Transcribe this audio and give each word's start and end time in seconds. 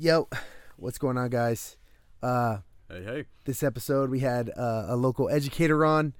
Yo, 0.00 0.28
what's 0.76 0.98
going 0.98 1.18
on, 1.18 1.28
guys? 1.28 1.76
Uh, 2.22 2.58
Hey, 2.88 3.02
hey. 3.02 3.24
this 3.44 3.62
episode 3.62 4.10
we 4.10 4.20
had 4.20 4.48
uh, 4.56 4.86
a 4.88 4.96
local 4.96 5.28
educator 5.28 5.84
on. 5.84 6.14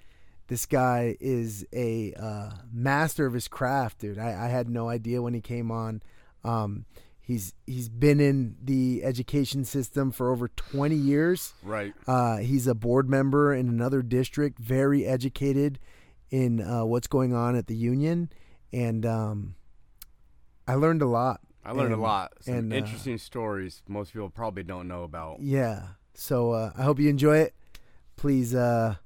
This 0.49 0.67
guy 0.67 1.17
is 1.21 1.65
a 1.73 2.13
uh, 2.15 2.51
master 2.73 3.25
of 3.27 3.35
his 3.35 3.47
craft, 3.49 4.01
dude. 4.01 4.19
I, 4.19 4.47
I 4.47 4.49
had 4.49 4.69
no 4.69 4.89
idea 4.89 5.23
when 5.23 5.33
he 5.33 5.41
came 5.41 5.71
on. 5.71 6.03
Um, 6.43 6.87
he's 7.21 7.55
he's 7.67 7.89
been 7.89 8.19
in 8.19 8.57
the 8.63 9.05
education 9.05 9.65
system 9.65 10.11
for 10.11 10.33
over 10.33 10.49
20 10.49 10.97
years. 10.97 11.55
Right. 11.63 11.95
Uh, 12.07 12.39
he's 12.39 12.67
a 12.67 12.75
board 12.75 13.09
member 13.09 13.55
in 13.55 13.69
another 13.69 14.03
district, 14.03 14.59
very 14.59 15.07
educated 15.07 15.79
in 16.31 16.61
uh, 16.61 16.85
what's 16.85 17.07
going 17.07 17.33
on 17.33 17.55
at 17.57 17.69
the 17.69 17.77
union, 17.77 18.31
and 18.73 19.07
um, 19.07 19.55
I 20.67 20.75
learned 20.75 21.01
a 21.01 21.07
lot. 21.07 21.41
I 21.69 21.73
learned 21.73 21.93
And- 21.93 22.01
a 22.01 22.05
lot. 22.05 22.33
Some 22.41 22.55
and, 22.55 22.73
uh, 22.73 22.77
interesting 22.77 23.19
stories 23.19 23.83
most 23.87 24.13
people 24.13 24.31
probably 24.31 24.63
don't 24.63 24.89
know 24.89 25.03
about. 25.05 25.41
Yeah. 25.41 25.89
So 26.15 26.53
uh, 26.53 26.73
I 26.77 26.83
hope 26.83 26.99
you 26.99 27.09
enjoy 27.11 27.39
it. 27.39 27.55
Please, 28.17 28.55
uh, 28.55 28.97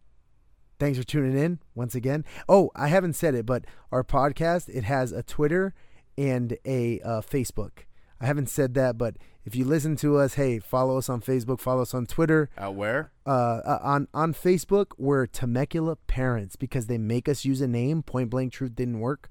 thanks 0.78 0.98
for 0.98 1.04
tuning 1.04 1.36
in 1.36 1.58
once 1.74 1.94
again. 1.94 2.24
Oh, 2.48 2.70
I 2.74 2.88
haven't 2.88 3.14
said 3.14 3.34
it, 3.34 3.44
but 3.46 3.64
our 3.90 4.02
podcast 4.04 4.68
it 4.68 4.84
has 4.84 5.12
a 5.12 5.22
Twitter 5.22 5.74
and 6.16 6.56
a 6.64 7.00
uh, 7.00 7.20
Facebook. 7.20 7.84
I 8.20 8.26
haven't 8.26 8.48
said 8.48 8.74
that, 8.74 8.96
but 8.96 9.16
if 9.44 9.56
you 9.56 9.64
listen 9.64 9.96
to 9.96 10.16
us, 10.18 10.34
hey, 10.34 10.60
follow 10.60 10.96
us 10.96 11.08
on 11.08 11.20
Facebook, 11.20 11.58
follow 11.60 11.82
us 11.82 11.92
on 11.92 12.06
Twitter. 12.06 12.48
At 12.56 12.74
where? 12.74 13.10
Uh, 13.26 13.30
uh, 13.64 13.78
on 13.82 14.06
on 14.14 14.32
Facebook, 14.32 14.92
we're 14.96 15.26
Temecula 15.26 15.96
Parents 16.06 16.54
because 16.54 16.86
they 16.86 16.98
make 16.98 17.28
us 17.28 17.44
use 17.44 17.60
a 17.60 17.66
name. 17.66 18.02
Point 18.04 18.30
blank, 18.30 18.52
truth 18.52 18.76
didn't 18.76 19.00
work. 19.00 19.28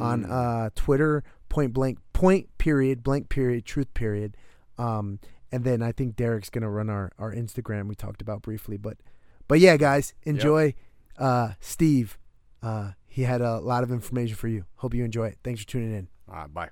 On 0.00 0.24
Mm. 0.24 0.30
uh, 0.66 0.70
Twitter, 0.74 1.22
point 1.48 1.72
blank, 1.72 1.98
point 2.12 2.48
period, 2.58 3.02
blank 3.02 3.28
period, 3.28 3.64
truth 3.64 3.92
period. 3.94 4.36
Um, 4.78 5.20
and 5.52 5.64
then 5.64 5.82
I 5.82 5.92
think 5.92 6.16
Derek's 6.16 6.50
gonna 6.50 6.70
run 6.70 6.90
our 6.90 7.12
our 7.18 7.32
Instagram. 7.34 7.88
We 7.88 7.94
talked 7.94 8.20
about 8.22 8.42
briefly, 8.42 8.76
but 8.76 8.98
but 9.48 9.60
yeah, 9.60 9.76
guys, 9.76 10.14
enjoy. 10.24 10.74
Uh, 11.18 11.52
Steve, 11.60 12.18
uh, 12.62 12.92
he 13.06 13.22
had 13.22 13.40
a 13.40 13.58
lot 13.60 13.82
of 13.82 13.90
information 13.90 14.36
for 14.36 14.48
you. 14.48 14.64
Hope 14.76 14.92
you 14.92 15.04
enjoy 15.04 15.28
it. 15.28 15.38
Thanks 15.42 15.62
for 15.62 15.66
tuning 15.68 15.92
in. 15.94 16.08
All 16.28 16.34
right, 16.34 16.52
bye. 16.52 16.68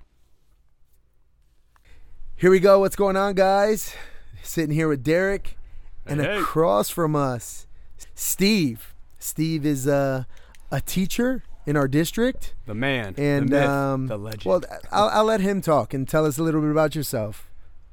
Here 2.35 2.51
we 2.51 2.59
go. 2.59 2.79
What's 2.79 2.95
going 2.95 3.15
on, 3.15 3.33
guys? 3.33 3.95
Sitting 4.43 4.75
here 4.75 4.87
with 4.87 5.03
Derek, 5.03 5.57
and 6.05 6.19
Hey, 6.21 6.27
hey. 6.35 6.39
across 6.39 6.89
from 6.89 7.15
us, 7.15 7.65
Steve. 8.13 8.93
Steve 9.17 9.65
is 9.65 9.87
uh, 9.87 10.25
a 10.69 10.81
teacher 10.81 11.43
in 11.65 11.75
our 11.77 11.87
district, 11.87 12.53
The 12.65 12.75
man. 12.75 13.15
and 13.17 13.49
the 13.49 13.59
myth, 13.59 13.69
um, 13.69 14.07
the 14.07 14.17
legend. 14.17 14.45
well, 14.45 14.61
I'll, 14.91 15.09
I'll 15.09 15.23
let 15.25 15.41
him 15.41 15.61
talk 15.61 15.93
and 15.93 16.07
tell 16.07 16.25
us 16.25 16.37
a 16.37 16.43
little 16.43 16.61
bit 16.61 16.71
about 16.71 16.95
yourself. 16.95 17.49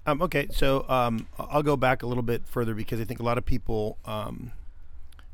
Um, 0.07 0.21
okay, 0.23 0.49
so 0.51 0.85
um, 0.89 1.27
I'll 1.39 1.63
go 1.63 1.77
back 1.77 2.03
a 2.03 2.07
little 2.07 2.23
bit 2.25 2.43
further 2.47 2.75
because 2.75 3.01
I 3.01 3.05
think 3.05 3.21
a 3.21 3.23
lot 3.23 3.39
of 3.39 3.45
people 3.47 3.99
um, 4.05 4.51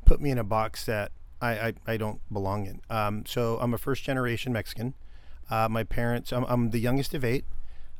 put 0.05 0.20
me 0.20 0.30
in 0.30 0.39
a 0.39 0.45
box 0.45 0.84
that 0.84 1.11
I, 1.41 1.50
I, 1.69 1.75
I 1.86 1.97
don't 1.97 2.20
belong 2.33 2.67
in. 2.67 2.80
Um, 2.91 3.25
so 3.27 3.58
I'm 3.61 3.72
a 3.75 3.78
first 3.78 4.03
generation 4.05 4.52
Mexican. 4.52 4.95
Uh, 5.50 5.69
my 5.70 5.84
parents, 5.84 6.33
I'm, 6.33 6.45
I'm 6.45 6.70
the 6.70 6.78
youngest 6.80 7.14
of 7.14 7.25
eight. 7.25 7.45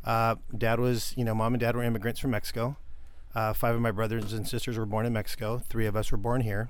Uh, 0.05 0.37
dad 0.57 0.79
was, 0.79 1.15
you 1.17 1.25
know, 1.25 1.35
mom 1.35 1.55
and 1.55 1.61
dad 1.61 1.75
were 1.75 1.83
immigrants 1.83 2.21
from 2.21 2.31
Mexico. 2.33 2.77
Uh, 3.35 3.53
five 3.53 3.75
of 3.75 3.81
my 3.81 3.91
brothers 3.91 4.33
and 4.33 4.47
sisters 4.47 4.77
were 4.77 4.87
born 4.87 5.07
in 5.07 5.13
Mexico. 5.13 5.59
Three 5.69 5.87
of 5.87 5.97
us 5.97 6.13
were 6.13 6.19
born 6.19 6.43
here. 6.43 6.69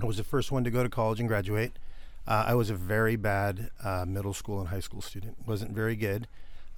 I 0.00 0.06
was 0.06 0.16
the 0.16 0.24
first 0.24 0.50
one 0.50 0.64
to 0.64 0.70
go 0.70 0.82
to 0.82 0.88
college 0.88 1.20
and 1.20 1.28
graduate. 1.28 1.72
Uh, 2.26 2.44
I 2.48 2.54
was 2.54 2.70
a 2.70 2.74
very 2.74 3.16
bad 3.16 3.70
uh, 3.82 4.04
middle 4.06 4.32
school 4.32 4.60
and 4.60 4.68
high 4.68 4.80
school 4.80 5.02
student. 5.02 5.36
wasn't 5.46 5.72
very 5.72 5.96
good. 5.96 6.26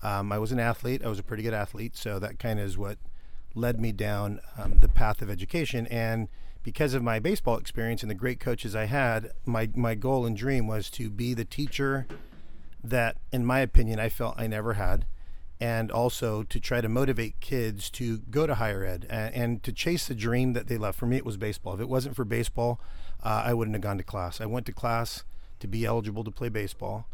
Um, 0.02 0.32
I 0.32 0.38
was 0.38 0.52
an 0.52 0.58
athlete. 0.58 1.04
I 1.04 1.08
was 1.08 1.18
a 1.18 1.22
pretty 1.22 1.42
good 1.42 1.54
athlete, 1.54 1.96
so 1.96 2.18
that 2.18 2.38
kind 2.38 2.58
of 2.58 2.66
is 2.66 2.76
what 2.76 2.98
led 3.54 3.80
me 3.80 3.92
down 3.92 4.40
um, 4.58 4.80
the 4.80 4.88
path 4.88 5.22
of 5.22 5.30
education. 5.30 5.86
And 5.86 6.28
because 6.62 6.94
of 6.94 7.02
my 7.02 7.18
baseball 7.18 7.56
experience 7.58 8.02
and 8.02 8.10
the 8.10 8.14
great 8.14 8.40
coaches 8.40 8.74
I 8.74 8.84
had, 8.86 9.32
my 9.44 9.70
my 9.74 9.94
goal 9.94 10.26
and 10.26 10.36
dream 10.36 10.66
was 10.66 10.90
to 10.90 11.10
be 11.10 11.32
the 11.32 11.44
teacher 11.44 12.06
that, 12.82 13.16
in 13.32 13.44
my 13.46 13.60
opinion, 13.60 13.98
I 13.98 14.08
felt 14.08 14.34
I 14.38 14.46
never 14.48 14.74
had, 14.74 15.06
and 15.60 15.90
also 15.90 16.42
to 16.42 16.60
try 16.60 16.80
to 16.80 16.88
motivate 16.88 17.40
kids 17.40 17.88
to 17.90 18.18
go 18.18 18.46
to 18.46 18.56
higher 18.56 18.84
ed 18.84 19.06
and, 19.08 19.34
and 19.34 19.62
to 19.62 19.72
chase 19.72 20.06
the 20.06 20.14
dream 20.14 20.52
that 20.52 20.66
they 20.66 20.76
love. 20.76 20.96
For 20.96 21.06
me, 21.06 21.16
it 21.16 21.24
was 21.24 21.36
baseball. 21.36 21.74
If 21.74 21.80
it 21.80 21.88
wasn't 21.88 22.16
for 22.16 22.24
baseball, 22.24 22.80
uh, 23.22 23.42
I 23.46 23.54
wouldn't 23.54 23.74
have 23.74 23.82
gone 23.82 23.98
to 23.98 24.04
class. 24.04 24.40
I 24.40 24.46
went 24.46 24.66
to 24.66 24.72
class 24.72 25.24
to 25.60 25.66
be 25.66 25.84
eligible 25.84 26.24
to 26.24 26.30
play 26.30 26.48
baseball. 26.48 27.06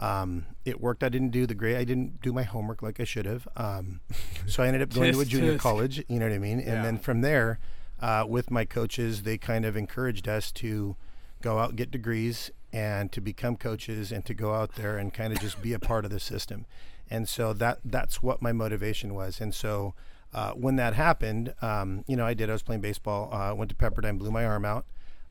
Um, 0.00 0.46
it 0.64 0.80
worked. 0.80 1.02
I 1.02 1.08
didn't 1.08 1.30
do 1.30 1.46
the 1.46 1.54
grade. 1.54 1.76
I 1.76 1.84
didn't 1.84 2.22
do 2.22 2.32
my 2.32 2.44
homework 2.44 2.82
like 2.82 3.00
I 3.00 3.04
should 3.04 3.26
have. 3.26 3.48
Um, 3.56 4.00
so 4.46 4.62
I 4.62 4.66
ended 4.68 4.82
up 4.82 4.90
going 4.94 5.12
to 5.12 5.20
a 5.20 5.24
junior 5.24 5.52
just- 5.52 5.62
college. 5.62 6.04
You 6.08 6.18
know 6.20 6.26
what 6.26 6.34
I 6.34 6.38
mean? 6.38 6.58
And 6.60 6.68
Yeah. 6.68 6.82
then 6.82 6.98
from 6.98 7.20
there, 7.22 7.58
uh, 8.00 8.24
with 8.28 8.50
my 8.50 8.64
coaches, 8.64 9.24
they 9.24 9.38
kind 9.38 9.64
of 9.64 9.76
encouraged 9.76 10.28
us 10.28 10.52
to 10.52 10.94
go 11.42 11.58
out 11.58 11.70
and 11.70 11.78
get 11.78 11.90
degrees 11.90 12.50
and 12.72 13.10
to 13.10 13.20
become 13.20 13.56
coaches 13.56 14.12
and 14.12 14.24
to 14.26 14.34
go 14.34 14.54
out 14.54 14.74
there 14.76 14.98
and 14.98 15.12
kind 15.12 15.32
of 15.32 15.40
just 15.40 15.60
be 15.62 15.72
a 15.72 15.78
part 15.80 16.04
of 16.04 16.10
the 16.12 16.20
system. 16.20 16.64
And 17.10 17.28
so 17.28 17.52
that 17.54 17.78
that's 17.84 18.22
what 18.22 18.40
my 18.42 18.52
motivation 18.52 19.14
was. 19.14 19.40
And 19.40 19.52
so 19.54 19.94
uh, 20.32 20.52
when 20.52 20.76
that 20.76 20.94
happened, 20.94 21.54
um, 21.62 22.04
you 22.06 22.14
know, 22.14 22.26
I 22.26 22.34
did. 22.34 22.50
I 22.50 22.52
was 22.52 22.62
playing 22.62 22.82
baseball. 22.82 23.32
Uh, 23.34 23.54
went 23.54 23.70
to 23.70 23.74
Pepperdine, 23.74 24.18
blew 24.18 24.30
my 24.30 24.44
arm 24.44 24.64
out. 24.64 24.84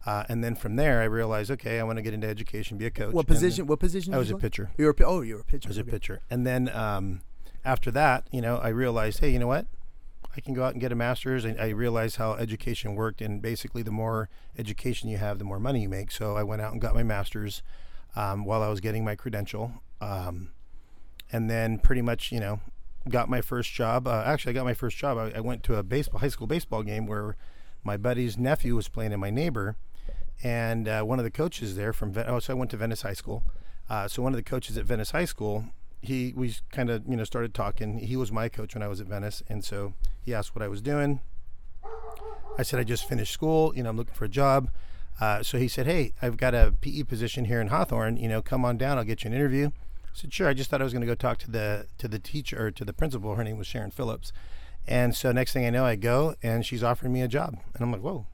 Uh, 0.05 0.23
and 0.29 0.43
then 0.43 0.55
from 0.55 0.75
there, 0.75 1.01
I 1.01 1.05
realized, 1.05 1.51
okay, 1.51 1.79
I 1.79 1.83
want 1.83 1.97
to 1.97 2.01
get 2.01 2.13
into 2.13 2.27
education, 2.27 2.77
be 2.77 2.85
a 2.85 2.91
coach. 2.91 3.13
What 3.13 3.27
then- 3.27 3.35
position? 3.35 3.67
What 3.67 3.79
position? 3.79 4.13
I 4.13 4.17
was 4.17 4.29
a 4.29 4.33
play? 4.33 4.41
pitcher. 4.41 4.71
You 4.77 4.85
were 4.85 4.95
a, 4.97 5.03
oh, 5.03 5.21
you 5.21 5.35
were 5.35 5.41
a 5.41 5.45
pitcher. 5.45 5.67
I 5.67 5.69
was 5.69 5.77
a 5.77 5.83
pitcher. 5.83 6.21
And 6.29 6.45
then 6.45 6.69
um, 6.69 7.21
after 7.65 7.91
that, 7.91 8.27
you 8.31 8.41
know, 8.41 8.57
I 8.57 8.69
realized, 8.69 9.19
hey, 9.19 9.29
you 9.29 9.39
know 9.39 9.47
what? 9.47 9.67
I 10.35 10.39
can 10.39 10.53
go 10.53 10.63
out 10.63 10.73
and 10.73 10.79
get 10.79 10.91
a 10.91 10.95
master's. 10.95 11.43
And 11.45 11.59
I 11.59 11.69
realized 11.69 12.17
how 12.17 12.33
education 12.33 12.95
worked. 12.95 13.21
And 13.21 13.41
basically, 13.41 13.81
the 13.81 13.91
more 13.91 14.29
education 14.57 15.09
you 15.09 15.17
have, 15.17 15.39
the 15.39 15.45
more 15.45 15.59
money 15.59 15.81
you 15.81 15.89
make. 15.89 16.11
So 16.11 16.37
I 16.37 16.43
went 16.43 16.61
out 16.61 16.71
and 16.71 16.81
got 16.81 16.93
my 16.93 17.03
master's 17.03 17.63
um, 18.15 18.45
while 18.45 18.61
I 18.61 18.69
was 18.69 18.79
getting 18.79 19.03
my 19.03 19.15
credential. 19.15 19.71
Um, 19.99 20.51
and 21.31 21.49
then 21.49 21.79
pretty 21.79 22.01
much, 22.01 22.31
you 22.31 22.39
know, 22.39 22.61
got 23.09 23.29
my 23.29 23.41
first 23.41 23.73
job. 23.73 24.07
Uh, 24.07 24.23
actually, 24.25 24.51
I 24.51 24.53
got 24.53 24.65
my 24.65 24.73
first 24.73 24.97
job. 24.97 25.17
I, 25.17 25.37
I 25.37 25.39
went 25.41 25.63
to 25.63 25.75
a 25.75 25.83
baseball, 25.83 26.19
high 26.19 26.29
school 26.29 26.47
baseball 26.47 26.83
game 26.83 27.07
where 27.07 27.35
my 27.83 27.97
buddy's 27.97 28.37
nephew 28.37 28.75
was 28.75 28.89
playing 28.89 29.11
and 29.11 29.21
my 29.21 29.29
neighbor. 29.29 29.75
And 30.43 30.87
uh, 30.87 31.03
one 31.03 31.19
of 31.19 31.25
the 31.25 31.31
coaches 31.31 31.75
there 31.75 31.93
from, 31.93 32.11
Ven- 32.11 32.25
oh, 32.27 32.39
so 32.39 32.53
I 32.53 32.55
went 32.55 32.71
to 32.71 32.77
Venice 32.77 33.01
High 33.01 33.13
School. 33.13 33.43
Uh, 33.89 34.07
so 34.07 34.21
one 34.21 34.33
of 34.33 34.37
the 34.37 34.43
coaches 34.43 34.77
at 34.77 34.85
Venice 34.85 35.11
High 35.11 35.25
School, 35.25 35.65
he 36.01 36.33
we 36.35 36.55
kind 36.71 36.89
of 36.89 37.03
you 37.07 37.15
know 37.15 37.23
started 37.23 37.53
talking. 37.53 37.99
He 37.99 38.15
was 38.15 38.31
my 38.31 38.49
coach 38.49 38.75
when 38.75 38.83
I 38.83 38.87
was 38.87 39.01
at 39.01 39.07
Venice, 39.07 39.41
and 39.47 39.63
so 39.63 39.93
he 40.21 40.33
asked 40.33 40.55
what 40.55 40.61
I 40.61 40.67
was 40.67 40.81
doing. 40.81 41.21
I 42.57 42.63
said 42.63 42.79
I 42.79 42.83
just 42.83 43.07
finished 43.07 43.33
school. 43.33 43.73
You 43.75 43.83
know, 43.83 43.89
I'm 43.89 43.97
looking 43.97 44.13
for 44.13 44.25
a 44.25 44.29
job. 44.29 44.69
Uh, 45.19 45.41
so 45.41 45.57
he 45.57 45.67
said, 45.67 45.85
"Hey, 45.85 46.13
I've 46.21 46.37
got 46.37 46.53
a 46.53 46.73
PE 46.81 47.03
position 47.03 47.45
here 47.45 47.61
in 47.61 47.67
Hawthorne. 47.69 48.17
You 48.17 48.27
know, 48.27 48.41
come 48.41 48.65
on 48.65 48.77
down. 48.77 48.97
I'll 48.97 49.03
get 49.03 49.23
you 49.23 49.29
an 49.29 49.33
interview." 49.33 49.67
I 49.67 50.09
said, 50.13 50.33
"Sure." 50.33 50.47
I 50.47 50.53
just 50.53 50.69
thought 50.69 50.81
I 50.81 50.83
was 50.83 50.93
going 50.93 51.01
to 51.01 51.07
go 51.07 51.15
talk 51.15 51.37
to 51.39 51.51
the 51.51 51.87
to 51.97 52.07
the 52.07 52.19
teacher 52.19 52.67
or 52.67 52.71
to 52.71 52.85
the 52.85 52.93
principal. 52.93 53.35
Her 53.35 53.43
name 53.43 53.57
was 53.57 53.67
Sharon 53.67 53.91
Phillips. 53.91 54.31
And 54.89 55.15
so 55.15 55.31
next 55.31 55.51
thing 55.51 55.65
I 55.65 55.69
know, 55.69 55.85
I 55.85 55.95
go 55.95 56.35
and 56.41 56.65
she's 56.65 56.83
offering 56.83 57.11
me 57.11 57.21
a 57.21 57.27
job, 57.27 57.57
and 57.73 57.81
I'm 57.81 57.91
like, 57.91 58.01
"Whoa." 58.01 58.27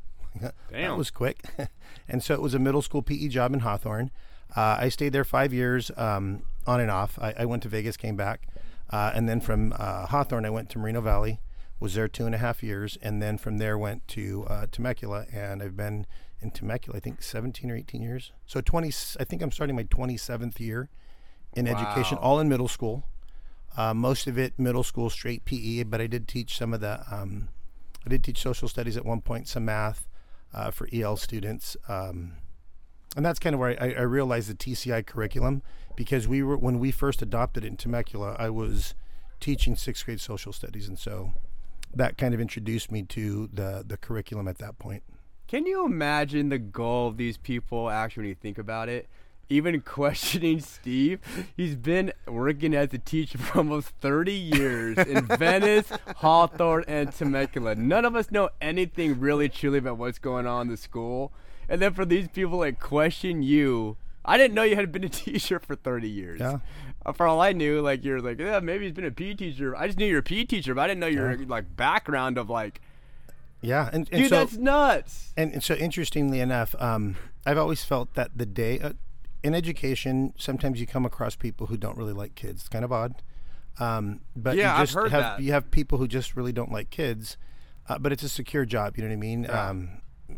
That 0.72 0.98
was 0.98 1.12
quick. 1.12 1.44
and 2.08 2.24
so 2.24 2.34
it 2.34 2.42
was 2.42 2.54
a 2.54 2.60
middle 2.60 2.82
school 2.82 3.02
PE 3.02 3.28
job 3.28 3.54
in 3.54 3.62
Hawthorne. 3.62 4.12
Uh, 4.56 4.78
I 4.80 4.90
stayed 4.90 5.14
there 5.14 5.24
five 5.24 5.54
years 5.54 5.92
um, 5.98 6.44
on 6.68 6.80
and 6.80 6.92
off. 6.92 7.18
I, 7.20 7.34
I 7.40 7.46
went 7.46 7.64
to 7.64 7.70
Vegas, 7.70 7.98
came 7.98 8.16
back. 8.16 8.48
Uh, 8.90 9.12
and 9.16 9.28
then 9.28 9.40
from 9.42 9.74
uh, 9.78 10.06
Hawthorne, 10.08 10.46
I 10.46 10.50
went 10.50 10.70
to 10.72 10.80
Moreno 10.80 11.02
Valley, 11.02 11.40
was 11.80 11.96
there 11.96 12.08
two 12.08 12.26
and 12.26 12.36
a 12.36 12.38
half 12.38 12.62
years. 12.62 12.98
And 13.02 13.22
then 13.22 13.38
from 13.38 13.58
there, 13.58 13.78
went 13.78 14.08
to 14.10 14.46
uh, 14.48 14.68
Temecula. 14.72 15.26
And 15.34 15.64
I've 15.64 15.76
been 15.76 16.06
in 16.42 16.52
Temecula, 16.52 16.98
I 16.98 17.00
think 17.00 17.24
17 17.24 17.72
or 17.72 17.76
18 17.76 18.02
years. 18.02 18.32
So 18.46 18.62
20, 18.62 18.92
I 19.20 19.24
think 19.24 19.42
I'm 19.42 19.52
starting 19.52 19.76
my 19.76 19.86
27th 19.86 20.60
year 20.60 20.90
in 21.56 21.68
education, 21.68 22.18
all 22.18 22.40
in 22.40 22.50
middle 22.50 22.68
school. 22.68 23.06
Uh, 23.76 23.94
most 23.94 24.28
of 24.28 24.38
it 24.38 24.60
middle 24.60 24.84
school 24.84 25.10
straight 25.10 25.46
PE, 25.46 25.84
but 25.84 26.00
I 26.00 26.06
did 26.06 26.28
teach 26.28 26.58
some 26.58 26.74
of 26.74 26.82
the, 26.82 27.02
um, 27.10 27.50
I 28.06 28.10
did 28.10 28.24
teach 28.24 28.40
social 28.40 28.68
studies 28.68 28.98
at 28.98 29.06
one 29.06 29.22
point, 29.22 29.48
some 29.48 29.66
math 29.66 30.08
uh, 30.54 30.72
for 30.72 30.88
EL 30.94 31.18
students. 31.18 31.76
Um, 31.88 32.34
and 33.16 33.26
that's 33.26 33.40
kind 33.40 33.54
of 33.54 33.60
where 33.60 33.82
I, 33.82 33.94
I 33.94 34.02
realized 34.02 34.50
the 34.50 34.56
TCI 34.56 35.06
curriculum 35.06 35.62
because 35.96 36.28
we 36.28 36.42
were, 36.42 36.58
when 36.58 36.80
we 36.80 36.92
first 36.92 37.22
adopted 37.22 37.64
it 37.64 37.68
in 37.68 37.78
Temecula, 37.78 38.36
I 38.40 38.50
was 38.50 38.96
teaching 39.40 39.76
sixth 39.76 40.06
grade 40.06 40.22
social 40.22 40.54
studies. 40.54 40.88
And 40.88 40.98
so 40.98 41.34
that 41.94 42.18
kind 42.18 42.34
of 42.34 42.42
introduced 42.42 42.92
me 42.92 43.04
to 43.04 43.50
the, 43.54 43.84
the 43.86 43.98
curriculum 43.98 44.48
at 44.48 44.58
that 44.58 44.80
point. 44.80 45.04
Can 45.48 45.66
you 45.66 45.86
imagine 45.86 46.50
the 46.50 46.58
goal 46.58 47.10
of 47.10 47.18
these 47.18 47.38
people 47.38 47.90
actually 47.90 48.22
when 48.22 48.30
you 48.30 48.36
think 48.36 48.58
about 48.58 48.90
it? 48.90 49.08
Even 49.50 49.82
questioning 49.82 50.60
Steve, 50.62 51.20
he's 51.56 51.76
been 51.76 52.12
working 52.28 52.74
as 52.74 52.94
a 52.94 52.98
teacher 52.98 53.38
for 53.38 53.60
almost 53.60 53.90
30 54.02 54.32
years 54.34 54.98
in 54.98 55.26
Venice, 55.38 55.92
Hawthorne, 56.18 56.86
and 56.88 57.12
Temecula. 57.12 57.76
None 57.76 58.06
of 58.06 58.16
us 58.16 58.32
know 58.32 58.50
anything 58.62 59.20
really 59.20 59.50
truly 59.50 59.78
about 59.80 59.98
what's 59.98 60.18
going 60.20 60.48
on 60.48 60.64
in 60.64 60.68
the 60.70 60.78
school. 60.78 61.32
And 61.70 61.82
then 61.82 61.94
for 61.94 62.06
these 62.06 62.28
people 62.30 62.60
like 62.60 62.80
question 62.80 63.44
you 63.44 63.98
I 64.26 64.38
didn't 64.38 64.54
know 64.56 64.64
you 64.64 64.76
had 64.76 64.92
been 64.92 65.04
a 65.04 65.10
teacher 65.26 65.60
for 65.60 65.76
30 65.76 66.10
years. 66.10 66.40
Yeah. 66.40 66.60
Uh, 67.06 67.12
For 67.12 67.28
all 67.28 67.42
I 67.42 67.52
knew, 67.52 67.82
like 67.82 68.04
you're 68.06 68.22
like, 68.22 68.40
yeah, 68.40 68.60
maybe 68.62 68.86
he's 68.86 68.94
been 68.94 69.06
a 69.06 69.12
PE 69.12 69.34
teacher. 69.34 69.76
I 69.76 69.88
just 69.88 70.00
knew 70.00 70.06
you're 70.06 70.20
a 70.20 70.24
PE 70.24 70.46
teacher, 70.46 70.74
but 70.74 70.82
I 70.82 70.88
didn't 70.88 71.02
know 71.02 71.08
your 71.08 71.38
like 71.46 71.76
background 71.76 72.38
of 72.38 72.50
like, 72.50 72.80
Yeah, 73.62 73.90
and, 73.92 74.08
and 74.12 74.22
dude, 74.22 74.30
so 74.30 74.36
that's 74.38 74.56
nuts. 74.56 75.34
and, 75.36 75.52
and 75.54 75.62
so 75.64 75.74
interestingly 75.76 76.40
enough, 76.40 76.74
um, 76.80 77.18
I've 77.46 77.58
always 77.58 77.84
felt 77.84 78.14
that 78.14 78.32
the 78.38 78.46
day 78.46 78.80
uh, 78.80 78.94
in 79.44 79.54
education, 79.54 80.34
sometimes 80.38 80.80
you 80.80 80.88
come 80.88 81.06
across 81.06 81.36
people 81.36 81.68
who 81.68 81.78
don't 81.78 81.98
really 81.98 82.14
like 82.14 82.36
kids. 82.36 82.62
It's 82.62 82.70
kind 82.70 82.86
of 82.86 82.92
odd, 82.92 83.22
um, 83.80 84.22
but 84.36 84.56
Yeah, 84.56 84.76
you 84.76 84.82
I've 84.84 84.92
heard 84.92 85.12
have 85.12 85.22
that. 85.22 85.42
you 85.42 85.52
have 85.52 85.70
people 85.72 85.98
who 85.98 86.08
just 86.08 86.36
really 86.36 86.54
don't 86.54 86.72
like 86.72 86.90
kids, 86.90 87.38
uh, 87.90 87.98
but 88.00 88.12
it's 88.12 88.24
a 88.24 88.30
secure 88.30 88.66
job. 88.66 88.96
You 88.98 89.04
know 89.04 89.10
what 89.10 89.14
I 89.14 89.18
mean? 89.18 89.44
Yeah. 89.44 89.70
Um, 89.70 89.90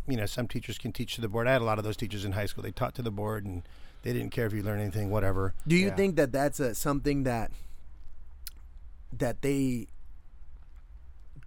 you 0.08 0.18
know, 0.18 0.26
some 0.26 0.48
teachers 0.48 0.78
can 0.78 0.92
teach 0.92 1.16
to 1.16 1.22
the 1.22 1.30
board. 1.30 1.48
I 1.48 1.54
had 1.54 1.62
a 1.62 1.66
lot 1.66 1.78
of 1.78 1.84
those 1.86 1.96
teachers 1.96 2.26
in 2.26 2.32
high 2.34 2.48
school. 2.48 2.64
They 2.64 2.72
taught 2.72 2.96
to 2.96 3.02
the 3.02 3.12
board, 3.12 3.46
and 3.46 3.62
they 4.02 4.12
didn't 4.14 4.32
care 4.32 4.46
if 4.48 4.54
you 4.54 4.62
learned 4.64 4.82
anything, 4.82 5.10
whatever. 5.10 5.54
Do 5.68 5.76
you 5.76 5.88
Yeah. 5.88 5.96
think 5.96 6.16
that 6.18 6.32
that's 6.32 6.60
a, 6.60 6.74
something 6.76 7.24
that 7.24 7.52
that 9.14 9.42
they 9.42 9.88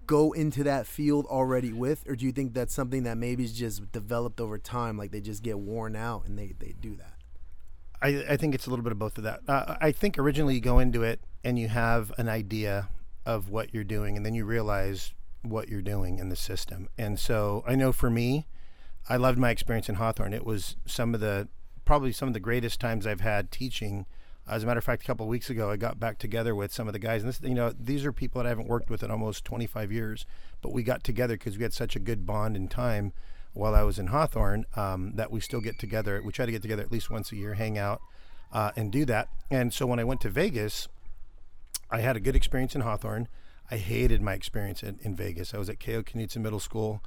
go 0.06 0.32
into 0.32 0.64
that 0.64 0.86
field 0.86 1.26
already 1.26 1.72
with, 1.72 2.04
or 2.08 2.16
do 2.16 2.24
you 2.24 2.32
think 2.32 2.54
that's 2.54 2.72
something 2.72 3.02
that 3.02 3.18
maybe 3.18 3.44
is 3.44 3.52
just 3.52 3.92
developed 3.92 4.40
over 4.40 4.56
time, 4.56 4.96
like 4.96 5.10
they 5.10 5.20
just 5.20 5.42
get 5.42 5.58
worn 5.58 5.94
out 5.96 6.24
and 6.26 6.38
they 6.38 6.54
they 6.58 6.74
do 6.80 6.96
that? 6.96 7.14
I, 8.00 8.24
I 8.30 8.36
think 8.36 8.54
it's 8.54 8.66
a 8.66 8.70
little 8.70 8.82
bit 8.82 8.92
of 8.92 8.98
both 8.98 9.18
of 9.18 9.24
that. 9.24 9.40
Uh, 9.48 9.76
I 9.80 9.92
think 9.92 10.18
originally 10.18 10.54
you 10.54 10.60
go 10.60 10.78
into 10.78 11.02
it 11.02 11.20
and 11.42 11.58
you 11.58 11.68
have 11.68 12.12
an 12.18 12.28
idea 12.28 12.88
of 13.26 13.50
what 13.50 13.74
you're 13.74 13.84
doing, 13.84 14.16
and 14.16 14.24
then 14.24 14.34
you 14.34 14.44
realize 14.44 15.12
what 15.42 15.68
you're 15.68 15.82
doing 15.82 16.18
in 16.18 16.28
the 16.28 16.36
system. 16.36 16.88
And 16.96 17.18
so 17.18 17.62
I 17.66 17.74
know 17.74 17.92
for 17.92 18.10
me, 18.10 18.46
I 19.08 19.16
loved 19.16 19.38
my 19.38 19.50
experience 19.50 19.88
in 19.88 19.96
Hawthorne. 19.96 20.32
It 20.32 20.44
was 20.44 20.76
some 20.86 21.14
of 21.14 21.20
the 21.20 21.48
probably 21.84 22.12
some 22.12 22.28
of 22.28 22.34
the 22.34 22.40
greatest 22.40 22.80
times 22.80 23.06
I've 23.06 23.20
had 23.20 23.50
teaching. 23.50 24.06
As 24.46 24.62
a 24.62 24.66
matter 24.66 24.78
of 24.78 24.84
fact, 24.84 25.02
a 25.02 25.06
couple 25.06 25.26
of 25.26 25.30
weeks 25.30 25.50
ago, 25.50 25.70
I 25.70 25.76
got 25.76 26.00
back 26.00 26.18
together 26.18 26.54
with 26.54 26.72
some 26.72 26.86
of 26.86 26.92
the 26.92 26.98
guys, 26.98 27.22
and 27.22 27.28
this, 27.28 27.40
you 27.42 27.54
know, 27.54 27.72
these 27.78 28.06
are 28.06 28.12
people 28.12 28.42
that 28.42 28.46
I 28.46 28.50
haven't 28.50 28.68
worked 28.68 28.88
with 28.88 29.02
in 29.02 29.10
almost 29.10 29.44
25 29.44 29.92
years, 29.92 30.24
but 30.62 30.72
we 30.72 30.82
got 30.82 31.04
together 31.04 31.34
because 31.34 31.58
we 31.58 31.64
had 31.64 31.74
such 31.74 31.96
a 31.96 32.00
good 32.00 32.24
bond 32.24 32.56
in 32.56 32.68
time 32.68 33.12
while 33.58 33.74
I 33.74 33.82
was 33.82 33.98
in 33.98 34.06
Hawthorne 34.06 34.64
um, 34.76 35.12
that 35.16 35.30
we 35.30 35.40
still 35.40 35.60
get 35.60 35.78
together. 35.78 36.22
We 36.24 36.32
try 36.32 36.46
to 36.46 36.52
get 36.52 36.62
together 36.62 36.82
at 36.82 36.92
least 36.92 37.10
once 37.10 37.32
a 37.32 37.36
year, 37.36 37.54
hang 37.54 37.76
out, 37.76 38.00
uh, 38.52 38.70
and 38.76 38.92
do 38.92 39.04
that. 39.06 39.28
And 39.50 39.74
so 39.74 39.84
when 39.86 39.98
I 39.98 40.04
went 40.04 40.20
to 40.22 40.30
Vegas, 40.30 40.88
I 41.90 42.00
had 42.00 42.16
a 42.16 42.20
good 42.20 42.36
experience 42.36 42.74
in 42.74 42.82
Hawthorne. 42.82 43.28
I 43.70 43.76
hated 43.76 44.22
my 44.22 44.34
experience 44.34 44.82
in, 44.82 44.98
in 45.02 45.16
Vegas. 45.16 45.52
I 45.52 45.58
was 45.58 45.68
at 45.68 45.80
K.O. 45.80 46.02
Knudson 46.02 46.38
Middle 46.38 46.60
School. 46.60 47.02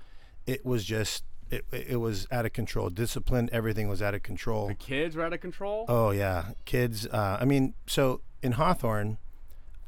It 0.45 0.65
was 0.65 0.83
just, 0.83 1.24
it, 1.50 1.65
it 1.71 2.00
was 2.00 2.27
out 2.31 2.45
of 2.45 2.53
control. 2.53 2.89
Discipline, 2.89 3.50
everything 3.51 3.88
was 3.88 4.01
out 4.01 4.13
of 4.13 4.21
control. 4.21 4.68
The 4.68 4.75
kids 4.75 5.15
were 5.15 5.24
out 5.24 5.33
of 5.33 5.39
control. 5.39 5.86
Oh 5.88 6.12
yeah, 6.12 6.51
kids. 6.65 7.07
Uh, 7.07 7.38
I 7.39 7.45
mean, 7.45 7.74
so 7.88 8.21
in 8.44 8.53
Hawthorne, 8.53 9.18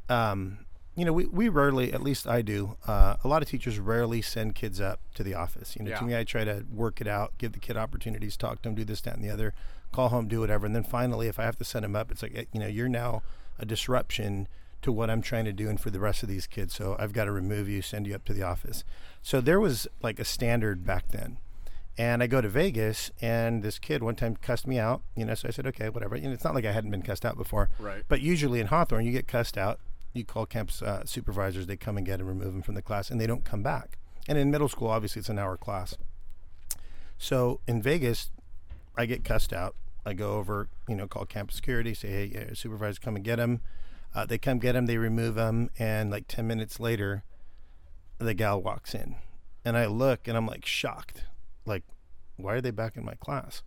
um, 0.08 0.63
you 0.96 1.04
know, 1.04 1.12
we, 1.12 1.26
we 1.26 1.48
rarely, 1.48 1.92
at 1.92 2.02
least 2.02 2.26
I 2.26 2.40
do. 2.42 2.76
Uh, 2.86 3.16
a 3.24 3.28
lot 3.28 3.42
of 3.42 3.48
teachers 3.48 3.78
rarely 3.78 4.22
send 4.22 4.54
kids 4.54 4.80
up 4.80 5.00
to 5.14 5.22
the 5.24 5.34
office. 5.34 5.74
You 5.76 5.84
know, 5.84 5.90
Yeah. 5.90 5.98
to 5.98 6.04
me, 6.04 6.16
I 6.16 6.24
try 6.24 6.44
to 6.44 6.64
work 6.72 7.00
it 7.00 7.08
out, 7.08 7.36
give 7.38 7.52
the 7.52 7.58
kid 7.58 7.76
opportunities, 7.76 8.36
talk 8.36 8.62
to 8.62 8.68
them, 8.68 8.74
do 8.74 8.84
this, 8.84 9.00
that, 9.02 9.14
and 9.16 9.24
the 9.24 9.30
other, 9.30 9.54
call 9.92 10.08
home, 10.10 10.28
do 10.28 10.40
whatever, 10.40 10.66
and 10.66 10.74
then 10.74 10.84
finally, 10.84 11.26
if 11.28 11.38
I 11.38 11.44
have 11.44 11.58
to 11.58 11.64
send 11.64 11.84
them 11.84 11.96
up, 11.96 12.10
it's 12.10 12.22
like, 12.22 12.32
eh, 12.36 12.44
you 12.52 12.60
know, 12.60 12.66
you're 12.66 12.88
now 12.88 13.22
a 13.58 13.64
disruption 13.66 14.46
to 14.82 14.92
what 14.92 15.08
I'm 15.08 15.22
trying 15.22 15.46
to 15.46 15.52
do 15.52 15.68
and 15.68 15.80
for 15.80 15.90
the 15.90 15.98
rest 16.00 16.22
of 16.22 16.28
these 16.28 16.46
kids. 16.46 16.74
So 16.74 16.94
I've 16.98 17.12
got 17.12 17.24
to 17.24 17.32
remove 17.32 17.68
you, 17.68 17.80
send 17.82 18.06
you 18.06 18.14
up 18.14 18.24
to 18.26 18.32
the 18.34 18.42
office. 18.42 18.84
So 19.22 19.40
there 19.40 19.58
was 19.58 19.88
like 20.02 20.18
a 20.20 20.24
standard 20.24 20.84
back 20.84 21.08
then. 21.08 21.38
And 21.96 22.22
I 22.24 22.26
go 22.26 22.40
to 22.40 22.48
Vegas, 22.48 23.12
and 23.22 23.62
this 23.62 23.78
kid 23.78 24.02
one 24.02 24.16
time 24.16 24.34
cussed 24.36 24.66
me 24.66 24.78
out. 24.80 25.02
You 25.16 25.24
know, 25.24 25.34
so 25.34 25.46
I 25.48 25.52
said, 25.52 25.64
okay, 25.68 25.88
whatever. 25.88 26.16
You 26.16 26.24
know, 26.26 26.32
it's 26.32 26.42
not 26.44 26.52
like 26.54 26.64
I 26.64 26.72
hadn't 26.72 26.90
been 26.90 27.02
cussed 27.02 27.24
out 27.24 27.36
before. 27.36 27.70
Right. 27.78 28.02
But 28.08 28.20
usually 28.20 28.58
in 28.60 28.66
Hawthorne, 28.66 29.06
you 29.06 29.12
get 29.12 29.28
cussed 29.28 29.56
out. 29.56 29.78
You 30.14 30.24
call 30.24 30.46
campus 30.46 30.80
uh, 30.80 31.04
supervisors, 31.04 31.66
they 31.66 31.76
come 31.76 31.96
and 31.96 32.06
get 32.06 32.20
and 32.20 32.28
remove 32.28 32.52
them 32.52 32.62
from 32.62 32.74
the 32.74 32.82
class, 32.82 33.10
and 33.10 33.20
they 33.20 33.26
don't 33.26 33.44
come 33.44 33.62
back. 33.62 33.98
And 34.26 34.38
in 34.38 34.50
middle 34.50 34.68
school, 34.68 34.88
obviously, 34.88 35.20
it's 35.20 35.28
an 35.28 35.38
hour 35.38 35.56
class. 35.56 35.96
So 37.18 37.60
in 37.66 37.82
Vegas, 37.82 38.30
I 38.96 39.06
get 39.06 39.24
cussed 39.24 39.52
out. 39.52 39.74
I 40.06 40.14
go 40.14 40.34
over, 40.34 40.68
you 40.88 40.94
know, 40.94 41.06
call 41.06 41.24
campus 41.24 41.56
security, 41.56 41.94
say, 41.94 42.08
hey, 42.08 42.30
yeah, 42.32 42.44
supervisor, 42.54 43.00
come 43.00 43.16
and 43.16 43.24
get 43.24 43.38
him. 43.38 43.60
Uh, 44.14 44.24
they 44.24 44.38
come 44.38 44.58
get 44.58 44.76
him, 44.76 44.86
they 44.86 44.98
remove 44.98 45.36
him, 45.36 45.70
and 45.78 46.10
like 46.10 46.28
10 46.28 46.46
minutes 46.46 46.78
later, 46.78 47.24
the 48.18 48.34
gal 48.34 48.62
walks 48.62 48.94
in. 48.94 49.16
And 49.64 49.76
I 49.76 49.86
look 49.86 50.28
and 50.28 50.36
I'm 50.36 50.46
like 50.46 50.64
shocked. 50.66 51.24
Like, 51.66 51.82
why 52.36 52.54
are 52.54 52.60
they 52.60 52.70
back 52.70 52.96
in 52.96 53.04
my 53.04 53.14
class? 53.14 53.62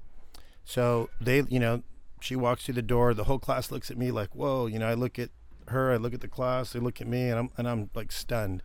So 0.64 1.10
they, 1.20 1.44
you 1.50 1.60
know, 1.60 1.84
she 2.22 2.36
walks 2.36 2.66
through 2.66 2.76
the 2.76 2.82
door. 2.82 3.14
The 3.14 3.26
whole 3.26 3.40
class 3.40 3.72
looks 3.72 3.90
at 3.92 3.98
me 3.98 4.12
like, 4.12 4.36
whoa. 4.36 4.68
You 4.68 4.80
know, 4.80 4.88
I 4.88 4.94
look 4.94 5.18
at 5.20 5.30
her, 5.70 5.92
I 5.92 5.98
look 5.98 6.14
at 6.14 6.22
the 6.22 6.28
class, 6.28 6.74
they 6.74 6.80
look 6.80 7.02
at 7.02 7.08
me, 7.08 7.30
and 7.30 7.40
I'm 7.40 7.50
and 7.58 7.68
I'm 7.68 7.90
like 7.94 8.12
stunned. 8.12 8.64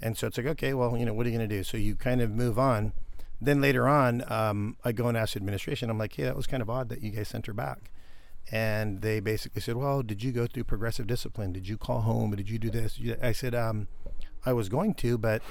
And 0.00 0.16
so 0.16 0.28
it's 0.28 0.38
like, 0.38 0.46
okay, 0.46 0.74
well, 0.74 0.96
you 0.96 1.04
know, 1.04 1.12
what 1.12 1.26
are 1.26 1.30
you 1.30 1.36
going 1.36 1.48
to 1.48 1.56
do? 1.56 1.64
So 1.64 1.76
you 1.76 1.96
kind 1.96 2.20
of 2.20 2.30
move 2.30 2.58
on. 2.58 2.92
Then 3.40 3.60
later 3.60 3.88
on, 3.88 4.24
um, 4.30 4.76
I 4.84 4.92
go 4.92 5.08
and 5.08 5.16
ask 5.16 5.36
administration. 5.36 5.90
I'm 5.90 5.98
like, 5.98 6.16
yeah, 6.18 6.26
that 6.26 6.36
was 6.36 6.46
kind 6.46 6.62
of 6.62 6.70
odd 6.70 6.88
that 6.88 7.02
you 7.02 7.10
guys 7.10 7.28
sent 7.28 7.46
her 7.46 7.52
back. 7.52 7.90
And 8.50 9.02
they 9.02 9.20
basically 9.20 9.60
said, 9.60 9.76
well, 9.76 10.02
did 10.02 10.22
you 10.22 10.32
go 10.32 10.46
through 10.46 10.64
progressive 10.64 11.06
discipline? 11.06 11.52
Did 11.52 11.68
you 11.68 11.76
call 11.76 12.00
home? 12.02 12.34
Did 12.34 12.48
you 12.48 12.58
do 12.58 12.70
this? 12.70 12.98
You-" 12.98 13.16
I 13.22 13.32
said, 13.32 13.54
um, 13.54 13.88
I 14.46 14.52
was 14.52 14.68
going 14.68 14.94
to, 14.94 15.18
but 15.18 15.42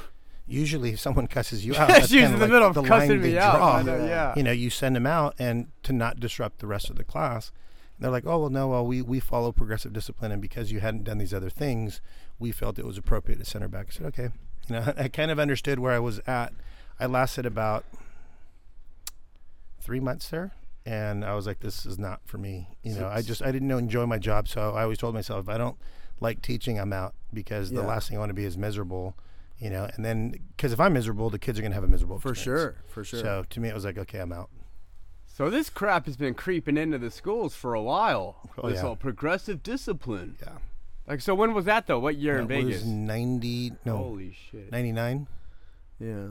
usually 0.47 0.91
if 0.91 0.99
someone 0.99 1.27
cusses 1.37 1.65
you 1.65 1.75
out, 1.77 1.89
that's 1.89 2.09
she 2.09 2.21
in 2.21 2.31
the 2.31 2.37
like 2.39 2.49
middle 2.49 2.67
of 2.67 2.73
the 2.73 2.83
cussing 2.83 3.21
me 3.21 3.37
out. 3.37 3.57
draw 3.57 3.81
know, 3.83 4.05
yeah. 4.05 4.33
you 4.35 4.43
know, 4.43 4.51
you 4.51 4.69
send 4.69 4.95
them 4.95 5.05
out 5.05 5.35
and 5.37 5.67
to 5.83 5.93
not 5.93 6.19
disrupt 6.19 6.59
the 6.59 6.67
rest 6.67 6.89
of 6.89 6.95
the 6.95 7.03
class. 7.03 7.51
And 7.97 8.03
they're 8.03 8.11
like, 8.11 8.25
oh, 8.27 8.39
well, 8.39 8.49
no, 8.49 8.67
well, 8.67 8.85
we, 8.85 9.01
we 9.01 9.19
follow 9.19 9.51
progressive 9.51 9.91
discipline. 9.91 10.31
And 10.31 10.41
because 10.41 10.71
you 10.71 10.79
hadn't 10.79 11.03
done 11.03 11.17
these 11.17 11.33
other 11.33 11.49
things, 11.49 11.99
we 12.37 12.51
felt 12.51 12.77
it 12.77 12.85
was 12.85 12.97
appropriate 12.97 13.37
to 13.39 13.45
send 13.45 13.63
her 13.63 13.67
back. 13.67 13.87
I 13.89 13.93
said, 13.93 14.05
okay. 14.07 14.29
You 14.67 14.75
know, 14.75 14.93
I 14.97 15.07
kind 15.07 15.31
of 15.31 15.39
understood 15.39 15.79
where 15.79 15.93
I 15.93 15.99
was 15.99 16.19
at. 16.27 16.53
I 16.99 17.07
lasted 17.07 17.45
about 17.45 17.85
three 19.81 19.99
months 19.99 20.29
there. 20.29 20.51
And 20.85 21.25
I 21.25 21.35
was 21.35 21.45
like, 21.45 21.59
this 21.59 21.85
is 21.85 21.99
not 21.99 22.21
for 22.25 22.37
me. 22.37 22.69
You 22.81 22.93
know, 22.95 23.07
I 23.07 23.21
just, 23.21 23.41
I 23.41 23.51
didn't 23.51 23.67
know, 23.67 23.77
enjoy 23.77 24.05
my 24.05 24.17
job. 24.17 24.47
So 24.47 24.71
I 24.71 24.83
always 24.83 24.97
told 24.97 25.13
myself, 25.13 25.45
if 25.45 25.49
I 25.49 25.57
don't 25.57 25.75
like 26.21 26.41
teaching, 26.41 26.79
I'm 26.79 26.93
out 26.93 27.13
because 27.33 27.71
the 27.71 27.81
last 27.81 28.07
thing 28.07 28.17
I 28.17 28.19
want 28.19 28.29
to 28.29 28.33
be 28.33 28.45
is 28.45 28.57
miserable. 28.57 29.15
You 29.59 29.71
know, 29.71 29.89
and 29.95 30.05
then 30.05 30.35
because 30.55 30.71
if 30.71 30.79
I'm 30.79 30.93
miserable, 30.93 31.31
the 31.31 31.39
kids 31.39 31.57
are 31.57 31.63
gonna 31.63 31.73
have 31.73 31.83
a 31.83 31.87
miserable 31.87 32.19
For 32.19 32.29
experience. 32.29 32.75
sure, 32.75 32.83
for 32.87 33.03
sure. 33.03 33.19
So 33.21 33.43
to 33.49 33.59
me, 33.59 33.67
it 33.69 33.73
was 33.73 33.85
like, 33.85 33.97
okay, 33.97 34.19
I'm 34.19 34.31
out. 34.31 34.49
So 35.37 35.51
this 35.51 35.69
crap 35.69 36.07
has 36.07 36.17
been 36.17 36.33
creeping 36.33 36.77
into 36.77 36.97
the 36.97 37.11
schools 37.11 37.53
for 37.53 37.75
a 37.75 37.81
while. 37.81 38.37
Oh, 38.57 38.69
this 38.69 38.81
yeah. 38.81 38.87
all 38.87 38.95
progressive 38.95 39.61
discipline. 39.61 40.35
Yeah. 40.41 40.53
Like, 41.07 41.21
so 41.21 41.35
when 41.35 41.53
was 41.53 41.65
that 41.65 41.85
though? 41.85 41.99
What 41.99 42.15
year 42.15 42.39
in 42.39 42.47
That 42.47 42.55
Vegas? 42.55 42.81
was 42.81 42.85
90, 42.87 43.73
no, 43.85 43.97
Holy 43.97 44.35
shit! 44.49 44.71
99. 44.71 45.27
yeah. 45.99 46.25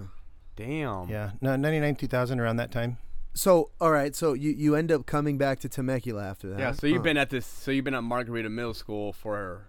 Damn. 0.56 1.08
Yeah, 1.08 1.30
no, 1.40 1.54
99, 1.54 1.94
2000, 1.94 2.40
around 2.40 2.56
that 2.56 2.72
time. 2.72 2.98
So 3.32 3.70
all 3.80 3.92
right, 3.92 4.12
so 4.16 4.32
you 4.32 4.50
you 4.50 4.74
end 4.74 4.90
up 4.90 5.06
coming 5.06 5.38
back 5.38 5.60
to 5.60 5.68
Temecula 5.68 6.24
after 6.24 6.48
that. 6.48 6.58
Yeah. 6.58 6.72
So 6.72 6.88
you've 6.88 6.96
Huh. 6.98 7.02
been 7.04 7.16
at 7.16 7.30
this. 7.30 7.46
So 7.46 7.70
you've 7.70 7.84
been 7.84 7.94
at 7.94 8.02
Margarita 8.02 8.48
Middle 8.50 8.74
School 8.74 9.12
for 9.12 9.66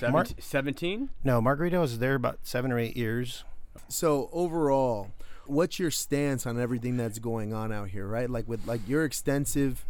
Mar- 0.00 0.26
17? 0.26 0.36
17? 0.38 1.10
No, 1.24 1.40
Margarita 1.40 1.80
was 1.80 1.98
there 1.98 2.14
about 2.14 2.38
seven 2.44 2.70
or 2.70 2.78
eight 2.78 2.96
years. 2.96 3.42
So 3.88 4.28
overall, 4.32 5.10
what's 5.46 5.78
your 5.78 5.90
stance 5.90 6.46
on 6.46 6.60
everything 6.60 6.96
that's 6.96 7.18
going 7.18 7.52
on 7.52 7.72
out 7.72 7.90
here, 7.90 8.06
right? 8.06 8.28
Like 8.28 8.48
with 8.48 8.66
like 8.66 8.86
your 8.88 9.04
extensive 9.04 9.84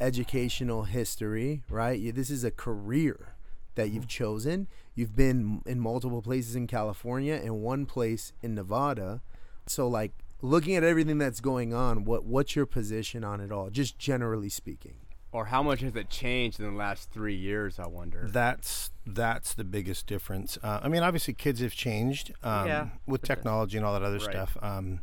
educational 0.00 0.84
history, 0.84 1.62
right? 1.68 1.98
You, 1.98 2.12
this 2.12 2.30
is 2.30 2.44
a 2.44 2.50
career 2.50 3.34
that 3.74 3.90
you've 3.90 4.08
chosen. 4.08 4.66
You've 4.94 5.16
been 5.16 5.62
in 5.66 5.80
multiple 5.80 6.22
places 6.22 6.56
in 6.56 6.66
California 6.66 7.40
and 7.42 7.62
one 7.62 7.86
place 7.86 8.32
in 8.42 8.54
Nevada. 8.54 9.20
So 9.66 9.88
like 9.88 10.12
looking 10.42 10.76
at 10.76 10.84
everything 10.84 11.18
that's 11.18 11.40
going 11.40 11.72
on, 11.72 12.04
what 12.04 12.24
what's 12.24 12.56
your 12.56 12.66
position 12.66 13.24
on 13.24 13.40
it 13.40 13.52
all, 13.52 13.70
just 13.70 13.98
generally 13.98 14.48
speaking? 14.48 14.96
Or 15.36 15.44
how 15.44 15.62
much 15.62 15.80
has 15.80 15.94
it 15.94 16.08
changed 16.08 16.60
in 16.60 16.64
the 16.66 16.72
last 16.78 17.10
three 17.10 17.34
years? 17.36 17.78
I 17.78 17.86
wonder. 17.86 18.26
That's 18.32 18.90
that's 19.06 19.52
the 19.52 19.64
biggest 19.64 20.06
difference. 20.06 20.56
Uh, 20.62 20.80
I 20.82 20.88
mean, 20.88 21.02
obviously, 21.02 21.34
kids 21.34 21.60
have 21.60 21.74
changed 21.74 22.32
um, 22.42 22.66
Yeah, 22.66 22.88
with 23.06 23.20
technology 23.20 23.76
and 23.76 23.84
all 23.84 23.92
that 23.92 24.02
other 24.02 24.16
Right. 24.16 24.30
stuff. 24.30 24.56
Um, 24.62 25.00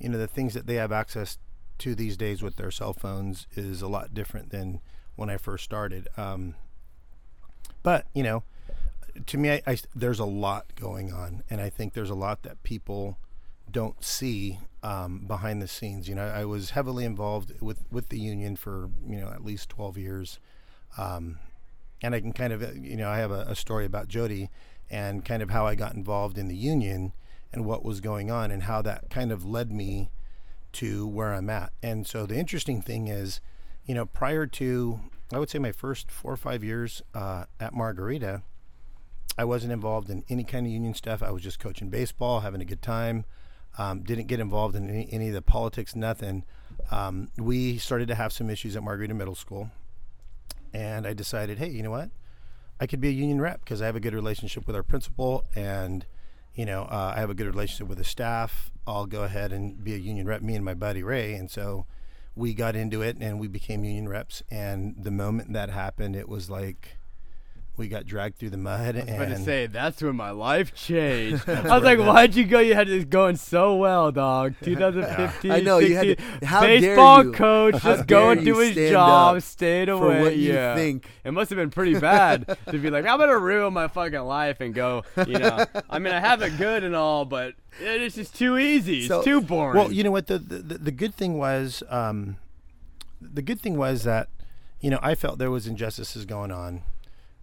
you 0.00 0.08
know, 0.08 0.18
the 0.18 0.26
things 0.26 0.54
that 0.54 0.66
they 0.66 0.74
have 0.74 0.90
access 0.90 1.38
to 1.78 1.94
these 1.94 2.16
days 2.16 2.42
with 2.42 2.56
their 2.56 2.72
cell 2.72 2.92
phones 2.92 3.46
is 3.54 3.80
a 3.80 3.86
lot 3.86 4.12
different 4.12 4.50
than 4.50 4.80
when 5.14 5.30
I 5.30 5.36
first 5.36 5.62
started. 5.62 6.08
Um, 6.16 6.56
but 7.84 8.06
you 8.12 8.24
know, 8.24 8.42
to 9.26 9.38
me, 9.38 9.52
I, 9.52 9.62
I- 9.68 9.78
there's 9.94 10.18
a 10.18 10.24
lot 10.24 10.66
going 10.74 11.12
on, 11.12 11.44
and 11.48 11.60
I 11.60 11.70
think 11.70 11.92
there's 11.92 12.10
a 12.10 12.14
lot 12.16 12.42
that 12.42 12.60
people 12.64 13.18
don't 13.70 14.02
see 14.02 14.58
um, 14.82 15.24
behind 15.26 15.60
the 15.60 15.68
scenes. 15.68 16.08
You 16.08 16.14
know, 16.14 16.26
I 16.26 16.44
was 16.44 16.70
heavily 16.70 17.04
involved 17.04 17.52
with 17.60 17.84
with 17.90 18.08
the 18.08 18.18
union 18.18 18.56
for 18.56 18.90
you 19.06 19.20
know 19.20 19.28
at 19.28 19.44
least 19.44 19.68
12 19.70 19.98
years, 19.98 20.38
um, 20.98 21.38
and 22.02 22.14
I 22.14 22.20
can 22.20 22.32
kind 22.32 22.52
of 22.52 22.62
uh, 22.62 22.72
you 22.74 22.96
know 22.96 23.08
I 23.08 23.18
have 23.18 23.30
a, 23.30 23.42
a 23.48 23.54
story 23.54 23.84
about 23.84 24.08
Jodi 24.08 24.50
and 24.90 25.24
kind 25.24 25.42
of 25.42 25.50
how 25.50 25.66
I 25.66 25.74
got 25.74 25.94
involved 25.94 26.36
in 26.36 26.48
the 26.48 26.56
union 26.56 27.12
and 27.52 27.64
what 27.64 27.84
was 27.84 28.00
going 28.00 28.30
on 28.30 28.50
and 28.50 28.64
how 28.64 28.82
that 28.82 29.10
kind 29.10 29.32
of 29.32 29.44
led 29.44 29.70
me 29.70 30.10
to 30.72 31.06
where 31.06 31.32
I'm 31.32 31.50
at. 31.50 31.72
And 31.82 32.06
so 32.06 32.26
the 32.26 32.36
interesting 32.36 32.82
thing 32.82 33.08
is, 33.08 33.40
you 33.84 33.94
know, 33.94 34.06
prior 34.06 34.46
to, 34.46 35.00
I 35.32 35.38
would 35.38 35.50
say 35.50 35.58
my 35.58 35.72
first 35.72 36.10
four 36.10 36.32
or 36.32 36.36
five 36.36 36.62
years 36.62 37.02
uh, 37.14 37.44
at 37.58 37.74
Margarita, 37.74 38.42
I 39.38 39.44
wasn't 39.44 39.72
involved 39.72 40.10
in 40.10 40.24
any 40.28 40.44
kind 40.44 40.66
of 40.66 40.72
union 40.72 40.94
stuff. 40.94 41.22
I 41.22 41.30
was 41.30 41.42
just 41.42 41.58
coaching 41.58 41.88
baseball, 41.88 42.40
having 42.40 42.60
a 42.60 42.64
good 42.64 42.82
time. 42.82 43.24
Um, 43.78 44.02
didn't 44.02 44.26
get 44.26 44.40
involved 44.40 44.74
in 44.76 44.90
any, 44.90 45.08
any 45.10 45.28
of 45.28 45.34
the 45.34 45.42
politics, 45.42 45.94
nothing. 45.94 46.44
Um, 46.90 47.28
we 47.38 47.78
started 47.78 48.08
to 48.08 48.14
have 48.14 48.32
some 48.32 48.50
issues 48.50 48.76
at 48.76 48.82
Margarita 48.82 49.14
Middle 49.14 49.34
School. 49.34 49.70
And 50.72 51.06
I 51.06 51.14
decided, 51.14 51.58
hey, 51.58 51.70
you 51.70 51.82
know 51.82 51.90
what? 51.90 52.10
I 52.80 52.86
could 52.86 53.00
be 53.00 53.08
a 53.08 53.12
union 53.12 53.40
rep 53.40 53.60
because 53.60 53.82
I 53.82 53.86
have 53.86 53.96
a 53.96 54.00
good 54.00 54.14
relationship 54.14 54.66
with 54.66 54.74
our 54.74 54.82
principal 54.82 55.44
and, 55.54 56.06
you 56.54 56.64
know, 56.64 56.82
uh, 56.82 57.12
I 57.14 57.20
have 57.20 57.30
a 57.30 57.34
good 57.34 57.46
relationship 57.46 57.88
with 57.88 57.98
the 57.98 58.04
staff. 58.04 58.70
I'll 58.86 59.06
go 59.06 59.22
ahead 59.24 59.52
and 59.52 59.82
be 59.82 59.94
a 59.94 59.98
union 59.98 60.26
rep, 60.26 60.42
me 60.42 60.54
and 60.54 60.64
my 60.64 60.74
buddy 60.74 61.02
Ray. 61.02 61.34
And 61.34 61.50
so 61.50 61.86
we 62.34 62.54
got 62.54 62.76
into 62.76 63.02
it 63.02 63.16
and 63.20 63.38
we 63.38 63.48
became 63.48 63.84
union 63.84 64.08
reps. 64.08 64.42
And 64.50 64.94
the 64.98 65.10
moment 65.10 65.52
that 65.52 65.70
happened, 65.70 66.16
it 66.16 66.28
was 66.28 66.48
like, 66.48 66.96
we 67.76 67.88
got 67.88 68.04
dragged 68.04 68.36
through 68.36 68.50
the 68.50 68.58
mud. 68.58 68.94
I 68.96 69.00
was 69.00 69.08
and 69.08 69.22
about 69.22 69.28
to 69.38 69.42
say 69.42 69.66
that's 69.66 70.02
when 70.02 70.14
my 70.16 70.30
life 70.32 70.74
changed. 70.74 71.48
I 71.48 71.62
was 71.78 71.82
like, 71.82 71.98
"Why'd 71.98 72.34
you 72.34 72.44
go? 72.44 72.58
You 72.60 72.74
had 72.74 72.88
this 72.88 73.04
going 73.06 73.36
so 73.36 73.76
well, 73.76 74.12
dog." 74.12 74.54
2015. 74.62 75.50
I 75.50 75.60
know, 75.60 75.78
you 75.78 75.94
had 75.96 76.18
to- 76.18 76.46
how 76.46 76.60
dare 76.60 76.80
baseball 76.80 77.24
you- 77.24 77.32
coach 77.32 77.76
how 77.76 77.94
just 77.96 78.06
going 78.06 78.44
dare 78.44 78.54
to 78.54 78.60
his 78.60 78.90
job, 78.90 79.36
up 79.36 79.42
stayed 79.42 79.88
for 79.88 79.92
away. 79.94 80.20
what 80.20 80.36
you 80.36 80.52
yeah, 80.52 80.74
think. 80.74 81.08
it 81.24 81.30
must 81.32 81.48
have 81.50 81.56
been 81.56 81.70
pretty 81.70 81.98
bad 81.98 82.46
to 82.70 82.78
be 82.78 82.90
like, 82.90 83.06
"I'm 83.06 83.18
gonna 83.18 83.38
ruin 83.38 83.72
my 83.72 83.88
fucking 83.88 84.20
life 84.20 84.60
and 84.60 84.74
go." 84.74 85.04
You 85.26 85.38
know, 85.38 85.64
I 85.88 85.98
mean, 85.98 86.12
I 86.12 86.20
have 86.20 86.42
it 86.42 86.58
good 86.58 86.84
and 86.84 86.94
all, 86.94 87.24
but 87.24 87.54
it's 87.80 88.16
just 88.16 88.34
too 88.36 88.58
easy. 88.58 89.06
So- 89.06 89.16
it's 89.20 89.24
too 89.24 89.40
boring. 89.40 89.78
Well, 89.78 89.90
you 89.92 90.04
know 90.04 90.10
what 90.10 90.26
the, 90.26 90.38
the 90.38 90.58
the 90.78 90.92
good 90.92 91.14
thing 91.14 91.38
was, 91.38 91.82
um, 91.88 92.36
the 93.22 93.42
good 93.42 93.60
thing 93.60 93.76
was 93.78 94.02
that, 94.04 94.28
you 94.80 94.90
know, 94.90 94.98
I 95.02 95.14
felt 95.14 95.38
there 95.38 95.50
was 95.50 95.66
injustices 95.66 96.24
going 96.26 96.50
on, 96.50 96.82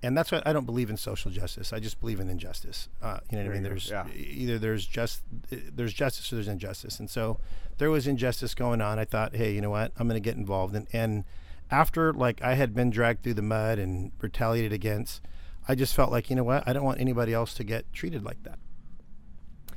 and 0.04 0.18
that's 0.18 0.32
why 0.32 0.42
I 0.46 0.54
don't 0.54 0.66
believe 0.66 0.90
in 0.90 0.98
social 0.98 1.32
justice. 1.32 1.74
I 1.74 1.80
just 1.80 2.00
believe 2.00 2.20
in 2.20 2.30
injustice. 2.30 2.88
Uh, 3.02 3.20
you 3.32 3.38
know 3.38 3.46
what 3.46 3.52
I 3.52 3.54
mean? 3.56 3.64
There's 3.64 3.90
yeah. 3.90 4.08
either 4.14 4.60
there's 4.60 4.86
just 4.86 5.24
there's 5.50 5.94
justice 5.94 6.32
or 6.32 6.36
there's 6.36 6.48
injustice, 6.48 7.00
and 7.00 7.10
so 7.10 7.40
there 7.78 7.90
was 7.90 8.06
injustice 8.06 8.54
going 8.54 8.82
on. 8.82 9.00
I 9.00 9.06
thought, 9.06 9.36
hey, 9.36 9.54
you 9.54 9.62
know 9.62 9.72
what? 9.72 9.92
I'm 9.98 10.08
going 10.08 10.22
to 10.22 10.24
get 10.24 10.38
involved, 10.38 10.76
and 10.76 10.88
and 10.94 11.24
after 11.72 12.14
like 12.14 12.42
I 12.44 12.54
had 12.54 12.76
been 12.76 12.90
dragged 12.90 13.24
through 13.24 13.36
the 13.36 13.42
mud 13.42 13.80
and 13.80 14.12
retaliated 14.22 14.72
against, 14.72 15.22
I 15.68 15.76
just 15.76 15.96
felt 15.96 16.12
like 16.12 16.30
you 16.30 16.36
know 16.36 16.44
what? 16.44 16.68
I 16.68 16.74
don't 16.74 16.84
want 16.84 17.02
anybody 17.02 17.34
else 17.34 17.54
to 17.56 17.64
get 17.64 17.92
treated 17.92 18.24
like 18.24 18.44
that. 18.44 18.60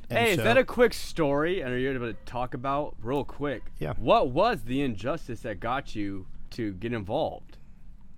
And 0.09 0.19
Hey, 0.19 0.35
so- 0.35 0.41
is 0.41 0.43
that 0.43 0.57
a 0.57 0.63
quick 0.63 0.93
story? 0.93 1.61
And 1.61 1.73
are 1.73 1.77
you 1.77 1.91
able 1.91 2.11
to 2.11 2.17
talk 2.25 2.53
about 2.53 2.95
real 3.01 3.23
quick? 3.23 3.63
Yeah. 3.79 3.93
What 3.97 4.29
was 4.29 4.61
the 4.63 4.81
injustice 4.81 5.41
that 5.41 5.59
got 5.59 5.95
you 5.95 6.27
to 6.51 6.73
get 6.73 6.93
involved? 6.93 7.57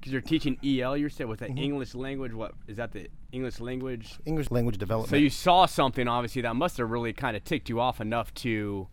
Because 0.03 0.11
you're 0.11 0.21
teaching 0.21 0.57
EL, 0.61 0.97
you 0.97 1.07
said 1.07 1.27
with 1.29 1.39
the 1.39 1.45
Mm-hmm. 1.45 1.57
English 1.59 1.95
language. 1.95 2.33
What 2.33 2.55
is 2.67 2.75
that? 2.75 2.91
The 2.91 3.07
English 3.31 3.61
language. 3.61 4.19
English 4.25 4.51
language 4.51 4.77
development? 4.77 5.09
So 5.11 5.15
you 5.15 5.29
saw 5.29 5.65
something 5.65 6.09
obviously 6.09 6.41
that 6.41 6.57
must 6.57 6.75
have 6.77 6.89
really 6.91 7.13
kind 7.13 7.37
of 7.37 7.45
ticked 7.45 7.69
you 7.69 7.79
off 7.79 8.01
enough 8.01 8.33
to 8.35 8.89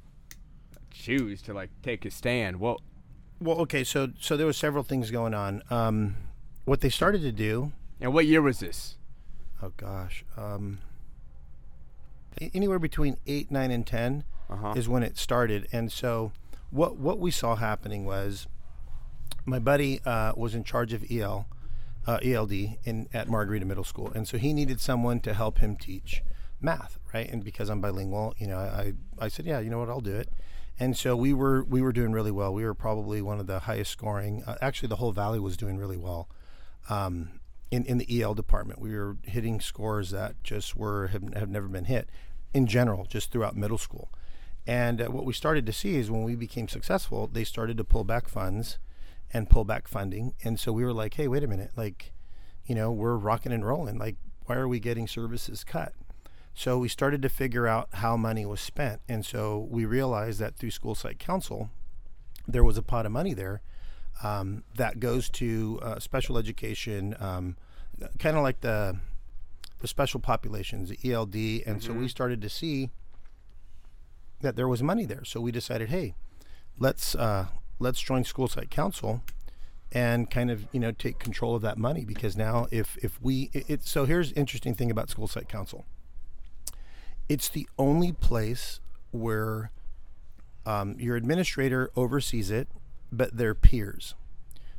choose 0.92 1.42
to 1.42 1.52
like 1.52 1.70
take 1.82 2.04
a 2.04 2.12
stand. 2.12 2.60
Well, 2.60 2.80
Well, 3.40 3.56
okay, 3.62 3.82
so 3.82 4.10
so 4.20 4.36
there 4.36 4.46
was 4.46 4.56
several 4.56 4.84
things 4.84 5.10
going 5.10 5.34
on. 5.34 5.64
Um, 5.68 6.14
what 6.64 6.80
they 6.80 6.90
started 6.90 7.22
to 7.22 7.32
do, 7.32 7.72
and 8.00 8.14
what 8.14 8.26
year 8.26 8.40
was 8.40 8.60
this? 8.60 8.96
oh 9.62 9.72
gosh, 9.76 10.24
um, 10.36 10.78
anywhere 12.54 12.78
between 12.78 13.16
eight, 13.26 13.50
nine, 13.50 13.72
and 13.72 13.84
10 13.84 14.22
Uh-huh. 14.48 14.74
is 14.76 14.88
when 14.88 15.02
it 15.02 15.18
started. 15.18 15.66
And 15.72 15.90
so, 15.90 16.30
what 16.70 16.96
what 16.98 17.18
we 17.18 17.32
saw 17.32 17.56
happening 17.56 18.04
was, 18.04 18.46
my 19.44 19.58
buddy 19.58 20.00
uh, 20.04 20.32
was 20.36 20.54
in 20.54 20.64
charge 20.64 20.92
of 20.92 21.04
EL, 21.10 21.46
uh, 22.06 22.18
ELD 22.22 22.52
in 22.84 23.08
at 23.12 23.28
Margarita 23.28 23.66
Middle 23.66 23.84
School, 23.84 24.10
and 24.14 24.26
so 24.26 24.38
he 24.38 24.52
needed 24.52 24.80
someone 24.80 25.20
to 25.20 25.34
help 25.34 25.58
him 25.58 25.76
teach 25.76 26.22
math, 26.60 26.98
right? 27.12 27.30
And 27.30 27.42
because 27.42 27.68
I'm 27.68 27.80
bilingual, 27.80 28.34
you 28.38 28.46
know, 28.46 28.58
I 28.58 28.94
I 29.18 29.28
said, 29.28 29.46
yeah, 29.46 29.60
you 29.60 29.70
know 29.70 29.78
what, 29.78 29.88
I'll 29.88 30.00
do 30.00 30.16
it. 30.16 30.28
And 30.78 30.96
so 30.96 31.14
we 31.14 31.32
were 31.32 31.64
we 31.64 31.82
were 31.82 31.92
doing 31.92 32.12
really 32.12 32.30
well. 32.30 32.54
We 32.54 32.64
were 32.64 32.74
probably 32.74 33.20
one 33.20 33.38
of 33.38 33.46
the 33.46 33.60
highest 33.60 33.90
scoring. 33.90 34.42
Uh, 34.46 34.56
actually, 34.62 34.88
the 34.88 34.96
whole 34.96 35.12
valley 35.12 35.38
was 35.38 35.56
doing 35.56 35.76
really 35.76 35.98
well. 35.98 36.28
Um, 36.88 37.40
in, 37.70 37.84
in 37.84 37.98
the 37.98 38.22
EL 38.22 38.34
department, 38.34 38.80
we 38.80 38.96
were 38.96 39.16
hitting 39.24 39.60
scores 39.60 40.10
that 40.10 40.42
just 40.42 40.74
were 40.74 41.08
have, 41.08 41.34
have 41.34 41.48
never 41.48 41.68
been 41.68 41.84
hit 41.84 42.08
in 42.52 42.66
general, 42.66 43.04
just 43.04 43.30
throughout 43.30 43.56
middle 43.56 43.78
school. 43.78 44.10
And 44.66 45.00
uh, 45.00 45.06
what 45.06 45.24
we 45.24 45.32
started 45.32 45.66
to 45.66 45.72
see 45.72 45.96
is 45.96 46.10
when 46.10 46.24
we 46.24 46.34
became 46.34 46.66
successful, 46.66 47.28
they 47.28 47.44
started 47.44 47.76
to 47.76 47.84
pull 47.84 48.04
back 48.04 48.28
funds 48.28 48.78
and 49.32 49.48
pull 49.48 49.64
back 49.64 49.88
funding. 49.88 50.34
And 50.42 50.58
so 50.58 50.72
we 50.72 50.84
were 50.84 50.92
like, 50.92 51.14
hey, 51.14 51.28
wait 51.28 51.44
a 51.44 51.48
minute, 51.48 51.72
like, 51.76 52.12
you 52.66 52.74
know, 52.74 52.90
we're 52.90 53.16
rocking 53.16 53.52
and 53.52 53.66
rolling. 53.66 53.98
Like, 53.98 54.16
why 54.46 54.56
are 54.56 54.68
we 54.68 54.80
getting 54.80 55.06
services 55.06 55.64
cut? 55.64 55.92
So 56.54 56.78
we 56.78 56.88
started 56.88 57.22
to 57.22 57.28
figure 57.28 57.66
out 57.66 57.88
how 57.94 58.16
money 58.16 58.44
was 58.44 58.60
spent. 58.60 59.00
And 59.08 59.24
so 59.24 59.68
we 59.70 59.84
realized 59.84 60.40
that 60.40 60.56
through 60.56 60.72
school 60.72 60.94
site 60.94 61.18
council, 61.18 61.70
there 62.46 62.64
was 62.64 62.76
a 62.76 62.82
pot 62.82 63.06
of 63.06 63.12
money 63.12 63.34
there 63.34 63.62
um, 64.22 64.64
that 64.74 65.00
goes 65.00 65.28
to 65.30 65.78
uh, 65.82 65.98
special 65.98 66.36
education, 66.36 67.14
um, 67.20 67.56
kind 68.18 68.36
of 68.36 68.42
like 68.42 68.60
the 68.60 68.98
the 69.80 69.88
special 69.88 70.20
populations, 70.20 70.90
the 70.90 71.10
ELD, 71.10 71.34
and 71.66 71.82
so 71.82 71.94
we 71.94 72.06
started 72.06 72.42
to 72.42 72.50
see 72.50 72.90
that 74.42 74.54
there 74.54 74.68
was 74.68 74.82
money 74.82 75.06
there. 75.06 75.24
So 75.24 75.40
we 75.40 75.50
decided, 75.50 75.88
hey, 75.88 76.14
let's 76.78 77.14
uh, 77.14 77.46
let's 77.80 78.00
join 78.00 78.22
school 78.22 78.46
site 78.46 78.70
council 78.70 79.22
and 79.90 80.30
kind 80.30 80.50
of 80.50 80.66
you 80.70 80.78
know 80.78 80.92
take 80.92 81.18
control 81.18 81.56
of 81.56 81.62
that 81.62 81.76
money 81.76 82.04
because 82.04 82.36
now 82.36 82.68
if 82.70 82.96
if 82.98 83.20
we 83.20 83.50
it, 83.52 83.68
it 83.68 83.84
so 83.84 84.04
here's 84.04 84.30
interesting 84.32 84.74
thing 84.74 84.90
about 84.90 85.10
school 85.10 85.26
site 85.26 85.48
council. 85.48 85.84
It's 87.28 87.48
the 87.48 87.68
only 87.78 88.12
place 88.12 88.80
where 89.10 89.72
um, 90.66 90.96
your 90.98 91.16
administrator 91.16 91.90
oversees 91.96 92.50
it, 92.50 92.68
but 93.10 93.36
they're 93.36 93.54
peers. 93.54 94.14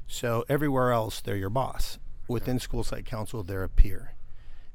So 0.08 0.44
everywhere 0.50 0.92
else, 0.92 1.22
they're 1.22 1.38
your 1.38 1.50
boss. 1.50 1.98
Within 2.28 2.60
school 2.60 2.84
site 2.84 3.06
council, 3.06 3.44
they're 3.44 3.64
a 3.64 3.70
peer. 3.70 4.16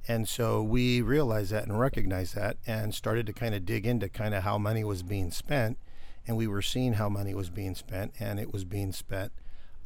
And 0.08 0.28
so 0.28 0.62
we 0.62 1.02
realized 1.02 1.52
that 1.52 1.64
and 1.66 1.78
recognized 1.78 2.34
that 2.34 2.56
and 2.66 2.94
started 2.94 3.26
to 3.26 3.32
kind 3.32 3.54
of 3.54 3.66
dig 3.66 3.86
into 3.86 4.08
kind 4.08 4.34
of 4.34 4.44
how 4.44 4.56
money 4.56 4.84
was 4.84 5.02
being 5.02 5.30
spent. 5.30 5.78
And 6.26 6.36
we 6.36 6.46
were 6.46 6.62
seeing 6.62 6.94
how 6.94 7.08
money 7.08 7.34
was 7.34 7.50
being 7.50 7.74
spent, 7.74 8.12
and 8.18 8.40
it 8.40 8.52
was 8.52 8.64
being 8.64 8.92
spent 8.92 9.32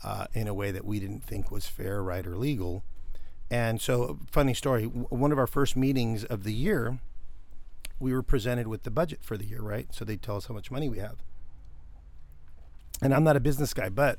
uh, 0.03 0.27
in 0.33 0.49
a 0.49 0.55
way 0.55 0.71
that 0.71 0.85
we 0.85 0.99
didn't 0.99 1.23
think 1.23 1.51
was 1.51 1.67
fair, 1.67 2.03
right, 2.03 2.27
or 2.27 2.37
legal. 2.37 2.83
And 3.51 3.81
so, 3.81 4.19
funny 4.31 4.55
story 4.55 4.85
w- 4.85 5.07
one 5.11 5.33
of 5.33 5.39
our 5.39 5.47
first 5.47 5.77
meetings 5.77 6.25
of 6.25 6.45
the 6.45 6.53
year, 6.55 6.99
we 7.99 8.13
were 8.13 8.23
presented 8.23 8.69
with 8.69 8.85
the 8.85 8.91
budget 8.91 9.19
for 9.23 9.37
the 9.37 9.45
year, 9.45 9.61
right? 9.61 9.89
So 9.93 10.05
they 10.05 10.17
tell 10.17 10.37
us 10.37 10.47
how 10.47 10.55
much 10.55 10.71
money 10.71 10.89
we 10.89 10.99
have. 10.99 11.17
And 13.03 13.15
I'm 13.15 13.25
not 13.25 13.37
a 13.37 13.41
business 13.41 13.75
guy, 13.75 13.89
but 13.89 14.19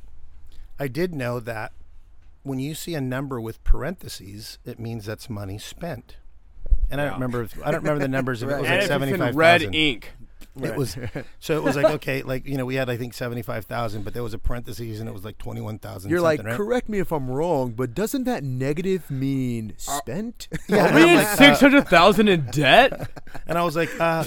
I 0.80 0.88
did 0.88 1.14
know 1.16 1.40
that 1.40 1.72
when 2.44 2.60
you 2.60 2.74
see 2.76 2.96
a 2.96 3.02
number 3.02 3.40
with 3.40 3.64
parentheses, 3.64 4.58
it 4.66 4.80
means 4.80 5.06
that's 5.06 5.30
money 5.30 5.58
spent. 5.58 6.18
And 6.90 7.00
I 7.00 7.06
don't 7.06 7.14
remember. 7.14 7.48
I 7.64 7.72
don't 7.72 7.82
remember 7.82 8.00
the 8.00 8.08
numbers. 8.08 8.44
If 8.44 8.50
it 8.50 8.60
was 8.60 8.70
like 8.70 8.82
it's 8.82 8.90
in 8.90 9.36
red 9.36 9.62
thousand. 9.62 9.74
ink. 9.74 10.12
It 10.60 10.76
was 10.76 10.98
so 11.40 11.56
it 11.56 11.64
was 11.64 11.76
like 11.76 11.86
okay, 11.86 12.24
like 12.24 12.46
you 12.46 12.58
know, 12.58 12.66
we 12.66 12.76
had 12.76 12.90
I 12.90 12.98
think 12.98 13.14
seventy 13.14 13.42
five 13.42 13.66
thousand, 13.66 14.04
but 14.04 14.14
there 14.14 14.24
was 14.24 14.34
a 14.34 14.38
parentheses 14.38 15.00
and 15.00 15.08
it 15.08 15.14
was 15.14 15.24
like 15.24 15.38
twenty 15.38 15.62
one 15.62 15.80
thousand. 15.80 16.12
You're 16.12 16.22
like, 16.22 16.44
right? 16.44 16.56
correct 16.56 16.90
me 16.90 17.00
if 17.00 17.12
I'm 17.12 17.30
wrong, 17.30 17.72
but 17.72 17.94
doesn't 17.94 18.26
that 18.26 18.44
negative 18.44 19.10
mean 19.10 19.74
spent? 19.78 20.48
Yeah, 20.68 20.92
Are 20.92 20.96
we 20.96 21.04
I'm 21.04 21.10
in 21.10 21.18
uh, 21.18 21.36
six 21.36 21.60
hundred 21.60 21.88
thousand 21.88 22.28
in 22.28 22.46
debt? 22.52 23.10
And 23.48 23.58
I 23.58 23.64
was 23.64 23.76
like, 23.76 23.90
uh, 24.00 24.24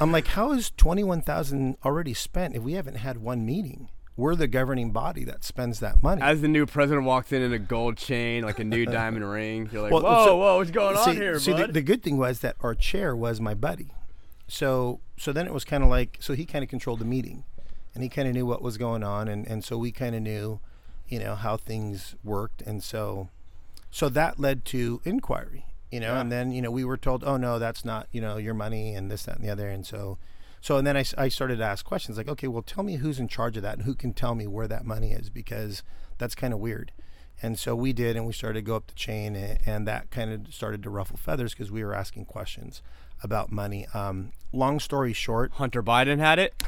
I'm 0.00 0.10
like, 0.10 0.26
how 0.28 0.52
is 0.52 0.72
twenty 0.76 1.04
one 1.04 1.22
thousand 1.22 1.76
already 1.84 2.14
spent 2.14 2.56
if 2.56 2.62
we 2.62 2.74
haven't 2.74 2.96
had 2.96 3.18
one 3.18 3.44
meeting? 3.44 3.88
We're 4.16 4.34
the 4.34 4.48
governing 4.48 4.90
body 4.90 5.24
that 5.24 5.44
spends 5.44 5.80
that 5.80 6.02
money. 6.02 6.20
As 6.20 6.42
the 6.42 6.48
new 6.48 6.66
president 6.66 7.06
walks 7.06 7.32
in 7.32 7.40
in 7.40 7.52
a 7.52 7.58
gold 7.58 7.96
chain, 7.96 8.42
like 8.42 8.58
a 8.58 8.64
new 8.64 8.84
diamond 8.84 9.28
ring, 9.28 9.68
you're 9.72 9.82
like, 9.82 9.92
Well, 9.92 10.02
"Whoa, 10.02 10.26
so- 10.26 10.36
whoa, 10.36 10.56
what's 10.58 10.70
going 10.70 10.96
see, 10.96 11.10
on 11.10 11.16
here, 11.16 11.38
see 11.38 11.52
the, 11.52 11.68
the 11.68 11.80
good 11.80 12.02
thing 12.02 12.18
was 12.18 12.40
that 12.40 12.56
our 12.60 12.74
chair 12.74 13.16
was 13.16 13.40
my 13.40 13.54
buddy. 13.54 13.92
So 14.50 15.00
so 15.16 15.32
then 15.32 15.46
it 15.46 15.52
was 15.54 15.64
kind 15.64 15.82
of 15.82 15.88
like 15.90 16.16
so 16.20 16.34
he 16.34 16.44
kind 16.44 16.62
of 16.62 16.68
controlled 16.68 16.98
the 16.98 17.04
meeting, 17.04 17.44
and 17.94 18.02
he 18.02 18.08
kind 18.08 18.26
of 18.28 18.34
knew 18.34 18.46
what 18.46 18.62
was 18.62 18.76
going 18.76 19.02
on, 19.02 19.28
and 19.28 19.46
and 19.46 19.64
so 19.64 19.78
we 19.78 19.92
kind 19.92 20.14
of 20.14 20.22
knew, 20.22 20.60
you 21.08 21.18
know, 21.18 21.34
how 21.36 21.56
things 21.56 22.16
worked, 22.24 22.62
and 22.62 22.82
so 22.82 23.28
so 23.90 24.08
that 24.08 24.38
led 24.38 24.64
to 24.66 25.00
inquiry, 25.04 25.66
you 25.90 26.00
know, 26.00 26.14
Yeah. 26.14 26.20
and 26.20 26.30
then 26.32 26.50
you 26.52 26.62
know 26.62 26.70
we 26.70 26.84
were 26.84 26.96
told, 26.96 27.24
oh 27.24 27.36
no, 27.36 27.58
that's 27.58 27.84
not 27.84 28.08
you 28.12 28.20
know 28.20 28.36
your 28.36 28.54
money 28.54 28.94
and 28.94 29.10
this 29.10 29.24
that 29.24 29.36
and 29.36 29.44
the 29.44 29.50
other, 29.50 29.68
and 29.68 29.86
so. 29.86 30.18
So 30.62 30.76
and 30.76 30.86
then 30.86 30.94
I, 30.94 31.04
I 31.16 31.28
started 31.30 31.56
to 31.56 31.64
ask 31.64 31.86
questions 31.86 32.18
like, 32.18 32.28
okay, 32.28 32.46
well, 32.46 32.60
tell 32.60 32.84
me 32.84 32.96
who's 32.96 33.18
in 33.18 33.28
charge 33.28 33.56
of 33.56 33.62
that 33.62 33.78
and 33.78 33.86
who 33.86 33.94
can 33.94 34.12
tell 34.12 34.34
me 34.34 34.46
where 34.46 34.68
that 34.68 34.84
money 34.84 35.12
is 35.12 35.30
because 35.30 35.82
that's 36.18 36.34
kind 36.34 36.52
of 36.52 36.60
weird. 36.60 36.92
And 37.40 37.58
so 37.58 37.74
we 37.74 37.94
did, 37.94 38.14
and 38.14 38.26
we 38.26 38.34
started 38.34 38.58
to 38.58 38.62
go 38.62 38.76
up 38.76 38.86
the 38.86 38.92
chain, 38.92 39.34
and, 39.36 39.58
and 39.64 39.88
that 39.88 40.10
kind 40.10 40.30
of 40.30 40.52
started 40.52 40.82
to 40.82 40.90
ruffle 40.90 41.16
feathers 41.16 41.54
because 41.54 41.70
we 41.70 41.82
were 41.82 41.94
asking 41.94 42.26
questions 42.26 42.82
about 43.22 43.50
money. 43.52 43.86
Um, 43.94 44.32
long 44.52 44.80
story 44.80 45.12
short, 45.12 45.52
Hunter 45.52 45.82
Biden 45.82 46.18
had 46.18 46.38
it. 46.38 46.62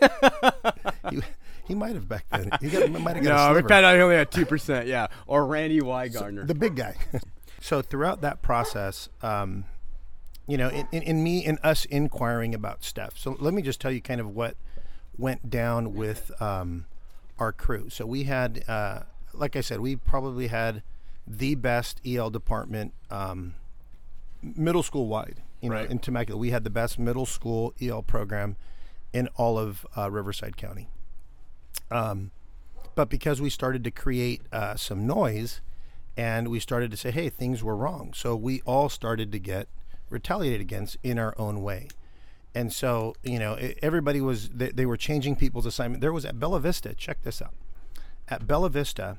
he, 1.10 1.20
He 1.66 1.74
might 1.74 1.94
have 1.94 2.08
back 2.08 2.26
then. 2.30 2.50
He 2.60 2.68
got, 2.68 2.90
might 2.90 3.16
have 3.16 3.24
got 3.24 3.54
No, 3.54 3.68
found 3.68 3.84
out 3.84 3.94
he 3.94 4.00
only 4.00 4.16
had 4.16 4.30
two 4.30 4.46
percent. 4.46 4.86
Yeah, 4.86 5.08
or 5.26 5.46
Randi 5.46 5.80
Weingarten. 5.80 6.46
the 6.46 6.54
big 6.54 6.76
guy. 6.76 6.94
so 7.60 7.82
throughout 7.82 8.20
that 8.20 8.40
process, 8.40 9.08
um, 9.22 9.64
you 10.46 10.56
know, 10.56 10.68
in, 10.68 10.86
in, 10.92 11.02
in 11.02 11.22
me 11.24 11.44
and 11.44 11.58
us 11.62 11.84
inquiring 11.86 12.54
about 12.54 12.84
stuff. 12.84 13.14
So 13.16 13.36
let 13.40 13.52
me 13.52 13.62
just 13.62 13.80
tell 13.80 13.90
you 13.90 14.00
kind 14.00 14.20
of 14.20 14.28
what 14.28 14.56
went 15.18 15.50
down 15.50 15.94
with 15.94 16.30
um, 16.40 16.86
our 17.38 17.52
crew. 17.52 17.90
So 17.90 18.06
we 18.06 18.24
had, 18.24 18.62
uh, 18.68 19.00
like 19.32 19.56
I 19.56 19.60
said, 19.60 19.80
we 19.80 19.96
probably 19.96 20.46
had 20.46 20.82
the 21.26 21.56
best 21.56 22.00
EL 22.06 22.30
department, 22.30 22.92
um, 23.10 23.54
middle 24.42 24.82
school 24.82 25.06
wide. 25.06 25.42
You 25.60 25.70
know, 25.70 25.76
Right. 25.76 25.90
in 25.90 25.98
Temecula, 25.98 26.38
we 26.38 26.50
had 26.50 26.64
the 26.64 26.70
best 26.70 26.98
middle 26.98 27.26
school 27.26 27.74
EL 27.80 28.02
program 28.02 28.56
in 29.12 29.28
all 29.36 29.58
of 29.58 29.86
uh, 29.96 30.10
Riverside 30.10 30.56
County. 30.56 30.88
Um, 31.90 32.30
but 32.94 33.08
because 33.08 33.40
we 33.40 33.50
started 33.50 33.82
to 33.84 33.90
create 33.90 34.42
uh, 34.52 34.76
some 34.76 35.06
noise 35.06 35.60
and 36.16 36.48
we 36.48 36.60
started 36.60 36.90
to 36.90 36.96
say, 36.96 37.10
hey, 37.10 37.28
things 37.28 37.62
were 37.62 37.76
wrong. 37.76 38.12
So 38.14 38.34
we 38.36 38.60
all 38.62 38.88
started 38.88 39.32
to 39.32 39.38
get 39.38 39.68
retaliated 40.10 40.60
against 40.60 40.96
in 41.02 41.18
our 41.18 41.34
own 41.38 41.62
way. 41.62 41.88
And 42.54 42.72
so, 42.72 43.14
you 43.22 43.38
know, 43.38 43.58
everybody 43.82 44.20
was, 44.20 44.48
they, 44.48 44.70
they 44.70 44.86
were 44.86 44.96
changing 44.96 45.36
people's 45.36 45.66
assignment. 45.66 46.00
There 46.00 46.12
was 46.12 46.24
at 46.24 46.40
Bella 46.40 46.60
Vista, 46.60 46.94
check 46.94 47.22
this 47.22 47.42
out. 47.42 47.52
At 48.28 48.46
Bella 48.46 48.70
Vista, 48.70 49.18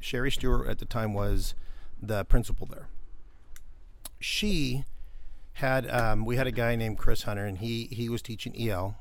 Sherry 0.00 0.30
Stewart 0.32 0.68
at 0.68 0.78
the 0.78 0.84
time 0.84 1.14
was 1.14 1.54
the 2.00 2.24
principal 2.24 2.66
there. 2.66 2.88
She 4.22 4.84
had, 5.54 5.88
um, 5.90 6.24
we 6.24 6.36
had 6.36 6.46
a 6.46 6.52
guy 6.52 6.76
named 6.76 6.98
Chris 6.98 7.22
Hunter 7.24 7.44
and 7.44 7.58
he, 7.58 7.88
he 7.90 8.08
was 8.08 8.22
teaching 8.22 8.54
EL 8.58 8.96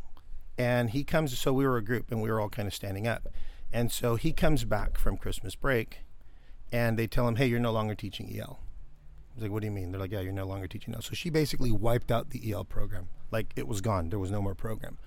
and 0.58 0.90
he 0.90 1.04
comes 1.04 1.38
so 1.40 1.54
we 1.54 1.66
were 1.66 1.78
a 1.78 1.84
group 1.84 2.12
and 2.12 2.22
we 2.22 2.30
were 2.30 2.40
all 2.40 2.50
kind 2.50 2.68
of 2.68 2.74
standing 2.74 3.08
up. 3.08 3.28
And 3.72 3.92
so 3.92 4.16
he 4.16 4.34
comes 4.34 4.66
back 4.66 4.98
from 4.98 5.16
christmas 5.18 5.56
break 5.56 6.00
and 6.72 7.00
they 7.00 7.08
tell 7.08 7.28
him 7.28 7.38
hey 7.38 7.46
you're 7.48 7.60
no 7.60 7.72
longer 7.72 7.96
teaching 7.96 8.30
el 8.38 8.60
I 9.32 9.36
was 9.36 9.44
like 9.44 9.52
what 9.52 9.62
do 9.62 9.66
you 9.66 9.72
mean? 9.72 9.92
They're 9.92 10.02
like 10.02 10.12
yeah 10.12 10.20
you're 10.20 10.34
no 10.34 10.46
longer 10.46 10.68
teaching 10.68 10.94
el 10.94 11.02
so 11.02 11.14
she 11.14 11.30
basically 11.30 11.72
wiped 11.72 12.12
out 12.12 12.32
the 12.32 12.52
el 12.52 12.66
program. 12.66 13.08
Like 13.32 13.54
it 13.56 13.68
was 13.68 13.80
gone. 13.80 14.10
There 14.10 14.20
was 14.20 14.30
no 14.32 14.42
more 14.42 14.56
program. 14.56 14.98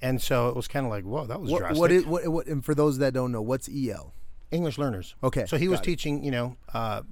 And 0.00 0.22
so 0.22 0.48
it 0.48 0.56
was 0.56 0.68
kind 0.68 0.86
of 0.86 0.90
like 0.90 1.04
whoa 1.04 1.26
that 1.26 1.40
was 1.40 1.50
What, 1.50 1.58
drastic. 1.58 1.78
what 1.78 1.92
is 1.92 2.06
what, 2.06 2.26
what? 2.28 2.46
And 2.46 2.64
for 2.64 2.74
those 2.74 2.96
that 2.98 3.12
don't 3.12 3.30
know, 3.32 3.42
what's 3.42 3.68
EL? 3.68 4.14
english 4.50 4.78
learners. 4.78 5.14
Okay, 5.22 5.44
so 5.44 5.58
he 5.58 5.68
was 5.68 5.80
it. 5.80 5.82
teaching 5.82 6.24
you 6.24 6.30
know 6.30 6.56
uh, 6.72 7.02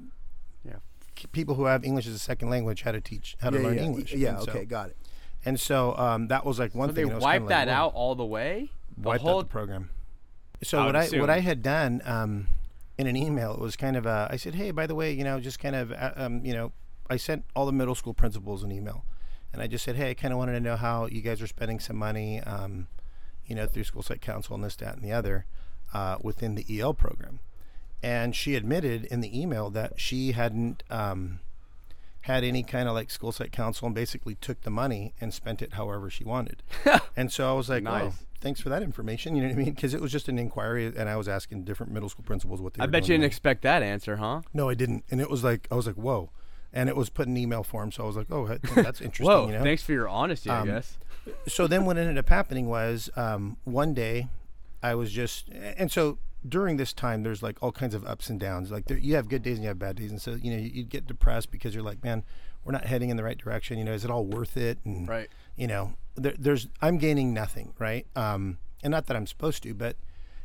people 1.33 1.55
who 1.55 1.65
have 1.65 1.85
english 1.85 2.07
as 2.07 2.15
a 2.15 2.19
second 2.19 2.51
language 2.51 2.83
how 2.83 2.93
to 2.93 3.01
teach 3.01 3.37
how 3.41 3.51
to 3.51 3.57
yeah, 3.59 3.63
learn 3.65 3.77
yeah, 3.77 3.83
english 3.83 4.13
Yeah. 4.13 4.29
And 4.37 4.43
so- 4.45 4.51
okay, 4.53 4.65
got 4.65 4.91
it. 4.91 4.97
and 5.45 5.59
so 5.61 5.97
um, 5.97 6.29
that 6.29 6.45
was 6.45 6.59
like 6.59 6.75
one 6.75 6.89
so 6.91 6.95
thing 6.95 6.97
they 6.97 7.03
and 7.03 7.13
it 7.13 7.15
was 7.17 7.25
wiped 7.25 7.43
kinda 7.43 7.55
like, 7.57 7.67
that 7.67 7.69
out 7.73 7.93
all 7.95 8.15
the 8.15 8.25
way. 8.25 8.71
The 8.97 9.09
wiped 9.09 9.23
whole 9.23 9.39
out 9.39 9.43
the 9.43 9.53
program. 9.53 9.91
So 10.63 10.79
I 10.79 10.81
what 10.81 10.87
would 10.87 10.97
I 10.97 11.05
assume. 11.05 11.21
what 11.21 11.31
I 11.31 11.41
had 11.41 11.63
done 11.63 12.01
um, 12.05 12.49
in 12.99 13.07
an 13.07 13.17
email 13.17 13.53
it 13.53 13.61
was 13.61 13.77
kind 13.77 13.97
of 13.97 14.07
a, 14.07 14.29
I 14.31 14.37
said, 14.37 14.55
hey, 14.55 14.71
by 14.71 14.87
the 14.87 14.95
way, 14.95 15.13
you 15.13 15.23
know, 15.25 15.39
just 15.39 15.59
kind 15.59 15.77
of 15.77 15.93
uh, 15.93 16.13
um, 16.17 16.45
you 16.45 16.55
know, 16.55 16.73
I 17.11 17.17
sent 17.19 17.45
all 17.55 17.67
the 17.67 17.73
middle 17.73 17.95
school 17.95 18.15
principals 18.15 18.63
an 18.63 18.73
email, 18.73 19.05
and 19.53 19.61
I 19.63 19.67
just 19.67 19.85
said, 19.85 19.97
hey, 19.97 20.11
I 20.11 20.15
kind 20.15 20.33
of 20.33 20.39
wanted 20.39 20.53
to 20.53 20.61
know 20.61 20.77
how 20.77 21.07
you 21.07 21.21
guys 21.21 21.41
are 21.43 21.47
spending 21.47 21.79
some 21.79 21.97
money, 21.97 22.41
um, 22.41 22.89
you 23.47 23.55
know, 23.55 23.67
through 23.67 23.85
school 23.85 24.03
site 24.03 24.21
council 24.21 24.55
and 24.55 24.65
this, 24.65 24.77
that, 24.77 24.95
and 24.97 25.05
the 25.05 25.13
other, 25.13 25.45
uh, 25.95 26.17
within 26.23 26.55
the 26.57 26.81
EL 26.81 26.95
program, 26.95 27.39
and 28.07 28.35
she 28.37 28.55
admitted 28.55 29.05
in 29.07 29.21
the 29.21 29.33
email 29.43 29.71
that 29.71 29.99
she 30.01 30.33
hadn't. 30.33 30.83
Um, 30.91 31.41
had 32.23 32.43
any 32.43 32.65
kind 32.65 32.89
of 32.89 32.95
like 32.95 33.09
school 33.09 33.31
site 33.31 33.53
council 33.53 33.87
and 33.87 33.95
basically 33.95 34.35
took 34.35 34.61
the 34.63 34.71
money 34.71 35.15
and 35.21 35.33
spent 35.33 35.63
it 35.63 35.75
however 35.75 36.11
she 36.11 36.25
wanted. 36.25 36.61
and 37.17 37.31
so 37.31 37.49
I 37.49 37.53
was 37.53 37.69
like, 37.69 37.85
"Wow, 37.85 38.07
Nice. 38.07 38.25
thanks 38.41 38.61
for 38.61 38.69
that 38.69 38.83
information." 38.83 39.37
You 39.37 39.43
know 39.43 39.49
what 39.51 39.55
I 39.55 39.65
mean? 39.65 39.75
Because 39.75 39.95
it 39.95 40.01
was 40.01 40.11
just 40.11 40.29
an 40.29 40.37
inquiry, 40.37 40.87
and 40.87 41.09
I 41.09 41.15
was 41.17 41.29
asking 41.29 41.63
different 41.63 41.93
middle 41.93 42.09
school 42.09 42.25
principals 42.25 42.61
what 42.61 42.75
they. 42.75 42.83
I 42.83 42.87
bet 42.87 43.03
you 43.05 43.15
didn't 43.15 43.21
wrong. 43.23 43.27
expect 43.29 43.63
that 43.63 43.81
answer, 43.85 44.17
huh? 44.17 44.41
No, 44.53 44.69
I 44.69 44.75
didn't, 44.75 45.05
and 45.09 45.21
it 45.21 45.31
was 45.31 45.45
like 45.45 45.69
I 45.71 45.77
was 45.77 45.87
like, 45.87 45.95
"Whoa," 45.95 46.31
and 46.73 46.89
it 46.89 46.97
was 46.97 47.11
put 47.11 47.29
in 47.29 47.37
email 47.37 47.63
form, 47.63 47.93
so 47.93 48.03
I 48.03 48.07
was 48.09 48.17
like, 48.17 48.27
"Oh, 48.33 48.47
that's 48.75 49.01
interesting." 49.01 49.27
Whoa! 49.27 49.47
you 49.47 49.53
know? 49.53 49.63
Thanks 49.63 49.85
for 49.85 49.93
your 49.93 50.09
honesty, 50.09 50.51
I 50.51 50.63
Um, 50.63 50.67
guess. 50.67 50.99
so 51.47 51.69
then 51.69 51.85
what 51.85 51.97
ended 51.97 52.19
up 52.19 52.29
happening 52.29 52.67
was 52.67 53.09
um, 53.15 53.57
one 53.63 53.95
day 53.95 54.27
I 54.83 54.97
was 54.97 55.13
just 55.13 55.49
and 55.51 55.93
so 55.93 56.19
during 56.49 56.77
this 56.77 56.93
time 56.93 57.23
there's 57.23 57.43
like 57.43 57.63
all 57.63 57.73
kinds 57.73 57.95
of 57.95 58.05
ups 58.07 58.29
and 58.31 58.39
downs. 58.41 58.71
Like 58.71 58.87
there, 58.87 58.99
you 58.99 59.15
have 59.17 59.29
good 59.29 59.43
days 59.43 59.57
and 59.57 59.63
you 59.65 59.69
have 59.69 59.79
bad 59.79 59.97
days. 59.97 60.11
And 60.11 60.21
so 60.21 60.35
you 60.35 60.51
know 60.51 60.59
you, 60.59 60.71
you 60.73 60.83
get 60.85 61.07
depressed 61.07 61.51
because 61.51 61.75
you're 61.75 61.85
like 61.85 62.03
man 62.05 62.25
we're 62.65 62.73
not 62.73 62.87
heading 62.87 63.11
in 63.11 63.17
the 63.17 63.23
right 63.25 63.39
direction. 63.39 63.79
You 63.79 63.85
know 63.85 63.93
is 63.93 64.05
it 64.05 64.11
all 64.11 64.25
worth 64.25 64.57
it? 64.57 64.79
And 64.85 65.09
Right. 65.09 65.29
you 65.57 65.67
know 65.67 65.95
there, 66.17 66.35
there's 66.39 66.69
I'm 66.81 66.99
gaining 66.99 67.33
nothing 67.35 67.75
right? 67.79 68.07
Um, 68.17 68.59
and 68.83 68.91
not 68.91 69.07
that 69.07 69.17
I'm 69.17 69.27
supposed 69.27 69.63
to 69.65 69.75
but 69.75 69.97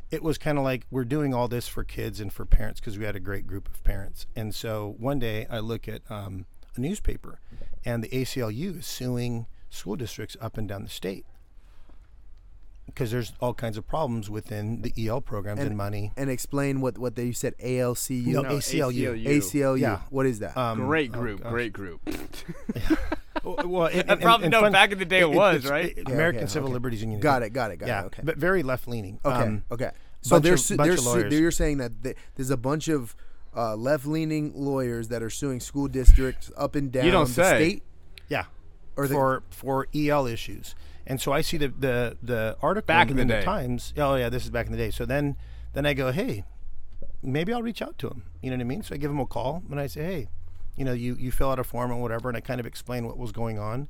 it 0.10 0.22
was 0.22 0.38
kind 0.38 0.58
of 0.58 0.64
like 0.66 0.86
we're 0.92 1.06
doing 1.06 1.34
all 1.34 1.48
this 1.48 1.68
for 1.70 1.84
kids 1.86 2.20
and 2.20 2.34
for 2.34 2.46
parents 2.46 2.80
because 2.82 2.98
we 2.98 3.06
had 3.06 3.16
a 3.16 3.20
great 3.20 3.48
group 3.48 3.70
of 3.70 3.82
parents. 3.84 4.26
And 4.36 4.54
so 4.54 4.96
one 5.00 5.20
day 5.20 5.48
I 5.50 5.60
look 5.60 5.88
at 5.88 6.02
um, 6.10 6.46
a 6.76 6.82
newspaper 6.82 7.40
and 7.86 8.04
the 8.04 8.10
ACLU 8.10 8.80
is 8.80 8.86
suing 8.86 9.46
school 9.70 9.96
districts 9.96 10.36
up 10.42 10.58
and 10.58 10.68
down 10.68 10.84
the 10.84 10.90
state 10.90 11.26
because 12.94 13.12
there's 13.12 13.34
all 13.40 13.54
kinds 13.54 13.78
of 13.78 13.88
problems 13.88 14.30
within 14.30 14.82
the 14.82 14.94
EL 15.08 15.22
programs 15.22 15.60
and, 15.60 15.70
And- 15.70 15.78
money. 15.78 16.12
And 16.18 16.30
explain 16.30 16.82
what 16.82 16.98
what 16.98 17.16
they 17.16 17.26
you 17.26 17.34
said 17.34 17.56
ALCU. 17.58 18.28
No, 18.28 18.42
No, 18.42 18.50
ACLU. 18.52 19.24
ACLU. 19.26 19.80
Yeah. 19.80 20.00
What 20.10 20.26
is 20.26 20.40
that? 20.40 20.56
Um, 20.58 20.80
Great 20.80 21.12
oh, 21.14 21.20
group, 21.20 21.44
gosh. 21.44 21.52
great 21.52 21.74
group. 21.74 22.02
Well, 23.44 23.56
well, 23.66 23.86
and, 23.88 24.10
and- 24.12 24.22
probably 24.22 24.46
and 24.46 24.52
know 24.52 24.62
fun- 24.62 24.72
back 24.72 24.92
in 24.92 25.00
the 25.00 25.06
day 25.06 25.20
it 25.22 25.32
was, 25.32 25.66
right? 25.68 25.86
it- 25.98 26.00
Okay, 26.02 26.14
American 26.14 26.44
okay, 26.44 26.52
Civil 26.52 26.68
okay. 26.70 26.74
Liberties 26.74 27.02
Union. 27.02 27.20
got 27.20 27.44
it. 27.44 27.52
Got 27.52 27.72
it. 27.72 27.78
Got 27.78 27.88
yeah, 27.88 28.02
it. 28.04 28.06
Okay. 28.08 28.22
but 28.24 28.38
very 28.38 28.64
left 28.64 28.88
leaning. 28.88 29.20
Okay. 29.26 29.36
Um, 29.44 29.64
okay. 29.72 29.92
So 30.22 30.36
bunch 30.36 30.44
they're 30.44 30.54
of- 30.54 30.60
su- 30.60 30.78
they're 30.78 30.98
su- 30.98 31.10
lawyers. 31.10 31.34
you're 31.40 31.52
saying 31.52 31.78
that 31.78 32.04
th- 32.04 32.18
there's 32.36 32.50
a 32.52 32.58
bunch 32.58 32.88
of 32.88 33.16
uh, 33.56 33.76
left-leaning 33.76 34.54
lawyers 34.56 35.10
that 35.10 35.22
are 35.22 35.30
suing 35.30 35.60
school 35.60 35.88
districts 35.90 36.50
up 36.56 36.76
and 36.76 36.90
down 36.92 37.06
don't 37.12 37.28
the 37.28 37.34
say. 37.34 37.56
state 37.58 37.84
yeah, 38.30 38.46
or 38.96 39.08
the, 39.08 39.14
for 39.14 39.44
for 39.50 39.88
EL 39.94 40.26
issues. 40.28 40.74
And 41.08 41.20
so 41.20 41.32
I 41.32 41.42
see 41.42 41.58
the 41.58 41.68
the 41.70 42.18
the 42.22 42.58
article 42.62 42.88
Back 42.88 43.10
in 43.10 43.16
the 43.16 43.22
in 43.24 43.28
day. 43.28 43.40
the 43.40 43.46
Times. 43.46 43.94
Oh 43.98 44.16
yeah, 44.16 44.30
this 44.30 44.44
is 44.46 44.50
back 44.52 44.66
in 44.68 44.72
the 44.72 44.78
day. 44.78 44.92
So 44.92 45.06
then 45.06 45.36
then 45.74 45.86
I 45.86 45.94
go, 45.94 46.12
hey, 46.12 46.44
maybe 47.24 47.54
I'll 47.54 47.64
reach 47.64 47.82
out 47.82 47.98
to 48.00 48.08
him. 48.08 48.24
You 48.42 48.50
know 48.52 48.58
what 48.58 48.62
I 48.62 48.66
mean? 48.66 48.84
So 48.84 48.96
I 48.96 48.98
give 48.98 49.12
him 49.12 49.20
a 49.20 49.26
call 49.26 49.64
and 49.72 49.80
I 49.80 49.88
say, 49.88 50.04
hey, 50.04 50.28
you 50.78 50.86
know, 50.86 50.94
you 50.94 51.16
you 51.16 51.32
fill 51.32 51.50
out 51.50 51.60
a 51.60 51.64
form 51.64 51.92
or 51.92 52.02
whatever, 52.02 52.30
and 52.30 52.38
I 52.38 52.42
kind 52.42 52.60
of 52.60 52.66
explain 52.66 53.06
what 53.06 53.18
was 53.18 53.32
going 53.32 53.58
on. 53.60 53.88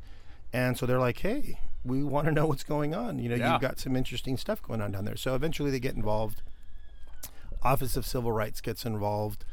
And 0.54 0.78
so 0.78 0.86
they're 0.86 1.00
like, 1.00 1.20
hey, 1.20 1.60
we 1.86 2.04
want 2.04 2.26
to 2.28 2.32
know 2.32 2.46
what's 2.46 2.64
going 2.64 2.94
on. 2.94 3.20
You 3.20 3.30
know, 3.30 3.36
Yeah. 3.36 3.54
you've 3.54 3.62
got 3.62 3.80
some 3.80 3.96
interesting 3.96 4.36
stuff 4.38 4.62
going 4.62 4.82
on 4.82 4.92
down 4.92 5.06
there. 5.06 5.16
So 5.16 5.34
eventually 5.36 5.72
they 5.72 5.80
get 5.80 5.96
involved. 5.96 6.42
Office 7.64 7.96
of 7.96 8.06
Civil 8.06 8.32
Rights 8.32 8.60
gets 8.62 8.86
involved. 8.86 9.46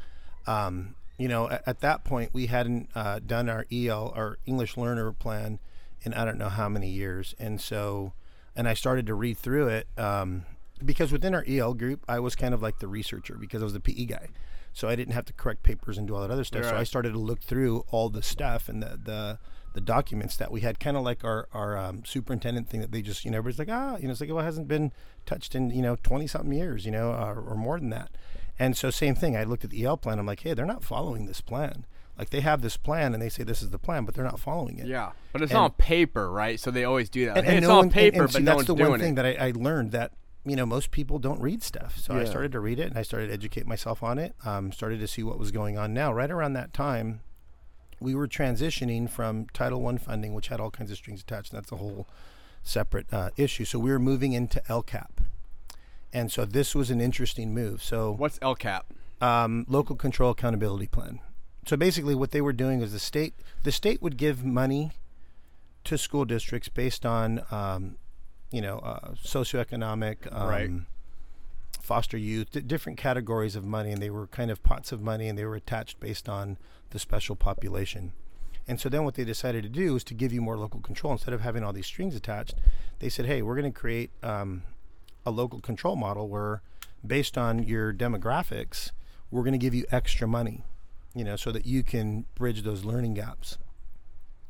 Um, 0.47 0.95
you 1.17 1.27
know, 1.27 1.49
at, 1.49 1.63
at 1.67 1.79
that 1.81 2.03
point, 2.03 2.31
we 2.33 2.47
hadn't 2.47 2.89
uh, 2.95 3.19
done 3.25 3.49
our 3.49 3.65
EL, 3.71 4.11
our 4.15 4.37
English 4.45 4.77
learner 4.77 5.11
plan, 5.11 5.59
in 6.03 6.13
I 6.13 6.25
don't 6.25 6.37
know 6.37 6.49
how 6.49 6.69
many 6.69 6.89
years. 6.89 7.35
And 7.39 7.59
so, 7.59 8.13
and 8.55 8.67
I 8.67 8.73
started 8.73 9.05
to 9.07 9.13
read 9.13 9.37
through 9.37 9.67
it 9.69 9.87
um, 9.97 10.45
because 10.83 11.11
within 11.11 11.35
our 11.35 11.43
EL 11.47 11.73
group, 11.73 12.03
I 12.07 12.19
was 12.19 12.35
kind 12.35 12.53
of 12.53 12.61
like 12.61 12.79
the 12.79 12.87
researcher 12.87 13.35
because 13.35 13.61
I 13.61 13.65
was 13.65 13.73
the 13.73 13.79
PE 13.79 14.05
guy. 14.05 14.27
So 14.73 14.87
I 14.87 14.95
didn't 14.95 15.13
have 15.13 15.25
to 15.25 15.33
correct 15.33 15.63
papers 15.63 15.97
and 15.97 16.07
do 16.07 16.15
all 16.15 16.21
that 16.21 16.31
other 16.31 16.43
stuff. 16.43 16.63
So 16.65 16.75
I 16.75 16.83
started 16.83 17.13
to 17.13 17.19
look 17.19 17.41
through 17.41 17.85
all 17.91 18.09
the 18.09 18.21
stuff 18.21 18.69
and 18.69 18.81
the 18.81 18.99
the, 19.03 19.39
the 19.73 19.81
documents 19.81 20.37
that 20.37 20.51
we 20.51 20.61
had, 20.61 20.79
kind 20.79 20.95
of 20.95 21.03
like 21.03 21.23
our 21.23 21.47
our 21.53 21.77
um, 21.77 22.05
superintendent 22.05 22.69
thing 22.69 22.79
that 22.81 22.91
they 22.91 23.01
just 23.01 23.25
you 23.25 23.31
know 23.31 23.39
everybody's 23.39 23.59
like 23.59 23.75
ah 23.75 23.97
you 23.97 24.05
know 24.05 24.11
it's 24.11 24.21
like 24.21 24.29
well 24.29 24.39
it 24.39 24.43
hasn't 24.43 24.67
been 24.67 24.93
touched 25.25 25.55
in 25.55 25.71
you 25.71 25.81
know 25.81 25.95
twenty 26.03 26.27
something 26.27 26.53
years 26.53 26.85
you 26.85 26.91
know 26.91 27.11
uh, 27.11 27.33
or 27.33 27.55
more 27.55 27.79
than 27.79 27.89
that. 27.89 28.11
And 28.57 28.75
so 28.77 28.89
same 28.89 29.15
thing. 29.15 29.37
I 29.37 29.43
looked 29.43 29.63
at 29.63 29.69
the 29.69 29.83
EL 29.83 29.97
plan. 29.97 30.19
I'm 30.19 30.25
like 30.25 30.41
hey 30.41 30.53
they're 30.53 30.65
not 30.65 30.83
following 30.83 31.25
this 31.25 31.41
plan. 31.41 31.85
Like 32.19 32.29
they 32.31 32.41
have 32.41 32.61
this 32.61 32.75
plan 32.75 33.13
and 33.13 33.23
they 33.23 33.29
say 33.29 33.43
this 33.43 33.61
is 33.61 33.69
the 33.69 33.79
plan, 33.79 34.03
but 34.03 34.13
they're 34.13 34.25
not 34.25 34.39
following 34.41 34.77
it. 34.77 34.85
Yeah, 34.87 35.11
but 35.31 35.41
it's 35.41 35.51
And- 35.51 35.57
on 35.59 35.71
paper, 35.71 36.29
right? 36.29 36.59
So 36.59 36.69
they 36.69 36.83
always 36.83 37.09
do 37.09 37.25
that. 37.27 37.37
And, 37.37 37.47
and 37.47 37.57
it's 37.59 37.67
no 37.67 37.79
on 37.79 37.89
paper, 37.89 38.23
and 38.23 38.29
see, 38.31 38.39
but 38.39 38.43
no 38.43 38.55
that's 38.57 38.67
the 38.67 38.75
one 38.75 38.99
thing 38.99 39.13
it. 39.13 39.15
that 39.15 39.25
I, 39.25 39.47
I 39.47 39.51
learned 39.55 39.93
that 39.93 40.11
you 40.45 40.55
know 40.57 40.65
most 40.65 40.91
people 40.91 41.17
don't 41.17 41.39
read 41.41 41.63
stuff. 41.63 41.97
So 41.97 42.13
I 42.13 42.25
started 42.25 42.51
to 42.51 42.59
read 42.59 42.77
it 42.79 42.87
and 42.89 42.97
I 42.97 43.03
started 43.03 43.27
to 43.27 43.33
educate 43.33 43.65
myself 43.65 44.03
on 44.03 44.19
it. 44.19 44.35
Um, 44.45 44.71
started 44.73 44.99
to 44.99 45.07
see 45.07 45.23
what 45.23 45.39
was 45.39 45.51
going 45.51 45.77
on. 45.77 45.93
Now, 45.93 46.11
right 46.13 46.29
around 46.29 46.53
that 46.53 46.73
time, 46.73 47.21
we 48.01 48.13
were 48.13 48.27
transitioning 48.27 49.09
from 49.09 49.47
Title 49.53 49.81
One 49.81 49.97
funding, 49.97 50.33
which 50.33 50.49
had 50.49 50.59
all 50.59 50.71
kinds 50.71 50.91
of 50.91 50.97
strings 50.97 51.21
attached. 51.21 51.53
And 51.53 51.61
that's 51.61 51.71
a 51.71 51.77
whole 51.77 52.05
separate 52.63 53.07
uh, 53.13 53.29
issue. 53.37 53.63
So 53.63 53.79
we 53.79 53.91
were 53.91 53.99
moving 53.99 54.33
into 54.33 54.61
LCAP, 54.67 55.07
and 56.11 56.29
so 56.31 56.43
this 56.43 56.75
was 56.75 56.91
an 56.91 56.99
interesting 56.99 57.53
move. 57.53 57.81
So 57.81 58.11
What's 58.11 58.39
LCAP? 58.39 58.81
um, 59.21 59.65
local 59.69 59.95
control 59.95 60.31
accountability 60.31 60.87
plan. 60.87 61.19
So 61.65 61.77
basically, 61.77 62.15
what 62.15 62.31
they 62.31 62.41
were 62.41 62.53
doing 62.53 62.81
is 62.81 62.93
the 62.93 62.99
state 62.99 63.33
the 63.63 63.71
state 63.71 64.01
would 64.01 64.17
give 64.17 64.43
money 64.45 64.91
to 65.83 65.97
school 65.97 66.25
districts 66.25 66.69
based 66.69 67.05
on 67.05 67.41
um, 67.51 67.97
you 68.51 68.61
know 68.61 68.79
uh, 68.79 69.11
socioeconomic, 69.23 70.31
um, 70.33 70.47
Right. 70.49 70.71
foster 71.81 72.17
youth, 72.17 72.51
d- 72.51 72.61
different 72.61 72.97
categories 72.97 73.55
of 73.55 73.65
money, 73.65 73.91
and 73.91 74.01
they 74.01 74.09
were 74.09 74.27
kind 74.27 74.49
of 74.51 74.63
pots 74.63 74.91
of 74.91 75.01
money, 75.01 75.27
and 75.27 75.37
they 75.37 75.45
were 75.45 75.55
attached 75.55 75.99
based 75.99 76.27
on 76.29 76.57
the 76.91 76.99
special 76.99 77.35
population. 77.35 78.13
And 78.67 78.79
so 78.79 78.87
then 78.89 79.03
what 79.03 79.15
they 79.15 79.23
decided 79.23 79.63
to 79.63 79.69
do 79.69 79.95
is 79.95 80.03
to 80.05 80.13
give 80.13 80.31
you 80.31 80.41
more 80.41 80.57
local 80.57 80.79
control 80.79 81.13
instead 81.13 81.33
of 81.33 81.41
having 81.41 81.63
all 81.63 81.73
these 81.73 81.87
strings 81.87 82.15
attached. 82.15 82.55
They 82.99 83.09
said, 83.09 83.25
"Hey, 83.25 83.41
we're 83.41 83.55
going 83.55 83.71
to 83.71 83.79
create 83.79 84.11
um, 84.23 84.63
a 85.25 85.31
local 85.31 85.59
control 85.59 85.95
model 85.95 86.27
where, 86.29 86.61
based 87.05 87.37
on 87.37 87.63
your 87.63 87.93
demographics, 87.93 88.91
we're 89.31 89.41
going 89.43 89.53
to 89.53 89.57
give 89.59 89.73
you 89.75 89.85
extra 89.91 90.27
money, 90.27 90.63
you 91.19 91.25
know, 91.25 91.35
so 91.35 91.51
that 91.51 91.65
you 91.65 91.83
can 91.83 92.25
bridge 92.33 92.61
those 92.63 92.85
learning 92.85 93.13
gaps. 93.13 93.57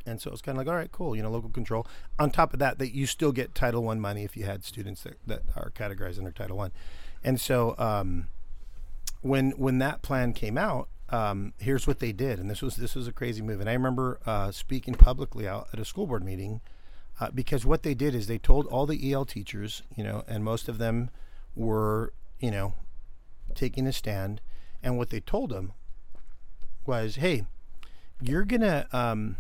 And 0.06 0.22
so 0.22 0.30
it's 0.30 0.42
kind 0.44 0.56
of 0.56 0.64
like, 0.64 0.72
all 0.72 0.78
right, 0.78 0.92
cool, 0.92 1.16
you 1.16 1.24
know, 1.24 1.32
local 1.32 1.50
control. 1.50 1.88
On 2.20 2.30
top 2.30 2.54
of 2.54 2.60
that, 2.60 2.78
that 2.78 2.94
you 2.94 3.08
still 3.08 3.32
get 3.32 3.56
Title 3.56 3.84
One 3.84 4.00
money 4.00 4.24
if 4.24 4.38
you 4.38 4.46
had 4.46 4.64
students 4.64 5.02
that, 5.02 5.18
that 5.26 5.42
are 5.56 5.72
categorized 5.72 6.20
under 6.20 6.32
Title 6.32 6.58
One. 6.58 6.72
And 7.24 7.42
so 7.42 7.74
um, 7.80 8.28
when 9.22 9.50
when 9.52 9.80
that 9.80 10.04
plan 10.04 10.32
came 10.32 10.60
out, 10.60 10.90
um, 11.10 11.54
here's 11.58 11.88
what 11.88 11.98
they 11.98 12.12
did, 12.12 12.38
and 12.38 12.52
this 12.52 12.62
was 12.62 12.76
this 12.76 12.94
was 12.94 13.08
a 13.08 13.12
crazy 13.12 13.42
move. 13.42 13.60
And 13.60 13.70
I 13.70 13.74
remember 13.74 14.20
uh, 14.28 14.52
speaking 14.52 14.94
publicly 14.94 15.48
out 15.48 15.70
at 15.74 15.80
a 15.80 15.86
school 15.86 16.06
board 16.06 16.24
meeting 16.24 16.62
uh, 17.20 17.32
because 17.32 17.66
what 17.66 17.82
they 17.82 17.96
did 17.96 18.14
is 18.14 18.28
they 18.28 18.38
told 18.38 18.68
all 18.68 18.86
the 18.86 19.12
EL 19.12 19.26
teachers, 19.26 19.82
you 19.96 20.04
know, 20.04 20.24
and 20.28 20.44
most 20.44 20.70
of 20.70 20.78
them 20.78 21.10
were, 21.56 22.14
you 22.40 22.52
know, 22.52 22.76
taking 23.56 23.88
a 23.88 23.92
stand. 23.92 24.40
And 24.84 24.98
what 25.00 25.10
they 25.10 25.20
told 25.20 25.50
them 25.50 25.74
was, 26.90 27.16
hey, 27.16 27.46
you're 28.22 28.44
gonna 28.44 28.88
um, 28.92 29.38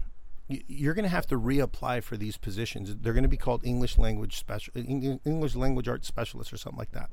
you're 0.49 0.93
going 0.95 1.03
to 1.03 1.09
have 1.09 1.27
to 1.27 1.39
reapply 1.39 2.01
for 2.01 2.17
these 2.17 2.37
positions. 2.37 2.95
They're 3.01 3.13
going 3.13 3.23
to 3.23 3.29
be 3.29 3.37
called 3.37 3.63
English 3.63 3.97
language 3.97 4.37
special 4.37 4.73
English 4.75 5.55
language 5.55 5.87
arts 5.87 6.07
specialists 6.07 6.51
or 6.51 6.57
something 6.57 6.79
like 6.79 6.91
that, 6.91 7.11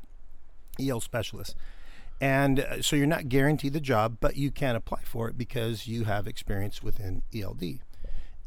EL 0.81 1.01
specialists. 1.01 1.55
And 2.18 2.61
uh, 2.61 2.81
so 2.81 2.96
you're 2.96 3.07
not 3.07 3.29
guaranteed 3.29 3.75
the 3.75 3.81
job, 3.81 4.16
but 4.20 4.37
you 4.37 4.51
can 4.51 4.75
apply 4.75 5.03
for 5.05 5.29
it 5.29 5.37
because 5.37 5.87
you 5.87 6.05
have 6.05 6.27
experience 6.27 6.83
within 6.83 7.22
ELD. 7.35 7.81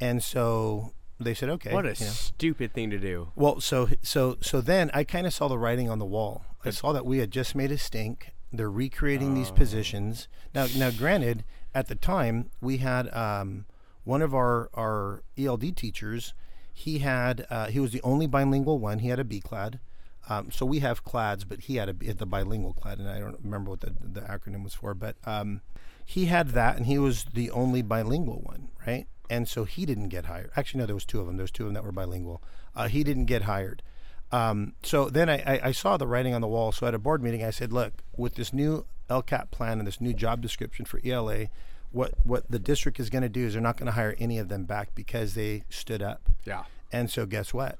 And 0.02 0.24
so 0.24 0.94
they 1.20 1.36
said, 1.36 1.50
okay. 1.50 1.72
What 1.72 1.86
a 1.86 1.90
you 1.90 2.06
know. 2.06 2.12
stupid 2.12 2.74
thing 2.74 2.90
to 2.90 2.98
do. 2.98 3.32
Well, 3.36 3.62
so 3.62 3.90
so 4.02 4.38
so 4.42 4.60
then 4.60 4.90
I 4.94 5.04
kind 5.04 5.28
of 5.28 5.34
saw 5.34 5.48
the 5.48 5.60
writing 5.60 5.88
on 5.88 6.00
the 6.00 6.06
wall. 6.06 6.46
I 6.66 6.72
saw 6.72 6.94
that 6.94 7.06
we 7.06 7.20
had 7.20 7.30
just 7.30 7.54
made 7.54 7.72
a 7.72 7.78
stink. 7.78 8.32
They're 8.52 8.72
recreating 8.72 9.36
these 9.36 9.52
positions 9.52 10.28
now. 10.56 10.66
Now, 10.76 10.90
granted, 10.90 11.44
at 11.74 11.88
the 11.88 11.96
time 11.96 12.50
we 12.62 12.78
had 12.78 13.14
um, 13.14 13.66
one 14.04 14.22
of 14.22 14.34
our 14.34 14.70
our 14.74 15.24
ELD 15.38 15.76
teachers. 15.76 16.34
He 16.74 17.00
had 17.00 17.46
uh, 17.50 17.68
he 17.68 17.80
was 17.80 17.92
the 17.92 18.02
only 18.04 18.28
bilingual 18.28 18.80
one. 18.80 19.00
He 19.00 19.10
had 19.10 19.20
a 19.20 19.24
B 19.24 19.40
clad. 19.40 19.80
Um, 20.28 20.52
so 20.52 20.66
we 20.66 20.80
have 20.80 21.04
clads, 21.04 21.44
but 21.44 21.62
he 21.62 21.78
had 21.78 21.90
a 21.90 22.06
had 22.06 22.20
the 22.20 22.26
bilingual 22.26 22.74
clad, 22.74 23.00
and 23.00 23.10
I 23.10 23.20
don't 23.20 23.40
remember 23.44 23.72
what 23.72 23.82
the, 23.82 23.94
the 24.02 24.22
acronym 24.22 24.64
was 24.64 24.74
for. 24.74 24.94
But 24.94 25.16
um, 25.26 25.62
he 26.06 26.26
had 26.26 26.50
that, 26.50 26.78
and 26.78 26.86
he 26.86 26.98
was 26.98 27.26
the 27.34 27.52
only 27.52 27.82
bilingual 27.82 28.42
one, 28.42 28.70
right? 28.86 29.08
And 29.30 29.48
so 29.48 29.64
he 29.64 29.86
didn't 29.86 30.10
get 30.10 30.26
hired. 30.26 30.52
Actually, 30.56 30.80
no, 30.80 30.86
there 30.88 30.96
was 30.96 31.06
two 31.06 31.20
of 31.20 31.28
them. 31.28 31.38
There 31.38 31.44
was 31.44 31.52
two 31.52 31.64
of 31.64 31.68
them 31.68 31.76
that 31.76 31.84
were 31.84 31.92
bilingual. 31.92 32.42
Uh, 32.76 32.88
he 32.88 33.04
didn't 33.04 33.26
get 33.26 33.44
hired. 33.44 33.84
Um, 34.32 34.74
so 34.84 35.10
then 35.10 35.30
I, 35.30 35.38
I, 35.46 35.60
I 35.66 35.72
saw 35.72 35.98
the 35.98 36.08
writing 36.08 36.34
on 36.34 36.42
the 36.42 36.48
wall. 36.48 36.72
So 36.72 36.86
at 36.88 36.94
a 36.94 37.00
board 37.00 37.24
meeting, 37.24 37.44
I 37.44 37.50
said, 37.50 37.74
"Look, 37.74 37.94
with 38.16 38.36
this 38.36 38.54
new 38.54 38.86
LCAP 39.10 39.50
plan 39.52 39.80
and 39.80 39.88
this 39.88 40.00
new 40.00 40.14
job 40.14 40.42
description 40.42 40.86
for 40.86 41.00
ELA, 41.04 41.48
what 41.92 42.14
what 42.24 42.50
the 42.50 42.60
district 42.60 43.00
is 43.00 43.10
going 43.10 43.24
to 43.24 43.30
do 43.30 43.46
is 43.48 43.54
they're 43.54 43.62
not 43.62 43.78
going 43.78 43.88
to 43.88 43.94
hire 43.94 44.16
any 44.20 44.38
of 44.38 44.50
them 44.50 44.66
back 44.66 44.94
because 44.94 45.34
they 45.34 45.64
stood 45.70 46.02
up. 46.04 46.30
Yeah. 46.46 46.66
And 46.92 47.10
so 47.10 47.26
guess 47.26 47.54
what? 47.54 47.80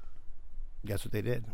Guess 0.84 1.04
what 1.04 1.12
they 1.12 1.22
did? 1.22 1.44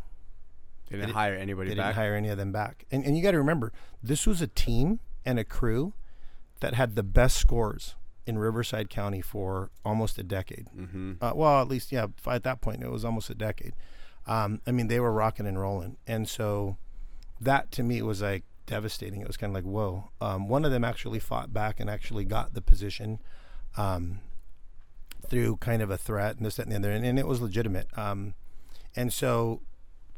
They 0.89 0.97
didn't 0.97 1.09
didn't- 1.09 1.15
hire 1.17 1.35
anybody 1.35 1.71
They 1.71 1.75
back. 1.77 1.87
didn't 1.89 1.97
hire 1.97 2.15
any 2.15 2.29
of 2.29 2.39
them 2.39 2.53
back. 2.53 2.85
And 2.91 3.05
and 3.05 3.17
you 3.17 3.23
got 3.23 3.33
to 3.33 3.39
remember, 3.39 3.73
this 4.03 4.27
was 4.27 4.41
a 4.41 4.47
team 4.47 5.01
and 5.27 5.39
a 5.39 5.45
crew 5.45 5.93
that 6.61 6.75
had 6.75 6.95
the 6.95 7.03
best 7.03 7.37
scores 7.37 7.97
in 8.27 8.39
Riverside 8.39 8.89
County 8.89 9.21
for 9.21 9.71
almost 9.85 10.17
a 10.19 10.23
decade. 10.23 10.69
mm-hmm. 10.77 11.13
Uh, 11.21 11.33
well, 11.35 11.61
at 11.61 11.69
least 11.69 11.93
yeah, 11.93 12.07
at 12.27 12.43
that 12.45 12.61
point 12.61 12.83
it 12.83 12.91
was 12.91 13.05
almost 13.05 13.29
a 13.31 13.35
decade. 13.35 13.75
Um, 14.27 14.61
I 14.67 14.73
mean, 14.73 14.89
they 14.89 15.01
were 15.01 15.13
rocking 15.13 15.47
and 15.47 15.59
rolling, 15.59 15.97
and 16.07 16.29
so 16.29 16.77
that 17.41 17.71
to 17.73 17.83
me 17.83 18.03
was 18.03 18.23
like 18.23 18.45
devastating. 18.67 19.21
It 19.21 19.27
was 19.27 19.37
kind 19.37 19.51
of 19.51 19.55
like 19.55 19.71
whoa. 19.71 20.11
Um, 20.21 20.49
one 20.49 20.65
of 20.65 20.71
them 20.71 20.85
actually 20.85 21.21
fought 21.21 21.53
back 21.53 21.81
and 21.81 21.89
actually 21.89 22.25
got 22.25 22.55
the 22.55 22.61
position 22.61 23.21
um, 23.77 24.21
through 25.29 25.57
kind 25.57 25.83
of 25.83 25.91
a 25.91 25.97
threat 25.97 26.37
and 26.37 26.47
this 26.47 26.57
that 26.57 26.67
and 26.67 26.73
the 26.73 26.77
other, 26.77 26.93
and, 26.93 27.05
and 27.05 27.19
it 27.19 27.27
was 27.27 27.41
legitimate. 27.41 27.87
Um, 27.97 28.35
and 28.95 29.13
so, 29.13 29.61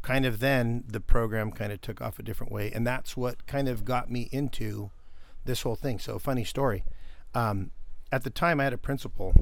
kind 0.02 0.24
of 0.24 0.38
then 0.38 0.84
the 0.86 1.00
program 1.00 1.52
kind 1.52 1.72
of 1.72 1.80
took 1.80 2.00
off 2.00 2.18
a 2.18 2.22
different 2.22 2.52
way, 2.52 2.70
and 2.72 2.86
that's 2.86 3.16
what 3.16 3.46
kind 3.46 3.68
of 3.68 3.84
got 3.84 4.10
me 4.10 4.28
into 4.32 4.90
this 5.44 5.62
whole 5.62 5.76
thing. 5.76 5.98
So, 5.98 6.18
funny 6.18 6.44
story. 6.44 6.84
Um, 7.34 7.72
at 8.10 8.24
the 8.24 8.30
time, 8.30 8.60
I 8.60 8.64
had 8.64 8.72
a 8.72 8.78
principal 8.78 9.34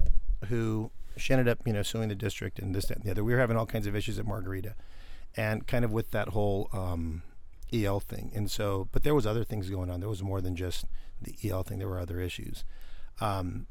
who 0.48 0.90
she 1.16 1.33
ended 1.33 1.48
up, 1.48 1.59
you 1.66 1.72
know, 1.72 1.83
suing 1.83 2.09
the 2.09 2.14
district 2.14 2.59
and 2.59 2.74
this, 2.74 2.87
that, 2.87 2.98
and 2.98 3.07
the 3.07 3.11
other. 3.11 3.24
We 3.24 3.33
were 3.33 3.40
having 3.40 3.57
all 3.57 3.66
kinds 3.66 3.87
of 3.87 3.96
issues 3.96 4.18
at 4.18 4.26
Margarita, 4.26 4.74
and 5.37 5.66
kind 5.66 5.85
of 5.85 5.92
with 5.92 6.11
that 6.12 6.29
whole 6.29 6.68
um, 6.72 7.22
EL 7.72 8.00
thing. 8.00 8.33
And 8.35 8.50
so, 8.50 8.88
but 8.92 9.02
there 9.02 9.14
was 9.14 9.26
other 9.26 9.44
things 9.44 9.70
going 9.70 9.90
on. 9.90 10.00
There 10.00 10.09
was 10.09 10.22
more 10.22 10.40
than 10.40 10.57
just 10.57 10.87
the 11.20 11.35
EL 11.48 11.62
thing. 11.62 11.79
There 11.79 11.88
were 11.88 12.00
other 12.00 12.20
issues. 12.20 12.64
Um, 13.20 13.66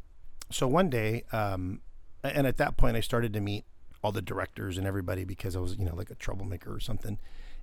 so 0.52 0.68
one 0.68 0.90
day, 0.90 1.24
um, 1.32 1.82
and 2.24 2.48
at 2.48 2.58
that 2.58 2.78
point, 2.78 2.98
I 2.98 3.02
started 3.02 3.34
to 3.34 3.42
meet 3.42 3.66
all 4.04 4.12
the 4.12 4.22
directors 4.22 4.78
and 4.78 4.86
everybody 4.86 5.24
because 5.24 5.56
I 5.56 5.60
was, 5.60 5.78
you 5.78 5.86
know, 5.86 5.96
like 5.96 6.12
a 6.12 6.16
troublemaker 6.16 6.74
or 6.74 6.80
something. 6.80 7.18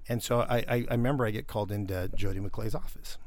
And 0.08 0.22
so 0.22 0.40
I, 0.40 0.64
I, 0.68 0.86
I 0.90 0.92
remember 0.92 1.24
I 1.24 1.30
get 1.30 1.46
called 1.46 1.70
into 1.70 2.10
Jodi 2.14 2.40
McClay's 2.40 2.74
office. 2.74 3.18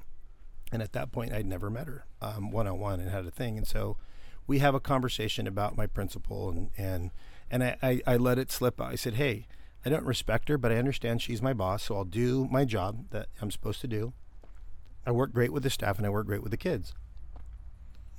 And 0.71 0.81
at 0.81 0.93
that 0.93 1.11
point, 1.11 1.31
I'd 1.31 1.45
never 1.45 1.69
met 1.69 1.87
her 1.87 2.05
one 2.49 2.67
on 2.67 2.79
one 2.79 2.99
and 2.99 3.09
had 3.09 3.25
a 3.25 3.31
thing. 3.31 3.57
And 3.57 3.67
so 3.67 3.97
we 4.47 4.59
have 4.59 4.75
a 4.75 4.79
conversation 4.79 5.47
about 5.47 5.75
my 5.75 5.87
principal 5.87 6.49
and, 6.49 6.69
and, 6.77 7.11
and 7.49 7.63
I, 7.63 7.77
I, 7.81 8.01
I 8.07 8.17
let 8.17 8.37
it 8.39 8.51
slip. 8.51 8.79
I 8.81 8.95
said, 8.95 9.15
Hey, 9.15 9.47
I 9.85 9.89
don't 9.89 10.05
respect 10.05 10.49
her, 10.49 10.57
but 10.57 10.71
I 10.71 10.77
understand 10.77 11.21
she's 11.21 11.41
my 11.41 11.53
boss. 11.53 11.83
So 11.83 11.95
I'll 11.95 12.05
do 12.05 12.47
my 12.51 12.65
job 12.65 13.05
that 13.11 13.27
I'm 13.41 13.51
supposed 13.51 13.81
to 13.81 13.87
do. 13.87 14.13
I 15.05 15.11
work 15.11 15.31
great 15.31 15.53
with 15.53 15.63
the 15.63 15.69
staff 15.69 15.97
and 15.97 16.05
I 16.05 16.09
work 16.09 16.25
great 16.25 16.41
with 16.41 16.51
the 16.51 16.57
kids. 16.57 16.93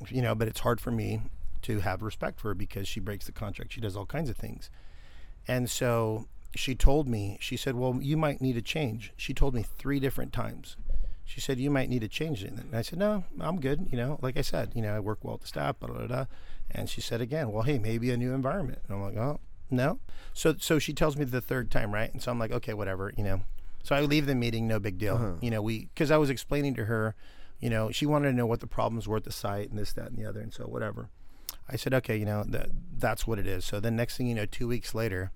You 0.09 0.23
know, 0.23 0.35
but 0.35 0.47
it's 0.47 0.61
hard 0.61 0.81
for 0.81 0.91
me 0.91 1.23
to 1.62 1.81
have 1.81 2.03
respect 2.03 2.39
for 2.39 2.49
her 2.49 2.55
because 2.55 2.87
she 2.87 3.01
breaks 3.01 3.27
the 3.27 3.33
contract. 3.33 3.73
She 3.73 3.81
does 3.81 3.97
all 3.97 4.07
kinds 4.07 4.31
of 4.31 4.37
things. 4.37 4.71
And 5.49 5.69
so 5.69 6.29
she 6.55 6.75
told 6.75 7.09
me, 7.09 7.39
she 7.41 7.57
said, 7.57 7.75
Well, 7.77 7.99
you 8.01 8.17
might 8.17 8.41
need 8.41 8.57
a 8.57 8.62
change. 8.62 9.12
She 9.17 9.35
told 9.35 9.55
me 9.55 9.65
three 9.79 9.99
different 9.99 10.33
times. 10.33 10.77
She 11.27 11.41
said, 11.41 11.59
You 11.59 11.71
might 11.71 11.91
need 11.91 12.01
to 12.01 12.09
change 12.09 12.43
it. 12.43 12.53
And 12.53 12.75
I 12.75 12.83
said, 12.83 12.99
No, 12.99 13.25
I'm 13.41 13.61
good. 13.61 13.89
You 13.91 13.99
know, 13.99 14.19
like 14.23 14.37
I 14.37 14.43
said, 14.43 14.73
you 14.75 14.81
know, 14.81 14.95
I 14.95 15.01
work 15.01 15.19
well 15.23 15.35
at 15.35 15.41
the 15.43 15.47
staff, 15.47 15.79
blah, 15.81 15.89
blah, 15.89 16.07
blah. 16.07 16.27
And 16.71 16.89
she 16.89 17.01
said 17.01 17.21
again, 17.21 17.51
Well, 17.53 17.65
hey, 17.65 17.79
maybe 17.79 18.11
a 18.11 18.17
new 18.17 18.33
environment. 18.33 18.79
And 18.87 18.97
I'm 18.97 19.03
like, 19.03 19.17
Oh, 19.17 19.41
no. 19.71 19.99
So 20.33 20.55
so 20.59 20.79
she 20.79 20.93
tells 20.93 21.17
me 21.17 21.25
the 21.25 21.41
third 21.41 21.71
time, 21.71 21.93
right? 21.93 22.11
And 22.12 22.23
so 22.23 22.31
I'm 22.31 22.39
like, 22.39 22.53
Okay, 22.53 22.73
whatever, 22.73 23.12
you 23.17 23.25
know. 23.25 23.43
So 23.83 23.95
I 23.95 24.01
leave 24.01 24.27
the 24.27 24.35
meeting, 24.35 24.67
no 24.67 24.79
big 24.81 24.99
deal. 24.99 25.15
Uh-huh. 25.15 25.33
You 25.41 25.51
know, 25.51 25.62
we, 25.62 25.91
because 25.95 26.11
I 26.11 26.17
was 26.17 26.31
explaining 26.31 26.75
to 26.75 26.87
her, 26.87 27.15
you 27.61 27.71
know, 27.71 27.91
she 27.91 28.05
wanted 28.07 28.31
to 28.31 28.37
know 28.37 28.47
what 28.47 28.61
the 28.61 28.67
problems 28.67 29.07
were 29.07 29.17
at 29.17 29.25
the 29.25 29.33
site 29.33 29.71
and 29.71 29.79
this, 29.79 29.93
that, 29.93 30.09
and 30.09 30.17
the 30.17 30.27
other. 30.27 30.41
And 30.41 30.53
so 30.53 30.65
whatever. 30.65 31.09
I 31.69 31.77
said, 31.77 31.95
okay, 31.95 32.17
you 32.17 32.25
know, 32.25 32.45
that 32.49 32.71
that's 32.97 33.27
what 33.27 33.39
it 33.39 33.47
is. 33.47 33.65
So 33.65 33.81
then 33.81 33.97
next 33.97 34.17
thing 34.17 34.27
you 34.27 34.35
know, 34.35 34.47
two 34.47 34.69
weeks 34.69 34.95
later, 34.95 35.31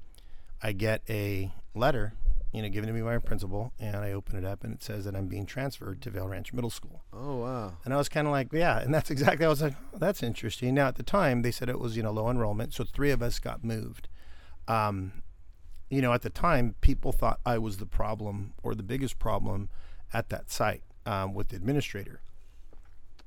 I 0.63 0.73
get 0.73 1.03
a 1.09 1.53
letter, 1.75 2.15
you 2.53 2.63
know, 2.63 2.69
given 2.69 2.89
to 2.89 2.93
me 2.93 3.01
by 3.01 3.13
my 3.13 3.19
principal, 3.19 3.73
and 3.79 3.97
I 3.97 4.13
open 4.13 4.37
it 4.37 4.45
up 4.45 4.65
and 4.65 4.75
it 4.75 4.83
says 4.83 5.05
that 5.05 5.15
I'm 5.15 5.27
being 5.27 5.47
transferred 5.47 6.03
to 6.03 6.11
Vail 6.11 6.27
Ranch 6.27 6.53
Middle 6.53 6.71
School. 6.71 7.03
Oh 7.13 7.37
wow. 7.37 7.75
And 7.85 7.95
I 7.95 7.97
was 7.97 8.09
kind 8.09 8.27
of 8.27 8.33
like, 8.33 8.53
yeah, 8.53 8.81
and 8.81 8.93
that's 8.93 9.11
exactly. 9.11 9.47
I 9.47 9.49
was 9.49 9.63
like, 9.63 9.75
oh, 9.95 9.99
that's 9.99 10.23
interesting. 10.23 10.75
Now 10.75 10.89
at 10.89 10.97
the 10.97 11.03
time 11.03 11.43
they 11.43 11.53
said 11.53 11.69
it 11.69 11.79
was 11.79 11.97
you 11.97 12.03
know 12.03 12.11
low 12.11 12.29
enrollment, 12.29 12.75
so 12.75 12.85
three 12.85 13.11
of 13.11 13.23
us 13.23 13.39
got 13.39 13.65
moved. 13.65 14.09
Um, 14.67 15.23
you 15.89 16.01
know, 16.01 16.13
at 16.13 16.23
the 16.23 16.31
time 16.31 16.75
people 16.81 17.13
thought 17.13 17.41
I 17.45 17.59
was 17.59 17.79
the 17.79 17.87
problem 17.87 18.55
or 18.63 18.75
the 18.75 18.83
biggest 18.83 19.19
problem 19.19 19.69
at 20.13 20.29
that 20.31 20.51
site 20.51 20.83
um, 21.07 21.35
with 21.35 21.49
the 21.49 21.57
administrator. 21.57 22.21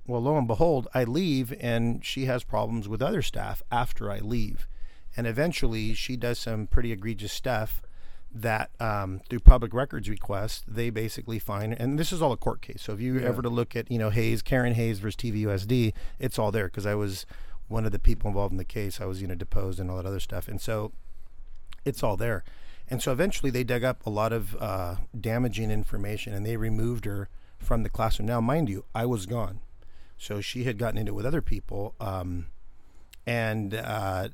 Well, 0.06 0.22
lo 0.22 0.38
and 0.38 0.48
behold, 0.48 0.88
I 0.94 1.06
leave 1.06 1.54
and 1.62 2.04
she 2.04 2.26
has 2.26 2.44
problems 2.44 2.90
with 2.90 3.02
other 3.02 3.22
staff 3.22 3.62
after 3.72 4.12
I 4.12 4.20
leave. 4.20 4.68
And 5.16 5.28
eventually 5.28 5.94
she 5.94 6.18
does 6.18 6.40
some 6.40 6.68
pretty 6.68 6.92
egregious 6.92 7.32
stuff 7.32 7.82
that 8.34 8.72
um, 8.80 9.22
through 9.30 9.40
public 9.42 9.74
records 9.74 10.10
request, 10.10 10.64
they 10.68 10.90
basically 10.90 11.38
find, 11.40 11.74
and 11.80 12.00
this 12.00 12.12
is 12.12 12.22
all 12.22 12.32
a 12.32 12.38
court 12.38 12.62
case. 12.62 12.82
So 12.82 12.94
if 12.94 13.00
you 13.00 13.20
Yeah. 13.20 13.28
ever 13.28 13.42
to 13.44 13.50
look 13.50 13.76
at, 13.76 13.92
you 13.92 14.00
know, 14.00 14.10
Hayes, 14.10 14.42
Karen 14.42 14.74
Hayes 14.74 15.00
versus 15.00 15.16
TVUSD, 15.18 15.94
it's 16.20 16.40
all 16.40 16.52
there 16.52 16.66
because 16.66 16.86
I 16.86 16.96
was 16.96 17.26
one 17.68 17.86
of 17.86 17.92
the 17.92 18.00
people 18.00 18.28
involved 18.28 18.52
in 18.52 18.58
the 18.58 18.66
case. 18.66 19.00
I 19.00 19.06
was, 19.06 19.22
you 19.22 19.28
know, 19.28 19.36
deposed 19.36 19.80
and 19.80 19.90
all 19.92 19.98
that 19.98 20.06
other 20.06 20.20
stuff. 20.20 20.48
And 20.48 20.60
so 20.60 20.92
it's 21.86 22.02
all 22.02 22.18
there. 22.18 22.44
And 22.90 23.02
so 23.02 23.12
eventually 23.12 23.52
they 23.52 23.64
dug 23.64 23.84
up 23.84 24.06
a 24.06 24.10
lot 24.10 24.34
of 24.34 24.56
uh, 24.60 24.96
damaging 25.20 25.70
information 25.72 26.34
and 26.34 26.46
they 26.46 26.58
removed 26.58 27.06
her 27.06 27.30
from 27.60 27.84
the 27.84 27.90
classroom. 27.90 28.28
Now, 28.28 28.42
mind 28.42 28.68
you, 28.68 28.84
I 28.96 29.06
was 29.06 29.26
gone. 29.26 29.60
So 30.18 30.42
she 30.42 30.64
had 30.64 30.78
gotten 30.78 30.98
into 30.98 31.12
it 31.12 31.16
with 31.16 31.26
other 31.26 31.42
people. 31.42 31.94
Um, 32.00 32.48
and 33.26 33.74
uh, 33.74 34.30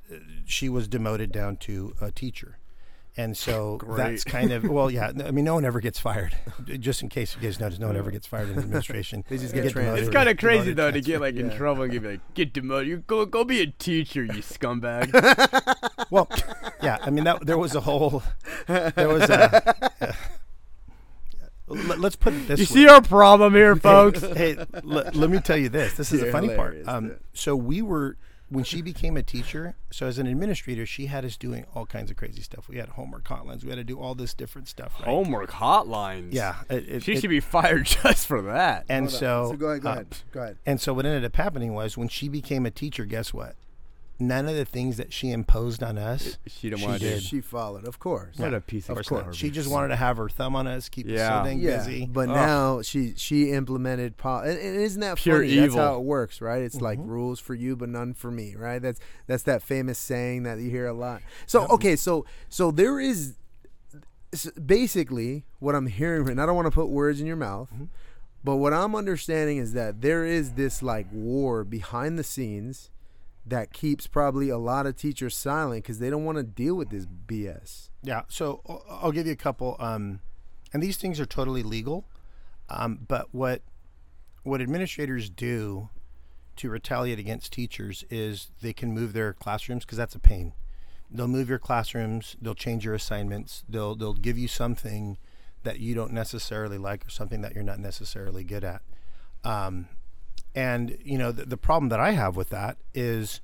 she 0.45 0.69
was 0.69 0.87
demoted 0.87 1.31
down 1.31 1.57
to 1.57 1.95
a 2.01 2.11
teacher. 2.11 2.57
And 3.17 3.35
so 3.35 3.79
that's 3.97 4.23
kind 4.23 4.51
of 4.53 4.63
well, 4.63 4.89
yeah. 4.89 5.11
I 5.25 5.31
mean, 5.31 5.43
no 5.43 5.55
one 5.55 5.65
ever 5.65 5.81
gets 5.81 5.99
fired. 5.99 6.35
Just 6.79 7.01
in 7.01 7.09
case 7.09 7.35
you 7.35 7.41
guys 7.41 7.59
notice, 7.59 7.77
no 7.79 7.87
one 7.87 7.97
ever 7.97 8.11
gets 8.11 8.25
fired 8.27 8.47
in 8.49 8.55
the 8.55 8.61
administration. 8.61 9.25
They 9.29 9.37
just 9.37 9.53
They 9.53 9.61
get 9.63 9.73
demoted. 9.73 10.03
It's 10.05 10.13
kind 10.13 10.29
of 10.29 10.37
crazy 10.37 10.73
Demoted, 10.73 10.77
though 10.77 10.91
to 10.91 11.01
get 11.01 11.17
transferred. 11.17 11.21
like 11.21 11.35
in 11.35 11.51
Yeah. 11.51 11.57
trouble 11.57 11.83
and 11.83 11.91
get 11.91 12.03
like 12.03 12.33
get 12.33 12.53
demoted. 12.53 12.87
You 12.87 12.97
go 13.07 13.25
go 13.25 13.43
be 13.43 13.61
a 13.61 13.67
teacher, 13.67 14.23
you 14.23 14.41
scumbag. 14.41 15.11
Well, 16.11 16.27
yeah. 16.81 16.97
I 17.01 17.11
mean, 17.11 17.25
that 17.25 17.45
there 17.45 17.57
was 17.59 17.75
a 17.75 17.81
whole 17.81 18.23
there 18.67 19.09
was 19.09 19.29
a 19.29 19.75
let, 21.67 22.03
us 22.03 22.15
put 22.15 22.33
it 22.33 22.47
this 22.47 22.59
You 22.59 22.63
way. 22.63 22.81
see 22.83 22.87
our 22.87 23.01
problem 23.01 23.53
here, 23.53 23.75
folks. 23.75 24.21
hey, 24.21 24.57
let, 24.83 25.15
let 25.15 25.29
me 25.29 25.39
tell 25.39 25.57
you 25.57 25.69
this. 25.69 25.93
This 25.93 26.11
is 26.11 26.19
the 26.21 26.25
You're 26.27 26.31
funny 26.33 26.55
part. 26.55 26.77
Um, 26.87 27.17
so 27.33 27.55
we 27.55 27.81
were 27.83 28.17
when 28.49 28.63
she 28.63 28.81
became 28.81 29.15
a 29.15 29.23
teacher. 29.23 29.75
So 29.91 30.07
as 30.07 30.17
an 30.17 30.27
administrator, 30.27 30.85
she 30.85 31.05
had 31.05 31.23
us 31.23 31.37
doing 31.37 31.65
all 31.73 31.85
kinds 31.85 32.09
of 32.11 32.17
crazy 32.17 32.41
stuff. 32.41 32.67
We 32.67 32.77
had 32.77 32.89
homework 32.89 33.25
hotlines. 33.25 33.63
We 33.63 33.69
had 33.69 33.77
to 33.77 33.83
do 33.83 33.99
all 33.99 34.15
this 34.15 34.33
different 34.33 34.67
stuff. 34.67 34.93
Right? 34.99 35.05
Homework 35.07 35.51
hotlines. 35.51 36.33
Yeah. 36.33 36.55
It, 36.69 36.89
it, 36.89 37.03
She 37.03 37.13
it- 37.13 37.21
should 37.21 37.29
be 37.29 37.39
fired 37.39 37.85
just 38.03 38.27
for 38.27 38.41
that. 38.43 38.85
And 38.89 39.09
so, 39.09 39.49
so 39.51 39.57
go 39.57 39.67
ahead, 39.67 39.81
go 39.81 39.89
uh, 39.89 39.93
ahead, 39.93 40.17
go 40.31 40.41
ahead. 40.41 40.57
And 40.65 40.81
so 40.81 40.93
what 40.93 41.05
ended 41.05 41.25
up 41.25 41.35
happening 41.35 41.73
was 41.73 41.97
when 41.97 42.07
she 42.07 42.27
became 42.27 42.65
a 42.65 42.71
teacher, 42.71 43.05
guess 43.05 43.33
what? 43.33 43.55
None 44.21 44.49
of 44.49 44.55
the 44.55 44.65
things 44.65 44.97
that 44.97 45.13
she 45.13 45.31
imposed 45.31 45.81
on 45.81 45.97
us. 45.97 46.37
She 46.45 46.69
didn't 46.69 46.81
she 46.81 46.85
want 46.87 46.99
to 47.01 47.09
did. 47.09 47.23
She 47.23 47.39
followed, 47.39 47.87
of 47.87 47.99
course. 47.99 48.37
What 48.37 48.53
a 48.53 48.59
piece 48.59 48.89
of, 48.89 48.97
Of 48.97 49.05
course, 49.05 49.33
she 49.37 49.49
just 49.49 49.71
wanted 49.71 49.87
to 49.89 49.95
have 49.95 50.17
her 50.17 50.27
thumb 50.27 50.57
on 50.57 50.67
us, 50.67 50.89
keep 50.89 51.07
us 51.07 51.13
so 51.17 51.41
dang 51.45 51.59
Yeah, 51.59 51.77
busy. 51.77 52.05
but 52.05 52.27
Ugh. 52.27 52.35
now 52.35 52.81
she 52.81 53.13
she 53.15 53.51
implemented 53.51 54.17
po- 54.17 54.39
and, 54.39 54.57
and 54.59 54.75
isn't 54.81 54.99
that 54.99 55.17
Pure 55.17 55.37
funny? 55.43 55.55
That's 55.55 55.73
how 55.75 55.95
it 55.95 56.03
works, 56.03 56.41
right? 56.41 56.61
It's 56.61 56.81
like 56.81 56.99
Mhm. 56.99 57.07
rules 57.07 57.39
for 57.39 57.53
you, 57.55 57.77
but 57.77 57.87
none 57.87 58.13
for 58.13 58.29
me, 58.29 58.55
right? 58.57 58.81
That's 58.81 58.99
that's 59.25 59.43
that 59.43 59.63
famous 59.63 59.97
saying 59.97 60.43
that 60.43 60.59
you 60.59 60.69
hear 60.69 60.87
a 60.87 60.93
lot. 60.93 61.21
So 61.47 61.65
okay, 61.67 61.95
so 61.95 62.25
so 62.49 62.71
there 62.71 62.99
is 62.99 63.35
s- 64.33 64.51
basically 64.51 65.45
what 65.59 65.75
I'm 65.75 65.87
hearing, 65.87 66.27
and 66.27 66.41
I 66.41 66.45
don't 66.45 66.55
want 66.57 66.65
to 66.67 66.71
put 66.71 66.89
words 66.89 67.21
in 67.21 67.25
your 67.25 67.35
mouth, 67.37 67.69
Mhm. 67.73 67.87
but 68.43 68.57
what 68.57 68.73
I'm 68.73 68.95
understanding 68.95 69.57
is 69.57 69.71
that 69.73 70.01
there 70.01 70.25
is 70.25 70.53
this 70.55 70.83
like 70.83 71.07
war 71.13 71.63
behind 71.63 72.19
the 72.19 72.23
scenes 72.25 72.89
that 73.45 73.73
keeps 73.73 74.07
probably 74.07 74.49
a 74.49 74.57
lot 74.57 74.85
of 74.85 74.95
teachers 74.95 75.35
silent 75.35 75.83
because 75.83 75.99
they 75.99 76.09
don't 76.09 76.25
want 76.25 76.37
to 76.37 76.43
deal 76.43 76.75
with 76.75 76.89
this 76.89 77.05
BS. 77.05 77.89
Yeah. 78.03 78.21
So 78.27 78.61
I'll- 78.89 79.11
give 79.11 79.25
you 79.25 79.33
a 79.33 79.37
couple. 79.37 79.75
Um, 79.79 80.21
and 80.73 80.83
these 80.83 80.97
things 80.97 81.19
are 81.19 81.25
totally 81.25 81.63
legal. 81.63 82.05
Um, 82.69 82.99
but 83.07 83.33
what 83.33 83.61
what 84.43 84.61
administrators 84.61 85.29
do 85.29 85.89
to 86.55 86.69
retaliate 86.69 87.19
against 87.19 87.51
teachers 87.51 88.03
is 88.09 88.51
they 88.61 88.73
can 88.73 88.93
move 88.93 89.13
their 89.13 89.33
classrooms 89.33 89.85
because 89.85 89.97
that's 89.97 90.15
a 90.15 90.19
pain. 90.19 90.53
They'll 91.11 91.27
move 91.27 91.49
your 91.49 91.59
classrooms. 91.59 92.35
They'll 92.41 92.53
change 92.55 92.85
your 92.85 92.93
assignments. 92.93 93.63
They'll 93.67 93.95
they'll 93.95 94.13
give 94.13 94.37
you 94.37 94.47
something 94.47 95.17
that 95.63 95.79
you 95.79 95.95
don't 95.95 96.13
necessarily 96.13 96.77
like 96.77 97.05
or 97.05 97.09
something 97.09 97.41
that 97.41 97.53
you're 97.53 97.63
not 97.63 97.79
necessarily 97.79 98.43
good 98.43 98.63
at. 98.63 98.81
Um, 99.43 99.87
and 100.55 100.97
you 101.03 101.17
know 101.17 101.31
the, 101.31 101.45
the 101.45 101.57
problem 101.57 101.89
that 101.89 101.99
I 101.99 102.11
have 102.11 102.35
with 102.35 102.49
that 102.49 102.77
is, 102.93 103.41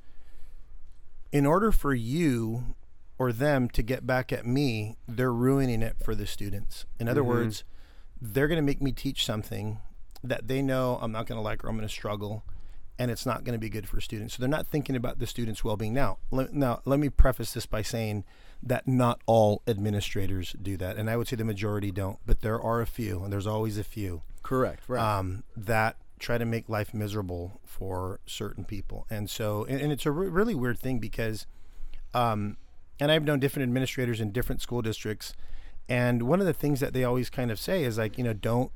in 1.32 1.46
order 1.46 1.72
for 1.72 1.94
you 1.94 2.76
or 3.18 3.32
them 3.32 3.70
to 3.70 3.82
get 3.82 4.06
back 4.06 4.34
at 4.34 4.46
me, 4.46 4.98
they're 5.08 5.34
ruining 5.34 5.82
it 5.82 5.96
for 6.04 6.16
the 6.16 6.28
students. 6.28 6.86
In 7.00 7.08
other 7.08 7.22
Mhm. 7.24 7.28
words, 7.28 7.64
they're 8.22 8.48
going 8.48 8.58
to 8.58 8.62
make 8.66 8.82
me 8.82 8.92
teach 8.92 9.26
something 9.26 9.80
that 10.24 10.48
they 10.48 10.62
know 10.62 10.98
I'm 11.02 11.12
not 11.12 11.26
going 11.28 11.38
to 11.38 11.42
like 11.42 11.64
or 11.64 11.70
I'm 11.70 11.76
going 11.78 11.88
to 11.88 11.94
struggle, 11.94 12.44
and 12.98 13.12
it's 13.12 13.26
not 13.26 13.44
going 13.44 13.54
to 13.54 13.60
be 13.60 13.70
good 13.70 13.88
for 13.88 14.02
students. 14.02 14.36
So 14.36 14.42
they're 14.42 14.50
not 14.50 14.68
thinking 14.68 14.96
about 14.96 15.20
the 15.20 15.28
students' 15.28 15.64
well-being. 15.64 15.94
Now, 15.94 16.18
now 16.32 16.82
let 16.86 17.00
me 17.00 17.10
preface 17.10 17.54
this 17.54 17.66
by 17.66 17.82
saying 17.84 18.24
that 18.64 18.88
not 18.88 19.22
all 19.28 19.62
administrators 19.68 20.56
do 20.62 20.76
that, 20.78 20.98
and 20.98 21.10
I 21.10 21.16
would 21.18 21.28
say 21.28 21.36
the 21.36 21.44
majority 21.46 21.92
don't, 21.92 22.18
but 22.26 22.42
there 22.42 22.60
are 22.60 22.82
a 22.82 22.88
few, 22.88 23.24
and 23.24 23.32
there's 23.32 23.46
always 23.48 23.78
a 23.78 23.84
few 23.84 24.24
Correct. 24.44 24.82
Right. 24.88 25.00
um, 25.20 25.44
that 25.56 25.98
try 26.20 26.38
to 26.38 26.46
make 26.46 26.70
life 26.70 26.94
miserable 26.94 27.60
for 27.66 28.20
certain 28.26 28.64
people. 28.64 29.06
And 29.10 29.30
so, 29.30 29.66
and, 29.66 29.82
and 29.82 29.92
it's 29.92 30.06
a 30.06 30.12
re- 30.12 30.30
really 30.30 30.56
weird 30.56 30.80
thing 30.80 31.00
because, 31.00 31.46
um, 32.14 32.58
and 33.00 33.12
I've 33.12 33.24
known 33.24 33.40
different 33.40 33.64
administrators 33.64 34.22
in 34.22 34.32
different 34.32 34.62
school 34.62 34.82
districts, 34.82 35.34
and 35.88 36.24
one 36.24 36.40
of 36.40 36.48
the 36.48 36.54
things 36.54 36.80
that 36.80 36.94
they 36.94 37.04
always 37.04 37.30
kind 37.30 37.52
of 37.52 37.60
say 37.60 37.84
is 37.84 37.98
like, 37.98 38.18
you 38.18 38.24
know, 38.24 38.34
don't 38.34 38.72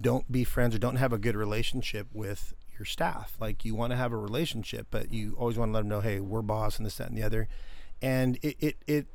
don't 0.00 0.30
be 0.30 0.44
friends 0.44 0.76
or 0.76 0.78
don't 0.78 0.96
have 0.96 1.12
a 1.12 1.18
good 1.18 1.34
relationship 1.34 2.06
with 2.12 2.54
your 2.78 2.86
staff. 2.86 3.36
Like 3.40 3.64
you 3.64 3.74
want 3.74 3.90
to 3.90 3.96
have 3.96 4.12
a 4.12 4.16
relationship, 4.16 4.86
but 4.90 5.12
you 5.12 5.34
always 5.36 5.58
want 5.58 5.70
to 5.70 5.72
let 5.72 5.80
them 5.80 5.88
know, 5.88 6.00
hey, 6.00 6.20
we're 6.20 6.42
boss 6.42 6.76
and 6.76 6.86
this, 6.86 6.96
that, 6.98 7.08
and 7.08 7.18
the 7.18 7.22
other. 7.24 7.48
And 8.00 8.38
it 8.42 8.56
it, 8.60 8.76
it 8.86 9.06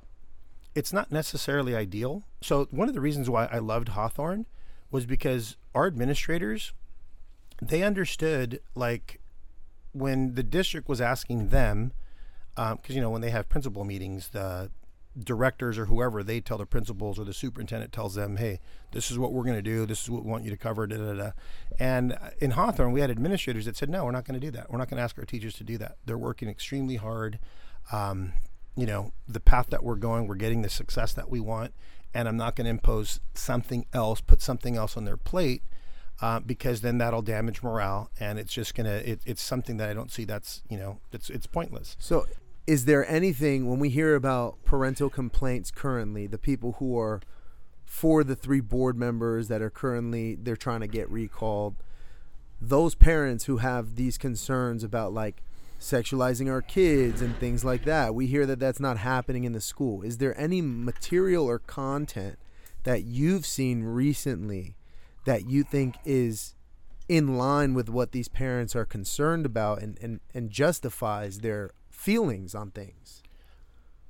it's 0.76 0.92
not 0.92 1.12
necessarily 1.12 1.76
ideal. 1.76 2.24
So 2.42 2.68
one 2.72 2.88
of 2.90 2.94
the 2.94 3.02
reasons 3.02 3.30
why 3.30 3.46
I 3.46 3.60
loved 3.60 3.90
Hawthorne 3.90 4.46
was 4.92 5.06
because 5.06 5.56
our 5.74 5.88
administrators 5.88 6.74
they 7.70 7.84
understood 7.84 8.60
like 8.76 9.20
when 9.92 10.36
the 10.36 10.44
district 10.44 10.88
was 10.90 11.02
asking 11.02 11.50
them 11.50 11.94
because 12.56 12.96
you 12.96 13.02
know 13.02 13.10
when 13.10 13.22
they 13.22 13.30
have 13.30 13.50
principal 13.50 13.84
meetings 13.84 14.30
the 14.30 14.70
directors 15.20 15.78
or 15.78 15.86
whoever 15.86 16.24
they 16.24 16.42
tell 16.42 16.58
the 16.58 16.66
principals 16.66 17.20
or 17.20 17.24
the 17.24 17.34
superintendent 17.34 17.92
tells 17.92 18.16
them 18.16 18.38
hey 18.38 18.60
this 18.92 19.10
is 19.10 19.18
what 19.18 19.34
we're 19.34 19.44
going 19.44 19.56
to 19.56 19.62
do. 19.62 19.86
This 19.86 20.04
is 20.04 20.10
what 20.10 20.24
we 20.24 20.30
want 20.30 20.44
you 20.44 20.52
to 20.52 20.58
cover 20.58 20.86
da, 20.88 20.98
da, 20.98 21.14
da. 21.14 21.32
and 21.80 22.18
in 22.40 22.52
hawthorne 22.52 22.92
we 22.92 23.02
had 23.02 23.12
administrators 23.12 23.66
that 23.66 23.76
said 23.76 23.90
no 23.90 24.06
we're 24.06 24.12
not 24.12 24.26
going 24.26 24.40
to 24.40 24.46
do 24.46 24.52
that. 24.52 24.72
We're 24.72 24.78
not 24.78 24.90
going 24.90 24.98
to 24.98 25.04
ask 25.04 25.18
our 25.18 25.26
teachers 25.26 25.56
to 25.56 25.64
do 25.64 25.78
that. 25.80 25.98
They're 26.06 26.18
working 26.18 26.48
extremely 26.48 26.96
hard. 26.96 27.40
Um, 27.92 28.34
you 28.76 28.86
know 28.86 29.14
the 29.28 29.40
path 29.40 29.68
that 29.70 29.84
we're 29.84 29.96
going 29.96 30.28
we're 30.28 30.36
getting 30.36 30.62
the 30.62 30.70
success 30.70 31.14
that 31.14 31.30
we 31.30 31.40
want 31.40 31.74
and 32.14 32.28
i'm 32.28 32.38
not 32.38 32.56
going 32.56 32.66
to 32.66 32.72
impose 32.72 33.20
something 33.34 33.86
else 33.94 34.22
put 34.22 34.42
something 34.42 34.76
else 34.76 34.98
on 34.98 35.06
their 35.06 35.18
plate 35.18 35.62
uh, 36.22 36.40
because 36.40 36.82
then 36.82 36.98
that'll 37.00 37.22
damage 37.22 37.62
morale 37.64 38.10
and 38.20 38.40
it's 38.40 38.54
just 38.54 38.76
gonna 38.76 39.02
it, 39.06 39.22
it's 39.26 39.42
something 39.42 39.78
that 39.78 39.90
i 39.90 39.94
don't 39.94 40.12
see 40.12 40.26
that's 40.26 40.62
you 40.70 40.78
know 40.78 41.00
it's 41.12 41.30
it's 41.30 41.48
pointless 41.48 41.96
So, 42.00 42.26
is 42.66 42.86
there 42.86 43.06
anything 43.10 43.70
when 43.70 43.80
we 43.80 43.90
hear 43.90 44.16
about 44.16 44.64
parental 44.64 45.10
complaints 45.10 45.70
currently, 45.70 46.28
the 46.28 46.38
people 46.38 46.74
who 46.80 46.98
are 46.98 47.20
for 47.86 48.24
the 48.24 48.36
three 48.36 48.62
board 48.62 48.98
members 48.98 49.50
that 49.50 49.62
are 49.62 49.70
currently 49.70 50.36
they're 50.36 50.56
trying 50.56 50.80
to 50.80 50.88
get 50.88 51.10
recalled, 51.10 51.76
those 52.62 52.96
parents 52.96 53.46
who 53.46 53.58
have 53.58 53.96
these 53.96 54.18
concerns 54.18 54.84
about 54.84 55.14
like 55.14 55.44
sexualizing 55.80 56.50
our 56.50 56.62
kids 56.62 57.22
and 57.22 57.36
things 57.38 57.66
like 57.66 57.84
that, 57.84 58.16
we 58.16 58.28
hear 58.28 58.46
that 58.46 58.60
that's 58.60 58.80
not 58.80 58.98
happening 58.98 59.44
in 59.44 59.52
the 59.52 59.60
school. 59.60 60.02
Is 60.02 60.18
there 60.18 60.40
any 60.40 60.62
material 60.62 61.46
or 61.46 61.60
content 61.60 62.40
that 62.84 63.04
you've 63.04 63.46
seen 63.46 63.84
recently 63.84 64.76
that 65.26 65.50
you 65.50 65.64
think 65.64 65.96
is 66.06 66.56
in 67.08 67.38
line 67.38 67.74
with 67.74 67.90
what 67.90 68.12
these 68.12 68.28
parents 68.28 68.76
are 68.76 68.86
concerned 68.86 69.46
about 69.46 69.82
and, 69.82 69.98
and, 70.02 70.20
and 70.34 70.50
justifies 70.50 71.40
their 71.40 71.72
feelings 71.90 72.56
on 72.56 72.72
things. 72.72 73.22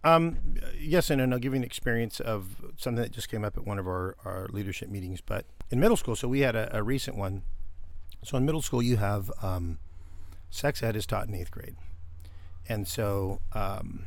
Um, 0.04 0.56
yes 0.78 1.10
and. 1.10 1.21
I'll 1.34 1.39
give 1.39 1.54
you 1.54 1.58
an 1.58 1.63
experience 1.63 2.19
of 2.19 2.58
something 2.78 3.02
that 3.02 3.12
just 3.12 3.30
came 3.30 3.45
up 3.45 3.58
at 3.58 3.65
one 3.65 3.80
of 3.80 3.88
our, 3.88 4.15
our 4.26 4.47
leadership 4.52 4.89
meetings. 4.89 5.21
But 5.21 5.45
in 5.71 5.80
middle 5.80 5.97
school, 5.97 6.15
so 6.15 6.28
we 6.28 6.41
had 6.41 6.56
a, 6.56 6.76
a 6.76 6.84
recent 6.84 7.17
one. 7.17 7.43
So 8.23 8.38
in 8.38 8.45
middle 8.45 8.62
school, 8.62 8.82
you 8.82 8.97
have 8.97 9.32
um, 9.41 9.80
sex 10.49 10.84
ed 10.84 10.95
is 10.95 11.06
taught 11.06 11.28
in 11.28 11.36
eighth 11.36 11.52
grade, 11.52 11.76
and 12.69 12.88
so 12.88 13.41
um, 13.54 14.06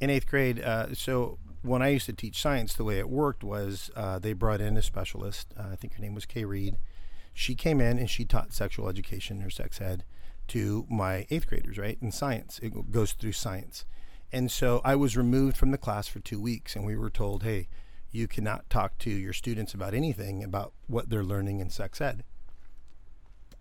in 0.00 0.10
eighth 0.10 0.26
grade, 0.26 0.60
uh, 0.60 0.94
so 0.94 1.38
when 1.68 1.82
I 1.82 1.88
used 1.88 2.06
to 2.06 2.12
teach 2.12 2.40
science, 2.40 2.74
the 2.74 2.84
way 2.84 2.98
it 2.98 3.08
worked 3.08 3.44
was 3.44 3.90
uh, 3.94 4.18
they 4.18 4.32
brought 4.32 4.60
in 4.60 4.76
a 4.76 4.82
specialist. 4.82 5.52
Uh, 5.56 5.68
I 5.72 5.76
think 5.76 5.94
her 5.94 6.00
name 6.00 6.14
was 6.14 6.26
Kay 6.26 6.44
Reed. 6.44 6.78
She 7.32 7.54
came 7.54 7.80
in 7.80 7.98
and 7.98 8.10
she 8.10 8.24
taught 8.24 8.52
sexual 8.52 8.88
education 8.88 9.42
or 9.42 9.50
sex 9.50 9.80
ed 9.80 10.04
to 10.48 10.86
my 10.90 11.26
eighth 11.30 11.46
graders, 11.46 11.78
right? 11.78 11.98
In 12.00 12.10
science, 12.10 12.58
it 12.62 12.90
goes 12.90 13.12
through 13.12 13.32
science. 13.32 13.84
And 14.32 14.50
so 14.50 14.80
I 14.84 14.96
was 14.96 15.16
removed 15.16 15.56
from 15.56 15.70
the 15.70 15.78
class 15.78 16.08
for 16.08 16.20
two 16.20 16.40
weeks, 16.40 16.74
and 16.74 16.84
we 16.84 16.96
were 16.96 17.10
told, 17.10 17.42
hey, 17.42 17.68
you 18.10 18.26
cannot 18.26 18.68
talk 18.68 18.98
to 18.98 19.10
your 19.10 19.32
students 19.32 19.74
about 19.74 19.94
anything 19.94 20.42
about 20.42 20.72
what 20.86 21.10
they're 21.10 21.24
learning 21.24 21.60
in 21.60 21.70
sex 21.70 22.00
ed. 22.00 22.24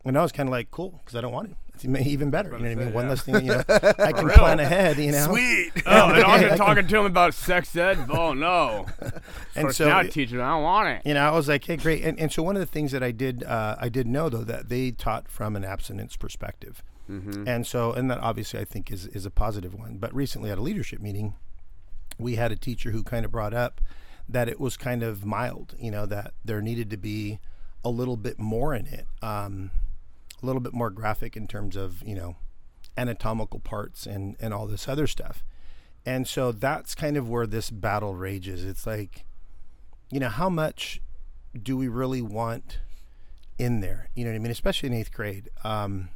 And 0.08 0.18
I 0.18 0.22
was 0.22 0.32
kind 0.32 0.48
of 0.48 0.52
like, 0.52 0.72
cool, 0.72 1.00
because 1.04 1.16
I 1.16 1.22
don't 1.22 1.34
want 1.34 1.50
to. 1.50 1.56
It's 1.76 1.86
even 2.08 2.32
better. 2.32 2.50
You 2.58 2.58
know 2.58 2.70
what 2.70 2.72
I 2.72 2.76
mean? 2.76 2.88
say, 2.88 2.94
One 2.94 3.04
yeah. 3.04 3.10
less 3.10 3.22
thing, 3.22 3.36
you 3.36 3.42
know, 3.52 3.64
I 4.00 4.12
can 4.12 4.26
Really? 4.26 4.38
plan 4.38 4.60
ahead, 4.60 4.98
you 4.98 5.12
know. 5.12 5.26
Sweet. 5.28 5.72
Oh, 5.86 6.10
and 6.10 6.18
Yeah, 6.18 6.26
I'm 6.26 6.48
can- 6.50 6.58
talking 6.58 6.88
to 6.88 6.98
him 7.00 7.06
about 7.06 7.34
sex 7.36 7.76
ed. 7.76 8.00
Oh 8.10 8.34
no! 8.34 8.88
And 9.56 9.74
so, 9.76 9.88
now, 9.88 10.02
teacher, 10.04 10.42
I 10.42 10.50
don't 10.52 10.64
want 10.64 10.88
it. 10.90 11.02
you 11.06 11.14
know, 11.14 11.22
I 11.28 11.32
was 11.32 11.48
like, 11.48 11.66
hey, 11.66 11.78
great. 11.78 12.04
And, 12.04 12.20
and 12.20 12.32
so 12.32 12.42
one 12.42 12.56
of 12.56 12.60
the 12.62 12.66
things 12.66 12.92
that 12.94 13.04
I 13.04 13.12
did, 13.12 13.44
uh, 13.44 13.76
I 13.80 13.90
did 13.90 14.08
know 14.08 14.28
though 14.30 14.44
that 14.44 14.70
they 14.70 14.92
taught 14.92 15.30
from 15.30 15.56
an 15.56 15.64
abstinence 15.66 16.16
perspective. 16.16 16.84
Mm-hmm. 17.10 17.48
And 17.48 17.66
so, 17.68 17.94
and 17.94 18.10
that 18.12 18.20
obviously 18.20 18.60
I 18.60 18.66
think 18.66 18.92
is, 18.92 19.06
is 19.08 19.26
a 19.26 19.32
positive 19.32 19.74
one. 19.76 19.98
But 19.98 20.14
recently 20.16 20.50
at 20.50 20.58
a 20.58 20.62
leadership 20.62 21.00
meeting, 21.00 21.36
we 22.18 22.36
had 22.36 22.52
a 22.52 22.56
teacher 22.56 22.92
who 22.92 23.04
kind 23.04 23.24
of 23.26 23.32
brought 23.32 23.54
up 23.54 23.82
that 24.28 24.50
it 24.50 24.60
was 24.60 24.78
kind 24.78 25.04
of 25.04 25.26
mild, 25.26 25.76
you 25.80 25.92
know, 25.92 26.06
that 26.08 26.34
there 26.44 26.62
needed 26.62 26.90
to 26.90 26.98
be 26.98 27.40
a 27.86 27.90
little 27.90 28.18
bit 28.18 28.40
more 28.40 28.74
in 28.76 28.86
it, 28.88 29.06
um, 29.22 29.72
a 30.42 30.46
little 30.46 30.62
bit 30.62 30.74
more 30.74 30.90
graphic 30.90 31.36
in 31.36 31.48
terms 31.48 31.76
of, 31.76 32.04
you 32.06 32.16
know, 32.16 32.36
anatomical 32.98 33.60
parts 33.60 34.06
and, 34.06 34.36
and 34.40 34.54
all 34.54 34.68
this 34.68 34.88
other 34.88 35.08
stuff. 35.08 35.44
And 36.06 36.28
so 36.28 36.52
that's 36.52 36.96
kind 36.96 37.18
of 37.18 37.30
where 37.30 37.46
this 37.46 37.70
battle 37.70 38.16
rages. 38.16 38.64
It's 38.64 38.88
like, 38.88 39.26
you 40.10 40.20
know, 40.20 40.30
how 40.30 40.50
much 40.50 41.02
do 41.62 41.76
we 41.76 41.88
really 41.88 42.22
want 42.22 42.80
in 43.58 43.82
there? 43.82 44.10
You 44.16 44.24
know 44.24 44.32
what 44.32 44.38
I 44.38 44.40
mean? 44.40 44.52
Especially 44.52 44.88
in 44.88 44.94
eighth 44.94 45.12
grade. 45.12 45.50
Um, 45.64 46.10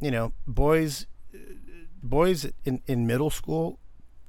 you 0.00 0.10
know, 0.10 0.32
boys, 0.46 1.06
boys 2.02 2.46
in, 2.64 2.80
in 2.86 3.06
middle 3.06 3.30
school, 3.30 3.78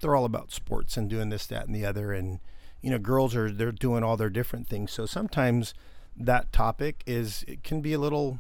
they're 0.01 0.15
all 0.15 0.25
about 0.25 0.51
sports 0.51 0.97
and 0.97 1.09
doing 1.09 1.29
this, 1.29 1.45
that, 1.47 1.67
and 1.67 1.75
the 1.75 1.85
other. 1.85 2.11
And, 2.11 2.39
you 2.81 2.91
know, 2.91 2.97
girls 2.99 3.35
are 3.35 3.49
they're 3.49 3.71
doing 3.71 4.03
all 4.03 4.17
their 4.17 4.29
different 4.29 4.67
things. 4.67 4.91
So 4.91 5.05
sometimes 5.05 5.73
that 6.17 6.51
topic 6.51 7.01
is 7.05 7.45
it 7.47 7.63
can 7.63 7.81
be 7.81 7.93
a 7.93 7.99
little 7.99 8.39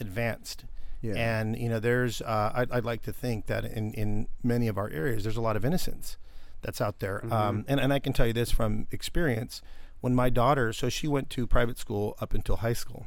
advanced. 0.00 0.64
Yeah. 1.02 1.14
And 1.14 1.56
you 1.56 1.68
know, 1.68 1.80
there's 1.80 2.20
uh, 2.20 2.52
I'd, 2.54 2.70
I'd 2.70 2.84
like 2.84 3.02
to 3.02 3.12
think 3.12 3.46
that 3.46 3.64
in 3.64 3.92
in 3.94 4.28
many 4.42 4.68
of 4.68 4.76
our 4.76 4.90
areas, 4.90 5.22
there's 5.24 5.36
a 5.36 5.40
lot 5.40 5.56
of 5.56 5.64
innocence 5.64 6.16
that's 6.62 6.80
out 6.80 6.98
there. 6.98 7.24
Um, 7.32 7.64
and 7.68 7.80
and 7.80 7.92
I 7.92 7.98
can 7.98 8.12
tell 8.12 8.26
you 8.26 8.32
this 8.32 8.50
from 8.50 8.86
experience. 8.90 9.62
When 10.00 10.14
my 10.14 10.30
daughter, 10.30 10.72
so 10.72 10.88
she 10.88 11.06
went 11.06 11.28
to 11.30 11.46
private 11.46 11.78
school 11.78 12.16
up 12.20 12.32
until 12.32 12.56
high 12.56 12.72
school, 12.72 13.06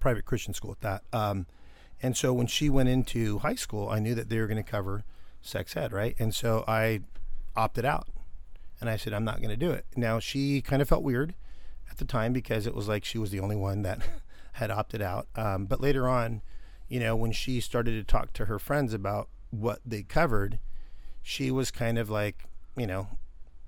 private 0.00 0.24
Christian 0.24 0.54
school 0.54 0.72
at 0.72 0.80
that. 0.80 1.02
Um, 1.12 1.46
and 2.02 2.16
so 2.16 2.32
when 2.32 2.46
she 2.46 2.70
went 2.70 2.88
into 2.88 3.38
high 3.40 3.56
school, 3.56 3.88
I 3.90 3.98
knew 3.98 4.14
that 4.14 4.30
they 4.30 4.38
were 4.38 4.46
going 4.46 4.62
to 4.62 4.68
cover 4.68 5.04
sex 5.42 5.76
ed, 5.76 5.92
right? 5.92 6.14
And 6.18 6.34
so 6.34 6.64
I 6.66 7.00
opted 7.56 7.84
out, 7.84 8.08
and 8.80 8.88
I 8.88 8.96
said 8.96 9.12
I'm 9.12 9.24
not 9.24 9.38
going 9.38 9.50
to 9.50 9.56
do 9.56 9.70
it. 9.70 9.84
Now 9.96 10.18
she 10.18 10.62
kind 10.62 10.80
of 10.80 10.88
felt 10.88 11.02
weird 11.02 11.34
at 11.90 11.98
the 11.98 12.04
time 12.04 12.32
because 12.32 12.66
it 12.66 12.74
was 12.74 12.88
like 12.88 13.04
she 13.04 13.18
was 13.18 13.30
the 13.30 13.40
only 13.40 13.56
one 13.56 13.82
that 13.82 14.00
had 14.58 14.70
opted 14.70 15.00
out. 15.00 15.28
Um, 15.34 15.66
but 15.66 15.80
later 15.80 16.08
on, 16.08 16.42
you 16.88 17.00
know, 17.00 17.14
when 17.16 17.32
she 17.32 17.60
started 17.60 17.92
to 17.92 18.04
talk 18.04 18.32
to 18.34 18.46
her 18.46 18.58
friends 18.58 18.92
about 18.92 19.28
what 19.50 19.80
they 19.84 20.02
covered, 20.02 20.58
she 21.22 21.50
was 21.50 21.70
kind 21.70 21.98
of 21.98 22.10
like, 22.10 22.44
you 22.76 22.86
know, 22.86 23.08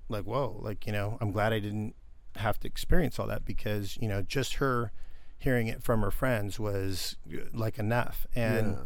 like 0.09 0.25
whoa, 0.25 0.59
like 0.61 0.85
you 0.85 0.91
know, 0.91 1.17
I'm 1.21 1.31
glad 1.31 1.53
I 1.53 1.59
didn't 1.59 1.95
have 2.35 2.59
to 2.61 2.67
experience 2.67 3.19
all 3.19 3.27
that 3.27 3.45
because 3.45 3.97
you 4.01 4.07
know, 4.07 4.21
just 4.21 4.55
her 4.55 4.91
hearing 5.37 5.67
it 5.67 5.81
from 5.81 6.01
her 6.01 6.11
friends 6.11 6.59
was 6.59 7.15
uh, 7.33 7.37
like 7.53 7.79
enough. 7.79 8.27
And 8.35 8.73
Yeah. 8.73 8.83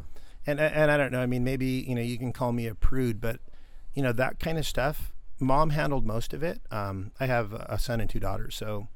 and 0.47 0.59
and 0.59 0.91
I 0.91 0.97
don't 0.97 1.11
know. 1.11 1.21
I 1.21 1.25
mean, 1.25 1.43
maybe 1.43 1.85
you 1.87 1.95
know, 1.95 2.01
you 2.01 2.17
can 2.17 2.31
call 2.31 2.51
me 2.51 2.67
a 2.67 2.75
prude, 2.75 3.19
but 3.19 3.39
you 3.93 4.03
know 4.03 4.13
that 4.13 4.39
kind 4.39 4.57
of 4.57 4.65
stuff. 4.65 5.11
Mom 5.39 5.71
handled 5.71 6.05
most 6.05 6.33
of 6.33 6.43
it. 6.43 6.61
Um, 6.71 7.11
I 7.19 7.25
have 7.25 7.51
a 7.51 7.77
son 7.79 7.99
and 7.99 8.09
two 8.09 8.19
daughters, 8.21 8.55
so 8.55 8.87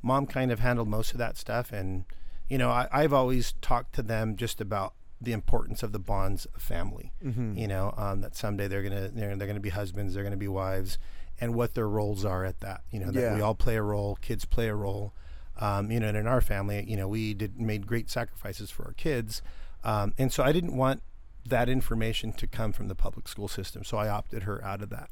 mom 0.00 0.26
kind 0.26 0.52
of 0.52 0.60
handled 0.60 0.88
most 0.88 1.12
of 1.12 1.18
that 1.18 1.36
stuff. 1.36 1.72
And 1.72 2.04
you 2.48 2.58
know, 2.58 2.70
I, 2.70 2.88
I've 2.92 3.12
always 3.12 3.52
talked 3.60 3.94
to 3.96 4.02
them 4.02 4.36
just 4.36 4.60
about 4.60 4.94
the 5.20 5.32
importance 5.32 5.82
of 5.82 5.92
the 5.92 5.98
bonds 5.98 6.46
of 6.54 6.62
family. 6.62 7.12
Mm-hmm. 7.24 7.56
You 7.56 7.68
know, 7.68 7.94
um, 7.96 8.20
that 8.20 8.36
someday 8.36 8.68
they're 8.68 8.82
gonna 8.82 9.08
they're, 9.08 9.36
they're 9.36 9.48
gonna 9.48 9.60
be 9.60 9.70
husbands, 9.70 10.14
they're 10.14 10.22
gonna 10.24 10.36
be 10.36 10.48
wives, 10.48 10.98
and 11.40 11.54
what 11.54 11.74
their 11.74 11.88
roles 11.88 12.24
are 12.24 12.44
at 12.44 12.60
that. 12.60 12.82
You 12.90 13.00
know, 13.00 13.10
that 13.10 13.20
Yeah. 13.20 13.34
we 13.34 13.40
all 13.40 13.54
play 13.54 13.76
a 13.76 13.82
role. 13.82 14.16
Kids 14.20 14.44
play 14.44 14.68
a 14.68 14.74
role. 14.74 15.12
Um, 15.60 15.90
you 15.90 15.98
know, 15.98 16.06
and 16.08 16.16
in 16.16 16.28
our 16.28 16.40
family, 16.40 16.84
you 16.88 16.96
know, 16.96 17.08
we 17.08 17.34
did 17.34 17.60
made 17.60 17.86
great 17.86 18.08
sacrifices 18.08 18.70
for 18.70 18.84
our 18.84 18.92
kids, 18.92 19.42
um, 19.82 20.14
and 20.16 20.32
so 20.32 20.44
I 20.44 20.52
didn't 20.52 20.76
want 20.76 21.02
that 21.44 21.68
information 21.68 22.32
to 22.34 22.46
come 22.46 22.72
from 22.72 22.86
the 22.86 22.94
public 22.94 23.26
school 23.26 23.48
system, 23.48 23.82
so 23.82 23.96
I 23.96 24.08
opted 24.08 24.44
her 24.44 24.62
out 24.64 24.82
of 24.82 24.90
that. 24.90 25.10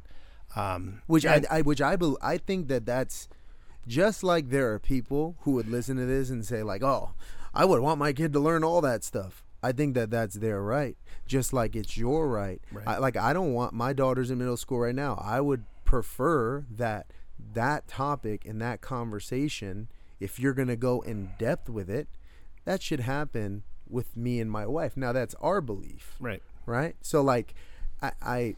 Um, 0.55 1.03
which 1.09 1.27
I, 1.27 1.42
I 1.51 1.62
which 1.62 1.83
I 1.83 1.96
bel 1.96 2.16
I 2.22 2.38
think 2.38 2.68
that 2.68 2.87
that's 2.87 3.29
just 3.87 4.22
like 4.22 4.51
there 4.51 4.72
are 4.72 4.79
people 4.79 5.37
who 5.40 5.53
would 5.53 5.68
listen 5.68 5.96
to 5.96 6.07
this 6.07 6.31
and 6.31 6.44
say 6.44 6.62
like, 6.62 6.83
"Oh, 6.83 7.14
I 7.55 7.64
would 7.64 7.81
want 7.81 7.99
my 7.99 8.12
kid 8.12 8.33
to 8.33 8.40
learn 8.40 8.64
all 8.64 8.81
that 8.81 9.05
stuff." 9.05 9.44
I 9.62 9.72
think 9.72 9.94
that 9.94 10.11
that's 10.11 10.37
their 10.37 10.62
right, 10.62 10.96
just 11.27 11.53
like 11.53 11.75
it's 11.75 11.96
your 11.96 12.29
right. 12.29 12.61
Right. 12.70 12.87
I, 12.87 12.99
like 12.99 13.16
I 13.16 13.33
don't 13.33 13.53
want 13.53 13.72
my 13.72 13.92
daughters 13.92 14.31
in 14.31 14.38
middle 14.38 14.57
school 14.57 14.81
right 14.81 14.94
now. 14.94 15.20
I 15.22 15.40
would 15.40 15.64
prefer 15.85 16.66
that 16.70 17.12
that 17.55 17.88
topic 17.88 18.44
and 18.44 18.61
that 18.61 18.81
conversation, 18.81 19.88
if 20.20 20.38
you're 20.38 20.55
gonna 20.55 20.77
go 20.77 21.01
in 21.01 21.31
depth 21.38 21.68
with 21.68 21.90
it, 21.90 22.09
that 22.64 22.83
should 22.83 23.01
happen 23.01 23.62
with 23.88 24.16
me 24.16 24.40
and 24.40 24.51
my 24.51 24.66
wife. 24.66 24.96
Now 24.96 25.12
that's 25.12 25.35
our 25.37 25.61
belief, 25.61 26.16
right. 26.20 26.42
right? 26.66 26.96
So 27.01 27.22
like, 27.22 27.55
I, 28.03 28.12
I 28.20 28.57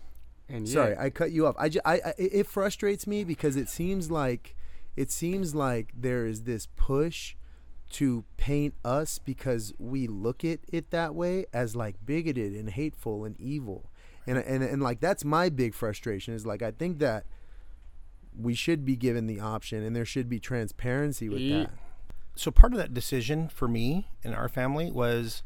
And 0.48 0.68
Sorry, 0.68 0.92
yeah, 0.92 1.02
I 1.02 1.10
cut 1.10 1.30
you 1.30 1.46
off. 1.46 1.54
I, 1.58 1.68
ju- 1.68 1.80
I, 1.84 1.94
I 1.94 2.14
it 2.16 2.46
frustrates 2.46 3.06
me 3.06 3.24
because 3.24 3.56
it 3.56 3.68
seems 3.68 4.10
like 4.10 4.56
it 4.98 5.12
seems 5.12 5.54
like 5.54 5.92
there 5.96 6.26
is 6.26 6.42
this 6.42 6.66
push 6.74 7.37
to 7.90 8.24
paint 8.37 8.74
us 8.84 9.20
because 9.20 9.72
we 9.78 10.08
look 10.08 10.44
at 10.44 10.58
it 10.72 10.90
that 10.90 11.14
way 11.14 11.46
as 11.52 11.76
like 11.76 11.94
bigoted 12.04 12.52
and 12.52 12.70
hateful 12.70 13.24
and 13.24 13.40
evil. 13.40 13.92
And 14.26 14.38
and 14.38 14.62
and 14.64 14.82
like 14.82 14.98
that's 14.98 15.24
my 15.24 15.50
big 15.50 15.72
frustration 15.72 16.34
is 16.34 16.44
like 16.44 16.62
I 16.62 16.72
think 16.72 16.98
that 16.98 17.26
we 18.37 18.54
should 18.54 18.84
be 18.84 18.96
given 18.96 19.28
the 19.28 19.38
option 19.38 19.84
and 19.84 19.94
there 19.94 20.04
should 20.04 20.28
be 20.28 20.40
transparency 20.40 21.28
with 21.28 21.42
that. 21.62 21.70
so 22.34 22.50
part 22.50 22.72
of 22.72 22.78
that 22.78 22.92
decision 22.92 23.48
for 23.48 23.68
me 23.68 24.08
and 24.24 24.34
our 24.34 24.48
family 24.48 24.90
was 24.90 25.44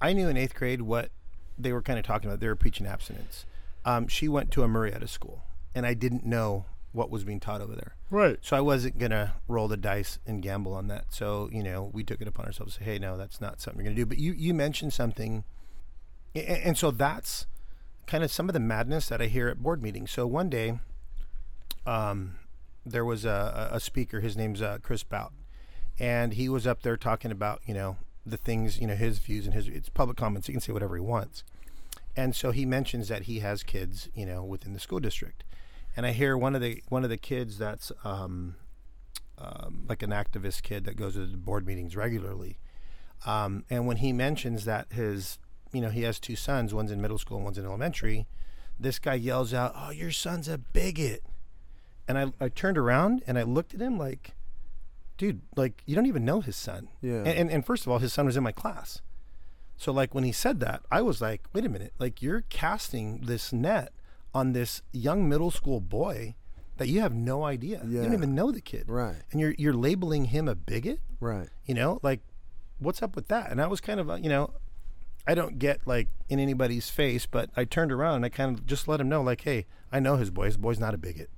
I 0.00 0.12
knew 0.12 0.28
in 0.28 0.36
eighth 0.36 0.54
grade 0.54 0.82
what 0.82 1.10
they 1.58 1.72
were 1.72 1.82
kind 1.82 1.98
of 1.98 2.04
talking 2.04 2.30
about. 2.30 2.38
They 2.38 2.48
were 2.48 2.56
preaching 2.56 2.86
abstinence. 2.86 3.44
Um, 3.84 4.06
she 4.06 4.28
went 4.28 4.52
to 4.52 4.62
a 4.62 4.68
Murrieta 4.68 5.08
school, 5.08 5.42
and 5.74 5.84
I 5.84 5.94
didn't 5.94 6.24
know 6.24 6.64
what 6.94 7.10
was 7.10 7.24
being 7.24 7.40
taught 7.40 7.60
over 7.60 7.74
there. 7.74 7.96
Right. 8.08 8.38
So 8.40 8.56
I 8.56 8.60
wasn't 8.60 8.98
gonna 8.98 9.34
roll 9.48 9.68
the 9.68 9.76
dice 9.76 10.18
and 10.26 10.40
gamble 10.42 10.72
on 10.72 10.86
that. 10.88 11.06
So 11.12 11.50
you 11.52 11.62
know, 11.62 11.90
we 11.92 12.04
took 12.04 12.20
it 12.22 12.28
upon 12.28 12.46
ourselves 12.46 12.74
to 12.74 12.78
say, 12.78 12.84
"Hey, 12.92 12.98
no, 12.98 13.16
that's 13.18 13.40
not 13.40 13.60
something 13.60 13.84
you're 13.84 13.92
gonna 13.92 13.96
do." 13.96 14.06
But 14.06 14.18
you 14.18 14.32
you 14.32 14.54
mentioned 14.54 14.92
something, 14.92 15.44
a- 16.34 16.38
a- 16.40 16.66
and 16.66 16.78
so 16.78 16.90
that's 16.90 17.46
kind 18.06 18.22
of 18.24 18.30
some 18.30 18.48
of 18.48 18.52
the 18.52 18.60
madness 18.60 19.08
that 19.08 19.20
I 19.20 19.26
hear 19.26 19.48
at 19.48 19.62
board 19.62 19.82
meetings. 19.82 20.10
So 20.12 20.26
one 20.26 20.48
day, 20.48 20.78
um, 21.86 22.36
there 22.86 23.04
was 23.04 23.24
a, 23.24 23.70
a 23.72 23.76
a 23.76 23.80
speaker. 23.80 24.20
His 24.20 24.36
name's 24.36 24.62
uh, 24.62 24.78
Chris 24.82 25.02
Bout, 25.02 25.32
and 25.98 26.34
he 26.34 26.48
was 26.48 26.66
up 26.66 26.82
there 26.82 26.96
talking 26.96 27.30
about 27.30 27.60
you 27.66 27.74
know 27.74 27.96
the 28.26 28.36
things 28.36 28.78
you 28.80 28.86
know 28.86 28.94
his 28.94 29.18
views 29.18 29.46
and 29.46 29.54
his 29.54 29.68
it's 29.68 29.88
public 29.88 30.16
comments. 30.16 30.46
He 30.46 30.52
can 30.52 30.60
say 30.60 30.72
whatever 30.72 30.94
he 30.94 31.00
wants, 31.02 31.44
and 32.16 32.34
so 32.36 32.52
he 32.52 32.64
mentions 32.64 33.08
that 33.08 33.22
he 33.22 33.40
has 33.40 33.62
kids 33.62 34.08
you 34.14 34.26
know 34.26 34.44
within 34.44 34.72
the 34.74 34.80
school 34.80 35.00
district, 35.00 35.44
and 35.96 36.06
I 36.06 36.12
hear 36.12 36.36
one 36.36 36.54
of 36.54 36.60
the 36.60 36.82
one 36.88 37.04
of 37.04 37.10
the 37.10 37.16
kids 37.16 37.58
that's 37.58 37.92
um, 38.04 38.56
um, 39.38 39.84
like 39.88 40.02
an 40.02 40.10
activist 40.10 40.62
kid 40.62 40.84
that 40.84 40.96
goes 40.96 41.14
to 41.14 41.26
the 41.26 41.36
board 41.36 41.66
meetings 41.66 41.96
regularly, 41.96 42.58
um, 43.26 43.64
and 43.70 43.86
when 43.86 43.98
he 43.98 44.12
mentions 44.12 44.64
that 44.64 44.92
his 44.92 45.38
you 45.72 45.80
know 45.80 45.90
he 45.90 46.02
has 46.02 46.18
two 46.18 46.36
sons, 46.36 46.74
one's 46.74 46.90
in 46.90 47.00
middle 47.00 47.18
school 47.18 47.38
and 47.38 47.44
one's 47.44 47.58
in 47.58 47.64
elementary, 47.64 48.26
this 48.78 48.98
guy 48.98 49.14
yells 49.14 49.54
out, 49.54 49.72
"Oh, 49.76 49.90
your 49.90 50.10
son's 50.10 50.48
a 50.48 50.58
bigot!" 50.58 51.22
And 52.08 52.18
I 52.18 52.32
I 52.40 52.48
turned 52.48 52.78
around 52.78 53.22
and 53.26 53.38
I 53.38 53.42
looked 53.42 53.74
at 53.74 53.80
him 53.80 53.98
like, 53.98 54.34
dude, 55.16 55.42
like 55.56 55.82
you 55.86 55.94
don't 55.94 56.06
even 56.06 56.24
know 56.24 56.40
his 56.40 56.56
son. 56.56 56.88
Yeah. 57.00 57.18
And, 57.18 57.28
and 57.28 57.50
and 57.50 57.66
first 57.66 57.86
of 57.86 57.92
all, 57.92 57.98
his 57.98 58.12
son 58.12 58.26
was 58.26 58.36
in 58.36 58.42
my 58.42 58.52
class. 58.52 59.00
So 59.76 59.92
like 59.92 60.14
when 60.14 60.24
he 60.24 60.32
said 60.32 60.60
that, 60.60 60.82
I 60.90 61.02
was 61.02 61.20
like, 61.20 61.42
wait 61.52 61.64
a 61.64 61.68
minute, 61.68 61.94
like 61.98 62.22
you're 62.22 62.42
casting 62.42 63.20
this 63.22 63.52
net 63.52 63.92
on 64.34 64.52
this 64.52 64.82
young 64.92 65.28
middle 65.28 65.50
school 65.50 65.80
boy 65.80 66.34
that 66.76 66.88
you 66.88 67.00
have 67.00 67.14
no 67.14 67.44
idea. 67.44 67.80
You 67.86 68.02
don't 68.02 68.14
even 68.14 68.34
know 68.34 68.50
the 68.50 68.60
kid. 68.60 68.84
Right. 68.88 69.16
And 69.30 69.40
you're 69.40 69.54
you're 69.58 69.74
labeling 69.74 70.26
him 70.26 70.48
a 70.48 70.54
bigot? 70.54 71.00
Right. 71.20 71.48
You 71.66 71.74
know, 71.74 72.00
like 72.02 72.20
what's 72.78 73.02
up 73.02 73.14
with 73.14 73.28
that? 73.28 73.50
And 73.50 73.60
I 73.60 73.66
was 73.66 73.80
kind 73.80 74.00
of, 74.00 74.10
uh, 74.10 74.16
you 74.16 74.28
know, 74.28 74.50
I 75.26 75.34
don't 75.34 75.58
get 75.58 75.86
like 75.86 76.08
in 76.28 76.38
anybody's 76.38 76.90
face, 76.90 77.26
but 77.26 77.50
I 77.56 77.64
turned 77.64 77.92
around 77.92 78.16
and 78.16 78.24
I 78.24 78.28
kind 78.28 78.58
of 78.58 78.66
just 78.66 78.88
let 78.88 79.00
him 79.00 79.08
know 79.08 79.22
like, 79.22 79.42
"Hey, 79.42 79.66
I 79.92 80.00
know 80.00 80.16
his 80.16 80.30
boy. 80.30 80.46
His 80.46 80.56
boy's 80.56 80.80
not 80.80 80.94
a 80.94 80.98
bigot." 80.98 81.30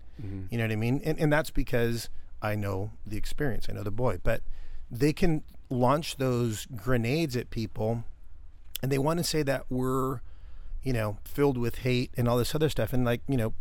You 0.51 0.57
know 0.57 0.65
what 0.65 0.73
I 0.73 0.77
mean? 0.77 1.03
And 1.05 1.19
and 1.21 1.31
that's 1.33 1.51
because 1.51 2.09
I 2.41 2.55
know 2.55 2.93
the 3.07 3.19
experience. 3.19 3.67
I 3.69 3.75
know 3.75 3.83
the 3.83 3.91
boy. 3.91 4.19
But 4.23 4.43
they 4.91 5.13
can 5.13 5.43
launch 5.69 6.17
those 6.17 6.67
grenades 6.75 7.37
at 7.37 7.51
people 7.51 8.05
and 8.83 8.91
they 8.93 8.99
want 8.99 9.19
to 9.19 9.25
say 9.25 9.43
that 9.43 9.65
we're 9.69 10.21
you 10.87 10.93
know 10.93 11.19
filled 11.25 11.59
with 11.59 11.79
hate 11.79 12.13
and 12.17 12.29
all 12.29 12.39
this 12.39 12.55
other 12.55 12.71
stuff. 12.71 12.93
And 12.93 13.05
like 13.05 13.21
you 13.29 13.37
know 13.37 13.53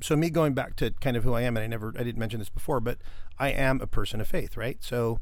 so 0.00 0.14
me 0.16 0.30
going 0.30 0.54
back 0.54 0.76
to 0.76 0.92
kind 1.00 1.16
of 1.16 1.24
who 1.24 1.34
i 1.34 1.42
am 1.42 1.56
and 1.56 1.64
i 1.64 1.66
never 1.66 1.92
i 1.98 2.04
didn't 2.04 2.18
mention 2.18 2.38
this 2.38 2.48
before 2.48 2.78
but 2.78 2.98
i 3.36 3.48
am 3.48 3.80
a 3.80 3.86
person 3.86 4.20
of 4.20 4.28
faith 4.28 4.56
right? 4.56 4.78
So 4.80 5.18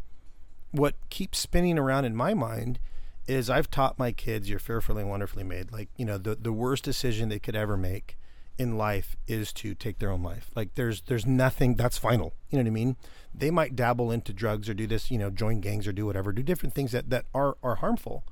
what 0.70 0.96
keeps 1.08 1.38
spinning 1.38 1.78
around 1.78 2.04
in 2.04 2.14
my 2.14 2.34
mind 2.34 2.78
is 3.26 3.48
i've 3.48 3.70
taught 3.70 3.98
my 3.98 4.12
kids 4.12 4.50
you're 4.50 4.58
fearfully 4.58 5.00
and 5.00 5.10
wonderfully 5.10 5.44
made. 5.44 5.72
Like 5.72 5.88
you 5.96 6.04
know 6.04 6.18
the, 6.18 6.36
the 6.36 6.52
worst 6.52 6.84
decision 6.84 7.30
they 7.30 7.38
could 7.38 7.56
ever 7.56 7.76
make 7.78 8.18
in 8.58 8.76
life 8.76 9.16
is 9.26 9.52
to 9.52 9.74
take 9.74 9.98
their 9.98 10.10
own 10.10 10.22
life. 10.22 10.50
Like 10.54 10.74
there's 10.74 11.02
there's 11.02 11.26
nothing 11.26 11.74
that's 11.74 11.96
final. 11.96 12.34
You 12.50 12.58
know 12.58 12.64
what 12.64 12.68
i 12.68 12.72
mean? 12.72 12.96
They 13.34 13.50
might 13.50 13.76
dabble 13.76 14.10
into 14.10 14.34
drugs 14.34 14.68
or 14.68 14.74
do 14.74 14.86
this 14.86 15.10
you 15.10 15.16
know 15.16 15.30
join 15.30 15.60
gangs 15.60 15.86
or 15.86 15.92
do 15.92 16.04
whatever 16.04 16.32
do 16.32 16.42
different 16.42 16.74
things 16.74 16.92
that 16.92 17.08
that 17.08 17.24
are 17.34 17.56
are 17.62 17.76
harmful 17.76 18.24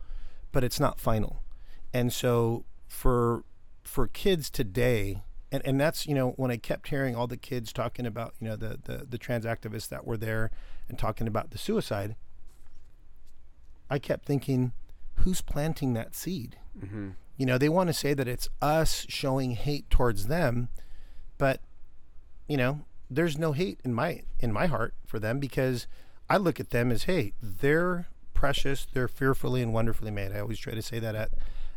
but 0.53 0.63
it's 0.63 0.79
not 0.79 1.01
final. 1.01 1.43
And 1.95 2.13
so 2.13 2.65
for 2.95 3.45
for 3.83 4.07
kids 4.07 4.49
today, 4.49 5.23
and, 5.53 5.65
and 5.67 5.81
that's 5.81 6.07
you 6.07 6.15
know 6.15 6.31
when 6.37 6.51
I 6.51 6.57
kept 6.57 6.89
hearing 6.89 7.15
all 7.15 7.27
the 7.27 7.37
kids 7.37 7.73
talking 7.73 8.07
about 8.07 8.35
you 8.41 8.49
know 8.49 8.57
the, 8.57 8.79
the 8.83 9.07
the 9.09 9.19
trans 9.19 9.45
activists 9.45 9.89
that 9.89 10.07
were 10.07 10.17
there 10.17 10.51
and 10.89 10.99
talking 10.99 11.27
about 11.27 11.51
the 11.51 11.59
suicide, 11.59 12.15
I 13.91 13.99
kept 13.99 14.25
thinking, 14.25 14.73
who's 15.17 15.43
planting 15.43 15.93
that 15.95 16.15
seed? 16.15 16.57
Mm-hmm. 16.79 17.11
You 17.37 17.47
know, 17.47 17.59
they 17.59 17.69
want 17.69 17.89
to 17.89 17.95
say 17.95 18.15
that 18.15 18.29
it's 18.29 18.49
us 18.63 19.07
showing 19.09 19.53
hate 19.53 19.91
towards 19.91 20.29
them, 20.29 20.69
but 21.37 21.61
you 22.49 22.57
know, 22.57 22.85
there's 23.11 23.37
no 23.37 23.53
hate 23.53 23.81
in 23.85 23.93
my 23.93 24.23
in 24.39 24.53
my 24.53 24.67
heart 24.67 24.95
for 25.05 25.19
them 25.19 25.41
because 25.41 25.89
I 26.31 26.37
look 26.37 26.61
at 26.61 26.71
them 26.71 26.93
as, 26.93 27.05
hey, 27.05 27.35
they're 27.43 28.07
precious, 28.35 28.87
they're 28.93 29.09
fearfully 29.09 29.63
and 29.63 29.75
wonderfully 29.75 30.11
made. 30.11 30.33
I 30.33 30.41
always 30.41 30.59
try 30.59 30.75
to 30.75 30.83
say 30.83 31.01
that 31.01 31.15
at 31.15 31.31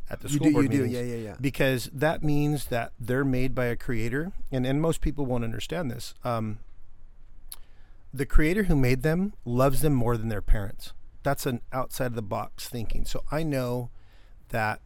at 0.09 0.21
the 0.21 0.29
You 0.29 0.35
school 0.35 0.47
do. 0.47 0.53
board 0.53 0.73
You 0.73 0.79
do. 0.79 0.85
Yeah. 0.85 1.01
Yeah. 1.01 1.15
Yeah. 1.15 1.35
because 1.41 1.89
that 1.93 2.23
means 2.23 2.65
that 2.67 2.93
they're 2.99 3.25
made 3.25 3.53
by 3.53 3.65
a 3.65 3.75
creator 3.75 4.31
and, 4.51 4.65
and 4.65 4.81
most 4.81 5.01
people 5.01 5.25
won't 5.25 5.43
understand 5.43 5.91
this 5.91 6.13
um, 6.23 6.59
the 8.13 8.25
creator 8.25 8.63
who 8.63 8.75
made 8.75 9.03
them 9.03 9.33
loves 9.45 9.81
them 9.81 9.93
more 9.93 10.17
than 10.17 10.29
their 10.29 10.41
parents. 10.41 10.93
That's 11.23 11.45
an 11.45 11.61
outside 11.73 12.07
of 12.07 12.15
the 12.15 12.21
box 12.21 12.69
thinking. 12.69 13.05
So 13.05 13.23
I 13.31 13.43
know 13.43 13.89
that 14.49 14.81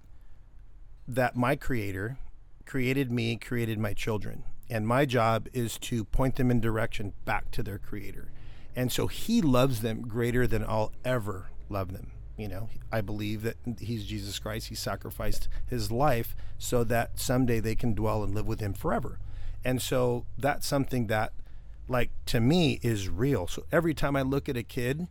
that 1.07 1.35
my 1.35 1.55
creator 1.55 2.17
created 2.65 3.11
me, 3.11 3.35
created 3.35 3.77
my 3.77 3.93
children, 3.93 4.43
and 4.69 4.87
my 4.87 5.05
job 5.05 5.47
is 5.53 5.77
to 5.79 6.03
point 6.05 6.35
them 6.37 6.49
in 6.49 6.59
direction 6.59 7.13
back 7.25 7.51
to 7.51 7.61
their 7.63 7.77
creator. 7.77 8.31
And 8.75 8.91
so 8.91 9.07
he 9.07 9.41
loves 9.41 9.81
them 9.81 10.01
greater 10.07 10.47
than 10.47 10.63
I'll 10.63 10.93
ever 11.03 11.49
love 11.69 11.91
them. 11.93 12.11
You 12.41 12.47
know, 12.47 12.69
I 12.91 13.01
believe 13.01 13.43
that 13.43 13.57
he's 13.79 14.05
Jesus 14.05 14.39
Christ. 14.39 14.67
He 14.67 14.75
sacrificed 14.75 15.47
his 15.69 15.91
life 15.91 16.35
so 16.57 16.83
that 16.85 17.19
someday 17.19 17.59
they 17.59 17.75
can 17.75 17.93
dwell 17.93 18.23
and 18.23 18.33
live 18.33 18.47
with 18.47 18.59
him 18.59 18.73
forever. 18.73 19.19
And 19.63 19.81
so 19.81 20.25
that's 20.37 20.65
something 20.65 21.07
that 21.07 21.33
like 21.87 22.09
to 22.27 22.39
me 22.39 22.79
is 22.81 23.09
real. 23.09 23.47
So 23.47 23.63
every 23.71 23.93
time 23.93 24.15
I 24.15 24.21
look 24.23 24.49
at 24.49 24.57
a 24.57 24.63
kid, 24.63 25.07